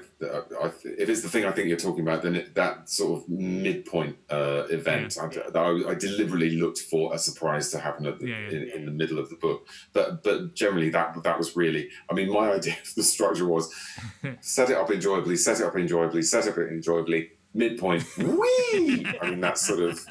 I 0.64 0.72
if 0.84 1.10
it's 1.10 1.22
the 1.22 1.30
thing 1.30 1.44
I 1.44 1.52
think 1.52 1.68
you're 1.68 1.78
talking 1.78 2.02
about, 2.08 2.24
then 2.24 2.36
it, 2.38 2.56
that 2.56 2.90
sort 2.90 3.22
of 3.22 3.30
midpoint 3.30 4.16
uh, 4.30 4.64
event, 4.70 5.18
I, 5.22 5.26
I, 5.60 5.92
I 5.92 5.96
deliberately 5.96 6.52
looked 6.52 6.80
for 6.80 7.14
a 7.14 7.18
surprise 7.18 7.72
to 7.72 7.80
happen 7.80 8.06
at 8.06 8.20
the, 8.20 8.30
Yeah, 8.30 8.40
yeah. 8.40 8.58
In, 8.58 8.70
in 8.70 8.86
the 8.86 8.92
middle 8.92 9.20
of 9.20 9.30
the 9.30 9.36
book. 9.36 9.68
But 9.92 10.24
but 10.24 10.56
generally 10.56 10.90
that 10.92 11.22
that 11.24 11.38
was 11.38 11.56
really. 11.58 11.90
I 12.10 12.14
mean, 12.14 12.32
my 12.32 12.52
idea 12.60 12.78
of 12.82 12.96
the 12.96 13.04
structure 13.04 13.48
was 13.48 13.70
set 14.40 14.70
it 14.70 14.78
up 14.78 14.92
enjoyably, 14.92 15.36
set 15.36 15.60
it 15.60 15.66
up 15.66 15.76
enjoyably, 15.76 16.22
set 16.22 16.46
it 16.46 16.52
up 16.52 16.58
enjoyably. 16.58 17.32
Midpoint, 17.54 18.04
whee! 18.18 19.08
I 19.22 19.30
mean, 19.30 19.40
that's 19.40 19.66
sort 19.66 19.80
of 19.80 20.06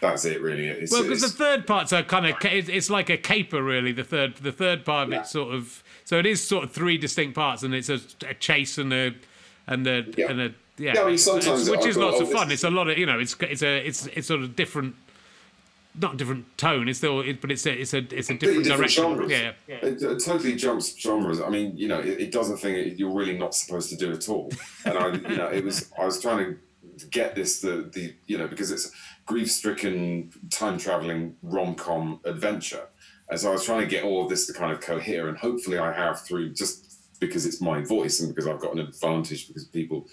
that's 0.00 0.24
it, 0.24 0.40
really. 0.40 0.66
It's, 0.68 0.90
Well, 0.92 1.02
because 1.02 1.20
the 1.22 1.28
third 1.28 1.66
part's 1.66 1.92
a 1.92 2.02
kind 2.02 2.26
of 2.26 2.36
it's 2.44 2.68
it's 2.68 2.90
like 2.90 3.10
a 3.10 3.16
caper, 3.16 3.62
really. 3.62 3.92
The 3.92 4.04
third 4.04 4.36
the 4.36 4.52
third 4.52 4.84
part 4.84 5.08
of 5.08 5.12
Yeah. 5.12 5.20
it 5.20 5.26
sort 5.26 5.54
of 5.54 5.82
so 6.04 6.18
it 6.18 6.26
is 6.26 6.42
sort 6.46 6.64
of 6.64 6.72
three 6.72 6.98
distinct 6.98 7.34
parts, 7.34 7.62
and 7.62 7.74
it's 7.74 7.88
a, 7.88 8.00
a 8.26 8.34
chase 8.34 8.78
and 8.78 8.92
a 8.92 9.14
and 9.66 9.86
a 9.86 10.04
Yeah. 10.16 10.30
and 10.30 10.40
a 10.40 10.54
yeah, 10.78 10.92
Yeah, 10.94 11.02
I 11.02 11.06
mean, 11.08 11.18
sometimes 11.18 11.68
which 11.68 11.84
is 11.84 11.96
lots 11.98 12.20
of 12.20 12.30
fun. 12.32 12.46
is- 12.48 12.54
It's 12.54 12.64
a 12.64 12.70
lot 12.70 12.88
of 12.88 12.96
you 12.98 13.06
know, 13.06 13.18
it's 13.18 13.36
it's 13.40 13.62
a 13.62 13.86
it's 13.86 14.06
it's 14.06 14.26
sort 14.28 14.40
of 14.40 14.56
different, 14.56 14.94
not 16.00 16.16
different 16.16 16.46
tone. 16.56 16.88
It's 16.88 16.98
still, 16.98 17.20
it, 17.20 17.40
but 17.40 17.50
it's 17.50 17.66
a 17.66 17.72
it's 17.78 17.92
a 17.92 17.98
it's 17.98 18.30
a 18.30 18.32
completely 18.34 18.62
different 18.62 18.80
direction. 18.92 19.04
genres. 19.04 19.30
Yeah, 19.30 19.52
It, 19.68 20.02
it 20.02 20.24
totally 20.24 20.54
jumps 20.56 20.96
genres. 20.98 21.40
I 21.40 21.50
mean, 21.50 21.76
you 21.76 21.88
know, 21.88 21.98
it, 22.00 22.20
it 22.20 22.32
does 22.32 22.50
a 22.50 22.56
thing 22.56 22.74
that 22.74 22.98
you're 22.98 23.12
really 23.12 23.36
not 23.36 23.54
supposed 23.54 23.90
to 23.90 23.96
do 23.96 24.10
at 24.12 24.28
all. 24.28 24.50
And 24.86 24.96
I, 24.96 25.06
you 25.12 25.36
know, 25.36 25.48
it 25.48 25.64
was 25.64 25.90
I 26.00 26.06
was 26.06 26.20
trying 26.20 26.38
to 26.98 27.06
get 27.10 27.34
this 27.34 27.60
the 27.60 27.90
the 27.92 28.14
you 28.26 28.38
know 28.38 28.46
because 28.46 28.70
it's 28.70 28.90
grief-stricken 29.30 30.28
time 30.50 30.76
traveling 30.76 31.36
rom-com 31.42 32.20
adventure, 32.24 32.88
and 33.28 33.38
so 33.38 33.50
I 33.50 33.52
was 33.52 33.64
trying 33.64 33.82
to 33.82 33.86
get 33.86 34.02
all 34.02 34.24
of 34.24 34.28
this 34.28 34.46
to 34.48 34.52
kind 34.52 34.72
of 34.72 34.80
cohere, 34.80 35.28
and 35.28 35.38
hopefully 35.38 35.78
I 35.78 35.92
have 35.92 36.20
through 36.22 36.52
just 36.54 37.18
because 37.20 37.46
it's 37.46 37.60
my 37.60 37.84
voice 37.84 38.18
and 38.18 38.34
because 38.34 38.48
I've 38.48 38.60
got 38.60 38.72
an 38.72 38.80
advantage 38.80 39.46
because 39.46 39.66
people 39.66 40.08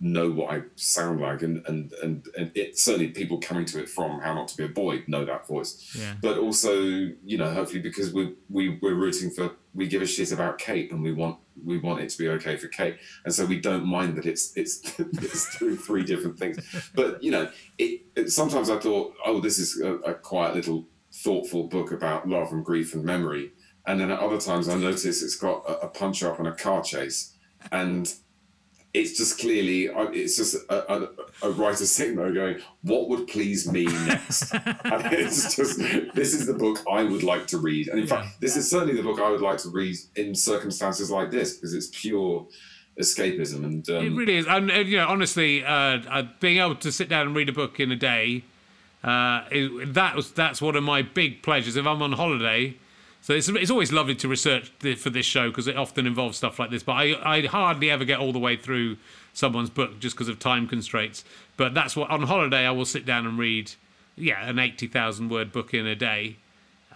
know 0.00 0.30
what 0.30 0.54
I 0.54 0.62
sound 0.76 1.20
like, 1.20 1.42
and 1.42 1.66
and 1.66 1.92
and 2.04 2.24
and 2.38 2.52
it 2.54 2.78
certainly 2.78 3.08
people 3.08 3.38
coming 3.38 3.64
to 3.66 3.80
it 3.82 3.88
from 3.88 4.20
How 4.20 4.32
Not 4.32 4.46
to 4.48 4.56
Be 4.56 4.64
a 4.64 4.68
Boy 4.68 5.02
know 5.08 5.24
that 5.24 5.48
voice 5.48 5.94
yeah. 5.98 6.14
but 6.22 6.38
also 6.38 6.72
you 6.78 7.36
know 7.36 7.50
hopefully 7.50 7.80
because 7.80 8.12
we 8.12 8.34
we 8.48 8.78
we're 8.80 8.94
rooting 8.94 9.30
for 9.30 9.56
we 9.74 9.88
give 9.88 10.02
a 10.02 10.06
shit 10.06 10.30
about 10.30 10.58
Kate 10.58 10.92
and 10.92 11.02
we 11.02 11.12
want 11.12 11.38
we 11.64 11.78
want 11.78 12.00
it 12.00 12.08
to 12.10 12.18
be 12.18 12.28
okay 12.28 12.56
for 12.56 12.68
Kate 12.68 12.98
and 13.24 13.34
so 13.34 13.44
we 13.44 13.60
don't 13.60 13.86
mind 13.86 14.16
that 14.16 14.26
it's 14.26 14.56
it's 14.56 14.80
it's 14.98 15.58
doing 15.58 15.76
three 15.76 16.04
different 16.04 16.38
things. 16.38 16.58
But 16.94 17.22
you 17.22 17.30
know 17.30 17.50
it, 17.78 18.02
it 18.14 18.30
sometimes 18.30 18.70
I 18.70 18.78
thought 18.78 19.14
oh 19.24 19.40
this 19.40 19.58
is 19.58 19.80
a, 19.80 19.94
a 19.96 20.14
quiet 20.14 20.54
little 20.54 20.86
thoughtful 21.12 21.64
book 21.64 21.92
about 21.92 22.28
love 22.28 22.52
and 22.52 22.64
grief 22.64 22.94
and 22.94 23.04
memory. 23.04 23.52
And 23.86 24.00
then 24.00 24.10
at 24.10 24.18
other 24.18 24.38
times 24.38 24.68
I 24.68 24.74
notice 24.74 25.22
it's 25.22 25.36
got 25.36 25.64
a, 25.68 25.86
a 25.86 25.88
punch 25.88 26.22
up 26.22 26.38
and 26.38 26.48
a 26.48 26.52
car 26.52 26.82
chase. 26.82 27.34
And 27.72 28.12
it's 28.98 29.12
just 29.20 29.38
clearly 29.42 29.78
it's 30.20 30.36
just 30.40 30.54
a, 30.76 30.78
a, 30.94 30.96
a 31.42 31.50
writer 31.58 31.84
sitting 31.96 32.16
there 32.16 32.32
going 32.32 32.56
what 32.82 33.02
would 33.10 33.24
please 33.34 33.60
me 33.76 33.84
next 34.12 34.52
and 34.92 35.00
it's 35.12 35.54
just 35.56 35.78
this 36.14 36.30
is 36.38 36.46
the 36.46 36.54
book 36.64 36.78
I 36.90 37.02
would 37.02 37.22
like 37.32 37.46
to 37.48 37.58
read 37.58 37.88
and 37.88 37.98
in 38.00 38.06
Yeah. 38.06 38.14
fact 38.22 38.40
this 38.40 38.56
is 38.56 38.64
certainly 38.70 38.96
the 38.96 39.02
book 39.08 39.20
I 39.20 39.30
would 39.30 39.42
like 39.50 39.58
to 39.66 39.70
read 39.80 39.96
in 40.22 40.34
circumstances 40.34 41.10
like 41.10 41.30
this 41.30 41.48
because 41.54 41.74
it's 41.78 41.90
pure 42.02 42.46
escapism 43.00 43.64
and 43.64 43.88
um, 43.90 44.06
It 44.06 44.10
really 44.20 44.36
is, 44.36 44.46
and 44.46 44.70
uh, 44.70 44.74
you 44.76 44.96
know, 44.96 45.06
honestly, 45.08 45.62
uh, 45.64 45.68
uh, 46.16 46.22
being 46.40 46.58
able 46.64 46.76
to 46.76 46.90
sit 46.90 47.08
down 47.10 47.26
and 47.26 47.36
read 47.36 47.48
a 47.50 47.52
book 47.52 47.78
in 47.78 47.92
a 47.92 47.96
day, 47.96 48.42
uh, 49.04 49.42
it, 49.50 49.92
that 49.94 50.16
was 50.16 50.32
that's 50.32 50.62
one 50.62 50.76
of 50.76 50.82
my 50.82 51.02
big 51.02 51.42
pleasures. 51.42 51.76
If 51.76 51.86
I'm 51.86 52.00
on 52.00 52.12
holiday, 52.12 52.74
so 53.26 53.32
it's 53.32 53.48
it's 53.48 53.72
always 53.72 53.92
lovely 53.92 54.14
to 54.14 54.28
research 54.28 54.70
the, 54.78 54.94
for 54.94 55.10
this 55.10 55.26
show 55.26 55.48
because 55.48 55.66
it 55.66 55.76
often 55.76 56.06
involves 56.06 56.38
stuff 56.38 56.60
like 56.60 56.70
this. 56.70 56.84
But 56.84 56.92
I 56.92 57.34
I 57.36 57.46
hardly 57.46 57.90
ever 57.90 58.04
get 58.04 58.20
all 58.20 58.32
the 58.32 58.38
way 58.38 58.56
through 58.56 58.98
someone's 59.32 59.68
book 59.68 59.98
just 59.98 60.14
because 60.14 60.28
of 60.28 60.38
time 60.38 60.68
constraints. 60.68 61.24
But 61.56 61.74
that's 61.74 61.96
what 61.96 62.08
on 62.08 62.22
holiday 62.22 62.64
I 62.64 62.70
will 62.70 62.84
sit 62.84 63.04
down 63.04 63.26
and 63.26 63.36
read, 63.36 63.72
yeah, 64.14 64.48
an 64.48 64.60
eighty 64.60 64.86
thousand 64.86 65.28
word 65.28 65.50
book 65.50 65.74
in 65.74 65.88
a 65.88 65.96
day, 65.96 66.36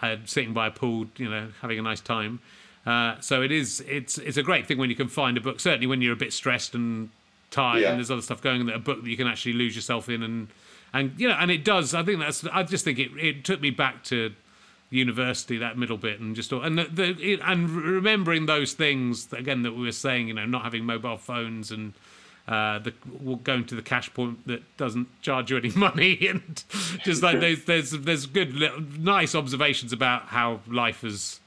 uh, 0.01 0.19
sitting 0.25 0.53
by 0.55 0.69
a 0.69 0.71
pool, 0.71 1.07
you 1.17 1.29
know, 1.29 1.49
having 1.63 1.81
a 1.81 1.83
nice 1.83 2.01
time. 2.01 2.39
Uh, 2.87 3.21
so 3.21 3.43
it 3.43 3.51
is. 3.51 3.81
It's 3.89 4.17
it's 4.19 4.37
a 4.37 4.43
great 4.45 4.69
thing 4.69 4.79
when 4.79 4.89
you 4.89 4.95
can 4.95 5.09
find 5.09 5.37
a 5.37 5.41
book. 5.41 5.59
Certainly 5.59 5.89
when 5.89 6.01
you're 6.01 6.13
a 6.13 6.17
bit 6.17 6.33
stressed 6.33 6.77
and 6.77 7.11
tired, 7.51 7.83
Yeah. 7.83 7.89
and 7.91 7.99
there's 7.99 8.11
other 8.13 8.23
stuff 8.23 8.41
going 8.41 8.61
on. 8.61 8.67
That 8.67 8.77
a 8.77 8.79
book 8.79 9.03
that 9.03 9.11
you 9.11 9.17
can 9.17 9.27
actually 9.27 9.55
lose 9.55 9.75
yourself 9.75 10.09
in, 10.09 10.23
and 10.23 10.47
and 10.93 11.13
you 11.19 11.27
know, 11.27 11.35
and 11.35 11.51
it 11.51 11.65
does. 11.65 11.93
I 11.93 12.05
think 12.05 12.21
that's. 12.21 12.45
I 12.47 12.63
just 12.63 12.85
think 12.85 13.01
it 13.01 13.11
it 13.19 13.45
took 13.45 13.61
me 13.61 13.71
back 13.71 14.05
to 14.05 14.33
university 14.91 15.57
that 15.59 15.79
middle 15.79 15.97
bit 15.97 16.19
and 16.21 16.35
just 16.35 16.51
and 16.53 16.79
the, 16.79 16.85
the 16.85 17.39
and 17.43 17.71
remembering 17.71 18.47
those 18.47 18.73
things 18.73 19.33
again 19.33 19.63
that 19.63 19.73
we 19.73 19.85
were 19.85 19.93
saying. 19.93 20.29
You 20.29 20.35
know, 20.35 20.47
not 20.47 20.65
having 20.65 20.85
mobile 20.85 21.17
phones 21.19 21.71
and. 21.71 21.95
uh, 22.49 22.81
the 22.81 22.93
going 23.45 23.65
to 23.65 23.77
the 23.77 23.83
cash 23.83 24.13
point 24.13 24.45
that 24.47 24.77
doesn't 24.77 25.07
charge 25.23 25.51
you 25.51 25.57
any 25.57 25.71
money, 25.77 26.27
and 26.29 26.65
just 27.05 27.23
like 27.23 27.39
there's 27.39 27.65
there's 27.65 27.93
there's 27.93 28.27
good 28.27 28.55
little, 28.55 28.81
nice 28.99 29.35
observations 29.35 29.93
about 29.93 30.23
how 30.23 30.61
life 30.67 31.03
has 31.03 31.39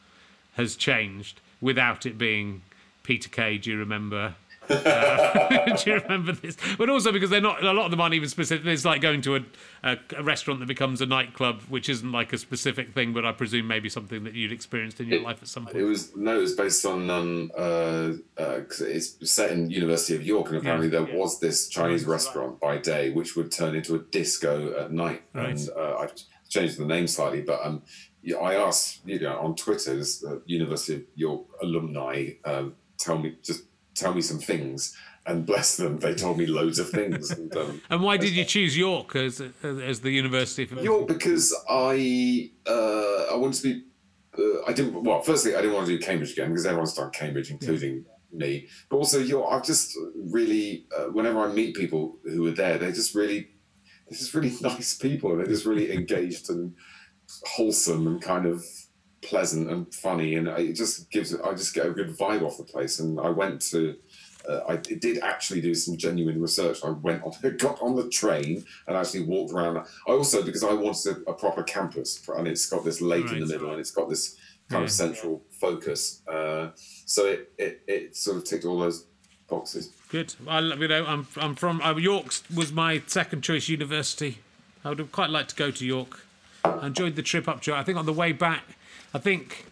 has 0.53 0.75
changed 0.75 1.41
without 1.59 2.05
it 2.05 2.17
being 2.17 2.61
Peter 3.03 3.27
Kay. 3.27 3.57
Do 3.57 3.71
you 3.71 3.77
remember? 3.77 4.35
Uh, 4.69 5.75
do 5.77 5.91
you 5.91 5.99
remember 5.99 6.31
this? 6.31 6.57
But 6.77 6.89
also 6.89 7.11
because 7.11 7.29
they're 7.29 7.41
not 7.41 7.63
a 7.63 7.73
lot 7.73 7.85
of 7.85 7.91
them 7.91 8.01
aren't 8.01 8.15
even 8.15 8.29
specific. 8.29 8.65
It's 8.65 8.85
like 8.85 9.01
going 9.01 9.21
to 9.21 9.35
a, 9.35 9.41
a, 9.83 9.97
a, 10.17 10.23
restaurant 10.23 10.59
that 10.61 10.67
becomes 10.67 11.01
a 11.01 11.05
nightclub, 11.05 11.61
which 11.63 11.89
isn't 11.89 12.11
like 12.11 12.33
a 12.33 12.37
specific 12.37 12.93
thing, 12.93 13.13
but 13.13 13.25
I 13.25 13.31
presume 13.31 13.67
maybe 13.67 13.89
something 13.89 14.23
that 14.23 14.33
you'd 14.33 14.51
experienced 14.51 14.99
in 14.99 15.09
your 15.09 15.19
it, 15.19 15.23
life 15.23 15.39
at 15.41 15.47
some 15.47 15.65
point. 15.65 15.77
It 15.77 15.83
was 15.83 16.15
no, 16.15 16.37
it 16.37 16.41
was 16.41 16.55
based 16.55 16.85
on 16.85 17.09
um, 17.09 17.51
uh, 17.57 18.11
uh, 18.37 18.61
it's 18.79 19.31
set 19.31 19.51
in 19.51 19.69
University 19.69 20.15
of 20.15 20.25
York, 20.25 20.49
and 20.49 20.57
apparently 20.57 20.87
yeah. 20.87 21.05
there 21.05 21.17
was 21.17 21.39
this 21.39 21.67
Chinese 21.67 22.05
restaurant 22.05 22.59
by 22.59 22.77
day 22.77 23.11
which 23.11 23.35
would 23.35 23.51
turn 23.51 23.75
into 23.75 23.95
a 23.95 23.99
disco 23.99 24.73
at 24.79 24.91
night, 24.91 25.23
right. 25.33 25.49
and 25.49 25.69
uh, 25.75 25.97
I 25.99 26.07
changed 26.49 26.77
the 26.77 26.85
name 26.85 27.07
slightly, 27.07 27.41
but 27.41 27.59
um, 27.63 27.81
I 28.41 28.55
asked 28.55 29.01
you 29.05 29.19
know 29.19 29.37
on 29.39 29.55
Twitter, 29.55 30.01
uh, 30.27 30.35
University 30.45 30.95
of 30.95 31.03
York 31.15 31.45
alumni 31.61 32.31
um, 32.45 32.75
tell 32.97 33.17
me 33.17 33.35
just 33.43 33.63
tell 33.95 34.13
me 34.13 34.21
some 34.21 34.39
things 34.39 34.95
and 35.25 35.45
bless 35.45 35.77
them, 35.77 35.99
they 35.99 36.13
told 36.13 36.37
me 36.37 36.45
loads 36.45 36.79
of 36.79 36.89
things. 36.89 37.31
And, 37.31 37.55
um, 37.55 37.81
and 37.89 38.01
why 38.01 38.17
did 38.17 38.31
you 38.33 38.43
choose 38.43 38.77
York 38.77 39.15
as 39.15 39.41
as 39.63 40.01
the 40.01 40.11
university? 40.11 40.65
For- 40.65 40.81
York 40.81 41.07
because 41.07 41.55
I 41.69 42.51
uh, 42.67 43.33
I 43.33 43.35
wanted 43.35 43.61
to 43.61 43.63
be. 43.63 43.83
Uh, 44.37 44.63
I 44.67 44.73
didn't. 44.73 45.03
Well, 45.03 45.21
firstly, 45.21 45.55
I 45.55 45.61
didn't 45.61 45.75
want 45.75 45.87
to 45.87 45.97
do 45.97 46.03
Cambridge 46.03 46.33
again 46.33 46.49
because 46.49 46.65
everyone's 46.65 46.93
done 46.93 47.11
Cambridge, 47.11 47.51
including 47.51 48.05
yeah. 48.31 48.37
me. 48.37 48.67
But 48.89 48.97
also, 48.97 49.19
York. 49.19 49.47
I've 49.51 49.65
just 49.65 49.97
really. 50.15 50.87
Uh, 50.95 51.05
whenever 51.05 51.39
I 51.39 51.53
meet 51.53 51.75
people 51.75 52.17
who 52.23 52.45
are 52.47 52.51
there, 52.51 52.77
they're 52.77 52.91
just 52.91 53.15
really. 53.15 53.49
They're 54.09 54.17
just 54.17 54.33
really 54.33 54.53
nice 54.61 54.95
people. 54.95 55.31
And 55.31 55.39
they're 55.39 55.47
just 55.47 55.65
really 55.65 55.91
engaged 55.93 56.49
and 56.49 56.75
wholesome 57.45 58.07
and 58.07 58.21
kind 58.21 58.45
of 58.45 58.65
pleasant 59.23 59.69
and 59.69 59.93
funny, 59.93 60.35
and 60.35 60.47
it 60.47 60.73
just 60.73 61.09
gives. 61.09 61.33
I 61.33 61.51
just 61.53 61.73
get 61.73 61.85
a 61.85 61.91
good 61.91 62.17
vibe 62.17 62.43
off 62.43 62.57
the 62.57 62.63
place. 62.63 62.99
And 62.99 63.19
I 63.19 63.29
went 63.29 63.61
to. 63.71 63.95
Uh, 64.47 64.59
I 64.67 64.75
did 64.75 65.19
actually 65.19 65.61
do 65.61 65.73
some 65.73 65.95
genuine 65.95 66.41
research. 66.41 66.83
I 66.83 66.89
went 66.89 67.23
on, 67.23 67.31
got 67.57 67.81
on 67.81 67.95
the 67.95 68.09
train 68.09 68.65
and 68.87 68.97
actually 68.97 69.23
walked 69.23 69.53
around. 69.53 69.77
I 69.77 70.11
also 70.11 70.43
because 70.43 70.63
I 70.63 70.73
wanted 70.73 71.17
a, 71.17 71.31
a 71.31 71.33
proper 71.33 71.63
campus, 71.63 72.21
and 72.35 72.47
it's 72.47 72.65
got 72.65 72.83
this 72.83 73.01
lake 73.01 73.25
right. 73.25 73.35
in 73.35 73.39
the 73.39 73.47
middle, 73.47 73.71
and 73.71 73.79
it's 73.79 73.91
got 73.91 74.09
this 74.09 74.35
kind 74.69 74.81
yeah. 74.81 74.85
of 74.85 74.91
central 74.91 75.41
focus. 75.51 76.21
Uh, 76.27 76.69
so 76.75 77.25
it, 77.25 77.51
it 77.57 77.83
it 77.87 78.15
sort 78.15 78.37
of 78.37 78.43
ticked 78.43 78.65
all 78.65 78.79
those 78.79 79.05
boxes. 79.47 79.91
Good. 80.09 80.35
I 80.47 80.59
you 80.59 80.87
know 80.87 81.05
I'm 81.05 81.27
I'm 81.37 81.55
from 81.55 81.81
uh, 81.81 81.95
York 81.95 82.33
was 82.53 82.71
my 82.71 83.01
second 83.07 83.43
choice 83.43 83.69
university. 83.69 84.39
I 84.83 84.89
would 84.89 84.99
have 84.99 85.11
quite 85.11 85.29
liked 85.29 85.51
to 85.51 85.55
go 85.55 85.71
to 85.71 85.85
York. 85.85 86.25
I 86.65 86.87
enjoyed 86.87 87.15
the 87.15 87.21
trip 87.21 87.47
up 87.47 87.61
to. 87.61 87.75
I 87.75 87.83
think 87.83 87.97
on 87.97 88.05
the 88.05 88.13
way 88.13 88.31
back 88.33 88.63
I 89.13 89.19
think 89.19 89.65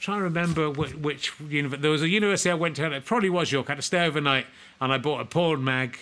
trying 0.00 0.18
to 0.18 0.24
remember 0.24 0.70
which, 0.70 0.94
which 0.94 1.32
university. 1.40 1.82
There 1.82 1.90
was 1.90 2.02
a 2.02 2.08
university 2.08 2.50
I 2.50 2.54
went 2.54 2.76
to. 2.76 2.90
It 2.90 3.04
probably 3.04 3.30
was 3.30 3.52
York. 3.52 3.68
I 3.68 3.72
had 3.72 3.76
to 3.76 3.82
stay 3.82 4.04
overnight, 4.04 4.46
and 4.80 4.92
I 4.92 4.98
bought 4.98 5.20
a 5.20 5.24
porn 5.24 5.62
mag, 5.62 5.98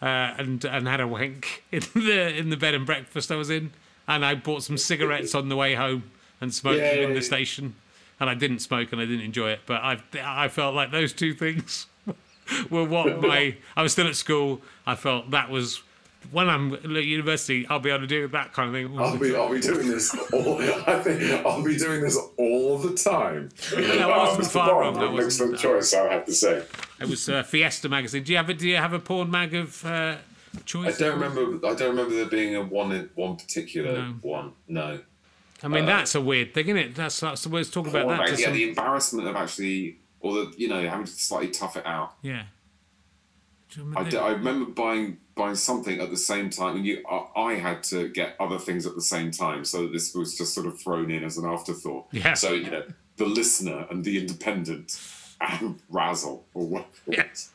uh, 0.00 0.06
and 0.38 0.64
and 0.64 0.88
had 0.88 1.00
a 1.00 1.06
wank 1.06 1.64
in 1.72 1.82
the 1.94 2.36
in 2.36 2.50
the 2.50 2.56
bed 2.56 2.74
and 2.74 2.86
breakfast 2.86 3.30
I 3.30 3.36
was 3.36 3.50
in, 3.50 3.72
and 4.08 4.24
I 4.24 4.34
bought 4.34 4.62
some 4.62 4.78
cigarettes 4.78 5.34
on 5.34 5.48
the 5.48 5.56
way 5.56 5.74
home 5.74 6.10
and 6.40 6.54
smoked 6.54 6.78
yeah, 6.78 6.94
them 6.94 7.10
in 7.10 7.14
the 7.14 7.22
station. 7.22 7.74
And 8.18 8.28
I 8.28 8.34
didn't 8.34 8.58
smoke 8.58 8.92
and 8.92 9.00
I 9.00 9.06
didn't 9.06 9.24
enjoy 9.24 9.50
it, 9.50 9.60
but 9.66 9.82
I 9.82 9.98
I 10.22 10.48
felt 10.48 10.74
like 10.74 10.90
those 10.90 11.12
two 11.12 11.32
things 11.32 11.86
were 12.70 12.84
what 12.84 13.20
my 13.20 13.56
I 13.76 13.82
was 13.82 13.92
still 13.92 14.06
at 14.06 14.16
school. 14.16 14.60
I 14.86 14.94
felt 14.94 15.30
that 15.30 15.48
was 15.48 15.82
when 16.30 16.48
I'm 16.48 16.74
at 16.74 16.84
university, 16.84 17.66
I'll 17.68 17.80
be 17.80 17.90
able 17.90 18.00
to 18.00 18.06
do 18.06 18.28
that 18.28 18.52
kind 18.52 18.68
of 18.68 18.74
thing. 18.74 18.98
I'll 18.98 19.18
be, 19.18 19.34
I'll 19.34 19.50
be 19.50 19.60
doing 19.60 19.88
this 19.88 20.14
all. 20.32 20.60
I 20.60 21.00
think 21.02 21.22
I'll 21.44 21.62
be 21.62 21.76
doing 21.76 22.02
this 22.02 22.18
all 22.36 22.78
the 22.78 22.94
time. 22.94 23.50
Yeah, 23.76 24.06
wasn't 24.06 24.46
uh, 24.46 24.50
far 24.50 24.80
wrong. 24.80 24.94
That 24.94 25.10
was 25.10 25.26
excellent 25.26 25.58
choice, 25.58 25.92
I 25.94 26.12
have 26.12 26.26
to 26.26 26.32
say. 26.32 26.64
It 27.00 27.08
was 27.08 27.28
uh, 27.28 27.42
Fiesta 27.42 27.88
magazine. 27.88 28.22
Do 28.22 28.32
you 28.32 28.38
have 28.38 28.48
a 28.48 28.54
Do 28.54 28.68
you 28.68 28.76
have 28.76 28.92
a 28.92 28.98
porn 28.98 29.30
mag 29.30 29.54
of 29.54 29.84
uh, 29.84 30.16
choice? 30.64 30.96
I 30.96 30.98
don't 31.04 31.20
remember. 31.20 31.66
I 31.66 31.74
don't 31.74 31.90
remember 31.90 32.14
there 32.14 32.26
being 32.26 32.54
a 32.54 32.62
one 32.62 33.10
one 33.14 33.36
particular 33.36 33.92
no. 33.92 34.14
one. 34.22 34.52
No. 34.68 35.00
I 35.62 35.68
mean, 35.68 35.84
uh, 35.84 35.86
that's 35.86 36.14
a 36.14 36.20
weird 36.20 36.54
thing, 36.54 36.68
isn't 36.68 36.76
it? 36.76 36.94
That's 36.94 37.20
that's 37.20 37.42
the 37.42 37.48
way 37.48 37.64
to 37.64 37.70
talk 37.70 37.86
about 37.86 38.08
that. 38.08 38.18
Mag, 38.18 38.38
yeah, 38.38 38.46
some... 38.46 38.54
the 38.54 38.68
embarrassment 38.68 39.28
of 39.28 39.36
actually, 39.36 39.98
or 40.20 40.34
the 40.34 40.54
you 40.56 40.68
know 40.68 40.86
having 40.88 41.06
to 41.06 41.12
slightly 41.12 41.48
tough 41.48 41.76
it 41.76 41.86
out. 41.86 42.14
Yeah. 42.22 42.44
I, 43.94 44.02
d- 44.02 44.16
I 44.16 44.30
remember 44.30 44.70
buying 44.72 45.18
buying 45.40 45.54
something 45.54 46.00
at 46.00 46.10
the 46.10 46.18
same 46.18 46.50
time, 46.50 46.76
and 46.76 46.86
you 46.86 47.02
I 47.34 47.54
had 47.54 47.82
to 47.84 48.08
get 48.08 48.36
other 48.38 48.58
things 48.58 48.86
at 48.86 48.94
the 48.94 49.00
same 49.00 49.30
time, 49.30 49.64
so 49.64 49.86
this 49.86 50.14
was 50.14 50.36
just 50.36 50.52
sort 50.52 50.66
of 50.66 50.78
thrown 50.78 51.10
in 51.10 51.24
as 51.24 51.38
an 51.38 51.46
afterthought. 51.46 52.08
Yeah. 52.12 52.34
So 52.34 52.52
you 52.52 52.70
know, 52.70 52.84
the 53.16 53.24
listener 53.24 53.86
and 53.90 54.04
the 54.04 54.18
independent 54.18 55.00
and 55.40 55.80
Razzle 55.88 56.44
or 56.52 56.66
what? 56.66 56.86
Yes. 57.06 57.52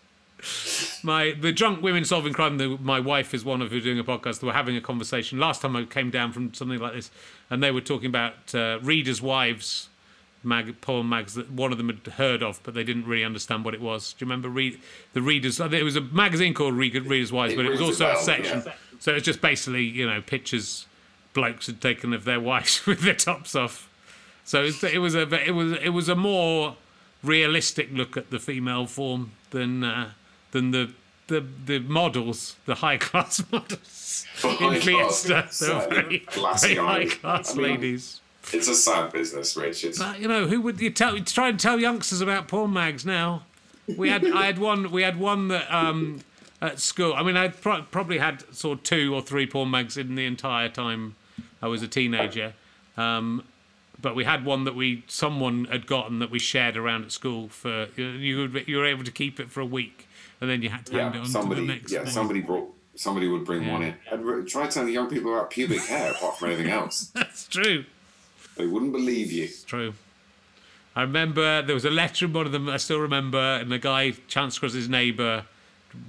My 1.03 1.35
the 1.39 1.51
drunk 1.51 1.83
women 1.83 2.05
solving 2.05 2.33
crime. 2.33 2.57
The, 2.57 2.77
my 2.81 2.99
wife 2.99 3.33
is 3.35 3.45
one 3.45 3.61
of 3.61 3.69
who 3.69 3.79
doing 3.79 3.99
a 3.99 4.03
podcast. 4.03 4.39
They 4.39 4.47
were 4.47 4.53
having 4.53 4.75
a 4.75 4.81
conversation 4.81 5.39
last 5.39 5.61
time 5.61 5.75
I 5.75 5.85
came 5.85 6.09
down 6.09 6.31
from 6.31 6.53
something 6.55 6.79
like 6.79 6.93
this, 6.93 7.11
and 7.51 7.61
they 7.61 7.71
were 7.71 7.81
talking 7.81 8.07
about 8.07 8.53
uh, 8.55 8.79
readers' 8.81 9.21
wives 9.21 9.89
mag, 10.45 10.79
poem 10.81 11.09
mags 11.09 11.33
that 11.33 11.51
one 11.51 11.71
of 11.71 11.77
them 11.77 11.87
had 11.89 12.13
heard 12.13 12.43
of, 12.43 12.59
but 12.63 12.73
they 12.73 12.83
didn't 12.83 13.05
really 13.05 13.23
understand 13.23 13.65
what 13.65 13.73
it 13.73 13.81
was. 13.81 14.13
Do 14.13 14.23
you 14.23 14.29
remember 14.29 14.49
read 14.49 14.79
the 15.13 15.21
readers? 15.21 15.59
It 15.59 15.83
was 15.83 15.95
a 15.95 16.01
magazine 16.01 16.53
called 16.53 16.75
Reader's 16.75 17.31
Wise, 17.31 17.53
it 17.53 17.55
but 17.55 17.65
it 17.65 17.71
was 17.71 17.81
also 17.81 18.05
well, 18.05 18.17
a 18.17 18.21
section. 18.21 18.63
Yeah. 18.65 18.73
So 18.99 19.11
it 19.11 19.15
was 19.15 19.23
just 19.23 19.41
basically 19.41 19.83
you 19.83 20.07
know 20.07 20.21
pictures 20.21 20.85
blokes 21.33 21.67
had 21.67 21.81
taken 21.81 22.13
of 22.13 22.23
their 22.23 22.39
wives 22.51 22.85
with 22.85 23.01
their 23.01 23.15
tops 23.15 23.55
off. 23.55 23.89
So 24.43 24.61
it 24.61 24.65
was, 24.65 24.83
it 24.83 24.97
was 24.99 25.15
a 25.15 25.47
it 25.47 25.51
was 25.51 25.73
it 25.73 25.89
was 25.89 26.09
a 26.09 26.15
more 26.15 26.75
realistic 27.23 27.89
look 27.91 28.15
at 28.15 28.29
the 28.29 28.39
female 28.39 28.85
form 28.85 29.31
than 29.49 29.83
uh, 29.83 30.11
than 30.51 30.71
the 30.71 30.91
the 31.27 31.45
the 31.65 31.79
models, 31.79 32.55
the 32.65 32.75
high 32.75 32.97
class 33.09 33.43
models 33.51 34.25
in 34.43 34.81
Fiesta. 34.81 35.47
They 35.59 35.67
very, 35.67 36.25
very 36.29 36.75
high 36.75 37.05
class 37.07 37.53
I 37.53 37.57
mean, 37.57 37.71
ladies. 37.71 38.21
It's 38.53 38.67
a 38.67 38.75
sad 38.75 39.11
business, 39.11 39.55
Rich. 39.55 39.83
It's... 39.83 39.99
But 39.99 40.19
you 40.19 40.27
know, 40.27 40.47
who 40.47 40.61
would 40.61 40.79
you 40.79 40.89
tell? 40.89 41.17
Try 41.19 41.49
and 41.49 41.59
tell 41.59 41.79
youngsters 41.79 42.21
about 42.21 42.47
porn 42.47 42.73
mags 42.73 43.05
now. 43.05 43.43
We 43.97 44.09
had, 44.09 44.25
I 44.25 44.45
had 44.45 44.57
one. 44.57 44.91
We 44.91 45.03
had 45.03 45.19
one 45.19 45.49
that 45.49 45.73
um, 45.73 46.21
at 46.61 46.79
school. 46.79 47.13
I 47.13 47.23
mean, 47.23 47.37
I 47.37 47.49
pro- 47.49 47.83
probably 47.83 48.17
had 48.17 48.43
sort 48.55 48.79
of 48.79 48.83
two 48.83 49.13
or 49.13 49.21
three 49.21 49.45
porn 49.45 49.71
mags 49.71 49.97
in 49.97 50.15
the 50.15 50.25
entire 50.25 50.69
time 50.69 51.15
I 51.61 51.67
was 51.67 51.81
a 51.81 51.87
teenager. 51.87 52.53
Um, 52.97 53.43
but 54.01 54.15
we 54.15 54.23
had 54.23 54.45
one 54.45 54.65
that 54.65 54.75
we 54.75 55.03
someone 55.07 55.65
had 55.65 55.87
gotten 55.87 56.19
that 56.19 56.29
we 56.29 56.39
shared 56.39 56.77
around 56.77 57.05
at 57.05 57.11
school 57.11 57.49
for 57.49 57.87
you. 57.95 58.05
You 58.05 58.77
were 58.77 58.85
able 58.85 59.03
to 59.03 59.11
keep 59.11 59.39
it 59.39 59.49
for 59.51 59.61
a 59.61 59.65
week, 59.65 60.07
and 60.41 60.49
then 60.49 60.61
you 60.61 60.69
had 60.69 60.85
to 60.87 60.93
yeah, 60.93 61.03
hand 61.03 61.15
it 61.15 61.19
on 61.19 61.25
somebody, 61.25 61.61
to 61.61 61.67
the 61.67 61.73
next. 61.73 61.91
Yeah, 61.91 62.03
day. 62.03 62.09
somebody 62.09 62.41
brought. 62.41 62.71
Somebody 62.95 63.27
would 63.27 63.43
bring 63.43 63.63
yeah. 63.63 63.73
one 63.73 63.83
in. 63.83 63.95
And 64.09 64.47
try 64.47 64.67
telling 64.67 64.93
young 64.93 65.09
people 65.09 65.33
about 65.33 65.49
pubic 65.49 65.81
hair 65.81 66.11
apart 66.11 66.37
from 66.37 66.51
anything 66.51 66.71
else. 66.71 67.07
That's 67.13 67.45
true. 67.45 67.83
They 68.55 68.65
wouldn't 68.65 68.91
believe 68.91 69.31
you. 69.31 69.49
True. 69.65 69.93
I 70.95 71.01
remember 71.01 71.61
there 71.61 71.73
was 71.73 71.85
a 71.85 71.89
letter 71.89 72.25
in 72.25 72.33
one 72.33 72.45
of 72.45 72.51
them. 72.51 72.69
I 72.69 72.77
still 72.77 72.99
remember, 72.99 73.37
and 73.37 73.71
the 73.71 73.79
guy 73.79 74.11
chanced 74.27 74.57
across 74.57 74.73
his 74.73 74.87
neighbour 74.87 75.45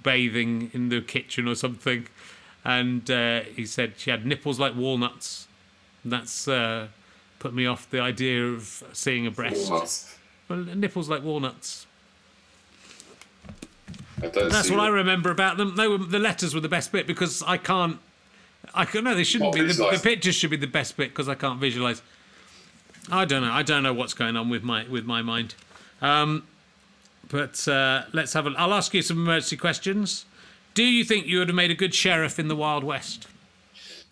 bathing 0.02 0.70
in 0.72 0.88
the 0.88 1.00
kitchen 1.00 1.48
or 1.48 1.54
something, 1.54 2.06
and 2.64 3.10
uh, 3.10 3.40
he 3.40 3.66
said 3.66 3.94
she 3.96 4.10
had 4.10 4.24
nipples 4.24 4.60
like 4.60 4.76
walnuts. 4.76 5.48
And 6.04 6.12
that's 6.12 6.46
uh, 6.46 6.88
put 7.40 7.52
me 7.52 7.66
off 7.66 7.90
the 7.90 8.00
idea 8.00 8.44
of 8.44 8.84
seeing 8.92 9.26
a 9.26 9.30
breast. 9.30 9.70
Walnuts. 9.70 10.16
Well, 10.48 10.58
nipples 10.58 11.08
like 11.08 11.22
walnuts. 11.22 11.86
That's 14.18 14.70
what 14.70 14.80
I 14.80 14.88
remember 14.88 15.30
about 15.30 15.56
them. 15.56 15.76
They 15.76 15.88
were, 15.88 15.98
the 15.98 16.18
letters 16.18 16.54
were 16.54 16.60
the 16.60 16.68
best 16.68 16.92
bit 16.92 17.06
because 17.06 17.42
I 17.42 17.56
can't. 17.56 17.98
I 18.74 18.84
can 18.84 19.04
no, 19.04 19.14
they 19.14 19.24
shouldn't 19.24 19.54
be. 19.54 19.62
The, 19.62 19.90
the, 19.92 20.00
pictures 20.02 20.34
should 20.34 20.50
be 20.50 20.56
the 20.56 20.66
best 20.66 20.96
bit 20.96 21.10
because 21.10 21.28
I 21.28 21.34
can't 21.34 21.60
visualize. 21.60 22.02
I 23.10 23.24
don't 23.24 23.42
know. 23.42 23.52
I 23.52 23.62
don't 23.62 23.82
know 23.82 23.92
what's 23.92 24.14
going 24.14 24.36
on 24.36 24.48
with 24.48 24.62
my 24.62 24.84
with 24.88 25.04
my 25.04 25.22
mind. 25.22 25.54
Um, 26.02 26.46
but 27.28 27.66
uh, 27.68 28.04
let's 28.12 28.32
have 28.32 28.46
a. 28.46 28.54
I'll 28.56 28.74
ask 28.74 28.94
you 28.94 29.02
some 29.02 29.18
emergency 29.18 29.56
questions. 29.56 30.26
Do 30.74 30.84
you 30.84 31.04
think 31.04 31.26
you 31.26 31.38
would 31.38 31.48
have 31.48 31.56
made 31.56 31.70
a 31.70 31.74
good 31.74 31.94
sheriff 31.94 32.38
in 32.38 32.48
the 32.48 32.56
Wild 32.56 32.84
West? 32.84 33.26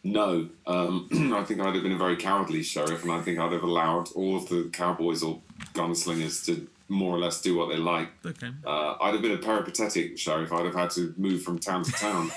No, 0.03 0.49
um, 0.67 1.09
I 1.35 1.43
think 1.45 1.61
I'd 1.61 1.75
have 1.75 1.83
been 1.83 1.93
a 1.93 1.99
very 1.99 2.17
cowardly 2.17 2.63
sheriff, 2.63 3.03
and 3.03 3.13
I 3.13 3.21
think 3.21 3.39
I'd 3.39 3.53
have 3.53 3.63
allowed 3.63 4.13
all 4.13 4.37
of 4.37 4.49
the 4.49 4.71
cowboys 4.73 5.23
or 5.23 5.41
gunslingers 5.75 6.45
to 6.47 6.67
more 6.89 7.17
or 7.17 7.19
less 7.19 7.41
do 7.41 7.57
what 7.57 7.71
they 7.71 7.77
like. 7.77 8.09
Okay. 8.25 8.51
Uh, 8.67 8.97
I'd 9.01 9.15
have 9.15 9.23
been 9.23 9.33
a 9.33 9.39
peripatetic 9.39 10.19
sheriff. 10.19 10.53
I'd 10.53 10.67
have 10.67 10.75
had 10.75 10.91
to 10.93 11.15
move 11.17 11.43
from 11.43 11.59
town 11.59 11.85
to 11.85 11.93
town, 11.93 12.31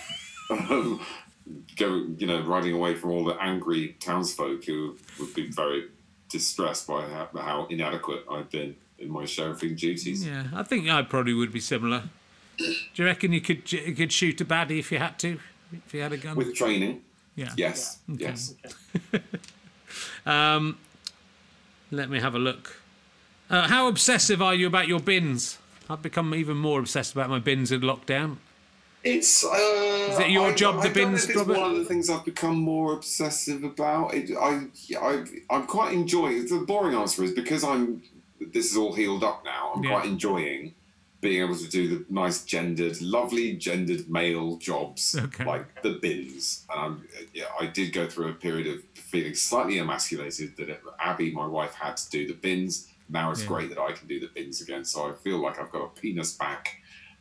um, 0.50 1.06
go, 1.78 2.06
you 2.18 2.28
know, 2.28 2.42
riding 2.42 2.74
away 2.74 2.96
from 2.96 3.12
all 3.12 3.26
the 3.26 3.36
angry 3.42 3.96
townsfolk 4.00 4.64
who 4.66 4.98
would 5.20 5.34
be 5.34 5.50
very 5.50 5.88
distressed 6.30 6.88
by 6.88 7.02
how, 7.02 7.30
how 7.36 7.68
inadequate 7.70 8.26
I've 8.30 8.50
been 8.50 8.76
in 9.00 9.10
my 9.10 9.26
sheriffing 9.26 9.76
duties. 9.76 10.26
Yeah, 10.26 10.46
I 10.54 10.64
think 10.64 10.90
I 10.90 11.02
probably 11.04 11.34
would 11.34 11.52
be 11.52 11.60
similar. 11.60 12.04
Do 12.58 12.74
you 12.96 13.06
reckon 13.06 13.34
you 13.34 13.42
could 13.42 13.72
you 13.72 13.94
could 13.94 14.12
shoot 14.12 14.42
a 14.42 14.46
baddie 14.46 14.80
if 14.80 14.92
you 14.92 14.98
had 14.98 15.20
to, 15.20 15.40
if 15.72 15.94
you 15.94 16.02
had 16.02 16.12
a 16.12 16.18
gun? 16.18 16.36
With 16.36 16.56
training, 16.56 17.02
yeah. 17.36 17.52
yes, 17.56 18.00
yes. 18.08 18.56
Um, 20.26 20.78
let 21.90 22.10
me 22.10 22.20
have 22.20 22.36
a 22.36 22.40
look. 22.40 22.82
Uh, 23.50 23.68
how 23.68 23.88
obsessive 23.88 24.42
are 24.42 24.54
you 24.54 24.68
about 24.68 24.90
your 24.90 25.00
bins? 25.00 25.58
I've 25.90 26.02
become 26.02 26.36
even 26.36 26.58
more 26.58 26.80
obsessed 26.82 27.14
about 27.14 27.30
my 27.30 27.40
bins 27.40 27.72
in 27.72 27.80
lockdown. 27.80 28.38
It's. 29.16 29.44
Uh, 29.46 29.50
Is 30.12 30.20
it 30.20 30.30
your 30.32 30.48
I- 30.52 30.56
job, 30.56 30.76
the 30.76 30.90
I 30.90 30.94
don't 30.94 30.96
know 30.96 31.10
bins, 31.12 31.24
if 31.24 31.30
it's 31.32 31.40
Robert? 31.40 31.58
one 31.58 31.72
of 31.72 31.78
the 31.78 31.86
things 31.86 32.10
I've 32.10 32.26
become 32.26 32.56
more 32.58 32.94
obsessive 32.94 33.64
about. 33.64 34.14
It, 34.14 34.32
I, 34.38 34.68
I, 35.00 35.24
I'm 35.50 35.66
quite 35.68 35.94
enjoying. 35.94 36.48
The 36.48 36.60
boring 36.68 36.96
answer 36.96 37.24
is 37.24 37.32
because 37.32 37.64
I'm. 37.64 38.04
This 38.40 38.70
is 38.72 38.78
all 38.78 38.94
healed 38.94 39.24
up 39.24 39.44
now. 39.44 39.74
I'm 39.76 39.84
Yeah. 39.84 39.92
quite 39.92 40.06
enjoying 40.06 40.76
being 41.20 41.42
able 41.42 41.56
to 41.58 41.68
do 41.68 41.88
the 41.88 42.06
nice 42.14 42.44
gendered, 42.46 43.02
lovely 43.02 43.54
gendered 43.54 44.08
male 44.08 44.56
jobs 44.58 45.16
Okay. 45.18 45.44
like 45.44 45.82
the 45.82 45.94
bins. 46.00 46.64
And 46.70 46.80
I'm, 46.80 47.08
yeah, 47.34 47.46
I 47.60 47.66
did 47.66 47.92
go 47.92 48.08
through 48.08 48.28
a 48.30 48.34
period 48.34 48.68
of 48.68 48.84
feeling 48.94 49.34
slightly 49.34 49.80
emasculated 49.80 50.56
that 50.58 50.70
it, 50.70 50.84
Abby, 51.00 51.32
my 51.32 51.48
wife, 51.48 51.74
had 51.74 51.98
to 51.98 52.10
do 52.12 52.28
the 52.28 52.36
bins. 52.36 52.88
Now 53.10 53.32
it's 53.32 53.42
Yeah. 53.42 53.48
great 53.48 53.70
that 53.70 53.80
I 53.80 53.94
can 53.94 54.08
do 54.08 54.20
the 54.20 54.28
bins 54.28 54.62
again. 54.62 54.86
So 54.86 55.10
I 55.10 55.14
feel 55.14 55.40
like 55.40 55.60
I've 55.60 55.72
got 55.72 55.86
a 55.86 56.00
penis 56.00 56.34
back. 56.34 56.76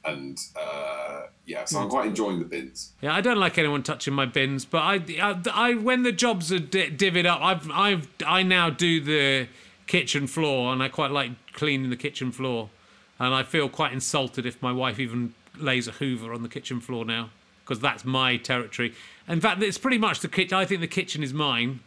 And 0.07 0.39
uh, 0.55 1.23
yeah, 1.47 1.65
so 1.65 1.79
Hmm. 1.79 1.85
I'm 1.85 1.91
quite 1.91 2.07
enjoying 2.07 2.39
the 2.39 2.45
bins. 2.45 2.93
Yeah, 3.03 3.15
I 3.15 3.21
don't 3.21 3.39
like 3.39 3.59
anyone 3.59 3.83
touching 3.83 4.15
my 4.15 4.27
bins, 4.27 4.65
but 4.65 4.79
I, 4.79 4.95
I, 5.21 5.41
I 5.53 5.75
when 5.75 6.03
the 6.05 6.13
jobs 6.13 6.53
are 6.53 6.59
di- 6.61 6.91
divvied 6.91 7.27
up, 7.27 7.41
I've, 7.43 7.71
I've, 7.71 8.09
I 8.27 8.43
now 8.43 8.71
do 8.71 9.01
the 9.01 9.49
kitchen 9.87 10.27
floor, 10.27 10.73
and 10.73 10.83
I 10.83 10.89
quite 10.89 11.11
like 11.11 11.31
cleaning 11.53 11.91
the 11.91 11.97
kitchen 11.97 12.31
floor, 12.33 12.71
and 13.19 13.35
I 13.35 13.43
feel 13.43 13.69
quite 13.69 13.93
insulted 13.93 14.47
if 14.47 14.61
my 14.63 14.73
wife 14.73 14.99
even 14.99 15.35
lays 15.59 15.89
a 15.89 15.93
Hoover 15.93 16.33
on 16.33 16.43
the 16.43 16.49
kitchen 16.49 16.81
floor 16.81 17.05
now, 17.05 17.31
because 17.65 17.81
that's 17.81 18.05
my 18.05 18.37
territory. 18.37 18.95
In 19.29 19.41
fact, 19.41 19.63
it's 19.63 19.79
pretty 19.79 19.99
much 19.99 20.21
the 20.21 20.29
kitchen. 20.29 20.57
I 20.57 20.65
think 20.65 20.81
the 20.81 20.87
kitchen 20.87 21.23
is 21.23 21.33
mine. 21.33 21.81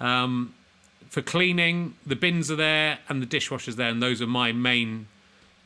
Um, 0.00 0.54
for 1.08 1.20
cleaning, 1.20 1.94
the 2.06 2.16
bins 2.16 2.50
are 2.50 2.56
there, 2.56 2.98
and 3.08 3.20
the 3.20 3.26
dishwasher's 3.26 3.76
there, 3.76 3.88
and 3.90 4.02
those 4.02 4.22
are 4.22 4.26
my 4.26 4.52
main 4.52 5.06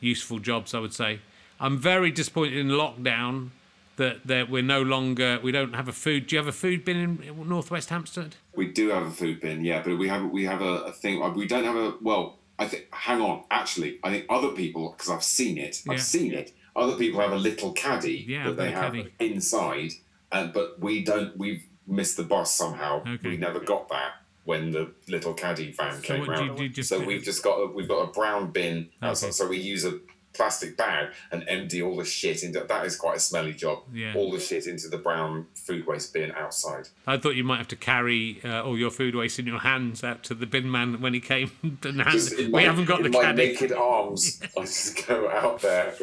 useful 0.01 0.39
jobs, 0.39 0.73
I 0.73 0.79
would 0.79 0.93
say. 0.93 1.19
I'm 1.59 1.77
very 1.77 2.11
disappointed 2.11 2.57
in 2.57 2.67
lockdown 2.69 3.49
that 3.97 4.25
that 4.27 4.49
we're 4.49 4.61
no 4.61 4.81
longer 4.81 5.39
we 5.41 5.51
don't 5.51 5.73
have 5.73 5.87
a 5.87 5.93
food. 5.93 6.27
Do 6.27 6.35
you 6.35 6.39
have 6.39 6.47
a 6.47 6.51
food 6.51 6.85
bin 6.85 6.97
in 6.97 7.49
Northwest 7.49 7.89
Hampstead? 7.89 8.35
We 8.55 8.71
do 8.71 8.89
have 8.89 9.03
a 9.07 9.11
food 9.11 9.41
bin, 9.41 9.63
yeah, 9.65 9.81
but 9.83 9.97
we 9.97 10.07
have 10.07 10.29
we 10.29 10.45
have 10.45 10.61
a, 10.61 10.73
a 10.85 10.91
thing. 10.91 11.21
uh, 11.21 11.29
We 11.31 11.47
don't 11.47 11.63
have 11.65 11.75
a 11.75 11.93
well. 12.01 12.37
I 12.59 12.67
think. 12.67 12.87
Hang 12.91 13.21
on. 13.21 13.43
Actually, 13.51 13.99
I 14.03 14.09
think 14.11 14.25
other 14.29 14.49
people 14.49 14.91
because 14.91 15.09
I've 15.11 15.23
seen 15.23 15.57
it. 15.57 15.83
Yeah. 15.85 15.93
I've 15.93 16.01
seen 16.01 16.33
it. 16.33 16.53
Other 16.75 16.95
people 16.95 17.19
have 17.21 17.31
a 17.31 17.37
little 17.37 17.71
caddy 17.73 18.25
Yeah, 18.27 18.45
that 18.47 18.57
they 18.57 18.71
have 18.71 18.93
caddy. 18.93 19.13
inside, 19.19 19.91
and 20.31 20.53
but 20.53 20.79
we 20.79 21.03
don't. 21.03 21.37
We've 21.37 21.63
missed 21.87 22.17
the 22.17 22.23
bus 22.23 22.53
somehow. 22.53 23.01
Okay. 23.01 23.29
We 23.29 23.37
never 23.37 23.59
got 23.59 23.89
that 23.89 24.11
when 24.43 24.71
the 24.71 24.91
little 25.07 25.33
caddy 25.33 25.71
van 25.71 26.01
came 26.01 26.19
what 26.25 26.37
do 26.37 26.45
you 26.45 26.53
round. 26.53 26.73
just 26.73 26.89
so 26.89 26.99
we've 26.99 27.21
just 27.23 27.43
got 27.43 27.55
a, 27.57 27.67
we've 27.67 27.87
got 27.87 28.01
a 28.09 28.11
brown 28.11 28.49
bin. 28.51 28.89
outside, 29.01 29.27
Okay. 29.27 29.31
So 29.33 29.47
we 29.47 29.57
use 29.57 29.85
a 29.85 29.99
plastic 30.37 30.77
bag 30.77 31.09
and 31.31 31.43
empty 31.47 31.81
all 31.81 31.97
the 31.97 32.05
shit 32.05 32.43
into 32.43 32.59
that 32.59 32.85
is 32.85 32.95
quite 32.95 33.17
a 33.17 33.19
smelly 33.19 33.53
job. 33.53 33.79
Yeah. 33.93 34.13
All 34.15 34.31
the 34.31 34.39
shit 34.39 34.67
into 34.67 34.87
the 34.87 34.97
brown 34.97 35.47
food 35.55 35.85
waste 35.87 36.13
bin 36.13 36.31
outside. 36.31 36.87
I 37.05 37.17
thought 37.17 37.35
you 37.35 37.43
might 37.43 37.57
have 37.57 37.67
to 37.69 37.75
carry 37.75 38.39
uh, 38.45 38.63
all 38.63 38.77
your 38.77 38.91
food 38.91 39.15
waste 39.15 39.39
in 39.39 39.47
your 39.47 39.59
hands 39.59 40.03
out 40.03 40.23
to 40.25 40.35
the 40.35 40.45
bin 40.45 40.71
man 40.71 41.01
when 41.01 41.13
he 41.13 41.19
came. 41.19 41.51
and 41.83 42.01
hand, 42.01 42.29
we 42.37 42.47
my- 42.47 42.61
haven't 42.61 42.85
got 42.85 43.03
the 43.03 43.09
my 43.09 43.21
caddy, 43.21 43.47
naked 43.47 43.71
arms. 43.73 44.39
I 44.57 44.61
just 44.61 45.05
go 45.07 45.29
out 45.29 45.61
there. 45.61 45.95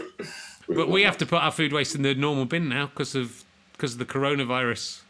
but 0.68 0.88
we 0.88 1.02
have 1.04 1.16
to 1.18 1.26
put 1.26 1.40
our 1.40 1.52
food 1.52 1.72
waste 1.72 1.94
in 1.94 2.02
the 2.02 2.14
normal 2.14 2.44
bin 2.44 2.68
now 2.68 2.86
because 2.86 3.14
of 3.14 3.44
because 3.72 3.92
of 3.94 3.98
the 3.98 4.06
coronavirus. 4.06 5.00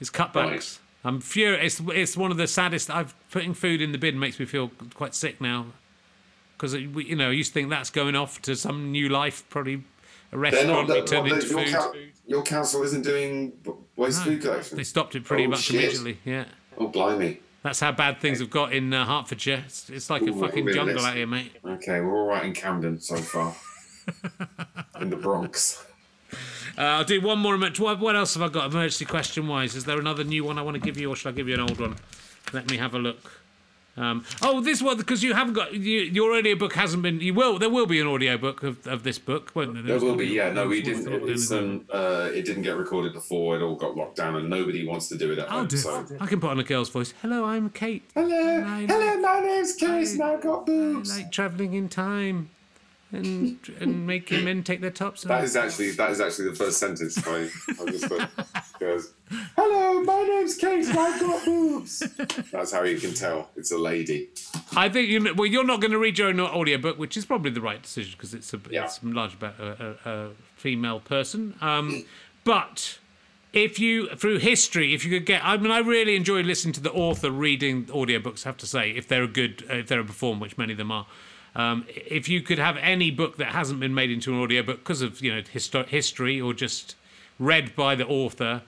It's 0.00 0.10
cutbacks. 0.10 0.34
Right. 0.34 0.78
I'm 1.04 1.20
furious. 1.20 1.80
It's, 1.80 1.90
it's 1.90 2.16
one 2.16 2.30
of 2.30 2.36
the 2.36 2.46
saddest. 2.46 2.90
I've 2.90 3.14
putting 3.30 3.54
food 3.54 3.80
in 3.80 3.92
the 3.92 3.98
bin 3.98 4.18
makes 4.18 4.38
me 4.38 4.46
feel 4.46 4.70
quite 4.94 5.14
sick 5.14 5.40
now 5.40 5.66
because 6.58 6.74
you 6.74 7.14
know 7.14 7.30
you 7.30 7.38
used 7.38 7.50
to 7.50 7.54
think 7.54 7.70
that's 7.70 7.90
going 7.90 8.16
off 8.16 8.42
to 8.42 8.56
some 8.56 8.90
new 8.90 9.08
life, 9.08 9.48
probably 9.48 9.84
a 10.32 10.38
restaurant 10.38 10.88
not. 10.88 11.06
turned 11.06 11.28
into 11.28 11.46
your, 11.46 11.58
food. 11.64 11.72
coun- 11.74 11.96
your 12.26 12.42
council 12.42 12.82
isn't 12.82 13.04
doing 13.04 13.52
waste 13.96 14.24
food 14.24 14.42
collection. 14.42 14.76
They 14.76 14.84
stopped 14.84 15.14
it 15.14 15.24
pretty 15.24 15.46
Oh, 15.46 15.50
much 15.50 15.60
shit. 15.60 15.76
immediately. 15.76 16.18
Yeah. 16.24 16.46
Oh 16.76 16.88
blimey. 16.88 17.38
That's 17.62 17.80
how 17.80 17.92
bad 17.92 18.20
things 18.20 18.40
have 18.40 18.50
got 18.50 18.72
in 18.72 18.92
uh, 18.92 19.04
Hertfordshire. 19.04 19.64
It's, 19.66 19.90
it's 19.90 20.10
like 20.10 20.22
a 20.22 20.32
fucking 20.32 20.68
jungle 20.72 21.04
out 21.04 21.16
here, 21.16 21.26
mate. 21.26 21.52
Okay, 21.64 22.00
we're 22.00 22.16
all 22.16 22.26
right 22.26 22.44
in 22.44 22.54
Camden 22.54 23.00
so 23.00 23.16
far. 23.16 23.54
in 25.00 25.10
the 25.10 25.16
Bronx. 25.16 25.84
Uh, 26.76 26.82
I'll 26.82 27.04
do 27.04 27.20
one 27.20 27.38
more. 27.38 27.58
what 27.58 28.16
else 28.16 28.34
have 28.34 28.42
I 28.42 28.48
got 28.48 28.70
emergency 28.70 29.04
question 29.04 29.48
wise? 29.48 29.74
Is 29.74 29.84
there 29.84 29.98
another 29.98 30.22
new 30.22 30.44
one 30.44 30.58
I 30.58 30.62
want 30.62 30.76
to 30.76 30.80
give 30.80 30.98
you, 30.98 31.10
or 31.10 31.16
should 31.16 31.28
I 31.28 31.32
give 31.32 31.48
you 31.48 31.54
an 31.54 31.60
old 31.60 31.80
one? 31.80 31.96
Let 32.52 32.70
me 32.70 32.76
have 32.76 32.94
a 32.94 32.98
look. 32.98 33.18
Um, 33.98 34.24
oh, 34.42 34.60
this 34.60 34.80
one 34.80 34.96
because 34.96 35.22
you 35.24 35.34
haven't 35.34 35.54
got 35.54 35.74
you, 35.74 36.00
your 36.00 36.36
audiobook 36.36 36.72
hasn't 36.74 37.02
been. 37.02 37.20
You 37.20 37.34
will. 37.34 37.58
There 37.58 37.68
will 37.68 37.86
be 37.86 38.00
an 38.00 38.06
audiobook 38.06 38.62
of, 38.62 38.86
of 38.86 39.02
this 39.02 39.18
book, 39.18 39.50
won't 39.54 39.74
there? 39.74 39.82
There 39.82 39.90
There's 39.98 40.02
will 40.02 40.14
be, 40.14 40.26
yeah. 40.28 40.52
No, 40.52 40.68
we 40.68 40.82
didn't. 40.82 41.28
It's, 41.28 41.50
um, 41.50 41.84
uh, 41.92 42.30
it 42.32 42.44
didn't 42.44 42.62
get 42.62 42.76
recorded 42.76 43.12
before. 43.12 43.56
It 43.56 43.62
all 43.62 43.74
got 43.74 43.96
locked 43.96 44.16
down, 44.16 44.36
and 44.36 44.48
nobody 44.48 44.86
wants 44.86 45.08
to 45.08 45.18
do 45.18 45.32
it 45.32 45.38
at 45.40 45.50
I'll 45.50 45.58
home. 45.58 45.66
do. 45.66 45.76
So. 45.78 46.06
I 46.20 46.26
can 46.26 46.40
put 46.40 46.50
on 46.50 46.60
a 46.60 46.64
girl's 46.64 46.90
voice. 46.90 47.12
Hello, 47.22 47.44
I'm 47.44 47.70
Kate. 47.70 48.02
Hello, 48.14 48.64
I- 48.64 48.86
hello. 48.86 49.16
My 49.18 49.40
name's 49.40 49.74
Kate, 49.74 50.08
and 50.08 50.22
I've 50.22 50.40
got 50.42 50.62
I 50.62 50.64
boobs. 50.64 51.16
like 51.18 51.32
travelling 51.32 51.74
in 51.74 51.88
time, 51.88 52.50
and 53.10 53.58
and 53.80 54.06
making 54.06 54.44
men 54.44 54.62
take 54.62 54.80
their 54.80 54.90
tops 54.90 55.24
off. 55.24 55.28
That 55.28 55.44
is 55.44 55.56
actually 55.56 55.90
that 55.92 56.10
is 56.10 56.20
actually 56.20 56.50
the 56.50 56.54
first 56.56 56.78
sentence 56.78 57.18
I, 57.26 57.48
I 57.80 57.90
just 57.90 58.08
put. 58.08 58.28
Goes, 59.30 59.38
hello, 59.56 60.02
my 60.02 60.22
name's 60.22 60.56
Kate, 60.56 60.86
and 60.86 60.98
I've 60.98 61.20
got 61.20 61.44
boobs. 61.44 61.98
That's 62.52 62.72
how 62.72 62.82
you 62.84 62.98
can 62.98 63.14
tell 63.14 63.50
it's 63.56 63.72
a 63.72 63.78
lady. 63.78 64.28
I 64.76 64.88
think 64.88 65.08
you. 65.08 65.34
Well, 65.34 65.46
you're 65.46 65.64
not 65.64 65.80
going 65.80 65.90
to 65.92 65.98
read 65.98 66.18
your 66.18 66.28
own 66.28 66.40
audiobook, 66.40 66.98
which 66.98 67.16
is 67.16 67.24
probably 67.24 67.50
the 67.50 67.60
right 67.60 67.82
decision 67.82 68.12
because 68.16 68.34
it's 68.34 68.52
a, 68.54 68.60
Yeah. 68.70 68.84
it's 68.84 69.00
large 69.02 69.34
about 69.34 69.58
a, 69.60 69.96
a, 70.04 70.10
a 70.10 70.30
female 70.56 71.00
person. 71.00 71.54
Um, 71.60 72.04
but 72.44 72.98
if 73.52 73.78
you 73.78 74.08
through 74.16 74.38
history, 74.38 74.94
if 74.94 75.04
you 75.04 75.10
could 75.10 75.26
get, 75.26 75.44
I 75.44 75.56
mean, 75.56 75.70
I 75.70 75.78
really 75.78 76.16
enjoy 76.16 76.42
listening 76.42 76.72
to 76.74 76.80
the 76.80 76.92
author 76.92 77.30
reading 77.30 77.84
audiobooks. 77.86 78.46
I 78.46 78.50
have 78.50 78.56
to 78.58 78.66
say, 78.66 78.90
if 78.92 79.08
they're 79.08 79.24
a 79.24 79.28
good, 79.28 79.64
uh, 79.70 79.74
if 79.76 79.88
they're 79.88 80.00
a 80.00 80.04
perform, 80.04 80.40
which 80.40 80.56
many 80.56 80.72
of 80.72 80.78
them 80.78 80.90
are. 80.92 81.06
Um, 81.56 81.86
if 81.88 82.28
you 82.28 82.40
could 82.42 82.58
have 82.58 82.76
any 82.76 83.10
book 83.10 83.36
that 83.38 83.48
hasn't 83.48 83.80
been 83.80 83.94
made 83.94 84.10
into 84.10 84.32
an 84.32 84.40
audiobook 84.40 84.78
because 84.78 85.02
of 85.02 85.20
you 85.20 85.34
know 85.34 85.42
histo- 85.42 85.86
history 85.86 86.40
or 86.40 86.54
just 86.54 86.94
read 87.38 87.74
by 87.74 87.94
the 87.94 88.06
author 88.06 88.62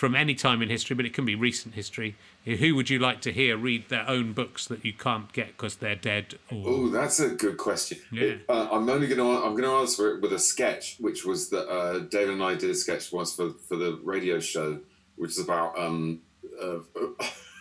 from 0.00 0.16
any 0.16 0.34
time 0.34 0.62
in 0.62 0.70
history, 0.70 0.96
but 0.96 1.04
it 1.04 1.12
can 1.12 1.26
be 1.26 1.34
recent 1.34 1.74
history. 1.74 2.16
Who 2.46 2.74
would 2.74 2.88
you 2.88 2.98
like 2.98 3.20
to 3.20 3.32
hear 3.32 3.54
read 3.58 3.90
their 3.90 4.08
own 4.08 4.32
books 4.32 4.66
that 4.68 4.82
you 4.82 4.94
can't 4.94 5.30
get 5.34 5.48
because 5.48 5.76
they're 5.76 5.94
dead? 5.94 6.38
Or 6.50 6.62
Oh, 6.66 6.88
that's 6.88 7.20
a 7.20 7.28
good 7.28 7.58
question. 7.58 7.98
Yeah. 8.10 8.22
It- 8.22 8.46
uh, 8.48 8.68
I'm 8.72 8.88
only 8.88 9.08
going 9.08 9.18
to 9.18 9.44
I'm 9.44 9.52
going 9.52 9.64
to 9.64 9.76
answer 9.76 10.14
it 10.14 10.22
with 10.22 10.32
a 10.32 10.38
sketch, 10.38 10.96
which 11.00 11.26
was 11.26 11.50
that 11.50 11.68
uh, 11.68 11.98
David 11.98 12.32
and 12.32 12.42
I 12.42 12.54
did 12.54 12.70
a 12.70 12.74
sketch 12.74 13.12
once 13.12 13.36
for 13.36 13.50
for 13.68 13.76
the 13.76 14.00
radio 14.02 14.40
show, 14.40 14.80
which 15.16 15.32
is 15.32 15.38
about 15.38 15.78
um, 15.78 16.22
uh, 16.58 16.78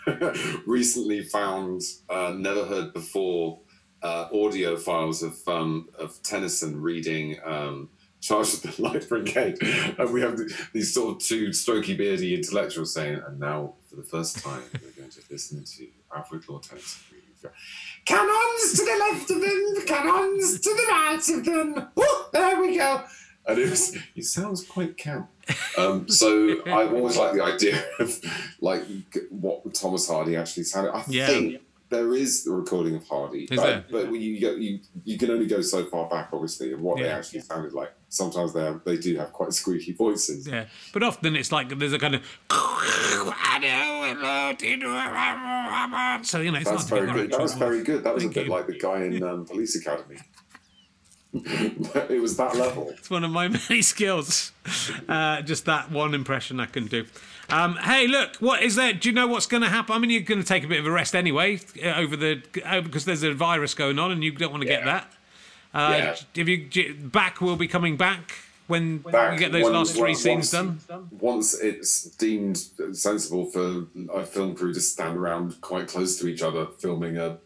recently 0.66 1.22
found, 1.24 1.82
uh, 2.10 2.34
never 2.38 2.64
heard 2.64 2.94
before, 2.94 3.60
uh, 4.02 4.28
audio 4.34 4.78
files 4.78 5.22
of 5.24 5.36
um, 5.46 5.90
of 6.00 6.24
Tennyson 6.24 6.82
reading. 6.82 7.38
Um, 7.44 7.90
Charge 8.22 8.54
of 8.56 8.62
the 8.64 8.76
Light 8.82 9.08
Brigade, 9.08 9.58
and 9.98 10.14
we 10.14 10.22
have 10.22 10.38
these 10.74 10.94
sort 10.94 11.16
of 11.16 11.22
two 11.22 11.50
strokey, 11.50 11.98
beardy 11.98 12.36
intellectuals 12.36 12.94
saying, 12.94 13.22
"And 13.26 13.40
now, 13.40 13.76
for 13.90 13.96
the 13.96 14.04
first 14.04 14.40
time, 14.44 14.62
we're 14.74 14.92
going 14.92 15.10
to 15.10 15.22
listen 15.30 15.64
to 15.64 15.88
Alfred 16.16 16.44
reading 16.50 17.52
Cannons 18.06 18.74
to 18.74 18.86
the 18.86 18.98
left 19.12 19.32
of 19.32 19.42
them, 19.42 19.86
cannons 19.86 20.60
to 20.60 20.70
the 20.70 20.86
right 20.90 21.30
of 21.30 21.46
them. 21.46 21.88
Woo, 21.96 22.04
there 22.34 22.62
we 22.62 22.76
go. 22.78 23.04
And 23.48 23.58
it 23.58 23.70
was, 23.70 23.96
it 24.16 24.26
sounds 24.26 24.66
quite 24.66 24.98
camp. 24.98 25.30
Um, 25.78 26.08
so 26.08 26.62
I've 26.68 26.94
always 26.94 27.18
like 27.18 27.34
the 27.34 27.44
idea 27.44 27.84
of 28.00 28.20
like 28.62 28.84
what 29.32 29.74
Thomas 29.74 30.08
Hardy 30.08 30.36
actually 30.36 30.64
sounded. 30.64 30.92
I 30.94 31.04
Yeah. 31.08 31.28
think 31.28 31.62
there 31.90 32.14
is 32.14 32.44
the 32.44 32.52
recording 32.52 32.96
of 32.96 33.08
Hardy, 33.08 33.46
Is 33.46 33.60
but, 33.60 33.92
but 33.92 34.12
you, 34.12 34.40
go, 34.40 34.52
you 34.52 34.80
you 35.06 35.18
can 35.18 35.32
only 35.32 35.48
go 35.48 35.62
so 35.62 35.86
far 35.86 36.08
back, 36.08 36.30
obviously, 36.32 36.72
of 36.72 36.82
what 36.82 36.98
they 36.98 37.06
Yeah. 37.06 37.18
actually 37.18 37.42
sounded 37.42 37.74
like. 37.74 37.92
Sometimes 38.10 38.54
they 38.54 38.64
have, 38.64 38.84
they 38.86 38.98
do 38.98 39.18
have 39.18 39.34
quite 39.34 39.54
squeaky 39.54 39.94
voices. 39.94 40.48
Yeah, 40.48 40.66
but 40.94 41.04
often 41.04 41.36
it's 41.36 41.52
like 41.52 41.70
there's 41.78 41.94
a 41.94 42.00
kind 42.00 42.16
of. 42.16 42.22
So 46.24 46.40
you 46.42 46.52
know, 46.52 46.60
it's 46.60 46.70
That's 46.70 46.90
not 46.90 46.90
very 46.90 47.12
good. 47.12 47.32
That 47.32 47.42
was 47.42 47.54
very 47.56 47.84
good. 47.84 48.04
That 48.04 48.14
was 48.14 48.24
Thank 48.24 48.36
a 48.36 48.40
bit 48.40 48.46
you. 48.48 48.52
like 48.52 48.68
the 48.68 48.78
guy 48.78 49.04
in 49.04 49.24
um, 49.24 49.46
Police 49.46 49.76
Academy. 49.76 50.18
it 51.34 52.22
was 52.22 52.38
that 52.38 52.56
level. 52.56 52.90
It's 52.98 53.10
one 53.10 53.24
of 53.24 53.32
my 53.32 53.48
many 53.70 53.82
skills. 53.82 54.52
Uh, 55.08 55.42
just 55.42 55.66
that 55.66 55.92
one 55.92 56.14
impression 56.14 56.60
I 56.60 56.66
can 56.66 56.88
do. 56.88 57.06
Um, 57.52 57.78
hey, 57.78 58.08
look, 58.08 58.36
what 58.38 58.62
is 58.62 58.76
there? 58.76 58.94
Do 58.94 59.10
you 59.10 59.16
know 59.16 59.28
what's 59.28 59.48
going 59.48 59.64
to 59.64 59.70
happen? 59.70 59.96
I 59.96 60.00
mean, 60.00 60.12
you're 60.12 60.22
going 60.22 60.42
to 60.42 60.46
take 60.48 60.64
a 60.64 60.68
bit 60.68 60.80
of 60.80 60.86
a 60.86 60.92
rest 60.92 61.16
anyway 61.16 61.60
uh, 61.84 61.90
over 61.96 62.16
the 62.16 62.42
uh, 62.64 62.82
because 62.82 63.06
there's 63.06 63.24
a 63.24 63.34
virus 63.34 63.74
going 63.74 63.98
on, 63.98 64.12
and 64.12 64.24
you 64.24 64.32
don't 64.32 64.52
want 64.52 64.62
to 64.62 64.68
get 64.70 64.86
that. 64.86 65.12
Uh, 65.74 65.94
Yeah. 65.98 66.16
If 66.36 66.48
you 66.76 66.94
back 66.96 67.42
will 67.42 67.56
be 67.56 67.68
coming 67.68 67.98
back 67.98 68.34
when 68.68 69.00
Back 69.00 69.34
you 69.34 69.40
get 69.40 69.52
those 69.52 69.64
one- 69.64 69.74
last 69.74 69.94
three 69.96 70.12
one- 70.12 70.16
scenes 70.16 70.54
once- 70.54 70.84
done. 70.86 71.08
Once 71.20 71.60
it's 71.60 72.04
deemed 72.04 72.58
sensible 72.92 73.46
for 73.48 73.86
a 74.14 74.24
film 74.26 74.56
crew 74.56 74.74
to 74.74 74.80
stand 74.82 75.18
around 75.18 75.60
quite 75.62 75.88
close 75.88 76.20
to 76.20 76.28
each 76.28 76.44
other 76.44 76.68
filming 76.78 77.18
a 77.18 77.40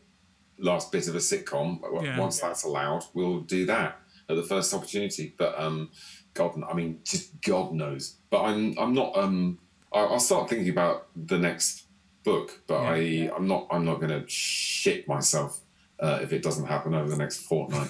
last 0.57 0.91
bit 0.91 1.07
of 1.07 1.15
a 1.15 1.19
sitcom, 1.19 1.79
Yeah. 2.03 2.19
once 2.19 2.39
that's 2.41 2.63
allowed, 2.63 3.05
we'll 3.13 3.39
do 3.39 3.65
that 3.67 3.99
at 4.29 4.35
the 4.35 4.43
first 4.43 4.73
opportunity. 4.73 5.33
But 5.37 5.57
um, 5.59 5.91
God, 6.33 6.61
I 6.69 6.73
mean, 6.73 6.99
just 7.05 7.39
God 7.41 7.73
knows. 7.73 8.15
But 8.29 8.41
I'm, 8.43 8.77
I'm 8.77 8.93
not. 8.93 9.15
Um, 9.17 9.59
I'll 9.93 10.19
start 10.19 10.49
thinking 10.49 10.69
about 10.69 11.07
the 11.15 11.37
next 11.37 11.85
book, 12.23 12.61
but 12.67 12.79
I, 12.79 13.31
I'm 13.35 13.47
not. 13.47 13.67
I'm 13.71 13.85
not 13.85 13.99
going 13.99 14.09
to 14.09 14.27
shit 14.27 15.07
myself 15.07 15.61
uh, 15.99 16.19
if 16.21 16.33
it 16.33 16.41
doesn't 16.41 16.65
happen 16.65 16.93
over 16.93 17.09
the 17.09 17.17
next 17.17 17.37
fortnight. 17.43 17.89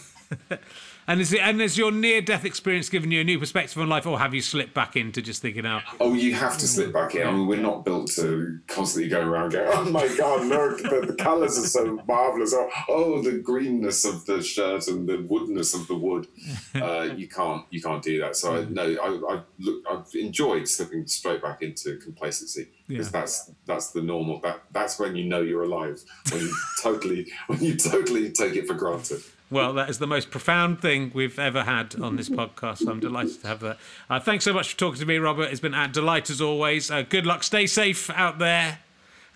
And 1.07 1.19
is 1.19 1.33
it, 1.33 1.41
and 1.41 1.59
has 1.61 1.77
your 1.77 1.91
near 1.91 2.21
death 2.21 2.45
experience 2.45 2.87
given 2.89 3.11
you 3.11 3.21
a 3.21 3.23
new 3.23 3.37
perspective 3.39 3.77
on 3.81 3.89
life, 3.89 4.05
or 4.07 4.19
have 4.19 4.33
you 4.33 4.41
slipped 4.41 4.73
back 4.73 4.95
into 4.95 5.21
just 5.21 5.41
thinking 5.41 5.65
out? 5.65 5.81
Oh, 5.99 6.13
you 6.13 6.33
have 6.35 6.57
to 6.59 6.67
slip 6.67 6.93
back 6.93 7.15
in. 7.15 7.27
I 7.27 7.31
mean, 7.31 7.45
we're 7.47 7.59
not 7.61 7.83
built 7.83 8.09
to 8.11 8.59
constantly 8.67 9.09
go 9.09 9.21
around 9.21 9.51
going, 9.51 9.69
oh 9.71 9.85
my 9.89 10.07
God, 10.17 10.45
look, 10.47 10.77
the, 10.81 11.05
the 11.07 11.15
colours 11.15 11.57
are 11.57 11.67
so 11.67 11.99
marvellous. 12.07 12.53
Oh, 12.55 12.69
oh, 12.89 13.21
the 13.21 13.39
greenness 13.39 14.05
of 14.05 14.25
the 14.25 14.41
shirt 14.41 14.87
and 14.87 15.07
the 15.07 15.17
woodness 15.29 15.73
of 15.73 15.87
the 15.87 15.95
wood. 15.95 16.27
Uh, 16.75 17.03
you 17.15 17.27
can't 17.27 17.65
you 17.69 17.79
can't 17.81 18.01
do 18.01 18.19
that. 18.19 18.35
So, 18.35 18.55
I, 18.55 18.65
no, 18.65 18.81
I, 18.81 19.35
I 19.35 19.41
look, 19.59 19.83
I've 19.89 20.07
enjoyed 20.15 20.67
slipping 20.67 21.05
straight 21.05 21.41
back 21.41 21.61
into 21.61 21.97
complacency 21.97 22.67
because 22.87 23.07
Yeah. 23.07 23.19
that's 23.19 23.51
that's 23.65 23.91
the 23.91 24.01
normal. 24.01 24.39
That 24.41 24.63
That's 24.71 24.97
when 24.99 25.15
you 25.15 25.23
know 25.25 25.41
you're 25.41 25.63
alive, 25.63 26.03
when 26.31 26.41
you 26.41 26.55
totally, 26.81 27.27
when 27.47 27.61
you 27.63 27.75
totally 27.77 28.31
take 28.31 28.55
it 28.55 28.65
for 28.67 28.73
granted. 28.73 29.21
Well, 29.53 29.73
that 29.73 29.89
is 29.89 29.99
the 29.99 30.07
most 30.07 30.31
profound 30.31 30.81
thing 30.81 31.11
we've 31.13 31.37
ever 31.37 31.63
had 31.63 31.95
on 32.01 32.15
this 32.15 32.27
podcast. 32.27 32.79
So 32.79 32.91
I'm 32.91 32.99
delighted 32.99 33.41
to 33.41 33.47
have 33.47 33.59
that. 33.59 33.77
Uh, 34.09 34.19
thanks 34.19 34.43
so 34.45 34.53
much 34.53 34.73
for 34.73 34.77
talking 34.79 34.99
to 34.99 35.05
me, 35.05 35.17
Robert. 35.17 35.51
It's 35.51 35.59
been 35.59 35.75
a 35.75 35.87
delight 35.87 36.29
as 36.29 36.41
always. 36.41 36.89
Uh, 36.89 37.03
good 37.03 37.25
luck. 37.25 37.43
Stay 37.43 37.67
safe 37.67 38.09
out 38.09 38.39
there. 38.39 38.79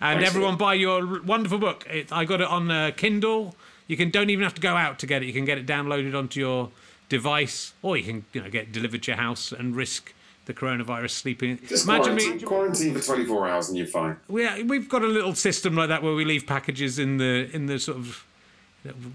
And 0.00 0.18
Thanks, 0.18 0.30
everyone 0.30 0.56
buy 0.56 0.74
your 0.74 1.22
wonderful 1.22 1.58
book. 1.58 1.86
It, 1.88 2.12
I 2.12 2.24
got 2.24 2.40
it 2.40 2.48
on 2.48 2.70
uh, 2.70 2.90
Kindle. 2.96 3.54
You 3.86 3.96
can 3.96 4.10
don't 4.10 4.30
even 4.30 4.42
have 4.42 4.54
to 4.54 4.60
go 4.60 4.76
out 4.76 4.98
to 5.00 5.06
get 5.06 5.22
it. 5.22 5.26
You 5.26 5.32
can 5.32 5.44
get 5.44 5.58
it 5.58 5.66
downloaded 5.66 6.16
onto 6.16 6.40
your 6.40 6.70
device, 7.08 7.72
or 7.82 7.96
you 7.96 8.04
can 8.04 8.24
you 8.32 8.42
know 8.42 8.50
get 8.50 8.64
it 8.64 8.72
delivered 8.72 9.02
to 9.04 9.12
your 9.12 9.18
house 9.18 9.52
and 9.52 9.74
risk 9.74 10.14
the 10.46 10.54
coronavirus 10.54 11.10
sleeping. 11.10 11.58
Just 11.68 11.84
Imagine 11.84 12.16
quarantine, 12.16 12.36
me. 12.36 12.42
quarantine 12.42 12.94
for 12.94 13.02
24 13.02 13.48
hours 13.48 13.68
and 13.68 13.78
you're 13.78 13.86
fine. 13.86 14.16
We 14.28 14.62
we've 14.64 14.88
got 14.88 15.02
a 15.02 15.06
little 15.06 15.34
system 15.34 15.76
like 15.76 15.88
that 15.88 16.02
where 16.02 16.14
we 16.14 16.24
leave 16.24 16.46
packages 16.46 16.98
in 16.98 17.18
the 17.18 17.48
in 17.52 17.66
the 17.66 17.78
sort 17.78 17.98
of. 17.98 18.24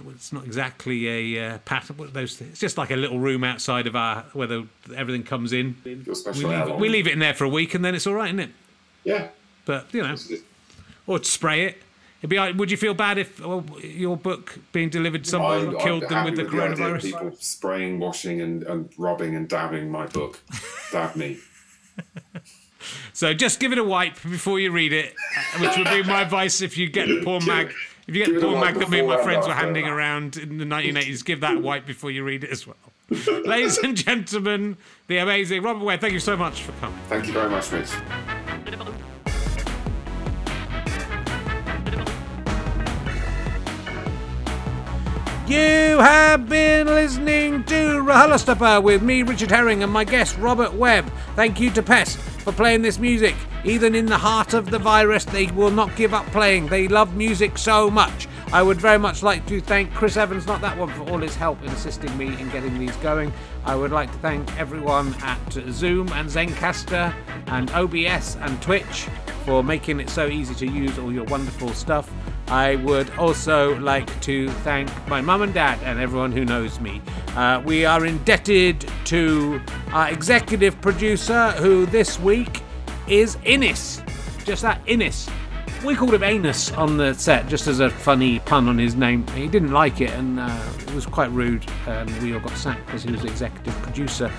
It's 0.10 0.32
not 0.34 0.46
exactly 0.46 1.36
a 1.38 1.54
uh, 1.56 1.58
pattern. 1.60 1.98
Those? 2.14 2.36
Things? 2.38 2.52
It's 2.52 2.60
just 2.60 2.78
like 2.78 2.92
a 2.92 2.96
little 2.96 3.20
room 3.20 3.44
outside 3.44 3.88
of 3.88 3.96
our 3.96 4.24
where 4.34 4.48
the, 4.48 4.68
everything 4.96 5.24
comes 5.24 5.54
in. 5.54 5.76
We 5.86 5.96
leave, 5.96 6.44
airline. 6.44 6.80
we 6.80 6.90
leave 6.90 7.08
it 7.08 7.14
in 7.14 7.20
there 7.20 7.34
for 7.34 7.44
a 7.46 7.50
week 7.50 7.74
and 7.74 7.84
then 7.84 7.96
it's 7.96 8.08
all 8.08 8.14
right, 8.14 8.28
isn't 8.28 8.40
it? 8.40 8.50
Yeah. 9.04 9.28
But 9.66 9.94
you 9.94 10.02
know, 10.04 10.16
or 11.08 11.24
spray 11.24 11.66
it. 11.66 11.78
It'd 12.20 12.30
be. 12.30 12.38
like- 12.38 12.56
Would 12.56 12.72
you 12.72 12.78
feel 12.78 12.94
bad 12.94 13.18
if 13.18 13.40
well, 13.42 13.66
your 13.82 14.16
book 14.16 14.58
being 14.72 14.90
delivered 14.90 15.28
someone 15.28 15.70
I'm- 15.70 15.78
killed 15.80 16.04
I'm 16.06 16.10
them 16.10 16.26
with 16.26 16.36
the 16.38 16.46
of 16.46 16.52
coronavirus? 16.78 17.02
People 17.02 17.32
spraying, 17.40 18.00
washing, 18.00 18.42
and, 18.42 18.64
and 18.64 18.90
rubbing 18.98 19.36
and 19.36 19.48
dabbing 19.50 19.90
my 19.92 20.08
book. 20.08 20.40
Dab 20.92 21.16
me. 21.16 21.38
So 23.14 23.34
just 23.34 23.60
give 23.60 23.72
it 23.72 23.78
a 23.78 23.84
wipe 23.84 24.16
before 24.24 24.60
you 24.60 24.72
read 24.72 24.92
it, 24.92 25.14
uh, 25.56 25.60
which 25.60 25.78
would 25.78 25.88
be 25.90 26.04
my 26.04 26.22
advice 26.22 26.62
if 26.62 26.78
you 26.78 26.90
get 26.90 27.08
the 27.08 27.22
poor 27.24 27.40
mag. 27.46 27.72
If 28.08 28.16
you 28.16 28.26
get 28.26 28.34
give 28.34 28.42
the 28.42 28.50
it 28.50 28.58
a 28.58 28.60
mag 28.60 28.76
that 28.76 28.90
me 28.90 29.00
and 29.00 29.08
my 29.08 29.22
friends 29.22 29.48
were 29.48 29.54
handing 29.54 29.88
around 29.88 30.36
in 30.36 30.58
the 30.58 30.66
1980s, 30.66 31.24
give 31.24 31.40
that 31.40 31.58
a 31.58 31.60
wipe 31.60 31.86
before 31.86 32.12
you 32.12 32.24
read 32.24 32.44
it 32.44 32.50
as 32.50 32.68
well. 32.68 32.76
Ladies 33.46 33.78
and 33.78 33.96
gentlemen, 33.96 34.78
the 35.08 35.18
amazing 35.18 35.62
Robert 35.62 35.84
Webb, 35.84 36.02
thank 36.02 36.14
you 36.14 36.20
so 36.20 36.36
much 36.36 36.64
for 36.64 36.74
coming. 36.74 37.00
Thank 37.08 37.28
you 37.28 37.34
very 37.34 37.50
much, 37.50 37.72
Mitch. 37.72 37.92
You 45.48 46.00
have 46.00 46.50
been 46.50 46.88
listening 46.88 47.64
to 47.66 47.76
RHLSTP 47.76 48.82
with 48.82 49.04
me, 49.04 49.24
Richard 49.24 49.52
Herring, 49.52 49.84
and 49.84 49.92
my 49.92 50.04
guest, 50.04 50.38
Robert 50.40 50.74
Webb. 50.74 51.12
Thank 51.36 51.60
you 51.60 51.70
to 51.72 51.84
Pest 51.84 52.18
for 52.44 52.52
playing 52.52 52.82
this 52.82 53.00
music. 53.00 53.36
Even 53.64 53.96
in 53.96 54.06
the 54.06 54.18
heart 54.18 54.54
of 54.54 54.70
the 54.70 54.80
virus, 54.80 55.26
they 55.26 55.48
will 55.48 55.72
not 55.72 55.96
give 55.96 56.14
up 56.14 56.26
playing. 56.28 56.68
They 56.68 56.88
love 56.88 57.16
music 57.16 57.58
so 57.58 57.90
much. 57.90 58.28
I 58.54 58.62
would 58.62 58.80
very 58.80 59.00
much 59.00 59.24
like 59.24 59.48
to 59.48 59.60
thank 59.60 59.92
Chris 59.96 60.16
Evans, 60.16 60.46
not 60.46 60.62
that 60.62 60.78
one, 60.78 60.90
for 60.90 61.10
all 61.10 61.18
his 61.18 61.36
help 61.36 61.60
in 61.64 61.70
assisting 61.70 62.16
me 62.16 62.40
in 62.40 62.52
getting 62.52 62.78
these 62.78 62.96
going. 62.98 63.34
I 63.66 63.76
would 63.76 63.92
like 63.92 64.12
to 64.12 64.18
thank 64.20 64.60
everyone 64.60 65.16
at 65.24 65.40
Zoom 65.72 66.14
and 66.14 66.30
Zencastr 66.30 67.16
and 67.48 67.72
OBS 67.72 68.36
and 68.36 68.62
Twitch 68.62 69.08
for 69.44 69.64
making 69.64 70.00
it 70.00 70.08
so 70.08 70.28
easy 70.28 70.54
to 70.54 70.68
use 70.68 71.00
all 71.00 71.12
your 71.12 71.24
wonderful 71.24 71.70
stuff. 71.70 72.12
I 72.48 72.76
would 72.76 73.10
also 73.18 73.76
like 73.80 74.22
to 74.22 74.50
thank 74.62 74.88
my 75.08 75.20
mum 75.20 75.42
and 75.42 75.52
dad 75.52 75.80
and 75.82 76.00
everyone 76.00 76.32
who 76.32 76.46
knows 76.46 76.80
me. 76.80 77.02
Uh, 77.36 77.60
we 77.66 77.86
are 77.86 78.06
indebted 78.06 78.88
to 79.06 79.60
our 79.94 80.12
executive 80.12 80.80
producer, 80.80 81.54
who 81.54 81.88
this 81.88 82.20
week 82.20 82.62
is 83.08 83.36
Innis. 83.46 84.04
Just 84.46 84.62
that, 84.62 84.80
Innis. 84.86 85.28
We 85.84 85.96
called 85.96 86.14
him 86.14 86.24
Anus 86.24 86.72
on 86.72 86.96
the 86.96 87.14
set, 87.14 87.50
just 87.50 87.68
as 87.68 87.82
a 87.82 87.90
funny 87.90 88.40
pun 88.40 88.70
on 88.70 88.78
his 88.78 88.96
name. 88.96 89.28
He 89.28 89.50
didn't 89.50 89.74
like 89.74 90.00
it, 90.00 90.12
and 90.12 90.40
uh, 90.40 90.72
it 90.80 90.94
was 90.94 91.06
quite 91.06 91.30
rude, 91.32 91.66
and 91.88 92.10
we 92.22 92.34
all 92.34 92.40
got 92.40 92.56
sacked 92.56 92.86
because 92.86 93.04
he 93.04 93.12
was 93.12 93.26
executive 93.26 93.74
producer. 93.82 94.32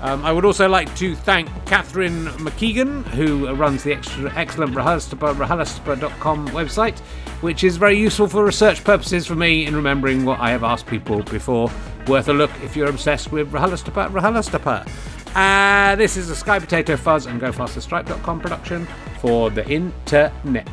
Um, 0.00 0.24
I 0.24 0.30
would 0.30 0.44
also 0.44 0.68
like 0.68 0.94
to 0.96 1.16
thank 1.16 1.48
Catherine 1.66 2.26
McKeegan, 2.38 3.04
who 3.06 3.52
runs 3.54 3.82
the 3.82 3.94
extra, 3.94 4.32
excellent 4.36 4.74
RHLSTP.com 4.74 6.48
website, 6.50 7.00
which 7.40 7.64
is 7.64 7.76
very 7.76 7.98
useful 7.98 8.28
for 8.28 8.44
research 8.44 8.84
purposes 8.84 9.26
for 9.26 9.34
me 9.34 9.66
in 9.66 9.74
remembering 9.74 10.24
what 10.24 10.38
I 10.38 10.50
have 10.50 10.62
asked 10.62 10.86
people 10.86 11.24
before. 11.24 11.68
Worth 12.06 12.28
a 12.28 12.32
look 12.32 12.52
if 12.62 12.76
you're 12.76 12.88
obsessed 12.88 13.32
with 13.32 13.50
RHLSTP, 13.50 14.08
RHLSTP. 14.12 15.21
Uh, 15.34 15.96
this 15.96 16.18
is 16.18 16.28
a 16.28 16.36
Sky 16.36 16.58
Potato 16.58 16.94
Fuzz 16.94 17.24
and 17.24 17.40
GoFasterStripe.com 17.40 18.40
production 18.40 18.86
for 19.20 19.48
the 19.48 19.66
internet. 19.66 20.68